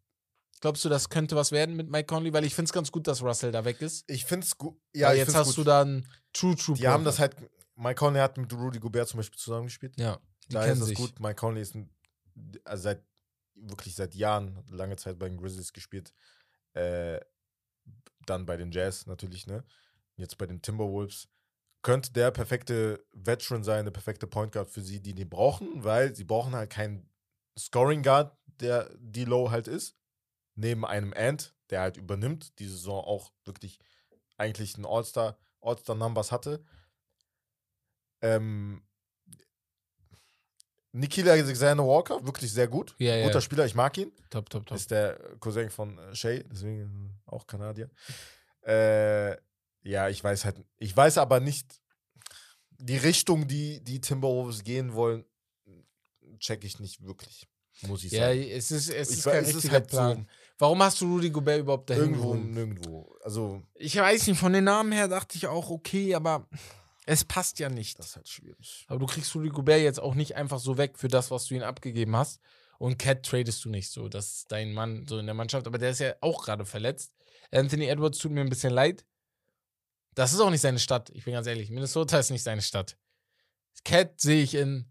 Glaubst 0.59 0.83
du, 0.83 0.89
das 0.89 1.09
könnte 1.09 1.35
was 1.35 1.51
werden 1.51 1.75
mit 1.75 1.91
Mike 1.91 2.07
Conley? 2.07 2.33
Weil 2.33 2.45
ich 2.45 2.55
finde 2.55 2.69
es 2.69 2.73
ganz 2.73 2.91
gut, 2.91 3.05
dass 3.05 3.21
Russell 3.21 3.51
da 3.51 3.65
weg 3.65 3.81
ist. 3.81 4.03
Ich 4.07 4.25
finde 4.25 4.45
es 4.47 4.57
gut. 4.57 4.79
Ja, 4.95 5.09
Weil 5.09 5.17
jetzt 5.17 5.35
hast 5.35 5.49
gut. 5.49 5.57
du 5.57 5.63
dann 5.63 6.07
True 6.33 6.55
True. 6.55 6.75
Die 6.75 6.87
haben 6.87 7.03
das 7.03 7.19
halt. 7.19 7.35
Mike 7.75 7.95
Conley 7.95 8.19
hat 8.19 8.37
mit 8.37 8.51
Rudy 8.51 8.79
Gobert 8.79 9.07
zum 9.09 9.17
Beispiel 9.17 9.37
zusammengespielt. 9.37 9.93
Ja, 9.99 10.17
die 10.49 10.53
da 10.53 10.61
ist 10.61 10.67
kennen 10.69 10.81
es 10.81 10.87
sich. 10.87 10.97
gut. 10.97 11.19
Mike 11.19 11.35
Conley 11.35 11.61
ist 11.61 11.75
ein, 11.75 11.89
also 12.63 12.83
seit 12.83 13.03
wirklich 13.55 13.95
seit 13.95 14.15
Jahren, 14.15 14.63
lange 14.69 14.95
Zeit 14.95 15.19
bei 15.19 15.29
den 15.29 15.37
Grizzlies 15.37 15.73
gespielt. 15.73 16.13
Äh, 16.73 17.19
dann 18.25 18.45
bei 18.45 18.57
den 18.57 18.71
Jazz 18.71 19.05
natürlich, 19.05 19.47
ne? 19.47 19.63
Jetzt 20.15 20.37
bei 20.37 20.45
den 20.45 20.61
Timberwolves. 20.61 21.29
Könnte 21.81 22.13
der 22.13 22.31
perfekte 22.31 23.05
Veteran 23.11 23.63
sein, 23.63 23.85
der 23.85 23.91
perfekte 23.91 24.25
Point 24.25 24.53
Guard 24.53 24.69
für 24.69 24.81
sie, 24.81 25.01
die 25.01 25.13
die 25.13 25.25
brauchen, 25.25 25.83
weil 25.83 26.15
sie 26.15 26.23
brauchen 26.23 26.55
halt 26.55 26.69
keinen 26.69 27.09
Scoring 27.59 28.01
Guard, 28.03 28.37
der 28.45 28.89
die 28.97 29.25
Low 29.25 29.51
halt 29.51 29.67
ist. 29.67 29.97
Neben 30.55 30.85
einem 30.85 31.13
Ant, 31.13 31.55
der 31.69 31.81
halt 31.81 31.97
übernimmt, 31.97 32.57
die 32.59 32.67
Saison 32.67 33.03
auch 33.03 33.31
wirklich 33.43 33.79
eigentlich 34.37 34.77
ein 34.77 34.85
All-Star, 34.85 35.37
All-Star-Numbers 35.61 36.31
hatte. 36.31 36.63
Ähm, 38.21 38.87
Nikila 40.95 41.31
Alexander 41.33 41.83
Walker, 41.85 42.23
wirklich 42.25 42.51
sehr 42.53 42.67
gut. 42.67 42.95
Ja, 42.99 43.15
ja. 43.15 43.25
Guter 43.25 43.41
Spieler, 43.41 43.65
ich 43.65 43.73
mag 43.75 43.97
ihn. 43.97 44.11
Top, 44.29 44.49
top, 44.49 44.65
top. 44.65 44.77
Ist 44.77 44.91
der 44.91 45.17
Cousin 45.39 45.69
von 45.69 45.97
äh, 45.97 46.15
Shay, 46.15 46.43
deswegen 46.51 47.09
äh, 47.27 47.31
auch 47.31 47.47
Kanadier. 47.47 47.89
Äh, 48.65 49.31
ja, 49.81 50.07
ich 50.09 50.23
weiß 50.23 50.45
halt, 50.45 50.57
ich 50.77 50.95
weiß 50.95 51.17
aber 51.17 51.39
nicht 51.39 51.81
die 52.69 52.97
Richtung, 52.97 53.47
die 53.47 53.83
die 53.83 53.99
Timberwolves 53.99 54.63
gehen 54.63 54.93
wollen, 54.93 55.25
check 56.39 56.63
ich 56.63 56.79
nicht 56.79 57.03
wirklich, 57.05 57.47
muss 57.87 58.03
ich 58.03 58.11
Ja, 58.11 58.27
sagen. 58.27 58.43
es 58.43 58.71
ist, 58.71 58.89
es 58.89 59.09
ist 59.09 59.25
weiß, 59.25 59.33
kein 59.33 59.43
ist 59.45 59.55
richtiger 59.55 59.73
halt 59.73 59.89
so- 59.91 59.97
Plan. 59.97 60.29
Warum 60.59 60.81
hast 60.83 61.01
du 61.01 61.11
Rudy 61.11 61.29
Gobert 61.31 61.59
überhaupt 61.61 61.89
dahin 61.89 62.03
Irgendwo, 62.03 62.31
geholt? 62.33 62.45
nirgendwo. 62.51 63.15
Also, 63.23 63.61
Ich 63.75 63.95
weiß 63.97 64.27
nicht, 64.27 64.39
von 64.39 64.53
den 64.53 64.63
Namen 64.65 64.91
her 64.91 65.07
dachte 65.07 65.35
ich 65.35 65.47
auch, 65.47 65.69
okay, 65.69 66.13
aber 66.15 66.47
es 67.05 67.23
passt 67.25 67.59
ja 67.59 67.69
nicht. 67.69 67.99
das 67.99 68.07
ist 68.07 68.15
halt 68.15 68.27
schwierig. 68.29 68.85
Aber 68.87 68.99
du 68.99 69.05
kriegst 69.05 69.33
Rudy 69.35 69.49
Gobert 69.49 69.81
jetzt 69.81 69.99
auch 69.99 70.15
nicht 70.15 70.35
einfach 70.35 70.59
so 70.59 70.77
weg 70.77 70.97
für 70.97 71.07
das, 71.07 71.31
was 71.31 71.45
du 71.47 71.55
ihn 71.55 71.63
abgegeben 71.63 72.15
hast. 72.15 72.41
Und 72.79 72.97
Cat 72.97 73.23
tradest 73.25 73.63
du 73.65 73.69
nicht 73.69 73.89
so. 73.91 74.09
Das 74.09 74.29
ist 74.37 74.51
dein 74.51 74.73
Mann 74.73 75.05
so 75.07 75.17
in 75.19 75.25
der 75.25 75.35
Mannschaft. 75.35 75.67
Aber 75.67 75.77
der 75.77 75.91
ist 75.91 75.99
ja 75.99 76.15
auch 76.21 76.43
gerade 76.43 76.65
verletzt. 76.65 77.13
Anthony 77.51 77.85
Edwards 77.87 78.17
tut 78.19 78.31
mir 78.31 78.41
ein 78.41 78.49
bisschen 78.49 78.73
leid. 78.73 79.05
Das 80.15 80.33
ist 80.33 80.39
auch 80.39 80.49
nicht 80.49 80.61
seine 80.61 80.79
Stadt. 80.79 81.09
Ich 81.11 81.23
bin 81.25 81.33
ganz 81.33 81.47
ehrlich. 81.47 81.69
Minnesota 81.69 82.19
ist 82.19 82.29
nicht 82.29 82.43
seine 82.43 82.61
Stadt. 82.61 82.97
Cat 83.83 84.19
sehe 84.19 84.43
ich 84.43 84.55
in 84.55 84.89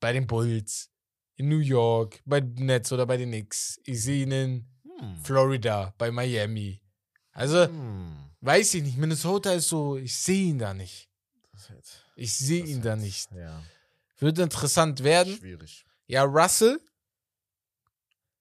bei 0.00 0.12
den 0.12 0.26
Bulls, 0.26 0.90
in 1.36 1.48
New 1.48 1.58
York, 1.58 2.20
bei 2.24 2.40
den 2.40 2.66
Nets 2.66 2.92
oder 2.92 3.06
bei 3.06 3.16
den 3.16 3.30
Knicks. 3.30 3.80
Ich 3.84 4.02
sehe 4.02 4.22
ihn 4.24 4.32
in 4.32 4.68
Hm. 5.00 5.16
Florida, 5.24 5.94
bei 5.98 6.10
Miami. 6.10 6.80
Also, 7.32 7.66
Hm. 7.66 8.27
Weiß 8.40 8.74
ich 8.74 8.82
nicht. 8.82 8.96
Minnesota 8.96 9.52
ist 9.52 9.68
so, 9.68 9.96
ich 9.96 10.16
sehe 10.16 10.50
ihn 10.50 10.58
da 10.58 10.74
nicht. 10.74 11.08
Ich 12.16 12.34
sehe 12.34 12.64
ihn 12.64 12.82
da 12.82 12.96
nicht. 12.96 13.30
Ja, 13.32 13.62
Wird 14.18 14.38
interessant 14.38 15.02
werden. 15.02 15.36
schwierig. 15.36 15.84
Ja, 16.06 16.22
Russell, 16.22 16.80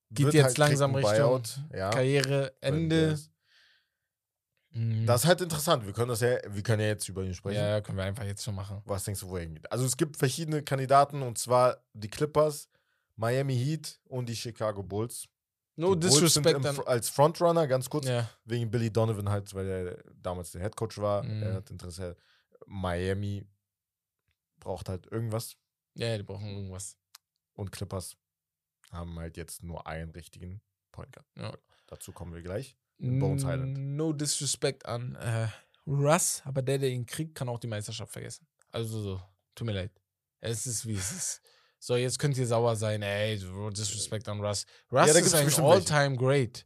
Geht 0.09 0.27
Wird 0.27 0.35
jetzt 0.35 0.45
halt 0.45 0.57
langsam 0.57 0.95
Richtung 0.95 1.43
ja, 1.73 1.89
Karriereende. 1.89 3.19
Mhm. 4.69 5.05
Das 5.05 5.23
ist 5.23 5.27
halt 5.27 5.41
interessant. 5.41 5.85
Wir 5.85 5.91
können 5.91 6.09
das 6.09 6.21
ja, 6.21 6.37
wir 6.47 6.63
können 6.63 6.81
ja 6.81 6.87
jetzt 6.87 7.09
über 7.09 7.23
ihn 7.23 7.33
sprechen. 7.33 7.57
ja, 7.57 7.67
ja, 7.67 7.81
können 7.81 7.97
wir 7.97 8.05
einfach 8.05 8.23
jetzt 8.23 8.43
schon 8.43 8.55
machen. 8.55 8.81
Was 8.85 9.03
denkst 9.03 9.19
du, 9.21 9.29
wo 9.29 9.35
er 9.35 9.43
hingeht? 9.43 9.69
Also 9.69 9.85
es 9.85 9.97
gibt 9.97 10.15
verschiedene 10.15 10.63
Kandidaten 10.63 11.21
und 11.23 11.37
zwar 11.37 11.83
die 11.93 12.07
Clippers, 12.07 12.69
Miami 13.15 13.57
Heat 13.57 13.99
und 14.05 14.29
die 14.29 14.35
Chicago 14.35 14.81
Bulls. 14.81 15.27
No 15.79 15.95
die 15.95 16.07
disrespect 16.07 16.65
im, 16.65 16.87
als 16.87 17.09
Frontrunner, 17.09 17.67
ganz 17.67 17.89
kurz, 17.89 18.07
Ja. 18.07 18.29
wegen 18.45 18.69
Billy 18.69 18.91
Donovan 18.91 19.29
halt, 19.29 19.53
weil 19.53 19.67
er 19.67 20.03
damals 20.21 20.51
der 20.51 20.61
Headcoach 20.61 20.97
war. 20.97 21.23
Mhm. 21.23 21.43
Er 21.43 21.53
hat 21.53 21.69
Interesse. 21.71 22.17
Miami 22.65 23.45
braucht 24.59 24.89
halt 24.89 25.05
irgendwas 25.11 25.55
ja, 25.93 26.15
die 26.17 26.23
brauchen 26.23 26.47
irgendwas. 26.47 26.97
und 27.53 27.71
Clippers 27.71 28.17
haben 28.91 29.17
halt 29.19 29.35
jetzt 29.37 29.63
nur 29.63 29.87
einen 29.87 30.11
richtigen 30.11 30.61
Point 30.91 31.11
Guard. 31.13 31.27
Ja. 31.35 31.57
Dazu 31.87 32.11
kommen 32.11 32.33
wir 32.33 32.41
gleich. 32.41 32.77
In 32.99 33.19
Bones 33.19 33.43
Island. 33.43 33.77
No 33.77 34.13
disrespect 34.13 34.85
an 34.85 35.15
äh, 35.15 35.47
Russ, 35.87 36.41
aber 36.45 36.61
der, 36.61 36.77
der 36.79 36.89
ihn 36.89 37.05
kriegt, 37.05 37.35
kann 37.35 37.49
auch 37.49 37.59
die 37.59 37.67
Meisterschaft 37.67 38.11
vergessen. 38.11 38.47
Also 38.71 39.01
so, 39.01 39.21
tut 39.55 39.65
mir 39.65 39.73
leid. 39.73 39.91
Es 40.39 40.67
ist 40.67 40.85
wie 40.87 40.95
es 40.95 41.11
ist. 41.11 41.41
So, 41.79 41.95
jetzt 41.95 42.19
könnt 42.19 42.37
ihr 42.37 42.47
sauer 42.47 42.75
sein, 42.75 43.01
ey, 43.01 43.37
disrespect 43.71 44.27
an 44.27 44.39
Russ. 44.39 44.65
Russ 44.91 45.07
Ja, 45.07 45.13
ist 45.13 45.33
ein 45.33 45.45
bestimmt 45.45 45.67
welche. 45.67 45.93
All-Time 45.93 46.17
Great. 46.17 46.65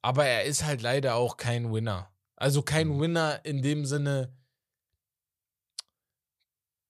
Aber 0.00 0.24
er 0.24 0.44
ist 0.44 0.64
halt 0.64 0.80
leider 0.80 1.16
auch 1.16 1.36
kein 1.36 1.72
Winner. 1.72 2.12
Also 2.36 2.62
kein 2.62 2.88
Mhm. 2.88 3.00
Winner 3.00 3.44
in 3.44 3.62
dem 3.62 3.84
Sinne, 3.84 4.32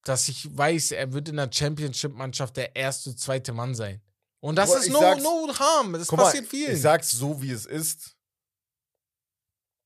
dass 0.05 0.29
ich 0.29 0.57
weiß, 0.57 0.93
er 0.93 1.13
wird 1.13 1.29
in 1.29 1.37
der 1.37 1.51
Championship-Mannschaft 1.53 2.57
der 2.57 2.77
erste, 2.77 3.17
zweite 3.17 3.53
Mann 3.53 3.75
sein. 3.75 4.03
Und 4.41 4.57
das 4.57 4.71
Boah, 4.71 4.79
ist 4.79 4.91
no, 4.91 5.01
no 5.47 5.59
harm. 5.59 5.95
Das 5.95 6.11
mal, 6.13 6.19
passiert 6.25 6.47
vielen. 6.47 6.75
Ich 6.75 6.83
sag's 6.83 7.11
so, 7.11 7.43
wie 7.43 7.51
es 7.51 7.67
ist. 7.67 8.15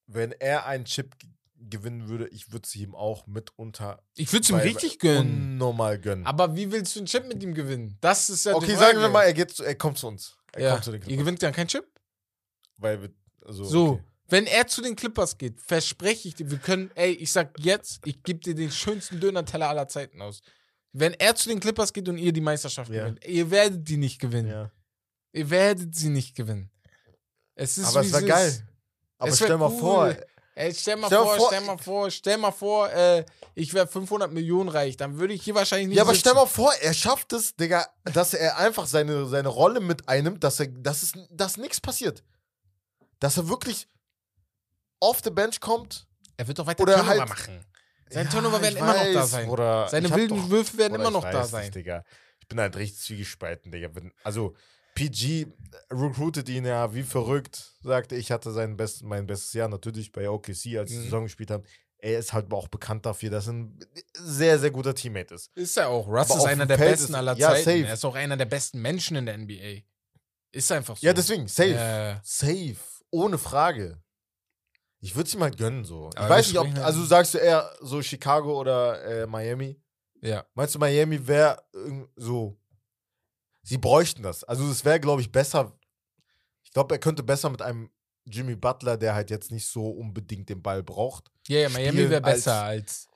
Wenn 0.07 0.33
er 0.33 0.67
einen 0.67 0.85
Chip 0.85 1.15
gewinnen 1.69 2.09
würde, 2.09 2.29
ich 2.29 2.53
würde 2.53 2.65
es 2.67 2.75
ihm 2.77 2.95
auch 2.95 3.27
mitunter 3.27 4.03
Ich 4.15 4.33
würde 4.33 4.43
es 4.45 4.51
ihm 4.51 4.57
richtig 4.57 4.99
gönnen. 4.99 5.53
unnormal 5.53 5.99
gönnen. 5.99 6.27
Aber 6.27 6.57
wie 6.57 6.71
willst 6.73 6.95
du 6.97 7.01
einen 7.01 7.07
Chip 7.07 7.27
mit 7.29 7.43
ihm 7.43 7.55
gewinnen? 7.55 7.97
Das 8.01 8.31
ist 8.31 8.45
ja 8.45 8.55
okay, 8.55 8.75
sagen 8.77 9.01
wir 9.01 9.09
mal, 9.09 9.23
er, 9.25 9.33
geht 9.33 9.51
zu, 9.51 9.65
er 9.65 9.75
kommt 9.75 9.99
zu 9.99 10.07
uns. 10.09 10.37
Er 10.53 10.63
ja. 10.63 10.71
kommt 10.73 10.85
zu 10.85 10.91
den 10.93 11.01
Ihr 11.01 11.07
Clippers. 11.07 11.19
gewinnt 11.25 11.43
dann 11.43 11.53
keinen 11.53 11.69
Chip? 11.69 11.87
Weil 12.77 13.03
wir, 13.03 13.11
also, 13.47 13.65
So, 13.65 13.89
okay. 13.93 14.03
wenn 14.29 14.47
er 14.47 14.67
zu 14.67 14.83
den 14.83 14.97
Clippers 14.97 15.39
geht, 15.39 15.61
verspreche 15.61 16.29
ich 16.29 16.35
dir, 16.35 16.51
wir 16.51 16.59
können, 16.59 16.91
ey, 16.95 17.13
ich 17.13 17.33
sag 17.33 17.59
jetzt, 17.61 18.07
ich 18.07 18.23
gebe 18.23 18.41
dir 18.41 18.55
den 18.55 18.71
schönsten 18.71 19.21
Döner-Teller 19.21 19.69
aller 19.69 19.89
Zeiten 19.89 20.21
aus. 20.21 20.43
Wenn 20.93 21.15
er 21.15 21.35
zu 21.37 21.49
den 21.49 21.59
Clippers 21.61 21.93
geht 21.93 22.09
und 22.09 22.19
ihr 22.19 22.33
die 22.33 22.41
Meisterschaft 22.43 22.91
Ja. 22.91 23.05
gewinnt, 23.05 23.25
ihr 23.27 23.51
werdet 23.51 23.89
die 23.89 23.97
nicht 23.97 24.21
gewinnen. 24.21 24.49
Ja. 24.51 24.71
Ihr 25.33 25.49
werdet 25.49 25.95
sie 25.95 26.11
nicht 26.11 26.35
gewinnen. 26.37 26.71
Es 27.55 27.79
ist 27.79 27.87
Aber 27.87 28.01
es 28.01 28.13
ist. 28.13 28.27
geil. 28.27 28.69
Aber 29.19 29.33
stell 29.35 29.57
mal 29.57 29.71
cool. 29.71 29.79
vor, 29.81 30.17
Ey, 30.55 30.75
stell 30.75 30.97
mal 30.97 31.07
Stell 31.07 31.19
mal 31.19 31.25
vor, 31.25 31.37
vor- 31.39 31.49
stell 31.49 31.61
mal 31.63 31.79
vor, 31.79 32.11
stell 32.11 32.37
mal 32.39 32.51
vor, 32.53 32.91
äh, 32.93 33.25
ich 33.55 33.73
wäre 33.73 33.87
500 33.87 34.31
Millionen 34.31 34.69
reich, 34.69 34.97
dann 34.99 35.19
würde 35.19 35.33
ich 35.33 35.43
hier 35.43 35.55
wahrscheinlich 35.55 35.89
nicht 35.89 35.97
ja, 35.97 36.03
aber 36.03 36.13
sitzen. 36.13 36.21
stell 36.21 36.35
mal 36.35 36.47
vor, 36.47 36.73
er 36.75 36.93
schafft 36.93 37.33
es, 37.33 37.57
Digga, 37.57 37.87
dass 38.05 38.35
er 38.35 38.59
einfach 38.59 38.87
seine, 38.87 39.27
seine 39.27 39.49
Rolle 39.49 39.81
mit 39.81 40.09
einnimmt, 40.09 40.45
dass 40.45 40.61
er, 40.61 40.67
dass 40.69 41.03
es, 41.03 41.13
dass 41.31 41.57
nichts 41.57 41.81
passiert. 41.81 42.23
dass 43.19 43.37
er 43.37 43.49
wirklich 43.49 43.87
off 45.01 45.21
the 45.23 45.31
bench 45.31 45.61
kommt. 45.61 46.07
Er 46.37 46.49
wird 46.49 46.59
doch 46.59 46.67
weiter 46.67 46.83
Oder 46.83 46.95
Turnover 46.97 47.19
halt- 47.21 47.29
machen. 47.29 47.65
Seine 48.11 48.25
Ja, 48.27 48.31
Turnover 48.33 48.61
werden 48.61 48.77
immer 48.77 48.87
noch 48.95 49.05
da 49.05 49.15
weiß, 49.23 49.31
sein. 49.31 49.47
Bruder. 49.49 49.89
Seine 49.89 50.11
wilden 50.15 50.37
doch- 50.39 50.51
Würfe 50.51 50.77
werden 50.77 50.95
immer 50.97 51.05
ich 51.07 51.11
noch 51.13 51.25
da 51.25 51.33
weiß 51.41 51.51
sein. 51.51 51.63
Nicht, 51.63 51.77
Digga. 51.77 52.05
Ich 52.41 52.49
bin 52.49 52.61
halt 52.61 52.77
richtig 52.77 53.01
zwiegespalten, 53.01 53.73
Digga. 53.73 53.89
Also, 54.25 54.55
PG 54.95 55.47
recruited 55.91 56.49
ihn 56.49 56.65
ja 56.67 56.95
wie 56.95 57.03
verrückt, 57.03 57.75
sagte 57.83 58.15
ich, 58.17 58.31
hatte 58.31 58.53
sein 58.53 58.77
best, 58.77 59.03
mein 59.05 59.27
bestes 59.27 59.53
Jahr 59.55 59.69
natürlich 59.69 60.13
bei 60.13 60.29
OKC, 60.29 60.77
als 60.79 60.91
sie 60.91 60.99
Mhm. 60.99 61.03
Saison 61.05 61.23
gespielt 61.25 61.51
haben. 61.51 61.65
Er 61.99 62.19
ist 62.19 62.33
halt 62.33 62.53
auch 62.53 62.69
bekannt 62.69 63.07
dafür, 63.07 63.31
dass 63.31 63.47
er 63.47 63.53
ein 63.55 63.79
sehr, 64.15 64.59
sehr 64.59 64.71
guter 64.73 64.95
Teammate 64.95 65.35
ist. 65.35 65.51
Ist 65.55 65.77
er 65.79 65.89
auch. 65.89 66.09
Russ 66.09 66.31
Aber 66.33 66.41
ist 66.41 66.47
einer 66.47 66.67
der 66.67 66.77
Feld 66.79 66.91
besten 66.93 67.13
ist- 67.13 67.15
aller 67.15 67.37
ja, 67.37 67.51
Zeiten. 67.51 67.65
safe. 67.65 67.87
Er 67.87 67.95
ist 67.95 68.05
auch 68.05 68.15
einer 68.17 68.37
der 68.37 68.45
besten 68.47 68.81
Menschen 68.83 69.17
in 69.17 69.27
der 69.27 69.35
NBA. 69.39 69.83
Ist 70.51 70.71
einfach 70.73 70.97
so. 70.97 71.07
Ja, 71.07 71.13
deswegen, 71.13 71.47
safe. 71.49 71.75
Äh, 71.75 72.17
Safe. 72.25 72.77
Ohne 73.11 73.39
Frage. 73.39 74.03
Ich 75.01 75.15
würde 75.17 75.29
es 75.29 75.35
ihm 75.35 75.43
halt 75.43 75.57
gönnen, 75.57 75.85
so. 75.85 76.11
Ich 76.13 76.19
Aber 76.19 76.29
weiß 76.29 76.53
wir 76.53 76.65
nicht, 76.65 76.79
ob, 76.79 76.85
also 76.85 77.05
sagst 77.05 77.35
du 77.35 77.39
eher 77.39 77.73
so 77.81 78.03
Chicago 78.03 78.59
oder 78.61 79.03
äh, 79.23 79.27
Miami? 79.27 79.81
ja. 80.21 80.45
Meinst 80.55 80.75
du, 80.75 80.79
Miami 80.79 81.27
wäre 81.27 81.63
so. 82.17 82.57
Sie 83.63 83.79
bräuchten 83.79 84.23
das. 84.23 84.45
Also, 84.45 84.69
es 84.71 84.85
wäre, 84.85 85.01
glaube 85.01 85.21
ich, 85.23 85.31
besser. 85.33 85.77
Ich 86.65 86.71
glaube, 86.73 86.95
er 86.95 86.99
könnte 86.99 87.23
besser 87.23 87.51
mit 87.51 87.63
einem 87.63 87.91
Jimmy 88.25 88.57
Butler, 88.57 88.97
der 88.97 89.15
halt 89.15 89.31
jetzt 89.31 89.51
nicht 89.51 89.67
so 89.67 89.89
unbedingt 89.91 90.49
den 90.49 90.63
Ball 90.63 90.83
braucht. 90.83 91.31
Ja, 91.49 91.61
ja, 91.61 91.69
Miami 91.69 92.09
wäre 92.11 92.25
als- 92.25 92.37
besser 92.45 92.63
als, 92.63 93.09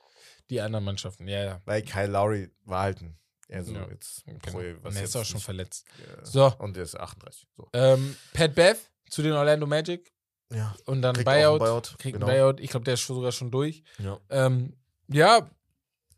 die 0.49 0.61
anderen 0.61 0.85
Mannschaften. 0.85 1.27
Ja, 1.27 1.43
ja. 1.43 1.61
Weil 1.65 1.81
Kyle 1.81 2.07
Lowry 2.07 2.49
war 2.65 2.83
halt 2.83 3.01
ein. 3.01 3.17
Also, 3.49 3.73
Ja, 3.73 3.87
jetzt. 3.89 4.23
Genau. 4.25 4.59
Was 4.81 4.95
er 4.97 5.03
ist 5.03 5.15
auch 5.15 5.23
schon 5.25 5.35
nicht, 5.37 5.45
verletzt. 5.45 5.85
äh, 5.99 6.25
So. 6.25 6.53
Und 6.59 6.75
der 6.75 6.83
ist 6.83 6.99
38. 6.99 7.47
So. 7.55 7.69
Ähm, 7.73 8.15
Pat 8.33 8.53
Bev 8.55 8.77
zu 9.09 9.21
den 9.21 9.31
Orlando 9.33 9.65
Magic 9.65 10.13
Ja. 10.51 10.75
und 10.85 11.01
dann 11.01 11.15
Kriegt 11.15 11.25
Buyout. 11.25 11.59
Buyout, 11.59 11.95
Kriegt 11.99 12.15
genau. 12.15 12.27
einen 12.27 12.35
Buyout. 12.37 12.59
Ich 12.59 12.69
glaube, 12.69 12.83
der 12.83 12.95
ist 12.95 12.99
schon 13.01 13.15
sogar 13.15 13.31
schon 13.31 13.49
durch. 13.49 13.83
Ja. 13.99 14.19
Ähm, 14.29 14.75
ja, 15.07 15.49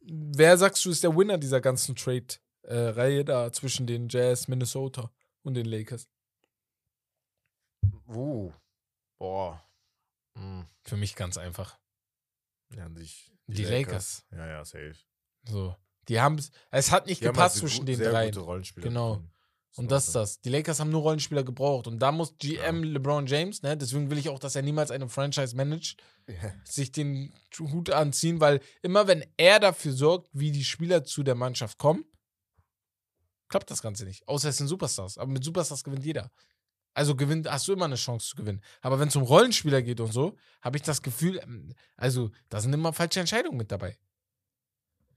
wer 0.01 0.57
sagst 0.57 0.83
du 0.85 0.89
ist 0.89 1.03
der 1.03 1.15
Winner 1.15 1.37
dieser 1.37 1.61
ganzen 1.61 1.95
Trade-Reihe 2.63 3.25
da 3.25 3.51
zwischen 3.51 3.87
den 3.87 4.09
Jazz, 4.09 4.47
Minnesota 4.47 5.11
und 5.43 5.53
den 5.55 5.65
Lakers? 5.65 6.07
Uh. 8.07 8.51
Boah. 9.17 9.63
Hm. 10.37 10.65
Für 10.83 10.97
mich 10.97 11.15
ganz 11.15 11.37
einfach. 11.37 11.77
Ja, 12.75 12.85
an 12.85 12.95
sich. 12.95 13.31
Die 13.47 13.63
Lakers. 13.65 14.25
Ja, 14.31 14.47
ja, 14.47 14.65
safe. 14.65 14.95
So. 15.43 15.75
Die 16.07 16.19
haben 16.19 16.39
es 16.71 16.91
hat 16.91 17.05
nicht 17.07 17.21
Die 17.21 17.25
gepasst 17.25 17.55
halt 17.55 17.61
so 17.61 17.67
zwischen 17.67 17.85
gut- 17.85 17.87
den 17.89 17.99
dreien. 17.99 18.31
Genau. 18.31 19.15
bekommen. 19.15 19.31
Und 19.75 19.91
das 19.91 20.07
ist 20.07 20.15
das. 20.15 20.41
Die 20.41 20.49
Lakers 20.49 20.79
haben 20.79 20.89
nur 20.89 21.01
Rollenspieler 21.01 21.43
gebraucht. 21.43 21.87
Und 21.87 21.99
da 21.99 22.11
muss 22.11 22.35
GM 22.37 22.83
LeBron 22.83 23.27
James, 23.27 23.61
ne, 23.61 23.77
deswegen 23.77 24.09
will 24.09 24.17
ich 24.17 24.27
auch, 24.29 24.39
dass 24.39 24.55
er 24.55 24.63
niemals 24.63 24.89
eine 24.91 25.07
Franchise 25.09 25.55
managt. 25.55 26.01
Ja. 26.27 26.53
sich 26.63 26.91
den 26.91 27.33
Hut 27.59 27.89
anziehen, 27.89 28.39
weil 28.39 28.61
immer 28.83 29.07
wenn 29.07 29.25
er 29.37 29.59
dafür 29.59 29.93
sorgt, 29.93 30.29
wie 30.31 30.51
die 30.51 30.63
Spieler 30.63 31.03
zu 31.03 31.23
der 31.23 31.33
Mannschaft 31.35 31.79
kommen, 31.79 32.05
klappt 33.49 33.69
das 33.71 33.81
Ganze 33.81 34.05
nicht. 34.05 34.27
Außer 34.27 34.49
es 34.49 34.57
sind 34.57 34.67
Superstars. 34.67 35.17
Aber 35.17 35.31
mit 35.31 35.43
Superstars 35.43 35.83
gewinnt 35.83 36.05
jeder. 36.05 36.31
Also 36.93 37.15
gewinnt, 37.15 37.49
hast 37.49 37.67
du 37.67 37.73
immer 37.73 37.85
eine 37.85 37.95
Chance 37.95 38.29
zu 38.29 38.35
gewinnen. 38.35 38.61
Aber 38.81 38.99
wenn 38.99 39.07
es 39.09 39.15
um 39.15 39.23
Rollenspieler 39.23 39.81
geht 39.81 39.99
und 39.99 40.11
so, 40.11 40.35
habe 40.61 40.77
ich 40.77 40.83
das 40.83 41.01
Gefühl, 41.01 41.39
ähm, 41.43 41.73
also 41.97 42.31
da 42.49 42.59
sind 42.59 42.73
immer 42.73 42.93
falsche 42.93 43.19
Entscheidungen 43.19 43.57
mit 43.57 43.71
dabei. 43.71 43.97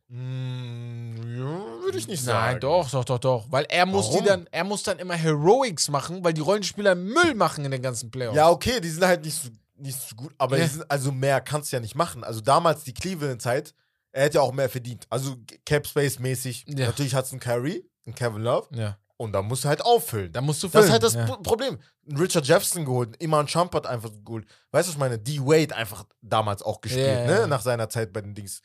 Mm, 0.08 1.16
ja, 1.38 1.82
würde 1.82 1.96
ich 1.98 2.06
nicht 2.06 2.22
sagen. 2.22 2.52
Nein, 2.52 2.60
doch, 2.60 2.90
doch, 2.90 3.04
doch, 3.04 3.18
doch. 3.18 3.46
Weil 3.50 3.64
er 3.70 3.86
muss 3.86 4.08
Warum? 4.08 4.20
die 4.22 4.28
dann, 4.28 4.46
er 4.50 4.64
muss 4.64 4.82
dann 4.82 4.98
immer 4.98 5.14
Heroics 5.14 5.88
machen, 5.88 6.22
weil 6.22 6.34
die 6.34 6.42
Rollenspieler 6.42 6.94
Müll 6.94 7.34
machen 7.34 7.64
in 7.64 7.70
den 7.70 7.80
ganzen 7.82 8.10
Playoffs. 8.10 8.36
Ja, 8.36 8.50
okay, 8.50 8.80
die 8.80 8.90
sind 8.90 9.04
halt 9.04 9.24
nicht 9.24 9.40
so, 9.42 9.48
nicht 9.76 9.98
so 9.98 10.14
gut, 10.14 10.34
aber 10.36 10.58
Ja. 10.58 10.64
die 10.64 10.70
sind, 10.70 10.90
also 10.90 11.10
mehr 11.12 11.40
kannst 11.40 11.72
du 11.72 11.76
ja 11.76 11.80
nicht 11.80 11.94
machen. 11.94 12.24
Also 12.24 12.40
damals 12.42 12.84
die 12.84 12.92
Cleveland-Zeit, 12.92 13.74
er 14.12 14.24
hätte 14.24 14.36
ja 14.36 14.40
auch 14.42 14.52
mehr 14.52 14.68
verdient. 14.68 15.06
Also 15.10 15.36
Cap 15.66 15.86
Space-mäßig. 15.86 16.66
Ja. 16.68 16.86
Natürlich 16.86 17.14
hat 17.14 17.24
es 17.24 17.32
einen 17.32 17.40
Kyrie, 17.40 17.84
einen 18.06 18.14
Kevin 18.14 18.42
Love 18.42 18.68
Ja. 18.74 18.98
und 19.16 19.32
da 19.32 19.42
musst 19.42 19.64
du 19.64 19.68
halt 19.68 19.82
auffüllen. 19.82 20.32
Da 20.32 20.40
musst 20.40 20.62
du 20.62 20.68
Das 20.68 20.84
ist 20.84 20.90
füllen. 20.90 20.92
halt 20.92 21.02
das 21.02 21.14
ja. 21.14 21.24
Pro- 21.26 21.42
Problem. 21.42 21.78
Richard 22.18 22.46
Jefferson 22.46 22.84
geholt, 22.84 23.16
Iman 23.22 23.46
Shumpert 23.48 23.86
einfach 23.86 24.10
geholt. 24.24 24.44
Weißt 24.70 24.86
du, 24.86 24.90
was 24.90 24.94
ich 24.94 24.98
meine? 24.98 25.18
D-Wade 25.18 25.74
einfach 25.74 26.04
damals 26.20 26.62
auch 26.62 26.80
gespielt, 26.80 27.26
ne? 27.26 27.46
Nach 27.46 27.62
seiner 27.62 27.88
Zeit 27.88 28.12
bei 28.12 28.20
den 28.20 28.34
Dings. 28.34 28.60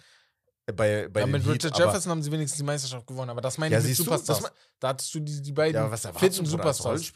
äh, 0.65 0.73
Bei, 0.73 1.07
bei 1.07 1.21
ja, 1.21 1.27
mit 1.27 1.47
Richard 1.47 1.77
Jefferson 1.77 2.11
haben 2.11 2.21
sie 2.23 2.31
wenigstens 2.31 2.57
die 2.57 2.63
Meisterschaft 2.63 3.05
gewonnen, 3.07 3.29
aber 3.29 3.39
das 3.41 3.57
meine 3.57 3.73
Ja, 3.75 3.79
ich 3.79 3.87
mit 3.87 3.99
du, 3.99 4.03
Superstars. 4.03 4.51
da 4.79 4.87
hattest 4.89 5.13
du 5.15 5.19
die, 5.21 5.41
die 5.41 5.51
beiden 5.53 5.75
Ja, 5.81 5.89
was 5.89 6.05
fitten 6.17 6.45
Superstars. 6.45 7.13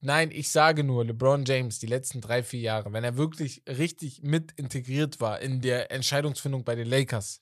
Nein, 0.00 0.30
ich 0.32 0.50
sage 0.50 0.82
nur, 0.84 1.04
LeBron 1.04 1.44
James, 1.44 1.78
die 1.78 1.86
letzten 1.86 2.20
drei, 2.20 2.42
vier 2.42 2.60
Jahre, 2.60 2.92
wenn 2.92 3.04
er 3.04 3.16
wirklich 3.16 3.62
richtig 3.68 4.22
mit 4.22 4.52
integriert 4.52 5.20
war 5.20 5.40
in 5.40 5.60
der 5.60 5.92
Entscheidungsfindung 5.92 6.64
bei 6.64 6.74
den 6.74 6.88
Lakers, 6.88 7.40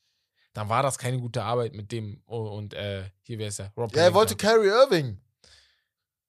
dann 0.57 0.68
war 0.68 0.82
das 0.82 0.96
keine 0.98 1.18
gute 1.18 1.42
Arbeit 1.42 1.74
mit 1.74 1.92
dem 1.92 2.22
oh, 2.26 2.48
und 2.57 2.72
äh, 2.74 3.04
hier 3.22 3.38
wäre 3.38 3.48
es 3.50 3.59
ja. 3.59 3.70
Rob 3.76 3.94
Ja, 3.94 4.02
er 4.04 4.14
wollte 4.14 4.36
Kyrie 4.36 4.68
Irving. 4.68 5.20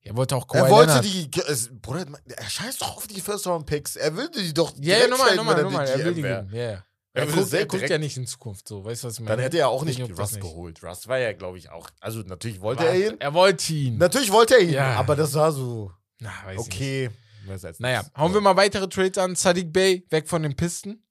er 0.01 0.15
wollte 0.15 0.35
auch 0.35 0.47
Kawhi 0.47 0.65
Er 0.65 0.69
wollte 0.69 0.91
Leonard. 1.01 1.05
die. 1.05 1.29
Es, 1.47 1.69
Bruder, 1.81 2.05
er 2.25 2.49
scheißt 2.49 2.81
doch 2.81 2.97
auf 2.97 3.07
die 3.07 3.21
First-Round-Picks. 3.21 3.95
Er 3.95 4.15
will 4.17 4.29
die 4.29 4.53
doch. 4.53 4.73
Ja, 4.79 5.07
nochmal, 5.07 5.35
nochmal, 5.35 5.63
nochmal. 5.63 5.87
Er 5.87 6.03
will 6.03 6.13
die. 6.13 6.21
Ja, 6.21 6.41
ja. 6.51 6.83
Er 7.13 7.23
Er, 7.23 7.25
guckt, 7.27 7.51
er 7.53 7.65
guckt 7.65 7.89
ja 7.89 7.97
nicht 7.97 8.15
in 8.17 8.27
Zukunft, 8.27 8.67
so. 8.67 8.83
Weißt 8.85 9.03
du, 9.03 9.07
was 9.07 9.13
ich 9.15 9.19
meine? 9.21 9.37
Dann 9.37 9.39
hätte 9.43 9.57
er 9.57 9.69
auch 9.69 9.83
nicht 9.83 9.99
Russ 10.19 10.33
nicht. 10.33 10.41
geholt. 10.41 10.83
Russ 10.83 11.07
war 11.07 11.17
ja, 11.17 11.33
glaube 11.33 11.57
ich, 11.57 11.69
auch. 11.71 11.89
Also, 11.99 12.19
natürlich 12.19 12.61
wollte 12.61 12.83
War- 12.83 12.89
er 12.91 13.11
ihn. 13.13 13.19
Er 13.19 13.33
wollte 13.33 13.73
ihn. 13.73 13.97
Natürlich 13.97 14.31
wollte 14.31 14.55
er 14.55 14.61
ihn. 14.61 14.69
Ja. 14.73 14.95
Aber 14.95 15.15
das 15.15 15.33
war 15.33 15.51
so. 15.51 15.91
Na, 16.19 16.29
weiß 16.45 16.59
ich 16.61 16.67
nicht. 16.67 16.73
Okay. 16.75 17.09
Jetzt 17.47 17.79
Naja, 17.79 18.03
hauen 18.17 18.33
wir 18.33 18.41
mal 18.41 18.55
weitere 18.57 18.87
Trades 18.89 19.17
an. 19.17 19.35
Sadiq 19.35 19.71
Bey 19.71 20.05
weg 20.09 20.27
von 20.27 20.43
den 20.43 20.55
Pisten. 20.55 21.01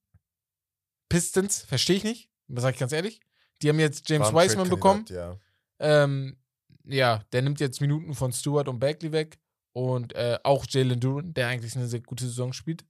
Pistons, 1.09 1.61
verstehe 1.63 1.95
ich 1.97 2.03
nicht. 2.03 2.29
Das 2.47 2.61
sage 2.63 2.75
ich 2.75 2.79
ganz 2.79 2.91
ehrlich. 2.91 3.19
Die 3.61 3.69
haben 3.69 3.79
jetzt 3.79 4.09
James 4.09 4.33
Wiseman 4.33 4.69
bekommen. 4.69 5.05
Ja. 5.09 5.37
Ähm, 5.79 6.37
ja, 6.85 7.23
der 7.31 7.41
nimmt 7.41 7.59
jetzt 7.59 7.81
Minuten 7.81 8.13
von 8.13 8.31
Stewart 8.31 8.67
und 8.67 8.79
Bagley 8.79 9.11
weg. 9.11 9.39
Und 9.73 10.13
äh, 10.15 10.39
auch 10.43 10.65
Jalen 10.67 10.99
Duran, 10.99 11.33
der 11.33 11.47
eigentlich 11.47 11.75
eine 11.75 11.87
sehr 11.87 12.01
gute 12.01 12.25
Saison 12.25 12.51
spielt. 12.53 12.83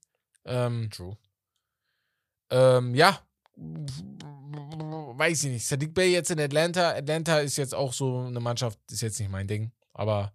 Ähm, 0.46 0.90
True. 0.90 1.18
ähm, 2.50 2.96
ja, 2.96 3.22
weiß 3.58 5.44
ich 5.44 5.52
nicht. 5.52 5.68
Sadiq 5.68 5.94
Bey 5.94 6.14
jetzt 6.14 6.32
in 6.32 6.40
Atlanta. 6.40 6.92
Atlanta 6.92 7.40
ist 7.40 7.58
jetzt 7.58 7.76
auch 7.76 7.92
so 7.92 8.20
eine 8.20 8.40
Mannschaft, 8.40 8.80
ist 8.92 9.02
jetzt 9.02 9.20
nicht 9.20 9.32
mein 9.32 9.48
Ding. 9.48 9.72
Aber 9.94 10.32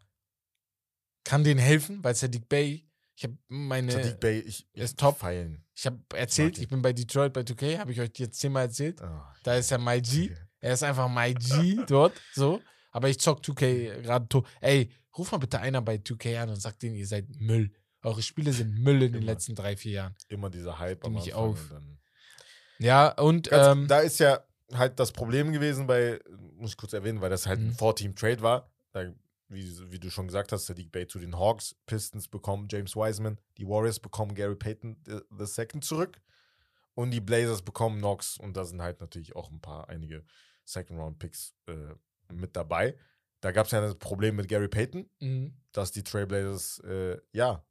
kann 1.25 1.45
denen 1.45 1.61
helfen, 1.61 2.03
weil 2.03 2.15
Sadiq 2.15 2.49
Bey, 2.49 2.85
ich 3.15 3.25
habe 3.25 3.37
meine, 3.49 3.93
Sadiq 3.93 4.21
Bey, 4.21 4.41
ich, 4.41 4.67
ich 4.73 4.83
ist 4.83 4.99
top. 4.99 5.19
Feilen. 5.19 5.65
ich 5.75 5.87
habe 5.87 5.99
erzählt, 6.15 6.57
ihn. 6.59 6.63
ich 6.65 6.69
bin 6.69 6.83
bei 6.83 6.93
Detroit 6.93 7.33
bei 7.33 7.43
2K, 7.43 7.79
habe 7.79 7.93
ich 7.93 8.01
euch 8.01 8.11
jetzt 8.17 8.41
zehnmal 8.41 8.65
erzählt. 8.67 9.01
Oh, 9.03 9.21
Da 9.45 9.55
ist 9.57 9.71
ja 9.71 9.79
My 9.79 10.01
G. 10.01 10.31
okay. 10.31 10.37
Er 10.61 10.75
ist 10.75 10.83
einfach 10.83 11.09
My 11.09 11.35
G 11.35 11.79
dort, 11.87 12.13
so. 12.35 12.61
Aber 12.91 13.09
ich 13.09 13.19
zock 13.19 13.41
2K 13.43 14.01
gerade 14.03 14.29
to. 14.29 14.45
Ey, 14.61 14.91
ruf 15.17 15.33
mal 15.33 15.39
bitte 15.39 15.59
einer 15.61 15.81
bei 15.83 15.97
2K 15.97 16.39
an 16.43 16.51
und 16.51 16.57
sagt 16.61 16.83
denen, 16.83 16.95
ihr 16.97 17.07
seid 17.07 17.27
Müll. 17.39 17.73
Eure 18.03 18.23
Spiele 18.23 18.53
sind 18.53 18.79
Müll 18.79 19.03
in 19.03 19.13
den 19.13 19.23
Immer. 19.23 19.33
letzten 19.33 19.55
drei, 19.55 19.77
vier 19.77 19.93
Jahren. 19.93 20.15
Immer 20.29 20.51
dieser 20.51 20.79
Hype 20.79 21.05
am 21.05 21.13
mich 21.15 21.35
auf. 21.35 21.59
und 21.71 21.71
dann- 21.73 21.99
Ja, 22.79 23.09
und 23.13 23.49
Ganz, 23.51 23.79
ähm, 23.79 23.89
da 23.89 24.01
ist 24.01 24.19
ja 24.19 24.41
halt 24.73 24.99
das 24.99 25.13
Problem 25.13 25.53
gewesen 25.53 25.87
bei, 25.87 26.19
muss 26.57 26.71
ich 26.73 26.77
kurz 26.77 26.93
erwähnen, 26.93 27.21
weil 27.21 27.31
das 27.31 27.47
halt 27.47 27.61
Mhm. 27.61 27.69
ein 27.69 27.73
Four-Team-Trade 27.75 28.41
war. 28.43 28.71
Da, 28.93 29.05
wie, 29.53 29.93
wie 29.93 29.99
du 29.99 30.11
schon 30.11 30.27
gesagt 30.27 30.53
hast, 30.53 30.67
Sadiq 30.67 30.91
Bay 30.91 31.07
zu 31.07 31.19
den 31.19 31.39
Hawks, 31.39 31.77
Pistons 31.87 32.29
bekommen 32.29 32.69
James 32.71 32.97
Wiseman, 32.97 33.39
die 33.59 33.67
Warriors 33.67 34.01
bekommen 34.01 34.35
Gary 34.35 34.57
Payton 34.57 34.97
the, 35.07 35.21
the 35.37 35.47
Second 35.47 35.85
zurück 35.85 36.21
und 36.95 37.11
die 37.11 37.21
Blazers 37.21 37.63
bekommen 37.63 37.99
Knox 37.99 38.39
und 38.39 38.57
da 38.57 38.65
sind 38.65 38.83
halt 38.83 39.01
natürlich 39.01 39.37
auch 39.37 39.51
ein 39.51 39.61
paar, 39.61 39.89
einige 39.89 40.25
Second-Round-Picks 40.65 41.55
äh, 41.67 41.95
mit 42.33 42.57
dabei. 42.57 42.97
Da 43.41 43.51
gab 43.51 43.67
es 43.67 43.73
ja 43.73 43.81
das 43.81 43.97
Problem 43.97 44.37
mit 44.37 44.49
Gary 44.49 44.69
Payton, 44.69 45.09
mhm. 45.21 45.55
dass 45.73 45.91
die 45.91 46.05
Trailblazers, 46.05 46.79
äh, 46.81 47.19
ja, 47.33 47.65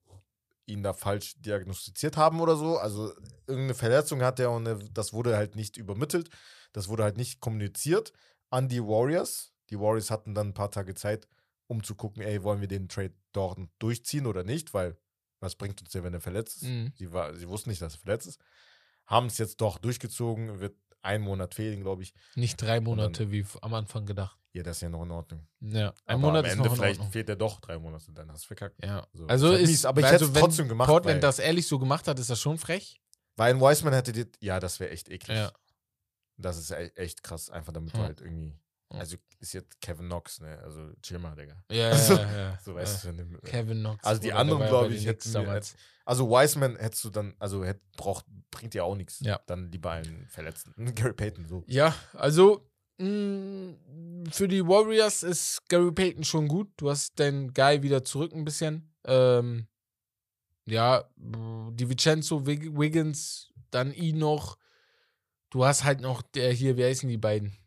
ihn 0.65 0.83
da 0.83 0.93
falsch 0.93 1.39
diagnostiziert 1.41 2.17
haben 2.17 2.39
oder 2.39 2.55
so. 2.55 2.77
Also 2.77 3.13
irgendeine 3.47 3.73
Verletzung 3.73 4.21
hat 4.21 4.39
er 4.39 4.51
und 4.51 4.65
äh, 4.67 4.77
das 4.93 5.13
wurde 5.13 5.35
halt 5.35 5.55
nicht 5.55 5.77
übermittelt. 5.77 6.29
Das 6.73 6.87
wurde 6.87 7.03
halt 7.03 7.17
nicht 7.17 7.39
kommuniziert 7.39 8.13
an 8.49 8.67
die 8.67 8.81
Warriors. 8.81 9.53
Die 9.69 9.79
Warriors 9.79 10.11
hatten 10.11 10.35
dann 10.35 10.49
ein 10.49 10.53
paar 10.53 10.71
Tage 10.71 10.95
Zeit, 10.95 11.27
um 11.71 11.83
zu 11.83 11.95
gucken, 11.95 12.21
ey, 12.21 12.43
wollen 12.43 12.61
wir 12.61 12.67
den 12.67 12.87
Trade 12.89 13.13
dort 13.31 13.57
durchziehen 13.79 14.25
oder 14.27 14.43
nicht, 14.43 14.73
weil 14.73 14.97
was 15.39 15.55
bringt 15.55 15.81
uns 15.81 15.89
der, 15.91 16.03
wenn 16.03 16.13
er 16.13 16.21
verletzt 16.21 16.57
ist? 16.57 16.67
Mhm. 16.69 16.91
Sie, 16.95 17.11
war, 17.11 17.33
sie 17.33 17.47
wussten 17.47 17.69
nicht, 17.69 17.81
dass 17.81 17.95
er 17.95 17.99
verletzt 17.99 18.27
ist. 18.27 18.39
Haben 19.07 19.27
es 19.27 19.37
jetzt 19.37 19.59
doch 19.61 19.77
durchgezogen, 19.79 20.59
wird 20.59 20.75
ein 21.01 21.21
Monat 21.21 21.55
fehlen, 21.55 21.81
glaube 21.81 22.03
ich. 22.03 22.13
nicht 22.35 22.61
drei 22.61 22.79
Monate, 22.79 23.31
wie 23.31 23.39
f- 23.39 23.57
am 23.61 23.73
Anfang 23.73 24.05
gedacht. 24.05 24.37
Ja, 24.53 24.61
das 24.63 24.77
ist 24.77 24.81
ja 24.81 24.89
noch 24.89 25.03
in 25.03 25.11
Ordnung. 25.11 25.47
Ja, 25.61 25.89
ein 26.05 26.15
Aber 26.15 26.17
Monat 26.19 26.39
am 26.39 26.45
ist 26.45 26.51
Ende 26.51 26.63
noch 26.65 26.71
in 26.73 26.77
vielleicht 26.81 27.03
fehlt 27.11 27.29
er 27.29 27.35
doch 27.37 27.59
drei 27.61 27.79
Monate, 27.79 28.11
dann 28.11 28.29
hast 28.31 28.43
du 28.43 28.47
verkackt. 28.47 28.83
Ja. 28.83 29.07
So, 29.13 29.25
Also 29.25 29.47
ist 29.47 29.51
halt 29.53 29.61
ist, 29.63 29.69
mies, 29.69 29.85
aber 29.85 30.01
ich 30.01 30.07
also 30.07 30.25
hätte 30.27 30.37
es 30.37 30.39
trotzdem 30.43 30.67
gemacht, 30.67 30.89
Portland 30.89 31.23
das 31.23 31.39
ehrlich 31.39 31.65
so 31.67 31.79
gemacht 31.79 32.07
hat, 32.07 32.19
ist 32.19 32.29
das 32.29 32.39
schon 32.39 32.57
frech. 32.57 33.01
Weil 33.37 33.53
ein 33.55 33.61
Wiseman 33.61 33.93
hätte 33.93 34.11
die, 34.11 34.25
ja, 34.41 34.59
das 34.59 34.79
wäre 34.81 34.91
echt 34.91 35.09
eklig. 35.09 35.37
Ja. 35.37 35.51
Das 36.37 36.57
ist 36.57 36.69
e- 36.71 36.91
echt 36.95 37.23
krass, 37.23 37.49
einfach 37.49 37.71
damit 37.73 37.93
Ja. 37.93 37.99
du 37.99 38.05
halt 38.05 38.21
irgendwie. 38.21 38.53
Also 38.99 39.17
ist 39.39 39.53
jetzt 39.53 39.79
Kevin 39.81 40.05
Knox, 40.07 40.39
ne, 40.41 40.59
also 40.63 40.91
chill 41.01 41.19
mal, 41.19 41.35
Digga. 41.35 41.63
Ja, 41.71 41.89
Also, 41.89 42.13
ja, 42.15 42.37
ja. 42.37 42.59
So 42.63 42.71
ja. 42.71 42.77
weißt 42.77 43.03
du, 43.05 43.13
ne, 43.13 43.39
Kevin 43.43 43.79
Knox. 43.79 44.03
Also 44.03 44.21
die 44.21 44.33
anderen, 44.33 44.59
der 44.61 44.71
war 44.71 44.81
ja 44.81 44.87
glaub 44.87 44.89
bei 44.91 44.95
ich, 44.95 45.05
hätten 45.05 45.33
damals. 45.33 45.75
Also 46.05 46.29
Wiseman 46.29 46.75
hättest 46.77 47.03
du 47.05 47.09
dann, 47.09 47.35
also 47.39 47.63
hätt, 47.63 47.79
braucht, 47.95 48.25
bringt 48.49 48.73
dir 48.73 48.83
auch 48.85 48.95
nichts. 48.95 49.19
Ja. 49.21 49.39
Dann 49.45 49.71
lieber 49.71 49.91
einen 49.91 50.27
Verletzten. 50.27 50.73
Gary 50.95 51.13
Payton, 51.13 51.45
so. 51.45 51.63
Ja, 51.67 51.95
also 52.13 52.67
mh, 52.97 53.75
für 54.31 54.47
die 54.47 54.65
Warriors 54.67 55.23
ist 55.23 55.61
Gary 55.69 55.91
Payton 55.91 56.23
schon 56.23 56.47
gut. 56.47 56.69
Du 56.77 56.89
hast 56.89 57.19
deinen 57.19 57.53
Guy 57.53 57.81
wieder 57.83 58.03
zurück 58.03 58.33
ein 58.33 58.43
bisschen. 58.45 58.93
Ähm, 59.05 59.67
ja, 60.65 61.03
die 61.17 61.89
Vincenzo 61.89 62.45
Wig- 62.45 62.77
Wiggins, 62.77 63.51
dann 63.71 63.93
ihn 63.93 64.19
noch. 64.19 64.57
Du 65.49 65.65
hast 65.65 65.83
halt 65.83 66.01
noch 66.01 66.21
der 66.21 66.53
hier, 66.53 66.77
wie 66.77 66.85
heißen 66.85 67.09
die 67.09 67.17
beiden? 67.17 67.57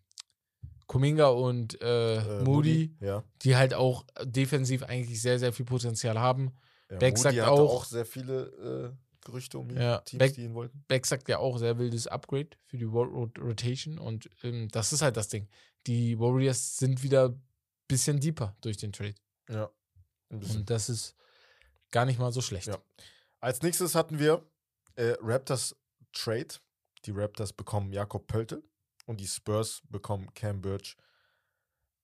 Kuminga 0.94 1.26
und 1.26 1.80
äh, 1.82 2.16
Äh, 2.40 2.44
Moody, 2.44 2.96
Ja. 3.00 3.24
die 3.42 3.56
halt 3.56 3.74
auch 3.74 4.04
defensiv 4.22 4.84
eigentlich 4.84 5.20
sehr, 5.20 5.38
sehr 5.40 5.52
viel 5.52 5.66
Potenzial 5.66 6.18
haben. 6.20 6.52
ja 6.90 6.98
Beck 6.98 7.14
Moody 7.14 7.22
sagt 7.22 7.36
hatte 7.38 7.50
auch- 7.50 7.74
auch 7.80 7.84
sehr 7.84 8.06
viele 8.06 8.92
äh, 8.94 8.96
Gerüchte 9.24 9.58
um 9.58 9.70
ihn. 9.70 9.76
Ja, 9.78 9.98
Teams, 9.98 10.18
Beck- 10.20 10.34
die 10.34 10.44
ihn 10.44 10.54
wollten. 10.54 10.84
Beck 10.86 11.04
sagt 11.06 11.28
ja 11.28 11.38
auch 11.38 11.58
sehr 11.58 11.78
wildes 11.78 12.06
Upgrade 12.06 12.50
für 12.66 12.76
die 12.78 12.90
World 12.92 13.12
Rot- 13.12 13.38
Rotation 13.40 13.98
und 13.98 14.28
ähm, 14.44 14.68
das 14.70 14.92
ist 14.92 15.02
halt 15.02 15.16
das 15.16 15.28
Ding. 15.28 15.48
Die 15.86 16.18
Warriors 16.20 16.76
sind 16.76 17.02
wieder 17.02 17.30
ein 17.30 17.42
bisschen 17.88 18.20
deeper 18.20 18.54
durch 18.60 18.76
den 18.76 18.92
Trade 18.92 19.14
Ja. 19.48 19.70
Und 20.28 20.68
das 20.70 20.88
ist 20.88 21.16
gar 21.90 22.04
nicht 22.04 22.18
mal 22.18 22.32
so 22.32 22.40
schlecht. 22.40 22.66
Ja. 22.68 22.78
Als 23.40 23.62
nächstes 23.62 23.94
hatten 23.94 24.18
wir 24.18 24.44
äh, 24.96 25.16
Raptors 25.20 25.74
Trade. 26.12 26.48
Die 27.04 27.10
Raptors 27.10 27.52
bekommen 27.52 27.92
Jakob 27.92 28.26
Pöltl 28.26 28.62
und 29.04 29.20
die 29.20 29.28
Spurs 29.28 29.82
bekommen 29.88 30.32
Cam 30.34 30.60
Birch. 30.60 30.96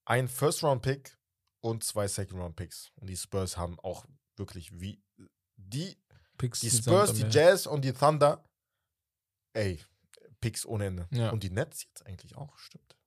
Ein 0.05 0.27
First-Round-Pick 0.27 1.17
und 1.61 1.83
zwei 1.83 2.07
Second-Round-Picks. 2.07 2.91
Und 2.95 3.07
die 3.07 3.17
Spurs 3.17 3.57
haben 3.57 3.79
auch 3.79 4.05
wirklich 4.35 4.79
wie 4.79 5.01
die, 5.55 5.97
Picks 6.37 6.61
die 6.61 6.71
Spurs, 6.71 7.13
die. 7.13 7.23
Jazz 7.23 7.67
und 7.67 7.85
die 7.85 7.93
Thunder. 7.93 8.43
Ey, 9.53 9.79
Picks 10.39 10.65
ohne 10.65 10.87
Ende. 10.87 11.07
Ja. 11.11 11.29
Und 11.29 11.43
die 11.43 11.51
Nets 11.51 11.83
jetzt 11.83 12.05
eigentlich 12.05 12.35
auch, 12.35 12.57
stimmt. 12.57 12.97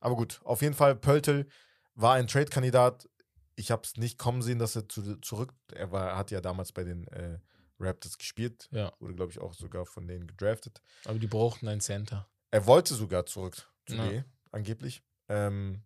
Aber 0.00 0.16
gut, 0.16 0.40
auf 0.44 0.62
jeden 0.62 0.74
Fall, 0.74 0.96
Pöltl 0.96 1.48
war 1.94 2.14
ein 2.14 2.26
Trade-Kandidat. 2.26 3.08
Ich 3.54 3.70
habe 3.70 3.82
es 3.84 3.96
nicht 3.96 4.18
kommen 4.18 4.42
sehen, 4.42 4.58
dass 4.58 4.74
er 4.74 4.88
zu, 4.88 5.20
zurück. 5.20 5.54
Er 5.72 5.92
war, 5.92 6.16
hat 6.16 6.30
ja 6.30 6.40
damals 6.40 6.72
bei 6.72 6.82
den 6.82 7.06
äh, 7.08 7.38
Raptors 7.78 8.18
gespielt. 8.18 8.68
Ja. 8.72 8.92
Wurde, 8.98 9.14
glaube 9.14 9.30
ich, 9.30 9.38
auch 9.38 9.54
sogar 9.54 9.86
von 9.86 10.08
denen 10.08 10.26
gedraftet. 10.26 10.82
Aber 11.04 11.18
die 11.18 11.26
brauchten 11.28 11.68
einen 11.68 11.80
Center. 11.80 12.28
Er 12.52 12.66
wollte 12.66 12.94
sogar 12.94 13.26
zurück 13.26 13.56
zu 13.86 13.96
Ja. 13.96 14.06
D, 14.08 14.24
angeblich. 14.52 15.02
Ähm, 15.28 15.82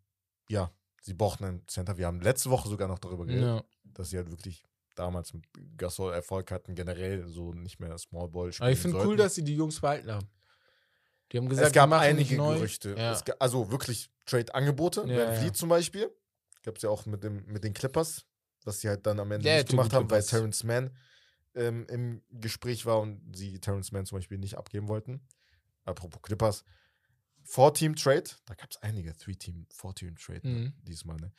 ja, 0.48 0.70
sie 1.00 1.14
brauchten 1.14 1.44
einen 1.44 1.68
Center. 1.68 1.96
Wir 1.96 2.06
haben 2.06 2.20
letzte 2.20 2.50
Woche 2.50 2.68
sogar 2.68 2.88
noch 2.88 2.98
darüber 2.98 3.24
geredet, 3.24 3.44
Ja. 3.44 3.64
dass 3.84 4.10
sie 4.10 4.18
halt 4.18 4.30
wirklich 4.30 4.62
damals 4.96 5.32
mit 5.32 5.44
Gasol 5.76 6.12
Erfolg 6.12 6.50
hatten, 6.50 6.74
generell 6.74 7.26
so 7.28 7.52
nicht 7.52 7.78
mehr 7.78 7.96
Small 7.98 8.28
Ball 8.28 8.52
spielen 8.52 8.64
Aber 8.66 8.72
ich 8.72 8.78
finde 8.80 8.98
cool, 9.06 9.16
dass 9.16 9.36
sie 9.36 9.44
die 9.44 9.54
Jungs 9.54 9.80
behalten 9.80 10.10
haben. 10.10 10.28
Die 11.32 11.38
haben 11.38 11.48
gesagt, 11.48 11.68
es 11.68 11.72
gab 11.72 11.92
einige. 11.92 12.36
Gerüchte. 12.36 12.94
Ja. 12.96 13.12
Es 13.12 13.24
ga, 13.24 13.34
also 13.38 13.70
wirklich 13.70 14.10
Trade-Angebote. 14.26 15.02
Ja, 15.06 15.36
Van 15.36 15.44
ja. 15.44 15.52
Zum 15.52 15.68
Beispiel. 15.68 16.10
Gab 16.62 16.76
es 16.76 16.82
ja 16.82 16.90
auch 16.90 17.06
mit, 17.06 17.22
dem, 17.22 17.44
mit 17.46 17.62
den 17.62 17.74
Clippers, 17.74 18.26
was 18.64 18.80
sie 18.80 18.88
halt 18.88 19.06
dann 19.06 19.20
am 19.20 19.30
Ende 19.30 19.48
Ja, 19.48 19.56
nicht 19.56 19.68
gemacht 19.68 19.92
haben, 19.92 20.10
weil. 20.10 20.22
Terrence 20.22 20.64
Mann 20.64 20.90
ähm, 21.54 21.86
im 21.88 22.22
Gespräch 22.30 22.86
war 22.86 23.00
und 23.00 23.36
sie 23.36 23.60
Terrence 23.60 23.92
Mann 23.92 24.06
zum 24.06 24.18
Beispiel 24.18 24.38
nicht 24.38 24.56
abgeben 24.58 24.88
wollten. 24.88 25.20
Apropos 25.86 26.20
Clippers. 26.22 26.64
Four-Team-Trade. 27.44 28.24
Da 28.46 28.54
gab 28.54 28.70
es 28.70 28.76
einige. 28.82 29.16
Three-Team, 29.16 29.66
Four-Team-Trade 29.72 30.46
Mhm. 30.46 30.72
diesmal. 30.82 31.16
Ne? 31.16 31.32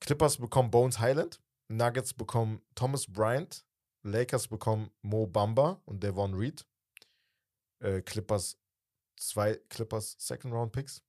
Clippers 0.00 0.38
bekommen 0.38 0.70
Bones 0.70 0.98
Highland. 1.00 1.40
Nuggets 1.68 2.14
bekommen 2.14 2.62
Thomas 2.74 3.06
Bryant. 3.06 3.64
Lakers 4.02 4.48
bekommen 4.48 4.90
Mo 5.02 5.26
Bamba 5.26 5.82
und 5.84 6.02
Devon 6.02 6.34
Reed. 6.34 6.64
Äh, 7.80 8.00
Clippers 8.02 8.56
zwei 9.16 9.56
Clippers 9.68 10.14
Second 10.18 10.54
Round 10.54 10.72
Picks. 10.72 11.02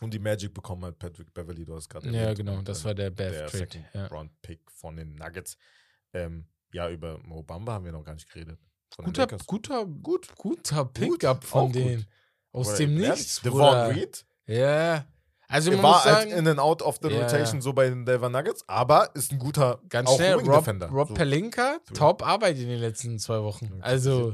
Und 0.00 0.12
die 0.14 0.18
Magic 0.18 0.54
bekommen 0.54 0.84
halt 0.84 0.98
Patrick 0.98 1.32
Beverly, 1.34 1.64
du 1.64 1.74
hast 1.74 1.88
gerade 1.88 2.08
Ja, 2.10 2.32
genau. 2.34 2.58
Und 2.58 2.68
Das 2.68 2.84
war 2.84 2.94
der 2.94 3.10
der 3.10 3.46
Trade. 3.48 3.58
Second 3.58 3.84
Ja. 3.94 4.06
Round 4.08 4.30
Pick 4.42 4.70
von 4.70 4.96
den 4.96 5.16
Nuggets. 5.16 5.56
Ähm, 6.12 6.46
ja, 6.72 6.88
über 6.90 7.18
Mo 7.18 7.42
Bamba 7.42 7.72
haben 7.74 7.84
wir 7.86 7.92
noch 7.92 8.04
gar 8.04 8.14
nicht 8.14 8.28
geredet. 8.30 8.60
Guter, 8.98 9.26
guter, 9.46 9.84
Gut. 9.86 10.34
guter 10.36 10.84
Pickup 10.86 11.44
von 11.44 11.66
gut. 11.66 11.74
denen. 11.76 12.06
Aus 12.52 12.68
Oder 12.68 12.76
dem 12.78 12.94
Nichts. 12.96 13.40
Devon. 13.42 13.74
Reed. 13.90 14.24
Ja. 14.46 15.04
Also 15.48 15.70
Er 15.70 15.76
man 15.76 15.84
war 15.84 15.92
muss 15.96 16.04
halt 16.06 16.16
sagen, 16.28 16.30
in 16.32 16.48
and 16.48 16.58
out 16.58 16.82
of 16.82 16.98
the 17.02 17.08
Ja, 17.08 17.20
rotation 17.22 17.60
so 17.60 17.72
bei 17.72 17.88
den 17.88 18.04
Denver 18.04 18.28
Nuggets, 18.28 18.64
aber 18.68 19.14
ist 19.14 19.30
ein 19.30 19.38
guter 19.38 19.80
ganz 19.88 20.08
auch 20.08 20.16
schnell, 20.16 20.34
Rob, 20.34 20.58
Defender. 20.58 20.88
Rob 20.88 21.08
So. 21.08 21.14
Pelinka, 21.14 21.78
So. 21.88 21.94
top 21.94 22.26
Arbeit 22.26 22.58
in 22.58 22.68
den 22.68 22.80
letzten 22.80 23.18
zwei 23.20 23.40
Wochen. 23.42 23.78
Also, 23.82 24.32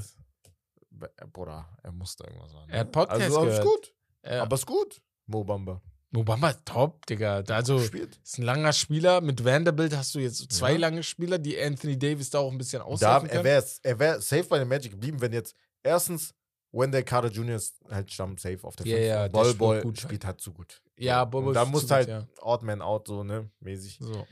Bruder, 1.32 1.68
er 1.82 1.92
musste 1.92 2.24
irgendwas 2.24 2.52
machen. 2.52 2.70
Er 2.70 2.80
hat? 2.80 2.92
Podcast 2.92 3.20
Also, 3.20 3.40
gehört. 3.42 3.64
gut. 3.64 3.94
ja. 4.24 4.42
Aber 4.42 4.54
ist 4.54 4.66
gut. 4.66 5.02
Mo 5.26 5.44
Bamba. 5.44 5.82
Mobamba 6.12 6.52
top, 6.52 7.06
Digga. 7.06 7.42
Also, 7.48 7.78
Spielt. 7.80 8.18
ist 8.22 8.38
ein 8.38 8.42
langer 8.42 8.72
Spieler. 8.72 9.20
Mit 9.22 9.44
Vanderbilt 9.44 9.96
hast 9.96 10.14
du 10.14 10.18
jetzt 10.20 10.52
zwei 10.52 10.72
Ja. 10.72 10.78
lange 10.78 11.02
Spieler, 11.02 11.38
die 11.38 11.58
Anthony 11.60 11.98
Davis 11.98 12.30
da 12.30 12.38
auch 12.38 12.52
ein 12.52 12.58
bisschen 12.58 12.80
Da, 12.80 12.84
aushelfen 12.84 13.30
er 13.30 13.42
wäre 13.44 13.64
er 13.82 13.98
wär 13.98 14.20
safe 14.20 14.44
bei 14.44 14.58
den 14.58 14.68
Magic 14.68 14.92
geblieben, 14.92 15.20
wenn 15.20 15.32
jetzt 15.32 15.54
erstens 15.82 16.34
Wendell 16.70 17.02
Carter 17.02 17.28
Jr. 17.28 17.56
ist 17.56 17.80
halt 17.90 18.12
stamm 18.12 18.36
safe 18.38 18.58
auf 18.62 18.76
der 18.76 18.86
Ja, 18.86 18.96
5. 18.96 19.06
ja, 19.08 19.22
der 19.24 19.28
Ball 19.32 19.44
spielt 19.46 19.58
Boy 19.58 19.82
gut 19.82 20.00
spielt 20.00 20.24
halt 20.24 20.40
zu 20.40 20.52
gut. 20.52 20.82
Ja. 20.98 21.24
Ball 21.24 21.44
Und 21.44 21.54
da 21.54 21.64
muss 21.64 21.82
zu 21.82 21.86
gut, 21.88 21.92
halt 21.92 22.08
ja. 22.08 22.26
Odd 22.42 22.62
Man 22.64 22.82
Out, 22.82 23.08
so, 23.08 23.24
ne, 23.24 23.50
mäßig. 23.60 23.98
So. 24.00 24.26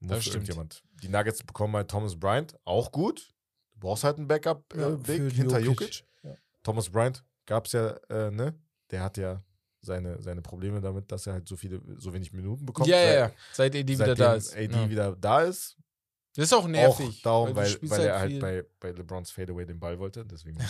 Muss 0.00 0.20
stimmt. 0.22 0.34
irgendjemand. 0.36 0.82
Die 1.02 1.08
Nuggets 1.08 1.42
bekommen 1.42 1.74
halt 1.74 1.90
Thomas 1.90 2.18
Bryant, 2.18 2.56
auch 2.64 2.92
gut. 2.92 3.34
Du 3.74 3.80
brauchst 3.80 4.04
halt 4.04 4.18
einen 4.18 4.28
Backup 4.28 4.64
Ja, 4.76 4.90
äh, 4.94 4.98
für 4.98 5.28
hinter 5.30 5.58
Jokic. 5.58 5.80
Jokic. 5.88 6.04
Ja. 6.22 6.34
Thomas 6.62 6.88
Bryant 6.90 7.24
gab 7.46 7.66
es 7.66 7.72
ja, 7.72 7.88
äh, 8.10 8.30
ne? 8.30 8.54
Der 8.90 9.02
hat 9.02 9.16
ja 9.16 9.42
seine, 9.86 10.20
seine 10.20 10.42
Probleme 10.42 10.80
damit, 10.80 11.10
dass 11.10 11.26
er 11.26 11.32
halt 11.34 11.48
so 11.48 11.56
viele, 11.56 11.80
so 11.96 12.12
wenig 12.12 12.32
Minuten 12.32 12.66
bekommt. 12.66 12.88
Ja, 12.88 12.96
ja, 12.98 13.06
seit- 13.06 13.18
ja. 13.18 13.30
Seit 13.52 13.76
AD 13.76 13.88
wieder 13.88 14.14
da 14.14 14.34
ist. 14.34 14.54
AD 14.56 14.72
ja. 14.74 14.90
wieder 14.90 15.16
da 15.16 15.40
ist. 15.42 15.76
Das 16.34 16.44
ist 16.44 16.52
auch 16.52 16.68
nervig. 16.68 17.08
Auch 17.08 17.22
darum, 17.22 17.56
weil, 17.56 17.66
spielst 17.66 17.94
weil 17.96 18.06
er 18.06 18.18
halt 18.18 18.30
viel. 18.32 18.40
bei, 18.40 18.64
bei 18.80 18.90
LeBrons 18.90 19.30
Fadeaway 19.30 19.64
den 19.64 19.78
Ball 19.80 19.98
wollte. 19.98 20.24
Deswegen. 20.26 20.58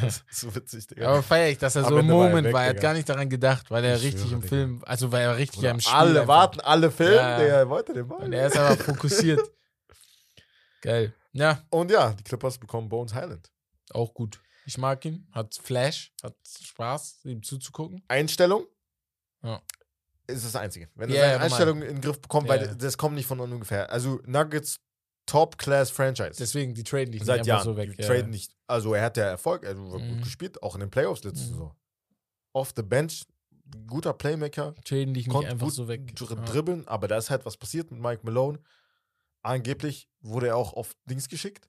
Das 0.00 0.18
ist 0.30 0.40
so 0.40 0.54
witzig, 0.54 0.86
Digga. 0.86 1.08
Aber 1.08 1.24
feier 1.24 1.48
ich, 1.50 1.58
dass 1.58 1.74
er 1.74 1.82
so 1.82 1.98
im 1.98 2.08
Ende 2.08 2.12
war 2.14 2.24
er 2.26 2.28
Moment 2.30 2.52
war. 2.54 2.62
Er 2.62 2.70
hat 2.70 2.80
gar 2.80 2.94
nicht 2.94 3.08
daran 3.08 3.28
gedacht, 3.28 3.68
weil 3.68 3.84
er 3.84 3.96
Ich 3.96 4.04
richtig 4.04 4.22
schwöre, 4.28 4.34
im 4.34 4.40
Digga. 4.42 4.48
Film, 4.48 4.82
also 4.86 5.10
weil 5.10 5.22
er 5.22 5.36
richtig 5.36 5.56
Bruder, 5.56 5.70
am 5.72 5.80
Spiel 5.80 5.92
alle 5.94 6.10
einfach. 6.20 6.28
warten, 6.28 6.60
alle 6.60 6.90
filmen, 6.92 7.14
Ja. 7.16 7.38
Digga, 7.40 7.52
er 7.52 7.68
wollte 7.68 7.92
den 7.92 8.06
Ball. 8.06 8.22
Und 8.24 8.32
er 8.32 8.46
ist 8.46 8.56
aber 8.56 8.76
fokussiert. 8.76 9.40
Geil. 10.82 11.12
Ja, 11.32 11.62
Und 11.70 11.90
ja, 11.90 12.12
die 12.12 12.22
Clippers 12.22 12.58
bekommen 12.58 12.88
Bones 12.88 13.12
Highland. 13.12 13.50
auch 13.92 14.14
gut. 14.14 14.40
Ich 14.64 14.78
mag 14.78 15.04
ihn. 15.04 15.26
Hat 15.32 15.54
Flash. 15.54 16.12
Hat 16.22 16.34
Spaß, 16.46 17.24
ihm 17.24 17.42
zuzugucken. 17.42 18.02
Einstellung 18.08 18.66
Ja. 19.42 19.60
ist 20.26 20.44
das 20.44 20.56
Einzige. 20.56 20.88
Wenn 20.94 21.10
er 21.10 21.16
Ja, 21.16 21.22
seine. 21.32 21.44
Einstellung 21.44 21.82
in 21.82 21.88
den 21.96 22.00
Griff 22.00 22.20
bekommt, 22.20 22.48
weil 22.48 22.64
ja. 22.66 22.74
das 22.74 22.96
kommt 22.96 23.14
nicht 23.16 23.26
von 23.26 23.40
ungefähr. 23.40 23.90
Also 23.90 24.20
Nuggets 24.26 24.78
Top-Class-Franchise. 25.26 26.34
Deswegen, 26.38 26.74
die 26.74 26.82
traden 26.82 27.10
nicht 27.10 27.24
Seit 27.24 27.40
einfach 27.40 27.46
Jahren. 27.48 27.64
so 27.64 27.76
weg. 27.76 27.94
die 27.96 28.02
ja. 28.02 28.08
traden 28.08 28.30
nicht. 28.30 28.52
Also 28.66 28.94
er 28.94 29.04
hat 29.04 29.16
ja 29.16 29.24
Erfolg, 29.24 29.62
er 29.64 29.70
hat 29.70 29.76
Mhm. 29.78 30.08
gut 30.14 30.22
gespielt, 30.24 30.62
auch 30.62 30.74
in 30.74 30.80
den 30.80 30.90
Playoffs 30.90 31.22
letzte 31.24 31.44
Mhm. 31.44 31.48
Saison. 31.50 31.76
Off 32.52 32.72
the 32.76 32.82
bench, 32.82 33.24
guter 33.86 34.12
Playmaker, 34.12 34.74
Traden 34.84 35.14
dich 35.14 35.26
nicht 35.26 35.30
konnte 35.32 35.50
einfach 35.50 35.70
so 35.70 35.86
weg. 35.88 36.14
dr 36.16 36.36
Ja. 36.36 36.44
dribbeln, 36.44 36.86
aber 36.88 37.08
da 37.08 37.16
ist 37.18 37.30
halt 37.30 37.44
was 37.46 37.56
passiert 37.56 37.90
mit 37.90 38.00
Mike 38.00 38.20
Malone. 38.24 38.58
Angeblich 39.42 40.08
wurde 40.20 40.48
er 40.48 40.56
auch 40.56 40.72
auf 40.74 40.94
Dings 41.06 41.28
geschickt. 41.28 41.68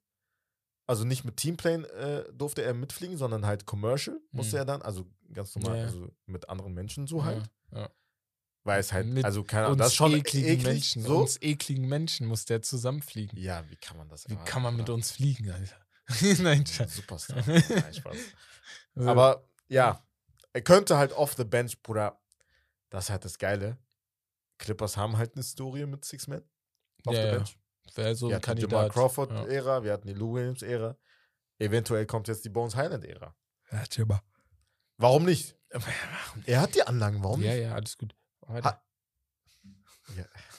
Also 0.85 1.05
nicht 1.05 1.23
mit 1.23 1.37
Teamplane 1.37 1.87
äh, 1.87 2.33
durfte 2.33 2.61
er 2.61 2.73
mitfliegen, 2.73 3.17
sondern 3.17 3.45
halt 3.45 3.65
Commercial 3.65 4.19
musste 4.31 4.55
Mhm. 4.57 4.59
er 4.61 4.65
dann, 4.65 4.81
also 4.81 5.05
ganz 5.31 5.55
normal, 5.55 5.77
Ja. 5.77 5.83
also 5.85 6.09
mit 6.25 6.49
anderen 6.49 6.73
Menschen 6.73 7.07
so 7.07 7.23
halt. 7.23 7.49
Ja, 7.71 7.79
ja. 7.81 7.89
Weil 8.65 8.79
es 8.79 8.93
halt, 8.93 9.07
Mit 9.07 9.25
also 9.25 9.43
keine 9.43 9.65
Ahnung, 9.67 9.77
das 9.77 9.87
ist 9.89 9.95
schon 9.95 10.13
ekligen 10.13 10.49
eklig, 10.51 10.65
Menschen. 10.65 11.03
so. 11.03 11.19
Uns 11.21 11.41
ekligen 11.41 11.87
Menschen 11.87 12.27
muss 12.27 12.45
der 12.45 12.61
zusammenfliegen. 12.61 13.37
Ja, 13.37 13.69
wie 13.69 13.75
kann 13.75 13.97
man 13.97 14.07
das 14.09 14.27
Wie 14.29 14.35
kann 14.37 14.61
man 14.61 14.75
mit 14.77 14.89
uns 14.89 15.11
fliegen, 15.11 15.51
Alter? 15.51 15.75
Nein. 16.43 16.65
Superstar. 16.65 17.43
Nein, 17.47 17.93
Spaß. 17.93 18.17
So. 18.95 19.09
Aber 19.09 19.43
ja, 19.69 20.05
er 20.53 20.61
könnte 20.61 20.97
halt 20.97 21.13
off 21.13 21.33
the 21.35 21.43
bench, 21.43 21.81
Bruder. 21.81 22.21
Das 22.91 23.05
ist 23.05 23.09
halt 23.09 23.25
das 23.25 23.39
Geile. 23.39 23.77
Clippers 24.59 24.97
haben 24.97 25.17
halt 25.17 25.33
eine 25.33 25.41
Story 25.43 25.85
mit 25.87 26.05
Six 26.05 26.27
Men 26.27 26.43
auf 27.05 27.15
Ja, 27.15 27.21
der 27.21 27.31
ja. 27.31 27.37
Bench. 27.39 27.57
Wäre 27.95 28.15
so 28.15 28.29
wir 28.29 28.35
ein 28.35 28.41
hatten 28.41 28.55
die 28.57 28.61
Kandidat. 28.67 28.71
Jamal 28.71 28.87
ja. 28.87 28.93
Crawford-Ära, 28.93 29.83
wir 29.83 29.93
hatten 29.93 30.07
die 30.07 30.13
Lou 30.13 30.33
Williams-Ära. 30.35 30.97
Eventuell 31.59 32.05
kommt 32.05 32.27
jetzt 32.27 32.43
die 32.45 32.49
Bones 32.49 32.75
Highland-Ära. 32.75 33.35
Ja, 33.71 33.83
Chibba. 33.87 34.21
Warum 34.97 35.25
nicht? 35.25 35.55
Er 36.45 36.61
hat 36.61 36.75
die 36.75 36.83
Anlagen, 36.83 37.23
warum 37.23 37.41
Ja, 37.41 37.53
nicht? 37.53 37.63
ja, 37.63 37.73
alles 37.73 37.97
gut. 37.97 38.15
Ha- 38.47 38.81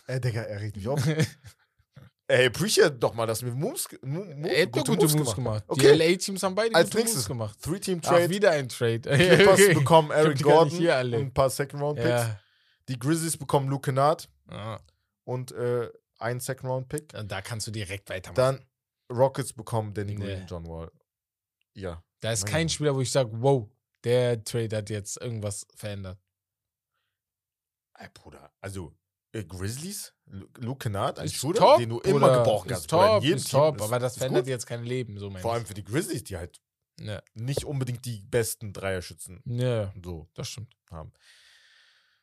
Ey, 0.06 0.20
Digga, 0.20 0.42
er 0.42 0.60
regt 0.60 0.76
mich 0.76 0.88
auf. 0.88 1.00
Ey, 2.26 2.46
appreciate 2.46 2.92
doch 2.98 3.12
mal, 3.14 3.26
dass 3.26 3.42
wir 3.44 3.52
Moves, 3.52 3.86
Mo, 4.02 4.24
Mo, 4.24 4.46
Er 4.48 4.62
hat 4.66 4.74
nur 4.74 4.84
gute 4.84 5.06
Moves 5.16 5.34
gemacht. 5.34 5.64
Okay. 5.68 5.92
Die 5.92 5.98
LA-Teams 6.12 6.42
haben 6.42 6.54
beide 6.54 6.74
Als 6.74 6.86
gute 6.88 6.98
nächstes 6.98 7.16
Moves 7.22 7.28
gemacht. 7.28 7.56
Ach, 7.58 7.64
Three-Team-Trade. 7.64 8.30
wieder 8.30 8.50
ein 8.52 8.68
Trade. 8.68 9.00
Clippers 9.00 9.60
Okay. 9.60 9.74
bekommen 9.74 10.10
Eric 10.10 10.38
die 10.38 10.42
Gordon 10.42 10.78
und 10.78 11.14
ein 11.14 11.34
paar 11.34 11.50
Second-Round-Picks. 11.50 12.08
Ja. 12.08 12.40
Die 12.88 12.98
Grizzlies 12.98 13.36
bekommen 13.36 13.68
Luke 13.68 13.82
Kennard 13.90 14.28
Ah, 14.48 14.78
und 15.24 15.52
äh, 15.52 15.90
einen 16.18 16.40
Second-Round-Pick. 16.40 17.08
Da 17.26 17.42
kannst 17.42 17.66
du 17.66 17.70
direkt 17.70 18.08
weitermachen. 18.10 18.36
Dann 18.36 18.66
Rockets 19.16 19.52
bekommen 19.52 19.92
Danny 19.94 20.14
Nee. 20.14 20.24
Green, 20.24 20.46
John 20.46 20.66
Wall. 20.66 20.90
Ja. 21.74 22.02
Da 22.20 22.32
ist 22.32 22.46
kein 22.46 22.66
Güte. 22.66 22.74
Spieler, 22.74 22.94
wo 22.94 23.00
ich 23.00 23.10
sage, 23.10 23.30
wow, 23.34 23.68
der 24.04 24.42
Trade 24.44 24.76
hat 24.76 24.90
jetzt 24.90 25.20
irgendwas 25.20 25.66
verändert. 25.74 26.18
Ey, 27.98 28.08
Bruder, 28.12 28.52
also 28.60 28.94
äh, 29.32 29.44
Grizzlies, 29.44 30.14
Lu- 30.26 30.48
Luke 30.58 30.78
Kennard, 30.78 31.18
ein 31.18 31.26
Ist 31.26 31.34
Shooter, 31.34 31.60
top, 31.60 31.78
den 31.78 31.90
du 31.90 32.00
immer 32.00 32.20
Bruder, 32.20 32.38
gebrauchen 32.38 32.70
ist 32.70 32.72
kannst. 32.74 32.88
Bruder. 32.90 33.04
In 33.06 33.10
Top, 33.14 33.22
jedem 33.24 33.36
ist 33.36 33.50
Team 33.50 33.60
top, 33.60 33.76
ist- 33.76 33.82
aber 33.82 33.98
das 33.98 34.12
ist 34.12 34.18
verändert 34.18 34.44
gut. 34.44 34.48
jetzt 34.50 34.66
kein 34.66 34.84
Leben, 34.84 35.18
so 35.18 35.30
Vor 35.30 35.52
allem 35.52 35.66
für 35.66 35.74
die 35.74 35.84
Grizzlies, 35.84 36.24
die 36.24 36.36
halt 36.36 36.60
Ja, 37.00 37.22
nicht 37.34 37.64
unbedingt 37.64 38.04
die 38.04 38.22
besten 38.22 38.72
Dreierschützen 38.72 39.42
ja, 39.44 39.92
so 40.02 40.28
das 40.34 40.48
stimmt. 40.48 40.74
haben. 40.90 41.12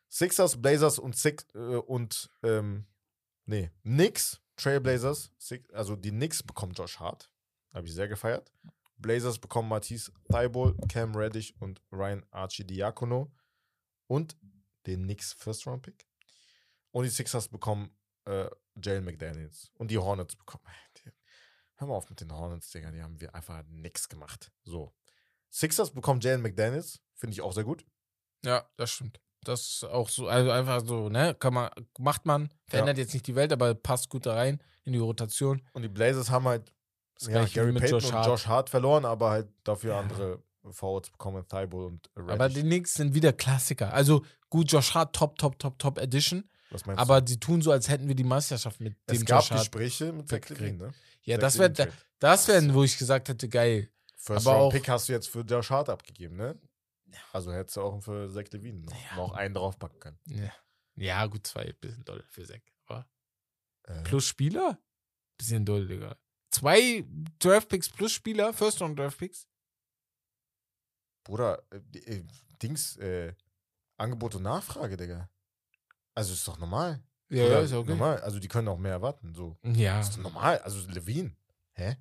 Sixers, 0.09 0.61
Blazers 0.61 0.99
und 0.99 1.15
Six, 1.15 1.45
äh, 1.53 1.57
und 1.59 2.30
ähm, 2.43 2.85
nee, 3.45 3.72
Knicks, 3.84 4.41
Trailblazers, 4.55 5.31
also 5.73 5.95
die 5.95 6.11
Knicks 6.11 6.43
bekommen 6.43 6.73
Josh 6.73 6.99
Hart. 6.99 7.31
Habe 7.73 7.88
ich 7.88 7.93
sehr 7.93 8.07
gefeiert. 8.07 8.51
Blazers 8.97 9.39
bekommen 9.39 9.69
Matisse 9.69 10.11
Thibault, 10.30 10.77
Cam 10.89 11.15
Reddish 11.15 11.53
und 11.59 11.81
Ryan 11.91 12.23
Archidiakono 12.31 13.31
und 14.07 14.38
den 14.85 15.03
Knicks 15.03 15.34
First 15.34 15.65
Round 15.65 15.81
Pick. 15.84 16.07
Und 16.91 17.05
die 17.05 17.09
Sixers 17.09 17.47
bekommen 17.47 17.95
äh, 18.26 18.49
Jalen 18.81 19.05
McDaniels. 19.05 19.72
Und 19.76 19.91
die 19.91 19.97
Hornets 19.97 20.35
bekommen. 20.35 20.63
Die, 20.97 21.11
hör 21.76 21.88
mal 21.88 21.95
auf 21.95 22.09
mit 22.09 22.22
den 22.22 22.31
Hornets, 22.31 22.69
Digga. 22.72 22.91
Die 22.91 23.01
haben 23.01 23.19
wir 23.19 23.34
einfach 23.34 23.63
nix 23.68 24.09
gemacht. 24.09 24.51
So. 24.63 24.93
Sixers 25.49 25.91
bekommen 25.91 26.22
Jalen 26.22 26.41
McDaniels. 26.41 27.01
Finde 27.15 27.34
ich 27.34 27.41
auch 27.41 27.53
sehr 27.53 27.63
gut. 27.63 27.85
Ja, 28.43 28.69
das 28.77 28.91
stimmt. 28.91 29.19
Das 29.43 29.84
auch 29.84 30.07
so, 30.09 30.27
also 30.27 30.51
einfach 30.51 30.85
so, 30.85 31.09
ne? 31.09 31.34
Kann 31.35 31.53
man, 31.55 31.69
macht 31.97 32.26
man, 32.26 32.49
verändert 32.68 32.97
jetzt 32.99 33.13
nicht 33.13 33.26
die 33.26 33.35
Welt, 33.35 33.51
aber 33.51 33.73
passt 33.73 34.09
gut 34.09 34.26
da 34.27 34.35
rein 34.35 34.61
in 34.84 34.93
die 34.93 34.99
Rotation. 34.99 35.61
Und 35.73 35.81
die 35.81 35.88
Blazers 35.89 36.30
haben 36.30 36.45
halt 36.45 36.72
Das 37.19 37.27
ja, 37.27 37.45
Gary 37.45 37.72
Payton 37.73 37.89
Josh 37.89 38.05
und 38.05 38.13
Hart. 38.13 38.27
Josh 38.27 38.47
Hart 38.47 38.69
verloren, 38.69 39.05
aber 39.05 39.31
halt 39.31 39.47
dafür 39.63 39.93
Ja. 39.93 39.99
andere 39.99 40.43
Forwards 40.69 41.09
bekommen, 41.09 41.43
Thibault 41.47 41.88
und 41.91 42.09
Reddish. 42.15 42.31
Aber 42.34 42.49
die 42.49 42.61
Knicks 42.61 42.93
sind 42.93 43.15
wieder 43.15 43.34
Klassiker. 43.34 43.91
Also 43.93 44.23
gut, 44.49 44.72
Josh 44.72 44.93
Hart, 44.93 45.15
top, 45.15 45.38
top, 45.39 45.57
top, 45.57 45.80
top 45.80 45.97
Edition. 45.97 46.47
Was 46.69 46.85
meinst 46.85 47.01
Aber 47.01 47.19
die 47.19 47.39
tun 47.39 47.61
so, 47.63 47.72
als 47.72 47.89
hätten 47.89 48.07
wir 48.07 48.15
die 48.15 48.23
Meisterschaft 48.23 48.80
mit 48.80 48.93
du? 49.07 49.13
dem 49.13 49.22
Es 49.22 49.26
gab 49.26 49.39
Josh 49.41 49.51
Hart. 49.51 49.59
Gespräche 49.61 50.13
mit 50.13 50.30
Zach. 50.30 50.47
Levine, 50.49 50.77
ne? 50.77 50.93
Ja, 51.23 51.35
Zach 51.38 51.41
das 51.41 51.57
wäre 51.57 51.89
das 52.19 52.47
wär, 52.47 52.73
wo 52.76 52.84
ich 52.84 52.95
gesagt 52.97 53.27
hätte, 53.30 53.49
geil. 53.49 53.89
First 54.18 54.45
aber 54.45 54.55
Round 54.57 54.68
auch- 54.68 54.72
Pick 54.77 54.88
hast 54.88 55.09
du 55.09 55.13
jetzt 55.13 55.30
für 55.30 55.41
Josh 55.41 55.72
Hart 55.72 55.89
abgegeben, 55.89 56.35
ne? 56.38 56.55
Also 57.33 57.51
hättest 57.53 57.77
du 57.77 57.81
auch 57.81 57.99
für 58.01 58.29
Zach 58.31 58.45
Levine 58.51 58.79
noch, 58.81 58.93
Ja. 59.09 59.15
noch 59.15 59.33
einen 59.33 59.53
draufpacken 59.53 59.99
können. 59.99 60.19
Ja, 60.25 60.51
ja 60.95 61.25
gut, 61.27 61.45
zwei 61.47 61.71
bisschen 61.73 62.03
doll 62.05 62.23
für 62.29 62.45
Zack. 62.45 62.63
Aber 62.88 63.07
Äh, 63.83 64.03
plus 64.03 64.25
Spieler? 64.25 64.77
Bisschen 65.38 65.65
doll, 65.65 65.88
Digga. 65.88 66.17
Zwei 66.51 67.05
Draftpicks 67.39 67.89
plus 67.89 68.11
Spieler, 68.11 68.53
First 68.53 68.81
Round 68.81 68.99
Draftpicks. 68.99 69.47
Bruder, 71.23 71.63
äh, 71.71 71.97
äh, 71.99 72.23
Dings, 72.61 72.97
äh, 72.97 73.33
Angebot 73.97 74.35
und 74.35 74.43
Nachfrage, 74.43 74.97
Digga. 74.97 75.29
Also 76.15 76.33
ist 76.33 76.47
doch 76.47 76.57
normal. 76.59 77.03
Ja, 77.29 77.45
Oder 77.45 77.53
ja, 77.53 77.61
ist 77.61 77.73
okay. 77.73 77.89
Normal. 77.91 78.19
Also 78.21 78.39
die 78.39 78.47
können 78.47 78.67
auch 78.67 78.77
mehr 78.77 78.91
erwarten. 78.91 79.33
So. 79.33 79.57
Ja. 79.63 80.01
Ist 80.01 80.13
doch 80.17 80.23
normal. 80.23 80.59
Also 80.59 80.85
Levine. 80.89 81.35
Hä? 81.73 81.95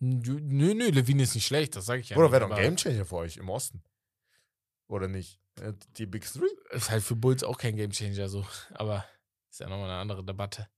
Nö, 0.00 0.40
nö, 0.40 0.90
Levine 0.90 1.22
ist 1.22 1.34
nicht 1.36 1.46
schlecht, 1.46 1.76
das 1.76 1.86
sage 1.86 2.00
ich 2.00 2.08
ja. 2.08 2.16
Oder 2.16 2.32
wäre 2.32 2.40
doch 2.40 2.48
ein 2.48 2.52
aber 2.54 2.62
Gamechanger 2.62 3.04
für 3.04 3.16
euch 3.16 3.36
im 3.36 3.48
Osten. 3.48 3.84
Oder 4.88 5.08
nicht? 5.08 5.40
Äh, 5.60 5.72
Die 5.96 6.06
Big 6.06 6.24
Three? 6.30 6.46
Ist 6.70 6.90
halt 6.90 7.02
für 7.02 7.16
Bulls 7.16 7.44
auch 7.44 7.58
kein 7.58 7.76
Gamechanger 7.76 8.28
so. 8.28 8.46
Aber 8.74 9.04
ist 9.50 9.60
ja 9.60 9.68
nochmal 9.68 9.90
eine 9.90 9.98
andere 10.00 10.24
Debatte. 10.24 10.68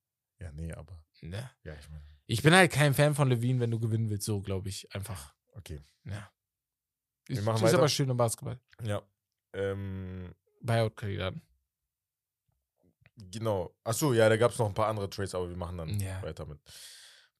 Ja, 0.40 0.50
nee, 0.52 0.72
aber. 0.72 1.00
Ja. 1.20 1.50
Ja, 1.62 1.74
ich 1.74 1.88
meine. 1.88 2.04
Ich 2.26 2.42
bin 2.42 2.52
halt 2.54 2.72
kein 2.72 2.92
Fan 2.94 3.14
von 3.14 3.28
Levine, 3.28 3.60
wenn 3.60 3.70
du 3.70 3.78
gewinnen 3.78 4.10
willst, 4.10 4.26
so 4.26 4.40
glaube 4.40 4.68
ich. 4.68 4.92
Einfach. 4.94 5.32
Okay. 5.52 5.80
Ja. 6.04 6.30
Wir 7.26 7.38
Ist, 7.38 7.44
machen 7.44 7.56
ist 7.56 7.62
weiter. 7.62 7.78
aber 7.78 7.88
schön 7.88 8.10
im 8.10 8.16
Basketball. 8.16 8.58
Ja. 8.82 9.02
Ähm, 9.52 10.34
Buyout-Kandidaten. 10.60 11.40
genau. 13.16 13.74
Achso, 13.84 14.12
ja, 14.12 14.28
da 14.28 14.36
gab 14.36 14.50
es 14.52 14.58
noch 14.58 14.66
ein 14.66 14.74
paar 14.74 14.88
andere 14.88 15.08
Trades, 15.08 15.34
aber 15.34 15.48
wir 15.48 15.56
machen 15.56 15.78
dann 15.78 16.00
Ja. 16.00 16.20
weiter 16.22 16.44
mit 16.46 16.60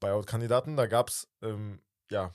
Buyout-Kandidaten. 0.00 0.76
Da 0.76 0.86
gab 0.86 1.08
es, 1.08 1.28
ähm, 1.42 1.82
ja, 2.10 2.32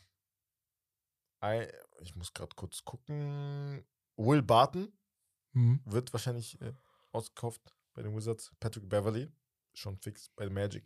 ich 2.02 2.16
muss 2.16 2.34
gerade 2.34 2.54
kurz 2.56 2.84
gucken. 2.84 3.86
Will 4.20 4.41
Barton 4.41 4.91
Mhm. 5.54 5.82
wird 5.86 6.14
wahrscheinlich 6.14 6.62
äh, 6.62 6.74
ausgekauft 7.12 7.74
bei 7.96 8.04
den 8.04 8.16
Wizards. 8.16 8.52
Patrick 8.60 8.88
Beverly, 8.88 9.28
schon 9.74 9.98
fix 9.98 10.30
bei 10.36 10.46
den 10.46 10.54
Magic. 10.54 10.84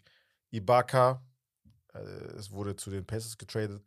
Ibaka, 0.52 1.22
äh, 1.94 2.00
es 2.00 2.50
wurde 2.52 2.76
zu 2.76 2.90
den 2.90 3.06
Pacers 3.06 3.38
getradet. 3.38 3.84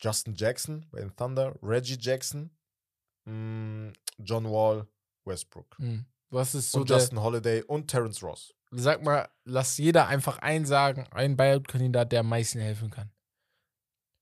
Justin 0.00 0.34
Jackson 0.34 0.86
bei 0.90 1.00
den 1.00 1.16
Thunder. 1.16 1.54
Reggie 1.62 1.96
Jackson, 1.98 2.50
mh, 3.24 3.92
John 4.18 4.44
Wall, 4.44 4.86
Westbrook. 5.24 5.78
Mhm. 5.78 6.04
Was 6.28 6.54
ist 6.54 6.72
so 6.72 6.80
und 6.80 6.90
Justin 6.90 7.22
Holiday 7.22 7.62
und 7.62 7.88
Terrence 7.88 8.22
Ross. 8.22 8.54
sag 8.70 9.02
mal, 9.02 9.28
lass 9.44 9.78
jeder 9.78 10.08
einfach 10.08 10.38
einen 10.38 10.66
sagen, 10.66 11.06
einen 11.10 11.36
Buyout-Kandidat, 11.36 12.12
der 12.12 12.20
am 12.20 12.28
meisten 12.28 12.58
helfen 12.60 12.90
kann. 12.90 13.10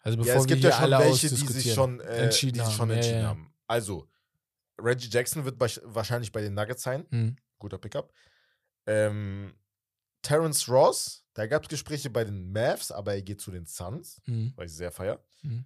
Also 0.00 0.18
bevor 0.18 0.34
ja, 0.34 0.40
es 0.40 0.46
gibt 0.46 0.62
wir 0.62 0.70
ja 0.70 0.76
hier 0.76 0.84
schon 0.84 0.92
alle 0.94 1.04
welche, 1.04 1.28
die 1.28 1.36
sich 1.36 1.74
schon, 1.74 2.00
äh, 2.00 2.24
Entschieden 2.24 2.58
die 2.58 2.64
sich 2.64 2.74
schon. 2.74 2.90
Ja, 2.90 2.96
entschieden 2.96 3.20
ja. 3.22 3.28
haben. 3.28 3.54
Also, 3.66 4.08
Reggie 4.82 5.08
Jackson 5.10 5.44
wird 5.44 5.58
wahrscheinlich 5.60 6.32
bei 6.32 6.40
den 6.40 6.54
Nuggets 6.54 6.82
sein. 6.82 7.06
Mhm. 7.10 7.36
Guter 7.58 7.78
Pickup. 7.78 8.12
Ähm, 8.86 9.54
Terrence 10.22 10.68
Ross, 10.68 11.24
da 11.34 11.46
gab 11.46 11.62
es 11.62 11.68
Gespräche 11.68 12.10
bei 12.10 12.24
den 12.24 12.52
Mavs, 12.52 12.90
aber 12.90 13.14
er 13.14 13.22
geht 13.22 13.40
zu 13.40 13.50
den 13.50 13.66
Suns, 13.66 14.20
Mhm. 14.26 14.52
weil 14.56 14.66
ich 14.66 14.72
sehr 14.74 14.90
feier. 14.92 15.24
Mhm. 15.42 15.64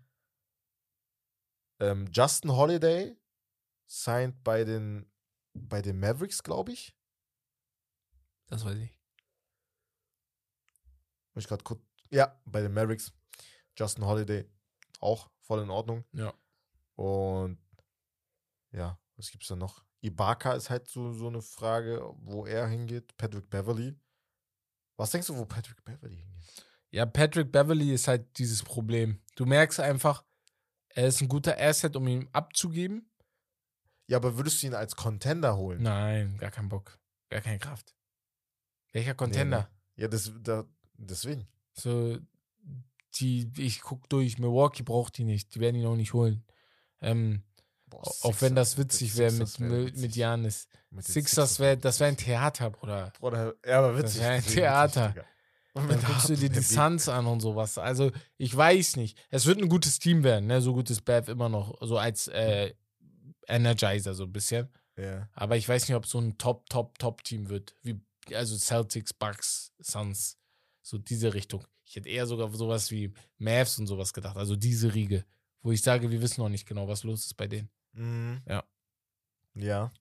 Ähm, 1.80 2.08
Justin 2.12 2.52
Holiday 2.52 3.16
signed 3.86 4.42
bei 4.44 4.64
den, 4.64 5.10
bei 5.54 5.82
den 5.82 5.98
Mavericks, 5.98 6.42
glaube 6.42 6.72
ich. 6.72 6.96
Das 8.48 8.64
weiß 8.64 8.76
ich. 8.78 8.98
Muss 11.34 11.44
ich 11.44 11.48
gerade 11.48 11.64
kurz. 11.64 11.80
Ja, 12.10 12.40
bei 12.44 12.60
den 12.60 12.72
Mavericks. 12.72 13.12
Justin 13.76 14.04
Holiday 14.04 14.48
auch 15.00 15.30
voll 15.40 15.62
in 15.62 15.70
Ordnung. 15.70 16.04
Ja. 16.12 16.32
Und 16.94 17.58
ja, 18.70 18.98
was 19.16 19.30
gibt's 19.30 19.48
da 19.48 19.56
noch? 19.56 19.84
Ibaka 20.00 20.52
ist 20.52 20.70
halt 20.70 20.88
so, 20.88 21.12
so 21.12 21.28
eine 21.28 21.42
Frage, 21.42 22.02
wo 22.18 22.46
er 22.46 22.66
hingeht. 22.66 23.16
Patrick 23.16 23.48
Beverly. 23.48 23.96
Was 24.96 25.10
denkst 25.10 25.28
du, 25.28 25.36
wo 25.36 25.44
Patrick 25.44 25.82
Beverly 25.84 26.16
hingeht? 26.16 26.66
Ja, 26.90 27.06
Patrick 27.06 27.50
Beverly 27.50 27.92
ist 27.92 28.06
halt 28.06 28.38
dieses 28.38 28.62
Problem. 28.62 29.20
Du 29.34 29.46
merkst 29.46 29.80
einfach, 29.80 30.24
er 30.90 31.08
ist 31.08 31.20
ein 31.20 31.28
guter 31.28 31.58
Asset, 31.58 31.96
um 31.96 32.06
ihn 32.06 32.28
abzugeben. 32.32 33.10
Ja, 34.06 34.18
aber 34.18 34.36
würdest 34.36 34.62
du 34.62 34.66
ihn 34.68 34.74
als 34.74 34.94
Contender 34.94 35.56
holen? 35.56 35.82
Nein, 35.82 36.36
gar 36.36 36.50
keinen 36.50 36.68
Bock. 36.68 36.98
Gar 37.30 37.40
keine 37.40 37.58
Kraft. 37.58 37.94
Welcher 38.92 39.14
Contender? 39.14 39.70
Ja, 39.96 40.06
das, 40.08 40.32
da, 40.40 40.64
deswegen. 40.94 41.48
So, 41.72 42.18
die, 43.16 43.50
ich 43.56 43.80
guck 43.80 44.08
durch, 44.08 44.38
Milwaukee 44.38 44.82
braucht 44.82 45.18
die 45.18 45.24
nicht. 45.24 45.54
Die 45.54 45.60
werden 45.60 45.76
ihn 45.76 45.86
auch 45.86 45.96
nicht 45.96 46.12
holen. 46.12 46.44
Ähm, 47.00 47.42
Boah, 48.02 48.14
auch 48.22 48.40
wenn 48.40 48.54
das 48.54 48.76
witzig 48.78 49.16
wäre 49.16 49.32
mit, 49.32 49.60
wär 49.60 49.68
mit, 49.68 49.86
witzig. 49.86 50.02
mit 50.02 50.16
Janis. 50.16 50.68
Mit 50.90 51.04
Sixers 51.06 51.58
wäre, 51.58 51.76
das 51.76 52.00
wäre 52.00 52.08
ein 52.08 52.16
Theater, 52.16 52.70
Bruder. 52.70 53.12
Bruder, 53.18 53.54
ja, 53.66 53.78
aber 53.78 53.92
Das 53.92 54.02
witzig. 54.14 54.20
wär 54.20 54.30
ein 54.30 54.42
Witzig, 54.42 54.54
Theater. 54.54 55.08
Digga. 55.08 55.24
Dann 55.74 56.04
guckst 56.04 56.28
du 56.28 56.36
dir 56.36 56.50
die 56.50 56.60
Suns 56.62 57.08
an 57.08 57.26
und 57.26 57.40
sowas. 57.40 57.78
Also, 57.78 58.12
ich 58.36 58.56
weiß 58.56 58.94
nicht. 58.96 59.18
Es 59.30 59.46
wird 59.46 59.58
ein 59.58 59.68
gutes 59.68 59.98
Team 59.98 60.22
werden, 60.22 60.46
ne? 60.46 60.60
So 60.60 60.72
gut 60.72 60.88
ist 60.88 61.00
Bev 61.04 61.28
immer 61.28 61.48
noch, 61.48 61.76
so 61.80 61.98
als 61.98 62.28
äh, 62.28 62.72
Energizer 63.48 64.14
so 64.14 64.22
ein 64.22 64.32
bisschen. 64.32 64.68
Ja. 64.96 65.28
Aber 65.32 65.56
ich 65.56 65.68
weiß 65.68 65.88
nicht, 65.88 65.96
ob 65.96 66.06
so 66.06 66.20
ein 66.20 66.38
Top, 66.38 66.68
Top, 66.70 66.96
Top-Team 67.00 67.48
wird. 67.48 67.74
Wie, 67.82 68.00
also 68.32 68.56
Celtics, 68.56 69.12
Bucks, 69.12 69.72
Suns. 69.80 70.38
So 70.82 70.98
diese 70.98 71.34
Richtung. 71.34 71.66
Ich 71.84 71.96
hätte 71.96 72.08
eher 72.08 72.26
sogar 72.26 72.48
sowas 72.54 72.90
wie 72.92 73.12
Mavs 73.38 73.78
und 73.78 73.86
sowas 73.88 74.12
gedacht. 74.12 74.36
Also 74.36 74.54
diese 74.54 74.94
Riege. 74.94 75.24
Wo 75.62 75.72
ich 75.72 75.82
sage, 75.82 76.10
wir 76.10 76.20
wissen 76.20 76.40
noch 76.40 76.48
nicht 76.50 76.66
genau, 76.68 76.86
was 76.88 77.04
los 77.04 77.24
ist 77.24 77.36
bei 77.36 77.48
denen. 77.48 77.68
Mhm. 77.94 78.42
Ja. 78.46 78.64
Ja. 79.54 79.92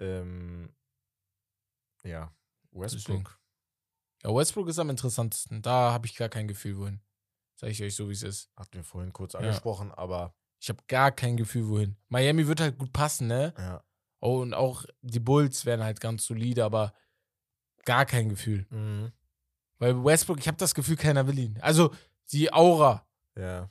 Ähm, 0.00 0.74
ja. 2.04 2.32
Westbrook. 2.70 3.38
Ja, 4.22 4.34
Westbrook 4.34 4.68
ist 4.68 4.78
am 4.78 4.90
interessantesten. 4.90 5.62
Da 5.62 5.92
habe 5.92 6.06
ich 6.06 6.14
gar 6.16 6.28
kein 6.28 6.48
Gefühl, 6.48 6.76
wohin. 6.78 7.00
Sag 7.56 7.70
ich 7.70 7.82
euch 7.82 7.94
so, 7.96 8.08
wie 8.08 8.12
es 8.12 8.22
ist. 8.22 8.50
Hatten 8.56 8.74
wir 8.74 8.84
vorhin 8.84 9.12
kurz 9.12 9.34
angesprochen, 9.34 9.92
aber 9.92 10.34
Ich 10.60 10.68
habe 10.68 10.82
gar 10.88 11.12
kein 11.12 11.36
Gefühl, 11.36 11.68
wohin. 11.68 11.96
Miami 12.08 12.46
wird 12.46 12.60
halt 12.60 12.78
gut 12.78 12.92
passen, 12.92 13.26
ne? 13.28 13.54
ja. 13.56 13.84
Oh, 14.20 14.40
und 14.40 14.52
auch 14.52 14.84
die 15.00 15.20
Bulls 15.20 15.64
wären 15.64 15.84
halt 15.84 16.00
ganz 16.00 16.26
solide, 16.26 16.64
aber 16.64 16.92
gar 17.84 18.04
kein 18.04 18.28
Gefühl. 18.28 18.66
Mhm. 18.70 19.12
Weil 19.78 20.04
Westbrook, 20.04 20.40
ich 20.40 20.48
habe 20.48 20.56
das 20.56 20.74
Gefühl, 20.74 20.96
keiner 20.96 21.26
will 21.28 21.38
ihn. 21.38 21.60
Also 21.60 21.94
die 22.32 22.52
Aura. 22.52 23.06
Ja. 23.36 23.68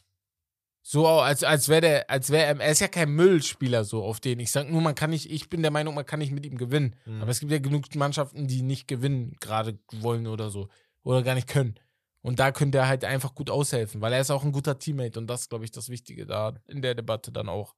So 0.89 1.05
als, 1.05 1.43
als 1.43 1.67
wäre 1.67 1.81
der, 1.81 2.09
als 2.09 2.29
wäre 2.29 2.45
er, 2.45 2.61
er 2.61 2.71
ist 2.71 2.79
ja 2.79 2.87
kein 2.87 3.09
Müllspieler 3.09 3.83
so 3.83 4.05
auf 4.05 4.21
den. 4.21 4.39
Ich 4.39 4.51
sag 4.51 4.69
nur, 4.69 4.79
man 4.79 4.95
kann 4.95 5.09
nicht, 5.09 5.29
ich 5.29 5.49
bin 5.49 5.61
der 5.61 5.69
Meinung, 5.69 5.93
man 5.93 6.05
kann 6.05 6.19
nicht 6.19 6.31
mit 6.31 6.45
ihm 6.45 6.57
gewinnen. 6.57 6.95
Mhm. 7.03 7.21
Aber 7.21 7.29
es 7.29 7.41
gibt 7.41 7.51
ja 7.51 7.59
genug 7.59 7.93
Mannschaften, 7.93 8.47
die 8.47 8.61
nicht 8.61 8.87
gewinnen 8.87 9.35
gerade 9.41 9.77
wollen 9.91 10.27
oder 10.27 10.49
so. 10.49 10.69
Oder 11.03 11.23
gar 11.23 11.35
nicht 11.35 11.49
können. 11.49 11.77
Und 12.21 12.39
da 12.39 12.53
könnte 12.53 12.77
er 12.77 12.87
halt 12.87 13.03
einfach 13.03 13.35
gut 13.35 13.49
aushelfen, 13.49 13.99
weil 13.99 14.13
er 14.13 14.21
ist 14.21 14.31
auch 14.31 14.45
ein 14.45 14.53
guter 14.53 14.79
Teammate 14.79 15.19
und 15.19 15.27
das 15.27 15.49
glaube 15.49 15.65
ich, 15.65 15.71
das 15.71 15.89
Wichtige 15.89 16.25
da 16.25 16.53
in 16.67 16.81
der 16.81 16.95
Debatte 16.95 17.33
dann 17.33 17.49
auch. 17.49 17.75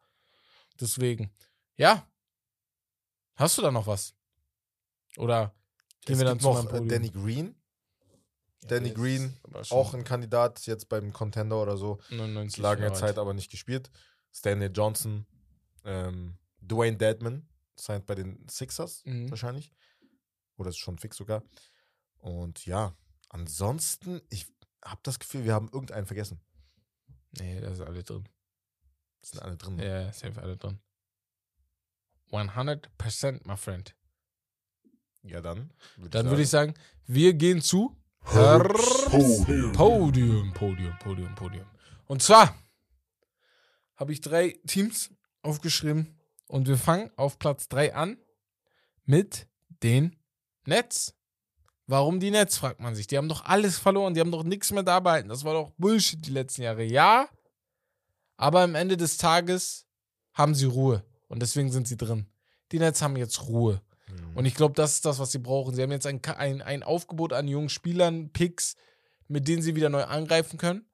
Deswegen, 0.80 1.31
ja. 1.77 2.07
Hast 3.34 3.57
du 3.57 3.64
da 3.64 3.72
noch 3.72 3.88
was? 3.88 4.14
Oder 5.18 5.56
gehen 6.06 6.14
es 6.14 6.19
wir 6.19 6.26
dann 6.26 6.38
noch 6.38 6.72
äh? 6.72 6.86
Danny 6.86 7.10
Green, 7.10 7.56
Danny 8.68 8.91
Green, 8.91 9.38
auch 9.69 9.94
ein 9.94 10.03
Kandidat 10.03 10.65
jetzt 10.65 10.90
beim 10.90 11.14
Contender 11.14 11.61
oder 11.61 11.77
so. 11.77 11.99
99 12.10 12.61
Lange 12.61 12.91
Zeit 12.94 13.18
aber 13.18 13.34
nicht 13.34 13.49
gespielt. 13.49 13.90
Stanley 14.34 14.68
Johnson, 14.68 15.26
ähm, 15.86 16.38
Dwayne 16.61 16.98
Deadman, 16.98 17.48
signed 17.76 18.06
bei 18.06 18.15
den 18.15 18.45
Sixers 18.49 19.03
Mhm. 19.06 19.30
wahrscheinlich. 19.30 19.72
Oder 20.57 20.69
ist 20.69 20.77
schon 20.77 20.98
fix 20.98 21.15
sogar. 21.18 21.44
Und 22.18 22.65
ja, 22.65 22.95
ansonsten, 23.30 24.22
ich 24.30 24.45
habe 24.84 24.99
das 25.03 25.19
Gefühl, 25.19 25.45
wir 25.45 25.53
haben 25.53 25.69
irgendeinen 25.72 26.06
vergessen. 26.06 26.41
Nee, 27.40 27.61
da 27.61 27.73
sind 27.73 27.88
alle 27.88 28.03
drin. 28.03 28.27
Sind 29.22 29.41
alle 29.41 29.56
drin. 29.57 29.80
Ja, 29.80 30.11
safe 30.11 30.41
alle 30.41 30.57
drin. 30.57 30.80
100%, 32.31 33.48
my 33.48 33.57
friend. 33.57 33.95
Ja, 35.23 35.41
dann. 35.41 35.73
Würd 35.98 36.15
Dann 36.15 36.27
würde 36.30 36.44
ich 36.44 36.49
sagen, 36.49 36.73
wir 37.06 37.34
gehen 37.34 37.61
zu 37.61 37.95
Herbst 38.32 39.10
Podium, 39.10 40.54
Podium, 40.54 40.98
Podium, 41.00 41.34
Podium. 41.34 41.66
Und 42.06 42.22
zwar 42.22 42.56
habe 43.96 44.14
ich 44.14 44.22
drei 44.22 44.60
Teams 44.68 45.10
aufgeschrieben 45.42 46.20
und 46.48 46.68
wir 46.68 46.78
fangen 46.78 47.10
auf 47.16 47.40
Platz 47.40 47.68
3 47.70 47.96
an 47.96 48.18
mit 49.06 49.48
den 49.82 50.16
Nets. 50.66 51.16
Warum 51.88 52.20
die 52.20 52.30
Nets, 52.30 52.58
fragt 52.58 52.80
man 52.80 52.94
sich. 52.94 53.08
Die 53.08 53.18
haben 53.18 53.30
doch 53.30 53.46
alles 53.46 53.80
verloren, 53.80 54.14
die 54.14 54.20
haben 54.20 54.32
doch 54.32 54.44
nichts 54.44 54.72
mehr 54.72 54.84
da 54.84 55.00
behalten. 55.00 55.30
Das 55.30 55.44
war 55.44 55.54
doch 55.54 55.72
Bullshit 55.80 56.24
die 56.24 56.32
letzten 56.32 56.62
Jahre. 56.62 56.84
Ja, 56.84 57.30
aber 58.38 58.62
am 58.62 58.76
Ende 58.76 58.96
des 58.96 59.18
Tages 59.18 59.88
haben 60.34 60.54
sie 60.54 60.66
Ruhe 60.66 61.04
und 61.30 61.42
deswegen 61.42 61.72
sind 61.72 61.88
sie 61.88 61.98
drin. 61.98 62.28
Die 62.72 62.78
Nets 62.78 63.02
haben 63.02 63.18
jetzt 63.18 63.48
Ruhe. 63.48 63.82
Mhm. 64.11 64.38
Und 64.38 64.45
ich 64.45 64.56
glaube, 64.56 64.73
das 64.76 64.94
ist 64.94 65.06
das, 65.06 65.19
was 65.19 65.31
sie 65.31 65.40
brauchen. 65.40 65.73
Sie 65.76 65.81
haben 65.81 65.91
jetzt 65.91 66.07
ein, 66.07 66.22
ein, 66.38 66.61
ein 66.61 66.84
Aufgebot 66.84 67.34
an 67.34 67.48
jungen 67.48 67.69
Spielern, 67.69 68.31
Picks, 68.31 68.76
mit 69.27 69.48
denen 69.48 69.61
sie 69.61 69.76
wieder 69.76 69.90
neu 69.90 70.03
angreifen 70.03 70.57
können. 70.57 70.86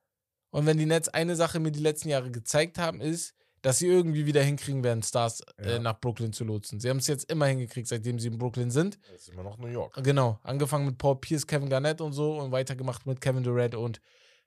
Und 0.52 0.66
wenn 0.66 0.78
die 0.78 0.86
Nets 0.86 1.10
eine 1.10 1.36
Sache 1.36 1.60
mir 1.60 1.72
die 1.72 1.82
letzten 1.82 2.10
Jahre 2.10 2.32
gezeigt 2.32 2.78
haben, 2.78 3.02
ist, 3.02 3.34
dass 3.62 3.80
sie 3.80 3.88
irgendwie 3.88 4.26
wieder 4.28 4.44
hinkriegen 4.44 4.84
werden, 4.84 5.02
Stars 5.02 5.42
äh, 5.58 5.74
Ja. 5.74 5.80
nach 5.80 6.00
Brooklyn 6.00 6.32
zu 6.34 6.44
lotsen. 6.44 6.80
Sie 6.80 6.90
haben 6.90 6.98
es 7.00 7.08
jetzt 7.08 7.30
immer 7.32 7.48
hingekriegt, 7.48 7.88
seitdem 7.88 8.20
sie 8.20 8.28
in 8.28 8.38
Brooklyn 8.38 8.70
sind. 8.70 9.00
Jetzt 9.12 9.26
sind 9.26 9.36
wir 9.36 9.44
noch 9.44 9.58
New 9.58 9.68
York. 9.68 10.02
Genau, 10.04 10.40
angefangen 10.44 10.86
mit 10.86 10.98
Paul 11.00 11.20
Pierce, 11.20 11.48
Kevin 11.48 11.68
Garnett 11.70 12.00
und 12.00 12.14
so 12.14 12.40
und 12.40 12.52
weitergemacht 12.52 13.06
mit 13.08 13.20
Kevin 13.22 13.44
Durant 13.44 13.74
und 13.76 14.00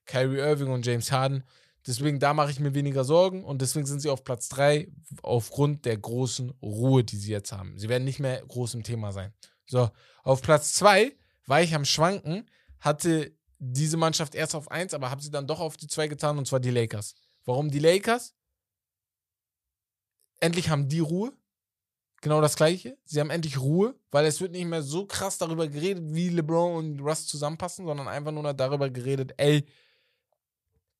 Kyrie 0.06 0.38
Irving 0.38 0.68
und 0.70 0.86
James 0.86 1.10
Harden. 1.10 1.42
Deswegen, 1.86 2.18
da 2.18 2.34
mache 2.34 2.50
ich 2.50 2.60
mir 2.60 2.74
weniger 2.74 3.04
Sorgen 3.04 3.44
und 3.44 3.62
deswegen 3.62 3.86
sind 3.86 4.00
sie 4.00 4.10
auf 4.10 4.24
Platz 4.24 4.48
3 4.50 4.88
aufgrund 5.22 5.84
der 5.84 5.96
großen 5.96 6.50
Ruhe, 6.62 7.04
die 7.04 7.16
sie 7.16 7.30
jetzt 7.30 7.52
haben. 7.52 7.78
Sie 7.78 7.88
werden 7.88 8.04
nicht 8.04 8.18
mehr 8.18 8.44
groß 8.46 8.74
im 8.74 8.82
Thema 8.82 9.12
sein. 9.12 9.32
So, 9.66 9.90
auf 10.22 10.42
Platz 10.42 10.74
2 10.74 11.16
war 11.46 11.62
ich 11.62 11.74
am 11.74 11.84
Schwanken, 11.84 12.50
hatte 12.80 13.34
diese 13.58 13.96
Mannschaft 13.96 14.34
erst 14.34 14.54
auf 14.54 14.70
1, 14.70 14.94
aber 14.94 15.10
habe 15.10 15.22
sie 15.22 15.30
dann 15.30 15.46
doch 15.46 15.60
auf 15.60 15.76
die 15.76 15.88
2 15.88 16.08
getan 16.08 16.38
und 16.38 16.46
zwar 16.46 16.60
die 16.60 16.70
Lakers. 16.70 17.14
Warum 17.44 17.70
die 17.70 17.78
Lakers? 17.78 18.34
Endlich 20.40 20.68
haben 20.68 20.88
die 20.88 21.00
Ruhe. 21.00 21.32
Genau 22.20 22.40
das 22.40 22.56
gleiche. 22.56 22.98
Sie 23.04 23.20
haben 23.20 23.30
endlich 23.30 23.60
Ruhe, 23.60 23.94
weil 24.10 24.26
es 24.26 24.40
wird 24.40 24.52
nicht 24.52 24.64
mehr 24.64 24.82
so 24.82 25.06
krass 25.06 25.38
darüber 25.38 25.68
geredet, 25.68 26.02
wie 26.08 26.30
LeBron 26.30 26.76
und 26.76 27.00
Russ 27.00 27.26
zusammenpassen, 27.26 27.86
sondern 27.86 28.08
einfach 28.08 28.32
nur 28.32 28.52
darüber 28.54 28.90
geredet, 28.90 29.34
ey, 29.36 29.64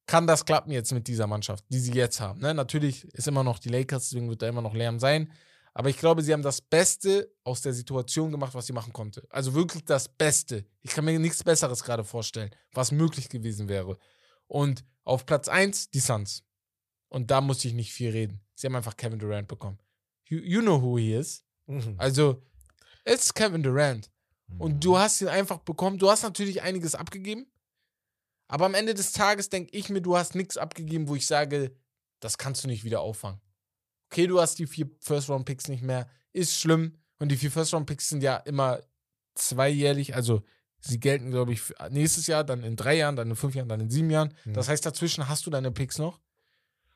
kann 0.09 0.27
das 0.27 0.45
klappen 0.45 0.73
jetzt 0.73 0.91
mit 0.93 1.07
dieser 1.07 1.27
Mannschaft, 1.27 1.65
die 1.69 1.79
sie 1.79 1.93
jetzt 1.93 2.19
haben. 2.19 2.41
Ne? 2.41 2.55
Natürlich 2.55 3.05
ist 3.15 3.29
immer 3.29 3.45
noch 3.45 3.59
die 3.59 3.69
Lakers, 3.69 4.09
deswegen 4.09 4.29
wird 4.29 4.43
da 4.43 4.49
immer 4.49 4.63
noch 4.63 4.75
Lärm 4.75 4.99
sein. 4.99 5.31
Aber 5.75 5.91
ich 5.91 5.99
glaube, 5.99 6.23
sie 6.23 6.33
haben 6.33 6.43
das 6.43 6.61
Beste 6.61 7.31
aus 7.45 7.61
der 7.61 7.75
Situation 7.75 8.33
gemacht, 8.33 8.55
was 8.55 8.67
sie 8.67 8.73
machen 8.73 8.93
konnte. 8.93 9.25
Also 9.31 9.55
wirklich 9.55 9.85
das 9.85 10.09
Beste. 10.09 10.65
Ich 10.81 10.93
kann 10.93 11.05
mir 11.05 11.19
nichts 11.19 11.45
Besseres 11.45 11.85
gerade 11.85 12.03
vorstellen, 12.03 12.51
was 12.73 12.91
möglich 12.91 13.29
gewesen 13.29 13.69
wäre. 13.69 13.99
Und 14.47 14.83
auf 15.05 15.27
Platz 15.27 15.47
1 15.47 15.91
die 15.91 16.01
Suns. 16.01 16.43
Und 17.09 17.31
da 17.31 17.41
musste 17.43 17.69
ich 17.69 17.75
nicht 17.75 17.93
viel 17.93 18.11
reden. 18.11 18.41
Sie 18.55 18.67
haben 18.67 18.75
einfach 18.75 18.97
Kevin 18.97 19.19
Durant 19.19 19.47
bekommen. 19.47 19.79
You, 20.25 20.39
you 20.39 20.63
know 20.63 20.83
who 20.83 20.99
he 20.99 21.15
is. 21.15 21.45
Mhm. 21.67 21.95
Also, 21.99 22.43
es 23.05 23.27
ist 23.27 23.35
Kevin 23.35 23.63
Durant. 23.63 24.11
Und 24.59 24.83
du 24.83 24.97
hast 24.97 25.21
ihn 25.21 25.29
einfach 25.29 25.59
bekommen. 25.59 25.99
Du 25.99 26.11
hast 26.11 26.23
natürlich 26.23 26.63
einiges 26.63 26.95
abgegeben. 26.95 27.47
Aber 28.49 28.65
am 28.65 28.75
Ende 28.75 28.95
des 28.95 29.13
Tages 29.13 29.51
denke 29.51 29.71
ich 29.77 29.91
mir, 29.91 30.01
du 30.01 30.17
hast 30.17 30.35
nichts 30.35 30.57
abgegeben, 30.57 31.09
wo 31.09 31.15
ich 31.15 31.27
sage, 31.27 31.77
das 32.21 32.39
kannst 32.39 32.65
du 32.65 32.69
nicht 32.69 32.83
wieder 32.83 33.01
auffangen. 33.01 33.41
Okay, 34.11 34.27
du 34.27 34.41
hast 34.41 34.59
die 34.59 34.67
vier 34.67 34.91
First-Round-Picks 35.01 35.69
nicht 35.69 35.83
mehr. 35.83 36.09
Ist 36.33 36.59
schlimm. 36.59 36.97
Und 37.19 37.29
die 37.31 37.37
vier 37.37 37.51
First-Round-Picks 37.51 38.09
sind 38.09 38.23
ja 38.23 38.37
immer 38.39 38.81
zweijährlich. 39.35 40.15
Also, 40.15 40.43
sie 40.81 40.99
gelten, 40.99 41.31
glaube 41.31 41.53
ich, 41.53 41.61
für 41.61 41.75
nächstes 41.91 42.27
Jahr, 42.27 42.43
dann 42.43 42.65
in 42.65 42.77
drei 42.77 42.97
Jahren, 42.97 43.17
dann 43.17 43.31
in 43.31 43.37
fünf 43.37 43.55
Jahren, 43.55 43.69
dann 43.69 43.81
in 43.81 43.91
sieben 43.91 44.11
Jahren. 44.11 44.35
Mhm. 44.45 44.55
Das 44.55 44.69
heißt, 44.69 44.85
dazwischen 44.85 45.29
hast 45.29 45.47
du 45.47 45.51
deine 45.51 45.71
Picks 45.71 45.99
noch. 45.99 46.21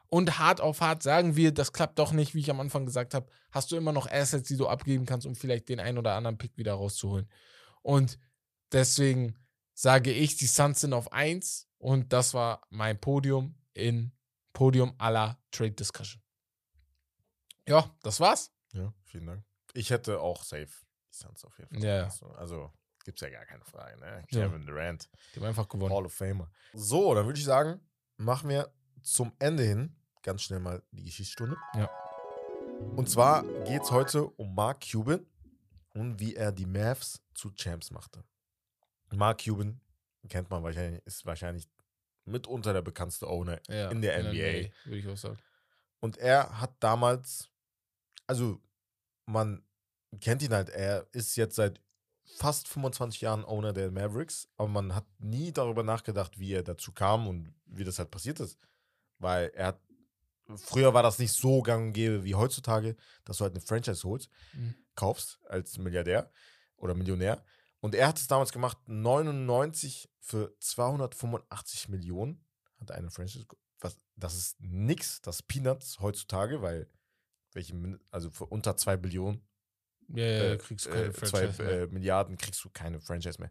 Und 0.08 0.38
hart 0.38 0.60
auf 0.60 0.80
hart 0.80 1.02
sagen 1.02 1.36
wir, 1.36 1.52
das 1.52 1.72
klappt 1.72 1.98
doch 1.98 2.12
nicht, 2.12 2.34
wie 2.34 2.40
ich 2.40 2.50
am 2.50 2.60
Anfang 2.60 2.84
gesagt 2.84 3.14
habe, 3.14 3.26
hast 3.50 3.72
du 3.72 3.76
immer 3.76 3.92
noch 3.92 4.10
Assets, 4.10 4.48
die 4.48 4.58
du 4.58 4.68
abgeben 4.68 5.06
kannst, 5.06 5.26
um 5.26 5.34
vielleicht 5.34 5.68
den 5.68 5.80
einen 5.80 5.96
oder 5.98 6.14
anderen 6.14 6.36
Pick 6.36 6.56
wieder 6.56 6.74
rauszuholen. 6.74 7.28
Und 7.80 8.18
deswegen 8.72 9.36
sage 9.74 10.12
ich, 10.12 10.36
die 10.36 10.46
Suns 10.46 10.80
sind 10.80 10.92
auf 10.92 11.12
1 11.12 11.68
und 11.78 12.12
das 12.12 12.34
war 12.34 12.66
mein 12.70 13.00
Podium 13.00 13.54
in 13.74 14.12
Podium 14.52 14.94
aller 14.98 15.38
Trade 15.50 15.72
Discussion. 15.72 16.22
Ja, 17.66 17.94
das 18.02 18.20
war's. 18.20 18.52
Ja, 18.72 18.92
vielen 19.04 19.26
Dank. 19.26 19.44
Ich 19.74 19.90
hätte 19.90 20.20
auch 20.20 20.42
safe 20.42 20.68
die 21.10 21.16
Suns 21.16 21.44
auf 21.44 21.58
jeden 21.58 21.74
Fall. 21.74 21.84
Ja, 21.84 22.06
ja. 22.06 22.36
Also, 22.36 22.72
gibt's 23.04 23.20
ja 23.20 23.30
gar 23.30 23.46
keine 23.46 23.64
Frage, 23.64 23.98
ne? 23.98 24.24
Ja. 24.30 24.46
Kevin 24.46 24.66
Durant, 24.66 25.08
Die 25.34 25.40
haben 25.40 25.46
einfach 25.46 25.68
gewonnen. 25.68 25.94
Hall 25.94 26.04
of 26.04 26.12
Famer. 26.12 26.50
So, 26.72 27.14
dann 27.14 27.26
würde 27.26 27.38
ich 27.38 27.44
sagen, 27.44 27.80
machen 28.16 28.48
wir 28.48 28.72
zum 29.02 29.32
Ende 29.38 29.62
hin 29.62 29.96
ganz 30.22 30.42
schnell 30.42 30.60
mal 30.60 30.82
die 30.92 31.04
Geschichtsstunde. 31.04 31.56
Ja. 31.74 31.90
Und 32.96 33.08
zwar 33.08 33.44
geht 33.64 33.82
es 33.82 33.90
heute 33.90 34.26
um 34.26 34.54
Mark 34.54 34.84
Cuban 34.90 35.26
und 35.94 36.18
wie 36.20 36.34
er 36.34 36.52
die 36.52 36.66
Mavs 36.66 37.22
zu 37.34 37.50
Champs 37.50 37.90
machte. 37.90 38.24
Mark 39.12 39.44
Cuban 39.44 39.80
kennt 40.28 40.50
man 40.50 40.62
wahrscheinlich, 40.62 41.02
ist 41.04 41.26
wahrscheinlich 41.26 41.68
mitunter 42.24 42.72
der 42.72 42.82
bekannteste 42.82 43.26
Owner 43.28 43.60
Ja, 43.68 43.90
in 43.90 44.00
der 44.02 44.18
NBA. 44.18 44.70
Würde 44.84 44.98
ich 44.98 45.08
auch 45.08 45.16
sagen. 45.16 45.38
Und 46.00 46.16
er 46.18 46.60
hat 46.60 46.72
damals, 46.80 47.50
also 48.26 48.60
man 49.26 49.64
kennt 50.20 50.42
ihn 50.42 50.52
halt, 50.52 50.68
er 50.70 51.06
ist 51.12 51.36
jetzt 51.36 51.56
seit 51.56 51.80
fast 52.36 52.68
25 52.68 53.20
Jahren 53.20 53.44
Owner 53.44 53.72
der 53.72 53.90
Mavericks, 53.90 54.48
aber 54.56 54.68
man 54.68 54.94
hat 54.94 55.04
nie 55.18 55.52
darüber 55.52 55.82
nachgedacht, 55.82 56.38
wie 56.38 56.52
er 56.52 56.62
dazu 56.62 56.92
kam 56.92 57.26
und 57.28 57.54
wie 57.66 57.84
das 57.84 57.98
halt 57.98 58.10
passiert 58.10 58.40
ist. 58.40 58.58
Weil 59.18 59.50
er 59.54 59.68
hat, 59.68 59.80
früher 60.56 60.94
war 60.94 61.02
das 61.02 61.18
nicht 61.18 61.32
so 61.32 61.62
gang 61.62 61.88
und 61.88 61.92
gäbe 61.92 62.24
wie 62.24 62.34
heutzutage, 62.34 62.96
dass 63.24 63.38
du 63.38 63.44
halt 63.44 63.54
eine 63.54 63.60
Franchise 63.60 64.06
holst, 64.06 64.30
Mhm. 64.52 64.74
kaufst 64.94 65.40
als 65.48 65.78
Milliardär 65.78 66.30
oder 66.76 66.94
Millionär. 66.94 67.44
Und 67.82 67.94
er 67.94 68.06
hat 68.08 68.18
es 68.18 68.28
damals 68.28 68.52
gemacht, 68.52 68.78
99 68.86 70.08
für 70.20 70.56
285 70.60 71.88
Millionen 71.88 72.44
hat 72.80 72.90
er 72.90 72.96
eine 72.96 73.10
Franchise. 73.10 73.44
Was, 73.80 73.96
das 74.16 74.36
ist 74.36 74.60
nix, 74.60 75.20
das 75.20 75.42
Peanuts 75.42 75.98
heutzutage, 75.98 76.62
weil 76.62 76.88
welche, 77.52 77.98
also 78.10 78.30
für 78.30 78.46
unter 78.46 78.76
2 78.76 78.96
Billionen, 78.96 79.44
Ja, 80.08 80.24
ja, 80.24 80.52
äh, 80.52 80.58
kriegst 80.58 80.88
keine 80.88 81.06
äh, 81.06 81.12
zwei 81.12 81.48
mehr. 81.48 81.82
äh, 81.82 81.86
Milliarden 81.88 82.36
kriegst 82.36 82.64
du 82.64 82.70
keine 82.70 83.00
Franchise 83.00 83.40
mehr. 83.40 83.50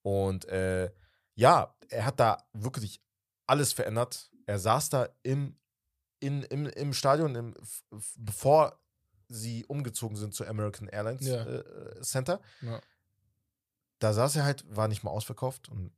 Und 0.00 0.46
äh, 0.46 0.90
ja, 1.34 1.76
er 1.88 2.06
hat 2.06 2.18
da 2.20 2.42
wirklich 2.54 3.02
alles 3.46 3.72
verändert. 3.74 4.30
Er 4.46 4.58
saß 4.58 4.88
da 4.88 5.08
im, 5.22 5.58
in, 6.20 6.42
im, 6.44 6.66
im 6.66 6.92
Stadion, 6.94 7.34
im, 7.34 7.54
bevor 8.16 8.80
sie 9.28 9.64
umgezogen 9.66 10.16
sind 10.16 10.34
zur 10.34 10.48
American 10.48 10.88
Airlines 10.88 11.26
Ja. 11.26 11.44
äh, 11.46 12.00
Center. 12.02 12.40
Ja. 12.62 12.80
Da 14.02 14.12
saß 14.12 14.36
er 14.36 14.44
halt, 14.44 14.64
war 14.68 14.88
nicht 14.88 15.04
mal 15.04 15.10
ausverkauft 15.10 15.68
und 15.68 15.92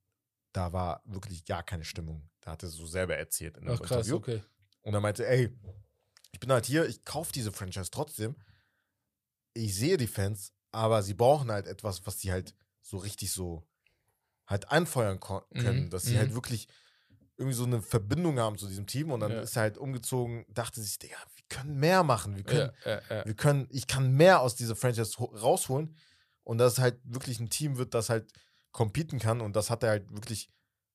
da 0.52 0.72
war 0.72 1.02
wirklich 1.06 1.46
gar 1.46 1.62
keine 1.62 1.84
Stimmung. 1.84 2.28
Da 2.40 2.50
hat 2.52 2.62
er 2.62 2.68
so 2.68 2.86
selber 2.86 3.16
erzählt 3.16 3.56
in 3.56 3.66
einem 3.66 3.76
Ach 3.76 3.82
krass, 3.82 4.06
Interview. 4.06 4.16
okay. 4.16 4.42
Und 4.82 4.92
er 4.92 5.00
meinte, 5.00 5.26
ey, 5.26 5.56
ich 6.32 6.38
bin 6.40 6.52
halt 6.52 6.66
hier, 6.66 6.86
ich 6.86 7.04
kaufe 7.04 7.32
diese 7.32 7.50
Franchise 7.50 7.90
trotzdem. 7.90 8.36
Ich 9.54 9.74
sehe 9.74 9.96
die 9.96 10.06
Fans, 10.06 10.52
aber 10.70 11.02
sie 11.02 11.14
brauchen 11.14 11.50
halt 11.50 11.66
etwas, 11.66 12.06
was 12.06 12.20
sie 12.20 12.30
halt 12.30 12.54
so 12.82 12.98
richtig 12.98 13.32
so 13.32 13.66
halt 14.46 14.70
anfeuern 14.70 15.18
ko- 15.18 15.46
können, 15.58 15.84
Mhm, 15.86 15.90
dass 15.90 16.04
sie 16.04 16.14
mhm. 16.14 16.18
halt 16.18 16.34
wirklich 16.34 16.68
irgendwie 17.38 17.56
so 17.56 17.64
eine 17.64 17.80
Verbindung 17.80 18.38
haben 18.38 18.58
zu 18.58 18.68
diesem 18.68 18.86
Team 18.86 19.10
und 19.12 19.20
dann 19.20 19.32
Ja. 19.32 19.40
ist 19.40 19.56
er 19.56 19.62
halt 19.62 19.78
umgezogen, 19.78 20.44
dachte 20.50 20.82
sich, 20.82 20.98
Digga, 20.98 21.16
wir 21.34 21.44
können 21.48 21.78
mehr 21.78 22.02
machen, 22.04 22.36
wir 22.36 22.44
können, 22.44 22.70
Ja, 22.84 23.00
ja, 23.10 23.24
wir 23.24 23.34
können, 23.34 23.66
ich 23.70 23.86
kann 23.86 24.12
mehr 24.12 24.40
aus 24.40 24.56
dieser 24.56 24.76
Franchise 24.76 25.18
ho- 25.18 25.34
rausholen 25.34 25.96
und 26.44 26.58
dass 26.58 26.74
es 26.74 26.78
halt 26.78 27.00
wirklich 27.04 27.40
ein 27.40 27.50
Team 27.50 27.76
wird, 27.78 27.94
das 27.94 28.08
halt 28.10 28.32
competen 28.72 29.18
kann 29.18 29.40
und 29.40 29.54
das 29.56 29.70
hat 29.70 29.82
er 29.82 29.90
halt 29.90 30.10
wirklich 30.12 30.48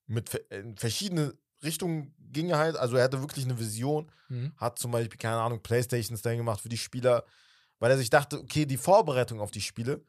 mit 0.07 0.29
ver- 0.29 0.49
in 0.51 0.77
verschiedene 0.77 1.37
Richtungen 1.63 2.15
ging 2.19 2.49
er 2.49 2.57
halt. 2.57 2.75
Also 2.77 2.95
er 2.97 3.03
hatte 3.03 3.21
wirklich 3.21 3.45
eine 3.45 3.59
Vision, 3.59 4.11
Mhm. 4.29 4.53
hat 4.57 4.79
zum 4.79 4.91
Beispiel, 4.91 5.17
keine 5.17 5.39
Ahnung, 5.41 5.61
Playstations 5.61 6.21
dann 6.21 6.37
gemacht 6.37 6.61
für 6.61 6.69
die 6.69 6.77
Spieler, 6.77 7.25
weil 7.79 7.91
er 7.91 7.97
sich 7.97 8.09
dachte, 8.09 8.39
okay, 8.39 8.65
die 8.65 8.77
Vorbereitung 8.77 9.39
auf 9.39 9.51
die 9.51 9.61
Spiele 9.61 10.05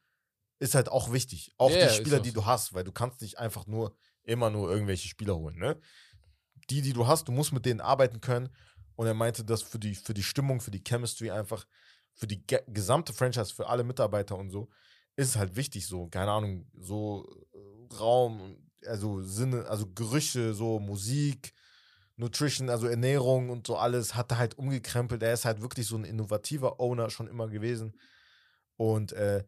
ist 0.59 0.75
halt 0.75 0.89
auch 0.89 1.13
wichtig. 1.13 1.53
Auch 1.59 1.71
Ja, 1.71 1.89
die 1.89 1.95
Spieler, 1.95 2.21
die 2.21 2.33
du 2.33 2.45
hast, 2.47 2.75
weil 2.75 2.85
du 2.85 2.93
kannst 2.93 3.21
nicht 3.23 3.39
einfach 3.39 3.67
nur 3.67 3.97
immer 4.25 4.51
nur 4.51 4.71
irgendwelche 4.71 5.09
Spieler 5.09 5.37
holen, 5.37 5.59
ne? 5.59 5.81
Die, 6.71 6.83
die 6.83 6.93
du 6.93 7.07
hast, 7.07 7.27
du 7.29 7.33
musst 7.33 7.53
mit 7.53 7.67
denen 7.67 7.81
arbeiten 7.81 8.21
können. 8.21 8.51
Und 8.97 9.07
er 9.07 9.15
meinte, 9.15 9.45
dass 9.45 9.63
für 9.63 9.79
die, 9.79 9.95
für 9.95 10.15
die 10.15 10.23
Stimmung, 10.23 10.61
für 10.61 10.71
die 10.71 10.83
Chemistry 10.87 11.31
einfach, 11.31 11.67
für 12.15 12.27
die 12.27 12.47
ge 12.47 12.61
gesamte 12.69 13.13
Franchise, 13.13 13.55
für 13.55 13.67
alle 13.69 13.83
Mitarbeiter 13.83 14.37
und 14.37 14.51
so, 14.51 14.69
ist 15.17 15.37
halt 15.37 15.57
wichtig, 15.57 15.87
so, 15.87 16.09
keine 16.09 16.31
Ahnung, 16.31 16.67
so 16.79 17.27
äh, 17.53 17.95
Raum, 17.95 18.57
also 18.87 19.23
Sinne, 19.23 19.67
also 19.67 19.87
Gerüche, 19.95 20.55
so 20.55 20.79
Musik, 20.79 21.53
Nutrition, 22.17 22.69
also 22.69 22.87
Ernährung 22.87 23.51
und 23.51 23.67
so 23.67 23.77
alles, 23.77 24.15
hat 24.15 24.31
er 24.33 24.39
halt 24.39 24.59
umgekrempelt. 24.59 25.23
Er 25.23 25.33
ist 25.33 25.45
halt 25.45 25.63
wirklich 25.63 25.87
so 25.87 25.97
ein 25.97 26.05
innovativer 26.05 26.79
Owner 26.81 27.11
schon 27.11 27.29
immer 27.29 27.49
gewesen 27.49 27.97
und 28.77 29.13
äh, 29.13 29.45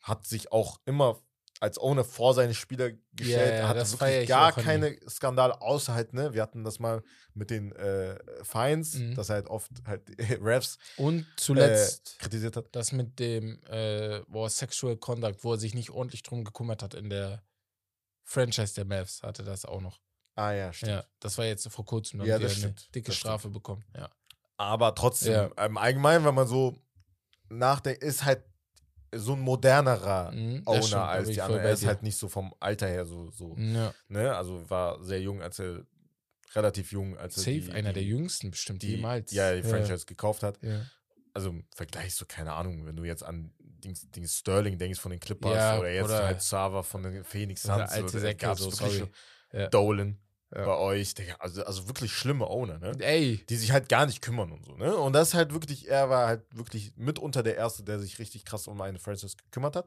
hat 0.00 0.26
sich 0.26 0.52
auch 0.52 0.80
immer 0.84 1.20
als 1.62 1.78
Owner 1.78 2.02
vor 2.04 2.34
seine 2.34 2.54
Spieler 2.54 2.90
gestellt. 3.12 3.60
ja, 3.60 3.68
hatte 3.68 3.78
das 3.78 3.92
wirklich 3.92 4.22
ich 4.24 4.28
gar 4.28 4.52
keine 4.52 4.98
Skandale, 5.08 5.60
außer 5.62 5.94
halt, 5.94 6.12
ne, 6.12 6.34
wir 6.34 6.42
hatten 6.42 6.64
das 6.64 6.80
mal 6.80 7.02
mit 7.34 7.50
den 7.50 7.70
äh, 7.72 8.18
Fines, 8.44 8.94
Mhm. 8.94 9.14
dass 9.14 9.28
er 9.28 9.36
halt 9.36 9.46
oft 9.46 9.70
halt 9.86 10.02
Refs 10.42 10.78
Und 10.96 11.24
zuletzt 11.36 12.16
äh, 12.18 12.22
kritisiert 12.22 12.56
hat. 12.56 12.66
das 12.74 12.90
mit 12.90 13.18
dem 13.20 13.60
äh, 13.68 14.20
boah, 14.26 14.50
Sexual 14.50 14.96
Conduct, 14.96 15.44
wo 15.44 15.52
er 15.52 15.58
sich 15.58 15.74
nicht 15.74 15.90
ordentlich 15.90 16.22
drum 16.24 16.42
gekümmert 16.44 16.82
hat 16.82 16.94
in 16.94 17.08
der 17.10 17.42
Franchise 18.24 18.74
der 18.74 18.84
Mavs, 18.84 19.22
hatte 19.22 19.44
das 19.44 19.64
auch 19.64 19.80
noch. 19.80 20.00
Ah 20.34 20.52
ja, 20.52 20.72
stimmt. 20.72 20.90
Ja, 20.92 21.04
das 21.20 21.38
war 21.38 21.44
jetzt 21.44 21.68
vor 21.68 21.84
kurzem. 21.84 22.20
Da 22.20 22.24
Ja, 22.24 22.34
hat 22.34 22.40
er 22.42 22.48
das 22.48 22.52
eine 22.56 22.72
stimmt. 22.76 22.94
dicke 22.94 23.06
Das 23.08 23.16
Strafe 23.16 23.50
bekommen. 23.50 23.84
Ja. 23.96 24.10
Aber 24.56 24.94
trotzdem, 24.94 25.32
Ja. 25.56 25.64
im 25.66 25.76
Allgemeinen, 25.76 26.24
wenn 26.24 26.34
man 26.34 26.46
so 26.48 26.74
nachdenkt, 27.50 28.02
ist 28.02 28.24
halt 28.24 28.42
so 29.14 29.34
ein 29.34 29.40
modernerer 29.40 30.30
Mhm, 30.32 30.62
Owner 30.66 30.82
stimmt, 30.82 31.02
als 31.02 31.28
die 31.28 31.40
anderen. 31.42 31.62
Er 31.62 31.72
ist 31.72 31.86
halt 31.86 32.02
nicht 32.02 32.16
so 32.16 32.28
vom 32.28 32.54
Alter 32.60 32.88
her 32.88 33.04
so, 33.06 33.30
so 33.30 33.54
ja. 33.58 33.92
ne? 34.08 34.34
Also 34.34 34.68
war 34.70 35.02
sehr 35.04 35.20
jung, 35.20 35.42
als 35.42 35.58
er 35.58 35.84
relativ 36.54 36.92
jung, 36.92 37.16
als 37.18 37.36
er 37.36 37.42
Safe, 37.44 37.60
die, 37.60 37.72
einer 37.72 37.90
die, 37.90 38.00
der 38.00 38.02
jüngsten 38.04 38.50
bestimmt 38.50 38.82
die, 38.82 38.96
jemals. 38.96 39.32
ja, 39.32 39.54
die 39.54 39.62
Franchise 39.62 40.06
gekauft 40.06 40.42
hat. 40.42 40.58
Ja. 40.62 40.82
Also 41.34 41.50
im 41.50 41.64
Vergleich 41.74 42.14
so, 42.14 42.26
keine 42.26 42.52
Ahnung, 42.52 42.84
wenn 42.86 42.96
du 42.96 43.04
jetzt 43.04 43.22
an 43.24 43.52
Dings, 43.58 44.10
Dings 44.10 44.36
Sterling 44.38 44.78
denkst 44.78 45.00
von 45.00 45.10
den 45.10 45.20
Clippers 45.20 45.54
Ja, 45.54 45.78
oder 45.78 45.90
jetzt 45.90 46.04
oder- 46.06 46.24
halt 46.26 46.42
Sava 46.42 46.82
von 46.82 47.02
den 47.02 47.24
Phoenix 47.24 47.64
Oder 47.64 47.78
Suns. 47.78 47.90
alte 47.92 48.04
oder 48.10 48.20
Säcke, 48.20 48.54
so, 48.56 48.70
sorry. 48.70 49.04
Ja. 49.52 49.68
Dolan 49.68 50.18
Ja. 50.54 50.64
bei 50.66 50.76
euch. 50.76 51.14
Digga, 51.14 51.34
also, 51.38 51.64
also 51.64 51.88
wirklich 51.88 52.12
schlimme 52.12 52.46
Owner, 52.46 52.78
ne? 52.78 52.92
Ey, 53.00 53.44
die 53.48 53.56
sich 53.56 53.72
halt 53.72 53.88
gar 53.88 54.04
nicht 54.06 54.20
kümmern 54.20 54.52
und 54.52 54.64
so, 54.64 54.76
ne? 54.76 54.94
Und 54.96 55.12
das 55.14 55.28
ist 55.28 55.34
halt 55.34 55.52
wirklich, 55.54 55.88
er 55.88 56.10
war 56.10 56.26
halt 56.26 56.42
wirklich 56.54 56.92
mitunter 56.96 57.42
der 57.42 57.56
Erste, 57.56 57.82
der 57.82 57.98
sich 58.00 58.18
richtig 58.18 58.44
krass 58.44 58.66
um 58.66 58.80
eine 58.80 58.98
Franchise 58.98 59.36
gekümmert 59.36 59.76
hat 59.76 59.86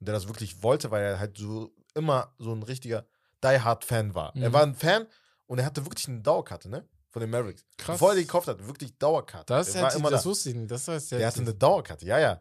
und 0.00 0.08
der 0.08 0.14
das 0.14 0.26
wirklich 0.28 0.62
wollte, 0.62 0.90
weil 0.90 1.02
er 1.04 1.18
halt 1.18 1.36
so 1.36 1.70
immer 1.94 2.32
so 2.38 2.52
ein 2.52 2.62
richtiger 2.62 3.04
Die 3.44 3.60
Hard 3.60 3.84
Fan 3.84 4.14
war. 4.14 4.34
Er 4.36 4.48
Mhm. 4.48 4.52
war 4.54 4.62
ein 4.62 4.74
Fan 4.74 5.06
und 5.46 5.58
er 5.58 5.66
hatte 5.66 5.84
wirklich 5.84 6.08
eine 6.08 6.20
Dauerkarte, 6.20 6.68
ne? 6.70 6.84
Von 7.10 7.20
den 7.20 7.30
Mavericks. 7.30 7.64
Krass. 7.78 7.94
Bevor 7.96 8.10
er 8.10 8.16
die 8.16 8.22
gekauft 8.22 8.48
hat, 8.48 8.66
wirklich 8.66 8.96
Dauerkarte. 8.98 9.52
das, 9.52 9.74
er 9.74 9.82
war 9.82 9.94
immer 9.94 10.10
das 10.10 10.22
da. 10.24 10.28
wusste 10.30 10.50
ich 10.50 10.54
nicht. 10.56 10.70
Das 10.70 10.86
heißt, 10.88 11.12
Der 11.12 11.26
hatte 11.26 11.40
eine 11.40 11.54
Dauerkarte, 11.54 12.04
ja, 12.06 12.18
ja. 12.18 12.40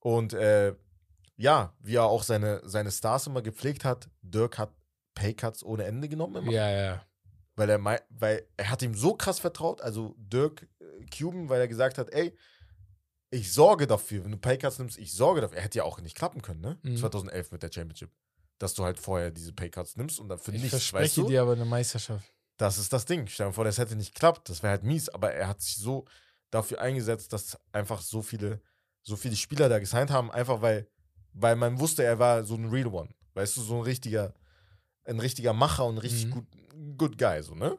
Und 0.00 0.32
äh, 0.34 0.74
ja, 1.36 1.74
wie 1.80 1.96
er 1.96 2.04
auch 2.04 2.22
seine, 2.22 2.60
seine 2.64 2.90
Stars 2.90 3.26
immer 3.26 3.42
gepflegt 3.42 3.84
hat, 3.84 4.08
Dirk 4.22 4.58
hat 4.58 4.70
Paycuts 5.14 5.62
ohne 5.64 5.84
Ende 5.84 6.08
genommen 6.08 6.36
immer 6.36 6.50
Ja, 6.52 6.70
ja. 6.70 7.06
weil 7.56 7.68
er, 7.70 7.82
weil 8.10 8.46
er 8.56 8.70
hat 8.70 8.82
ihm 8.82 8.94
so 8.94 9.14
krass 9.14 9.38
vertraut, 9.38 9.80
also 9.80 10.14
Dirk 10.18 10.68
äh, 10.80 11.06
Cuban, 11.06 11.48
weil 11.48 11.60
er 11.60 11.68
gesagt 11.68 11.98
hat, 11.98 12.10
ey, 12.12 12.36
ich 13.30 13.52
sorge 13.52 13.86
dafür, 13.86 14.24
wenn 14.24 14.32
du 14.32 14.36
Paycuts 14.38 14.78
nimmst, 14.78 14.98
ich 14.98 15.12
sorge 15.14 15.40
dafür. 15.40 15.56
Er 15.58 15.64
hätte 15.64 15.78
ja 15.78 15.84
auch 15.84 15.98
nicht 16.00 16.16
klappen 16.16 16.42
können, 16.42 16.60
ne? 16.60 16.78
Mhm. 16.82 16.96
2011 16.98 17.50
mit 17.52 17.62
der 17.62 17.70
Championship. 17.72 18.10
Dass 18.58 18.74
du 18.74 18.84
halt 18.84 18.98
vorher 18.98 19.30
diese 19.30 19.52
Paycuts 19.54 19.96
nimmst 19.96 20.20
und 20.20 20.28
dann 20.28 20.38
für 20.38 20.50
Ich 20.52 20.58
nichts, 20.58 20.70
verspreche 20.70 21.04
weißt 21.04 21.16
du? 21.16 21.26
dir 21.28 21.42
aber 21.42 21.52
eine 21.52 21.64
Meisterschaft. 21.64 22.30
Das 22.58 22.76
ist 22.78 22.92
das 22.92 23.06
Ding. 23.06 23.26
Stell 23.28 23.46
dir 23.48 23.52
vor, 23.54 23.64
das 23.64 23.78
hätte 23.78 23.96
nicht 23.96 24.14
geklappt. 24.14 24.48
Das 24.50 24.62
wäre 24.62 24.72
halt 24.72 24.82
mies. 24.84 25.08
Aber 25.08 25.32
er 25.32 25.48
hat 25.48 25.62
sich 25.62 25.76
so 25.76 26.04
dafür 26.50 26.80
eingesetzt, 26.82 27.32
dass 27.32 27.58
einfach 27.72 28.02
so 28.02 28.20
viele, 28.22 28.60
so 29.02 29.16
viele 29.16 29.34
Spieler 29.34 29.68
da 29.70 29.78
gesigned 29.78 30.10
haben, 30.10 30.30
einfach 30.30 30.60
weil, 30.60 30.86
weil 31.32 31.56
man 31.56 31.80
wusste, 31.80 32.04
er 32.04 32.18
war 32.18 32.44
so 32.44 32.54
ein 32.54 32.68
Real 32.68 32.88
One. 32.88 33.08
Weißt 33.34 33.56
du, 33.56 33.62
so 33.62 33.76
ein 33.76 33.82
richtiger, 33.82 34.34
ein 35.04 35.18
richtiger 35.20 35.52
Macher 35.52 35.84
und 35.86 35.96
ein 35.96 35.98
richtig 35.98 36.26
Mhm. 36.26 36.30
gut, 36.30 36.46
good 36.98 37.18
Guy, 37.18 37.42
so, 37.42 37.54
ne? 37.54 37.76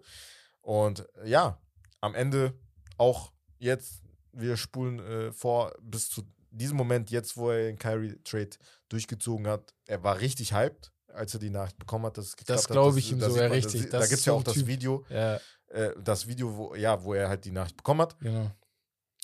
Und 0.61 1.05
äh, 1.23 1.29
ja, 1.29 1.59
am 2.01 2.15
Ende 2.15 2.53
auch 2.97 3.31
jetzt, 3.59 4.01
wir 4.31 4.57
spulen 4.57 4.99
äh, 4.99 5.31
vor 5.31 5.73
bis 5.81 6.09
zu 6.09 6.23
diesem 6.51 6.77
Moment, 6.77 7.09
jetzt, 7.11 7.35
wo 7.37 7.49
er 7.51 7.65
den 7.67 7.77
Kyrie-Trade 7.79 8.49
durchgezogen 8.89 9.47
hat, 9.47 9.73
er 9.85 10.03
war 10.03 10.19
richtig 10.19 10.53
hyped, 10.53 10.91
als 11.07 11.33
er 11.33 11.39
die 11.39 11.49
Nachricht 11.49 11.77
bekommen 11.79 12.05
hat, 12.05 12.17
dass 12.17 12.27
es 12.27 12.35
geklappt 12.37 12.59
Das 12.59 12.67
glaube 12.67 12.99
ich 12.99 13.11
ihm 13.11 13.19
sogar 13.19 13.49
richtig. 13.51 13.89
Da, 13.89 13.97
Das 13.99 14.01
da 14.03 14.07
gibt 14.07 14.19
es 14.19 14.25
ja 14.25 14.33
auch 14.33 14.43
das 14.43 14.53
Typ. 14.53 14.67
Video, 14.67 15.05
Ja, 15.09 15.39
äh, 15.67 15.91
das 16.03 16.27
Video, 16.27 16.55
wo, 16.55 16.75
ja, 16.75 17.03
wo 17.03 17.13
er 17.13 17.29
halt 17.29 17.45
die 17.45 17.51
Nachricht 17.51 17.77
bekommen 17.77 18.01
hat. 18.01 18.19
genau. 18.19 18.51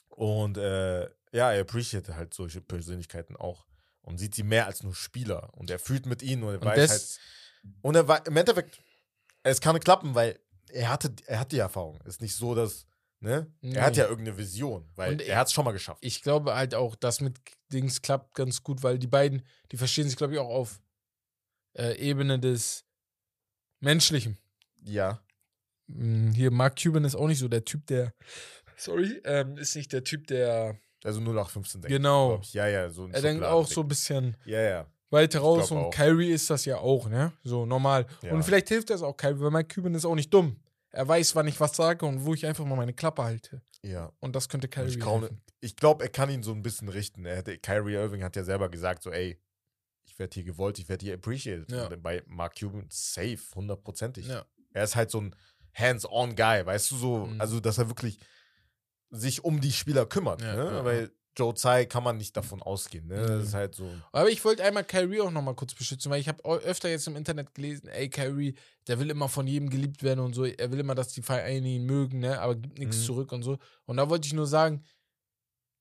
Und 0.09 0.57
äh, 0.57 1.03
ja, 1.31 1.51
er 1.53 1.61
appreciate 1.61 2.15
halt 2.15 2.33
solche 2.33 2.61
Persönlichkeiten 2.61 3.35
auch 3.35 3.65
und 4.01 4.17
sieht 4.17 4.33
sie 4.35 4.43
mehr 4.43 4.65
als 4.65 4.83
nur 4.83 4.95
Spieler. 4.95 5.49
Und 5.55 5.69
er 5.69 5.79
fühlt 5.79 6.05
mit 6.07 6.21
ihnen 6.23 6.43
und 6.43 6.49
er 6.55 6.61
Und 6.61 6.65
weiß 6.65 6.89
halt. 6.89 7.19
Und 7.81 7.95
er 7.95 8.07
war, 8.07 8.25
im 8.25 8.35
Endeffekt, 8.37 8.81
es 9.43 9.61
kann 9.61 9.79
klappen, 9.79 10.15
weil 10.15 10.39
er 10.71 10.89
hatte, 10.89 11.13
er 11.25 11.39
hat 11.39 11.51
die 11.51 11.59
Erfahrung. 11.59 11.99
Ist 12.05 12.21
nicht 12.21 12.35
so, 12.35 12.53
dass, 12.55 12.85
ne? 13.19 13.51
Er 13.61 13.83
hat 13.83 13.93
Nee. 13.93 13.99
ja 13.99 14.07
irgendeine 14.07 14.37
Vision, 14.37 14.87
weil 14.95 15.13
Und 15.13 15.21
er 15.21 15.37
hat 15.37 15.47
es 15.47 15.53
schon 15.53 15.65
mal 15.65 15.71
geschafft. 15.71 15.99
ich 16.03 16.21
glaube 16.21 16.53
halt 16.55 16.75
auch, 16.75 16.95
das 16.95 17.21
mit 17.21 17.37
Dings 17.71 18.01
klappt 18.01 18.35
ganz 18.35 18.63
gut, 18.63 18.83
weil 18.83 18.99
die 18.99 19.07
beiden, 19.07 19.45
die 19.71 19.77
verstehen 19.77 20.07
sich, 20.07 20.17
glaube 20.17 20.33
ich, 20.33 20.39
auch 20.39 20.49
auf 20.49 20.79
äh, 21.77 21.95
Ebene 21.97 22.39
des 22.39 22.85
Menschlichen. 23.79 24.37
ja. 24.83 25.21
Mm, 25.87 26.31
Hier, 26.33 26.51
Mark 26.51 26.77
Cuban 26.79 27.03
ist 27.03 27.15
auch 27.15 27.27
nicht 27.27 27.39
so 27.39 27.47
der 27.47 27.65
Typ, 27.65 27.87
der. 27.87 28.13
Sorry, 28.77 29.19
ähm, 29.25 29.57
ist 29.57 29.75
nicht 29.75 29.91
der 29.91 30.03
Typ, 30.03 30.27
der. 30.27 30.77
Also 31.03 31.19
0 31.19 31.33
nach 31.33 31.49
15 31.49 31.81
denkt. 31.81 31.91
Genau. 31.95 32.39
ich. 32.43 32.53
Ja, 32.53 32.67
ja, 32.67 32.89
so 32.91 33.05
ein 33.05 33.13
Er 33.13 33.21
denkt 33.23 33.43
auch 33.43 33.65
so 33.65 33.81
ein 33.81 33.87
bisschen 33.87 34.37
Ja, 34.45 34.61
ja. 34.61 34.85
Weiter 35.11 35.39
raus 35.39 35.67
glaub 35.67 35.79
und 35.79 35.85
auch. 35.87 35.91
Kyrie 35.91 36.31
ist 36.31 36.49
das 36.49 36.65
ja 36.65 36.77
auch, 36.77 37.09
ne? 37.09 37.31
So 37.43 37.65
normal. 37.65 38.05
Ja. 38.21 38.33
Und 38.33 38.43
vielleicht 38.43 38.69
hilft 38.69 38.89
das 38.89 39.01
auch 39.01 39.15
Kyrie, 39.17 39.39
weil 39.39 39.51
Mark 39.51 39.73
Cuban 39.73 39.93
ist 39.95 40.05
auch 40.05 40.15
nicht 40.15 40.33
dumm. 40.33 40.57
Er 40.91 41.07
weiß, 41.07 41.35
wann 41.35 41.47
ich 41.47 41.59
was 41.59 41.75
sage 41.75 42.05
und 42.05 42.25
wo 42.25 42.33
ich 42.33 42.45
einfach 42.45 42.65
mal 42.65 42.75
meine 42.75 42.93
Klappe 42.93 43.23
halte. 43.23 43.61
Ja. 43.83 44.11
Und 44.19 44.35
das 44.35 44.49
könnte 44.49 44.67
Und 44.67 44.71
Kyrie 44.73 44.89
ich 44.89 44.99
glaube, 44.99 45.27
helfen. 45.27 45.41
ich 45.61 45.75
glaub, 45.75 46.01
er 46.01 46.09
kann 46.09 46.29
ihn 46.29 46.43
so 46.43 46.51
ein 46.51 46.61
bisschen 46.63 46.89
richten. 46.89 47.25
Er 47.25 47.37
hätte, 47.37 47.57
Kyrie 47.57 47.93
Irving 47.93 48.23
hat 48.23 48.35
ja 48.35 48.43
selber 48.43 48.69
gesagt, 48.69 49.03
so, 49.03 49.11
ey, 49.11 49.39
ich 50.05 50.17
werde 50.19 50.33
hier 50.33 50.43
gewollt, 50.43 50.79
ich 50.79 50.89
werde 50.89 51.05
hier 51.05 51.13
appreciated. 51.13 51.71
Ja. 51.71 51.87
Und 51.87 52.01
bei 52.03 52.23
Mark 52.25 52.59
Cuban 52.59 52.85
safe, 52.89 53.37
hundertprozentig. 53.55 54.27
Ja. 54.27 54.45
Er 54.73 54.83
ist 54.83 54.95
halt 54.95 55.11
so 55.11 55.21
ein 55.21 55.35
hands-on 55.73 56.35
Guy, 56.35 56.65
weißt 56.65 56.91
du, 56.91 56.95
so, 56.97 57.17
Mhm. 57.27 57.39
also, 57.39 57.59
dass 57.59 57.77
er 57.77 57.87
wirklich 57.87 58.19
sich 59.11 59.43
um 59.43 59.61
die 59.61 59.71
Spieler 59.71 60.05
kümmert, 60.05 60.41
Ja, 60.41 60.55
ne? 60.55 60.83
Weil 60.83 61.11
Joe 61.39 61.53
Tsai 61.53 61.85
kann 61.85 62.03
man 62.03 62.17
nicht 62.17 62.35
davon 62.35 62.61
ausgehen, 62.61 63.07
ne? 63.07 63.15
Das 63.21 63.29
Mhm. 63.37 63.43
ist 63.43 63.53
halt 63.53 63.75
so, 63.75 63.89
Aber 64.11 64.29
ich 64.29 64.43
wollte 64.43 64.63
einmal 64.63 64.83
Kyrie 64.83 65.21
auch 65.21 65.31
nochmal 65.31 65.55
kurz 65.55 65.73
beschützen, 65.73 66.11
weil 66.11 66.19
ich 66.19 66.27
habe 66.27 66.43
öfter 66.43 66.89
jetzt 66.89 67.07
im 67.07 67.15
Internet 67.15 67.55
gelesen, 67.55 67.87
ey, 67.87 68.09
Kyrie, 68.09 68.55
der 68.87 68.99
will 68.99 69.09
immer 69.09 69.29
von 69.29 69.47
jedem 69.47 69.69
geliebt 69.69 70.03
werden 70.03 70.19
und 70.19 70.33
so. 70.33 70.45
Er 70.45 70.71
will 70.71 70.79
immer, 70.79 70.95
dass 70.95 71.09
die 71.13 71.21
Vereine 71.21 71.67
ihn 71.67 71.85
mögen, 71.85 72.19
ne? 72.19 72.39
Aber 72.41 72.55
gibt 72.55 72.77
nichts 72.77 72.97
Mhm. 72.97 73.03
zurück 73.03 73.31
und 73.31 73.43
so. 73.43 73.57
Und 73.85 73.97
da 73.97 74.09
wollte 74.09 74.27
ich 74.27 74.33
nur 74.33 74.47
sagen, 74.47 74.83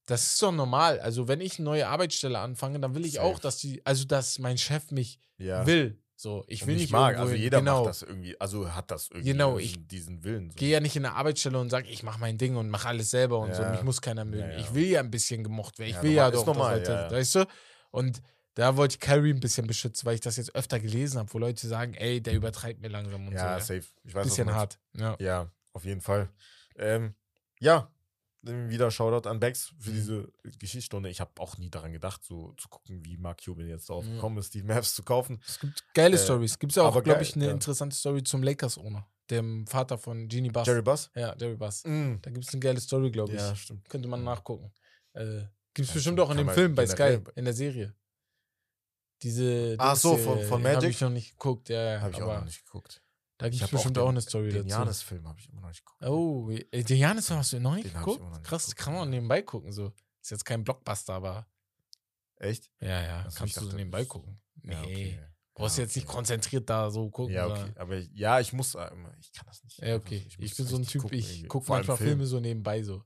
das 0.06 0.30
ist 0.32 0.42
doch 0.42 0.52
normal. 0.52 1.00
Also, 1.00 1.28
wenn 1.28 1.40
ich 1.40 1.58
eine 1.58 1.64
neue 1.66 1.86
Arbeitsstelle 1.88 2.38
anfange, 2.38 2.80
dann 2.80 2.94
will 2.94 3.04
ich 3.04 3.14
Safe. 3.14 3.26
auch, 3.26 3.38
dass 3.38 3.58
die, 3.58 3.84
also 3.84 4.04
dass 4.06 4.38
mein 4.38 4.56
Chef 4.56 4.90
mich 4.90 5.18
ja. 5.36 5.66
will. 5.66 5.98
So, 6.20 6.42
ich 6.48 6.66
will 6.66 6.74
nicht 6.74 6.82
nicht 6.82 6.92
mag. 6.92 7.16
Also 7.16 7.32
jeder 7.32 7.60
genau. 7.60 7.84
macht 7.84 7.90
das 7.90 8.02
irgendwie, 8.02 8.40
also 8.40 8.74
hat 8.74 8.90
das 8.90 9.08
irgendwie 9.08 9.30
Genau, 9.30 9.56
diesen, 9.56 9.86
diesen 9.86 10.24
Willen. 10.24 10.50
So. 10.50 10.56
Gehe 10.56 10.70
ja 10.70 10.80
nicht 10.80 10.96
in 10.96 11.06
eine 11.06 11.14
Arbeitsstelle 11.14 11.56
und 11.60 11.70
sage, 11.70 11.86
ich 11.86 12.02
mache 12.02 12.18
mein 12.18 12.36
Ding 12.38 12.56
und 12.56 12.70
mache 12.70 12.88
alles 12.88 13.10
selber 13.10 13.38
und 13.38 13.54
so. 13.54 13.62
Ja. 13.62 13.70
Mich 13.70 13.84
muss 13.84 14.02
keiner 14.02 14.24
mögen. 14.24 14.42
Ja, 14.42 14.50
ja. 14.50 14.58
Ich 14.58 14.74
will 14.74 14.86
ja 14.86 14.98
ein 14.98 15.12
bisschen 15.12 15.44
gemocht 15.44 15.78
werden. 15.78 15.90
Ich 15.90 16.02
will 16.02 16.10
ja 16.10 16.28
doch, 16.32 16.44
normal, 16.44 16.82
ja, 16.82 17.04
ja. 17.04 17.10
weißt 17.12 17.36
du? 17.36 17.46
Und 17.92 18.20
da 18.54 18.76
wollte 18.76 18.94
ich 18.96 19.00
Kyrie 19.00 19.32
ein 19.32 19.38
bisschen 19.38 19.68
beschützen, 19.68 20.06
weil 20.06 20.16
ich 20.16 20.20
das 20.20 20.36
jetzt 20.38 20.56
öfter 20.56 20.80
gelesen 20.80 21.20
habe, 21.20 21.32
wo 21.32 21.38
Leute 21.38 21.68
sagen, 21.68 21.94
ey, 21.94 22.20
der 22.20 22.34
übertreibt 22.34 22.80
mir 22.80 22.88
langsam 22.88 23.28
und 23.28 23.34
ja, 23.34 23.60
so. 23.60 23.74
Ja. 23.74 23.80
safe. 23.80 23.92
Ich 24.02 24.12
weiß, 24.12 24.26
Bisschen 24.26 24.52
hart. 24.52 24.80
Ja. 24.96 25.16
Ja, 25.20 25.52
auf 25.72 25.84
jeden 25.84 26.00
Fall. 26.00 26.30
Ähm, 26.74 27.14
ja, 27.60 27.92
wieder 28.42 28.90
Shoutout 28.90 29.28
an 29.28 29.40
Bex 29.40 29.74
für 29.80 29.90
Mhm. 29.90 29.94
diese 29.94 30.32
Geschichtsstunde. 30.58 31.08
Ich 31.10 31.20
habe 31.20 31.32
auch 31.38 31.58
nie 31.58 31.70
daran 31.70 31.92
gedacht, 31.92 32.24
so 32.24 32.52
zu 32.56 32.68
gucken, 32.68 33.04
wie 33.04 33.16
Mark 33.16 33.42
Cuban 33.44 33.66
jetzt 33.68 33.90
darauf 33.90 34.06
Ja. 34.06 34.14
gekommen 34.14 34.38
ist, 34.38 34.54
die 34.54 34.62
Maps 34.62 34.94
zu 34.94 35.02
kaufen. 35.02 35.40
Es 35.46 35.58
gibt 35.58 35.84
geile 35.94 36.16
Äh, 36.16 36.18
Stories. 36.18 36.58
Gibt 36.58 36.72
es 36.72 36.78
auch, 36.78 37.02
glaube 37.02 37.22
ich, 37.22 37.34
eine 37.34 37.46
ja. 37.46 37.50
interessante 37.52 37.96
Story 37.96 38.22
zum 38.22 38.42
Lakers-Owner, 38.42 39.06
dem 39.30 39.66
Vater 39.66 39.98
von 39.98 40.28
Genie 40.28 40.50
Bass. 40.50 40.66
Jerry 40.68 40.82
Buss? 40.82 41.10
Ja, 41.16 41.34
Jerry 41.36 41.56
Bass. 41.56 41.82
Mm. 41.84 42.16
Da 42.22 42.30
gibt 42.30 42.44
es 42.46 42.52
eine 42.52 42.60
geile 42.60 42.80
Story, 42.80 43.10
glaube 43.10 43.32
ich. 43.32 43.38
Ja, 43.40 43.54
stimmt. 43.56 43.88
Könnte 43.88 44.08
man 44.08 44.22
nachgucken. 44.22 44.72
Äh, 45.14 45.42
gibt 45.74 45.80
es 45.80 45.88
Ja, 45.88 45.94
bestimmt 45.94 46.20
auch 46.20 46.30
in 46.30 46.36
dem 46.38 46.48
Film 46.50 46.74
bei 46.74 46.86
Sky, 46.86 47.18
in 47.34 47.44
der 47.44 47.54
Serie. 47.54 47.94
Diese 49.22 49.74
Ach 49.78 49.96
so, 49.96 50.16
von- 50.16 50.38
von 50.42 50.62
Habe 50.64 50.74
Magic? 50.74 50.90
ich 50.90 51.00
noch 51.00 51.10
nicht 51.10 51.30
geguckt, 51.32 51.68
ja. 51.70 51.94
ja, 51.94 52.00
Habe 52.00 52.12
ich 52.12 52.22
auch 52.22 52.34
noch 52.38 52.44
nicht 52.44 52.64
geguckt. 52.64 53.02
Da 53.38 53.46
gibt 53.48 53.56
Ich 53.56 53.62
es 53.62 53.70
bestimmt 53.70 53.96
den- 53.96 54.02
auch 54.02 54.08
eine 54.08 54.20
Story 54.20 54.48
Den 54.50 54.64
dazu. 54.68 54.80
Janis-Film 54.80 55.26
habe 55.28 55.38
ich 55.40 55.48
immer 55.48 55.60
noch 55.60 55.68
nicht 55.68 55.84
geguckt. 55.84 56.02
Oh, 56.04 56.50
den 56.50 56.98
Janis 56.98 57.30
hast 57.30 57.52
du 57.52 57.60
noch 57.60 57.74
nicht 57.76 57.84
Den 57.84 57.92
ich 57.92 57.98
geguckt? 57.98 58.20
noch 58.20 58.30
nicht 58.30 58.44
Krass, 58.44 58.64
geguckt, 58.66 58.80
kann 58.84 58.94
man 58.94 59.10
nebenbei 59.10 59.42
gucken. 59.42 59.72
So. 59.72 59.92
Ist 60.20 60.30
jetzt 60.30 60.44
kein 60.44 60.64
Blockbuster, 60.64 61.14
aber 61.14 61.46
Echt? 62.36 62.70
ja, 62.80 63.02
ja, 63.02 63.18
Ach 63.20 63.24
so, 63.24 63.28
ich 63.30 63.34
kannst 63.36 63.56
du 63.58 63.70
so 63.70 63.76
nebenbei 63.76 64.04
gucken. 64.04 64.40
Nee, 64.62 64.72
Ja, 64.72 64.80
okay. 64.82 65.20
brauchst 65.54 65.78
Ja, 65.78 65.84
jetzt 65.84 65.96
nicht 65.96 66.06
okay. 66.06 66.14
konzentriert 66.16 66.68
da 66.68 66.90
so 66.90 67.08
gucken. 67.10 67.34
Ja, 67.34 67.46
okay. 67.46 67.72
Aber 67.76 67.96
ich, 67.96 68.10
ja, 68.12 68.40
ich 68.40 68.52
muss, 68.52 68.74
äh, 68.74 68.90
ich 69.20 69.32
kann 69.32 69.46
das 69.46 69.62
nicht. 69.64 69.78
Ja, 69.78 69.94
okay. 69.96 70.22
muss 70.24 70.38
Ich, 70.38 70.56
bin 70.56 70.66
so 70.66 70.76
ein 70.76 70.84
Typ, 70.86 71.02
gucken 71.02 71.18
ich 71.18 71.48
gucke 71.48 71.70
manchmal 71.70 71.96
Film. 71.96 72.08
Filme 72.10 72.26
so 72.26 72.40
nebenbei 72.40 72.82
so. 72.82 73.02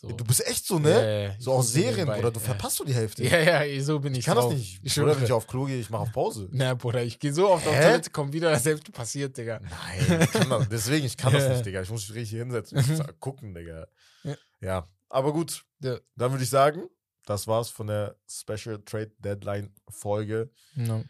So. 0.00 0.08
Ja, 0.08 0.14
Du 0.16 0.24
bist 0.24 0.46
echt 0.46 0.66
so, 0.66 0.78
ne? 0.78 1.36
So 1.38 1.52
auch 1.52 1.62
Serien, 1.62 2.06
Bruder, 2.08 2.30
du 2.30 2.40
verpasst 2.40 2.76
so 2.76 2.84
die 2.84 2.94
Hälfte. 2.94 3.22
Ja, 3.24 3.62
ja, 3.64 3.82
so 3.82 3.98
bin 4.00 4.12
ich. 4.14 4.20
ich 4.20 4.24
kann 4.26 4.36
das 4.36 4.46
drauf. 4.46 4.54
nicht. 4.54 4.80
Ich 4.82 4.94
Bruder, 4.94 5.06
wenn 5.08 5.14
schwöre. 5.14 5.24
ich 5.26 5.32
auf 5.32 5.46
Klo 5.46 5.64
gehe, 5.66 5.78
ich 5.78 5.90
mache 5.90 6.02
auf 6.02 6.12
Pause. 6.12 6.48
Na, 6.52 6.74
Bruder, 6.74 7.02
ich 7.02 7.18
gehe 7.18 7.32
so 7.32 7.48
oft 7.50 7.66
auf 7.66 7.74
Hä? 7.74 7.82
Toilette, 7.82 8.10
komm 8.10 8.32
wieder, 8.32 8.50
dasselbe 8.50 8.90
passiert, 8.92 9.36
Digga. 9.36 9.60
Nein, 9.60 10.22
ich 10.22 10.30
kann 10.32 10.48
das, 10.50 10.68
deswegen, 10.70 11.06
ich 11.06 11.16
kann 11.16 11.32
das 11.32 11.48
nicht, 11.48 11.66
Digga. 11.66 11.82
Ich 11.82 11.90
muss 11.90 12.08
mich 12.08 12.16
richtig 12.18 12.38
hinsetzen 12.38 12.82
gucken, 13.20 13.54
Digga. 13.54 13.86
Ja. 14.24 14.34
Ja, 14.60 14.88
aber 15.08 15.32
gut. 15.32 15.64
Dann 15.80 16.00
würde 16.16 16.42
ich 16.44 16.50
sagen, 16.50 16.88
das 17.26 17.46
war's 17.46 17.68
von 17.68 17.86
der 17.86 18.16
Special 18.28 18.82
Trade 18.84 19.12
Deadline 19.18 19.74
Folge. 19.88 20.50
Ja. 20.76 21.02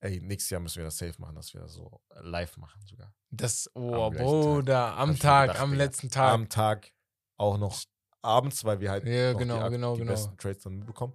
Ey, 0.00 0.20
nächstes 0.20 0.50
Jahr 0.50 0.60
müssen 0.60 0.78
wir 0.78 0.84
das 0.86 0.98
safe 0.98 1.14
machen, 1.18 1.36
dass 1.36 1.54
wir 1.54 1.60
das 1.60 1.74
so 1.74 2.00
live 2.22 2.56
machen 2.56 2.80
sogar. 2.86 3.14
Das, 3.30 3.70
oh, 3.74 3.94
Am 4.06 4.14
Bruder, 4.14 4.96
am 4.96 5.16
Tag, 5.18 5.48
gedacht, 5.50 5.62
am 5.62 5.74
letzten 5.74 6.10
Tag. 6.10 6.32
Am 6.32 6.48
Tag 6.48 6.92
auch 7.36 7.56
noch 7.56 7.80
abends, 8.22 8.64
weil 8.64 8.80
wir 8.80 8.90
halt 8.90 9.04
Ja, 9.06 9.32
genau, 9.34 9.64
die, 9.64 9.70
genau, 9.72 9.92
die 9.94 10.00
genau. 10.00 10.12
besten 10.12 10.36
Trades 10.38 10.62
dann 10.62 10.80
bekommen. 10.86 11.12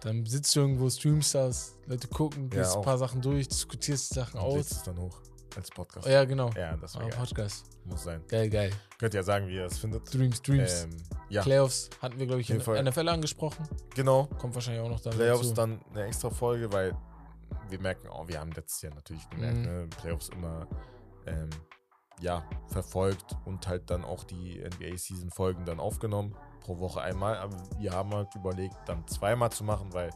Dann 0.00 0.24
sitzt 0.26 0.54
du 0.56 0.60
irgendwo, 0.60 0.88
streamst 0.90 1.34
das, 1.34 1.76
Leute 1.86 2.08
gucken, 2.08 2.50
Ja, 2.52 2.58
gehst 2.62 2.72
ein 2.72 2.78
auch. 2.78 2.84
paar 2.84 2.98
Sachen 2.98 3.20
durch, 3.20 3.46
diskutierst 3.48 4.10
die 4.10 4.14
Sachen 4.14 4.40
Und 4.40 4.46
aus. 4.46 4.70
es 4.70 4.82
dann 4.82 4.98
hoch 4.98 5.20
als 5.56 5.70
Podcast. 5.70 6.06
Oh, 6.06 6.10
ja, 6.10 6.24
genau. 6.24 6.50
Ja, 6.56 6.76
das 6.76 6.96
Ah, 6.96 7.00
war 7.00 7.08
geil. 7.10 7.18
Podcast. 7.20 7.64
Muss 7.84 8.02
sein. 8.02 8.20
Geil, 8.26 8.48
geil. 8.50 8.70
Könnt 8.98 9.14
ihr 9.14 9.20
ja 9.20 9.24
sagen, 9.24 9.46
wie 9.46 9.54
ihr 9.54 9.62
das 9.64 9.78
findet. 9.78 10.12
Dreams, 10.12 10.42
Dreams. 10.42 10.84
Ähm, 10.84 10.96
ja, 11.28 11.42
Playoffs 11.42 11.90
hatten 12.00 12.18
wir, 12.18 12.26
glaube 12.26 12.40
ich, 12.40 12.50
in 12.50 12.60
Fall. 12.60 12.82
NFL 12.82 13.08
angesprochen. 13.08 13.68
genau. 13.94 14.24
Kommt 14.38 14.54
wahrscheinlich 14.56 14.82
auch 14.82 14.88
noch 14.88 15.00
da 15.00 15.10
Playoffs 15.10 15.42
dazu. 15.42 15.54
dann 15.54 15.80
eine 15.92 16.04
extra 16.06 16.30
Folge, 16.30 16.72
weil 16.72 16.96
wir 17.68 17.78
merken 17.80 18.08
auch, 18.08 18.26
wir 18.26 18.40
haben 18.40 18.50
letztes 18.52 18.82
Jahr 18.82 18.94
natürlich 18.94 19.28
gemerkt, 19.30 19.58
Mhm. 19.58 19.62
ne, 19.64 19.86
Playoffs 20.00 20.28
immer 20.30 20.66
ähm, 21.26 21.50
ja, 22.20 22.44
verfolgt 22.68 23.36
und 23.44 23.66
halt 23.68 23.90
dann 23.90 24.04
auch 24.04 24.24
die 24.24 24.60
NBA-Season-Folgen 24.62 25.64
dann 25.64 25.80
aufgenommen. 25.80 26.34
Pro 26.60 26.78
Woche 26.78 27.00
einmal. 27.02 27.36
Aber 27.36 27.56
wir 27.78 27.92
haben 27.92 28.14
halt 28.14 28.34
überlegt, 28.34 28.76
dann 28.86 29.06
zweimal 29.06 29.50
zu 29.50 29.64
machen, 29.64 29.92
weil 29.92 30.10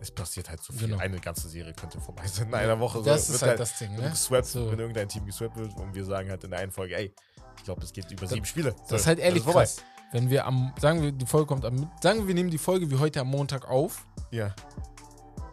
es 0.00 0.10
passiert 0.10 0.48
halt 0.48 0.62
so 0.62 0.72
viel. 0.72 0.88
Genau. 0.88 0.98
Eine 0.98 1.20
ganze 1.20 1.48
Serie 1.48 1.72
könnte 1.74 2.00
vorbei 2.00 2.26
sein 2.26 2.48
in 2.48 2.54
einer 2.54 2.80
Woche. 2.80 3.02
Das 3.02 3.26
so, 3.26 3.34
ist 3.34 3.40
wird 3.40 3.50
halt 3.50 3.60
das 3.60 3.78
Ding, 3.78 3.94
ne? 3.96 4.10
geswappt, 4.10 4.46
So. 4.46 4.70
wenn 4.72 4.78
irgendein 4.78 5.08
Team 5.08 5.26
geswappt 5.26 5.56
wird 5.56 5.76
und 5.78 5.94
wir 5.94 6.04
sagen 6.04 6.30
halt 6.30 6.42
in 6.44 6.50
der 6.50 6.60
einen 6.60 6.72
Folge, 6.72 6.96
ey, 6.96 7.14
ich 7.56 7.64
glaube, 7.64 7.82
es 7.82 7.92
geht 7.92 8.10
über 8.10 8.26
sieben 8.26 8.46
Spiele. 8.46 8.70
So, 8.72 8.76
Das 8.90 9.02
ist 9.02 9.06
halt 9.06 9.18
ehrlich 9.18 9.42
vorbei. 9.44 9.60
krass. 9.60 9.82
Wenn 10.12 10.28
wir 10.30 10.44
am, 10.46 10.72
sagen 10.80 11.02
wir, 11.02 11.12
die 11.12 11.26
Folge 11.26 11.46
kommt 11.46 11.64
am, 11.64 11.88
sagen 12.02 12.20
wir, 12.20 12.26
wir 12.28 12.34
nehmen 12.34 12.50
die 12.50 12.58
Folge 12.58 12.90
wie 12.90 12.96
heute 12.96 13.20
am 13.20 13.28
Montag 13.28 13.68
auf. 13.68 14.06
Ja, 14.32 14.54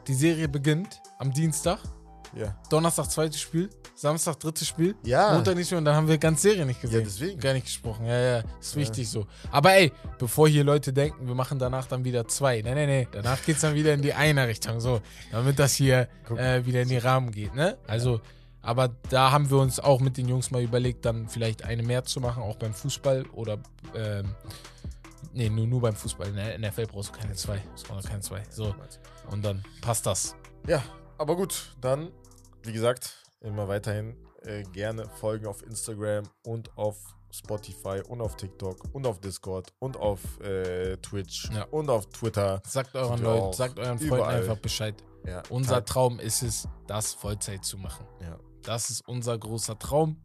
Die 0.07 0.14
Serie 0.15 0.48
beginnt 0.48 1.02
am 1.19 1.31
Dienstag. 1.34 1.80
Ja. 2.35 2.55
Donnerstag 2.69 3.09
zweites 3.09 3.39
Spiel. 3.41 3.69
Samstag 3.95 4.39
drittes 4.39 4.67
Spiel. 4.67 4.95
Ja, 5.03 5.33
Montag 5.33 5.55
nicht 5.55 5.71
mehr 5.71 5.79
und 5.79 5.85
dann 5.85 5.95
haben 5.95 6.07
wir 6.07 6.17
ganz 6.19 6.41
Serie 6.41 6.65
nicht 6.65 6.77
ja, 6.83 6.89
gesehen. 6.89 7.03
deswegen. 7.03 7.39
Gar 7.39 7.53
nicht 7.53 7.65
gesprochen. 7.65 8.05
Ja, 8.05 8.19
ja, 8.19 8.43
ist 8.59 8.75
Ja. 8.75 8.81
wichtig 8.81 9.09
so. 9.09 9.25
Aber 9.51 9.73
ey, 9.73 9.91
bevor 10.19 10.47
hier 10.47 10.63
Leute 10.63 10.93
denken, 10.93 11.27
wir 11.27 11.33
machen 11.33 11.57
danach 11.57 11.87
dann 11.87 12.03
wieder 12.05 12.27
zwei. 12.27 12.61
Nee, 12.61 12.75
nee, 12.75 12.85
nee. 12.85 13.07
Danach 13.11 13.43
geht's 13.43 13.61
dann 13.61 13.73
wieder 13.73 13.93
in 13.93 14.01
die 14.03 14.13
eine 14.13 14.47
Richtung. 14.47 14.79
So, 14.79 15.01
damit 15.31 15.57
das 15.57 15.73
hier 15.73 16.07
äh, 16.35 16.63
wieder 16.65 16.81
in 16.83 16.89
die 16.89 16.97
Rahmen 16.97 17.31
geht, 17.31 17.55
ne? 17.55 17.77
Also, 17.87 18.21
aber 18.61 18.89
da 19.09 19.31
haben 19.31 19.49
wir 19.49 19.57
uns 19.57 19.79
auch 19.79 19.99
mit 19.99 20.17
den 20.17 20.27
Jungs 20.27 20.51
mal 20.51 20.61
überlegt, 20.61 21.05
dann 21.05 21.27
vielleicht 21.27 21.63
eine 21.63 21.81
mehr 21.81 22.03
zu 22.03 22.19
machen, 22.19 22.43
auch 22.43 22.57
beim 22.57 22.73
Fußball 22.73 23.25
oder 23.33 23.57
ähm, 23.95 24.35
nee, 25.33 25.49
nur, 25.49 25.65
nur 25.65 25.81
beim 25.81 25.95
Fußball. 25.95 26.27
In 26.27 26.35
der 26.35 26.59
NFL 26.59 26.85
brauchst 26.87 27.15
du 27.15 27.19
keine 27.19 27.33
zwei. 27.33 27.61
Brauchst 27.87 28.07
keine 28.09 28.21
zwei. 28.21 28.43
So, 28.49 28.75
und 29.31 29.43
dann 29.43 29.63
passt 29.81 30.05
das. 30.05 30.35
Ja, 30.67 30.83
aber 31.18 31.35
gut, 31.35 31.76
dann, 31.81 32.11
wie 32.64 32.73
gesagt, 32.73 33.23
immer 33.41 33.68
weiterhin 33.68 34.15
äh, 34.44 34.64
gerne 34.64 35.07
folgen 35.19 35.45
auf 35.48 35.64
Instagram 35.64 36.23
und 36.44 36.76
auf 36.77 36.98
Spotify 37.31 38.02
und 38.07 38.22
auf 38.22 38.35
TikTok 38.38 38.77
und 38.94 39.06
auf 39.06 39.19
Discord 39.19 39.73
und 39.80 39.98
auf 39.98 40.39
äh, 40.41 40.98
Twitch 40.98 41.49
Ja. 41.52 41.64
und 41.65 41.89
auf 41.89 42.07
Twitter. 42.10 42.61
Sagt 42.65 42.95
euren 42.95 43.22
Leuten, 43.22 43.53
sagt 43.53 43.77
euren 43.80 43.98
Freunden 43.99 44.15
überall. 44.15 44.35
einfach 44.41 44.57
Bescheid. 44.57 44.95
Ja, 45.26 45.44
Unser 45.49 45.84
Traum 45.84 46.19
ist 46.19 46.41
es, 46.41 46.68
das 46.88 47.14
Vollzeit 47.14 47.65
zu 47.65 47.77
machen. 47.77 48.06
ja. 48.22 48.38
Das 48.64 48.89
ist 48.89 49.07
unser 49.07 49.38
großer 49.38 49.77
Traum. 49.80 50.19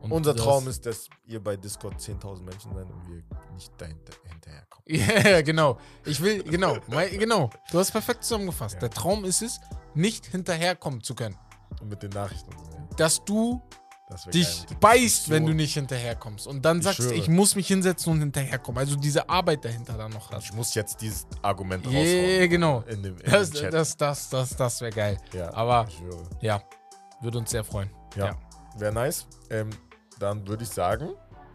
Und 0.00 0.12
Unser 0.12 0.36
Traum 0.36 0.68
ist, 0.68 0.86
dass 0.86 1.08
ihr 1.24 1.42
bei 1.42 1.56
Discord 1.56 1.94
10.000 1.98 2.42
Menschen 2.42 2.72
seid 2.74 2.88
und 2.88 3.08
wir 3.08 3.22
nicht 3.54 3.72
dahinter 3.78 4.12
hinterherkommen. 4.30 4.73
Ja, 4.86 5.40
genau. 5.42 5.78
Ich 6.04 6.20
will, 6.20 6.42
genau, 6.42 6.76
genau. 7.10 7.50
Du 7.70 7.78
hast 7.78 7.90
perfekt 7.90 8.22
zusammengefasst. 8.24 8.74
Ja. 8.74 8.80
Der 8.80 8.90
Traum 8.90 9.24
ist 9.24 9.40
es, 9.42 9.60
nicht 9.94 10.26
hinterherkommen 10.26 11.02
zu 11.02 11.14
können. 11.14 11.36
Und 11.80 11.88
mit 11.88 12.02
den 12.02 12.10
Nachrichten. 12.10 12.50
Dass 12.96 13.24
du 13.24 13.62
Das 14.08 14.24
dich 14.26 14.66
beißt, 14.80 15.30
wenn 15.30 15.46
du 15.46 15.54
nicht 15.54 15.74
hinterherkommst. 15.74 16.46
Und 16.46 16.62
dann 16.64 16.82
sagst, 16.82 16.98
schwöre. 17.00 17.14
ich 17.14 17.28
muss 17.28 17.56
mich 17.56 17.66
hinsetzen 17.66 18.12
und 18.12 18.20
hinterherkommen. 18.20 18.78
Also 18.78 18.96
diese 18.96 19.28
Arbeit 19.28 19.64
dahinter 19.64 19.94
dann 19.96 20.12
noch 20.12 20.30
hast. 20.30 20.44
Ich 20.44 20.52
muss 20.52 20.74
jetzt 20.74 21.00
dieses 21.00 21.26
Argument 21.42 21.84
Ja, 21.86 21.98
raushauen. 21.98 22.50
genau. 22.50 22.80
In 22.82 23.02
dem, 23.02 23.16
in 23.18 23.30
Das, 23.30 23.50
Chat. 23.52 23.72
das, 23.72 23.96
das, 23.96 24.28
das, 24.28 24.56
das 24.56 24.80
wäre 24.82 24.92
geil. 24.92 25.18
ja, 25.32 25.52
aber- 25.54 25.86
ich. 25.88 26.02
Ja, 26.42 26.62
würde 27.22 27.38
uns 27.38 27.50
sehr 27.50 27.64
freuen. 27.64 27.88
Ja, 28.16 28.26
Ja. 28.26 28.36
wäre 28.76 28.92
nice. 28.92 29.26
Ähm, 29.50 29.70
dann 30.18 30.46
würde 30.46 30.64
ich 30.64 30.70
sagen, 30.70 31.08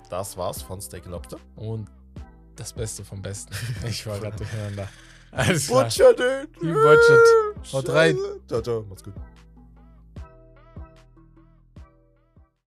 das 0.10 0.35
war's 0.35 0.61
von 0.64 0.81
Steak 0.81 1.06
Lobster. 1.06 1.38
Und 1.56 1.88
das 2.60 2.73
Beste 2.73 3.03
vom 3.03 3.22
Besten. 3.22 3.53
Ich 3.88 4.06
war 4.06 4.19
gerade 4.19 4.38
durcheinander. 4.38 4.90
Alles 5.31 5.68
klar. 5.68 5.84
Butcher, 5.86 6.14
dude. 6.14 6.48
You 6.61 6.73
butchered. 6.73 7.73
Haut 7.73 7.90
rein. 7.90 8.18
Ciao, 8.48 8.61
ciao. 8.61 8.86
Macht's 8.90 9.03
gut. 9.03 9.14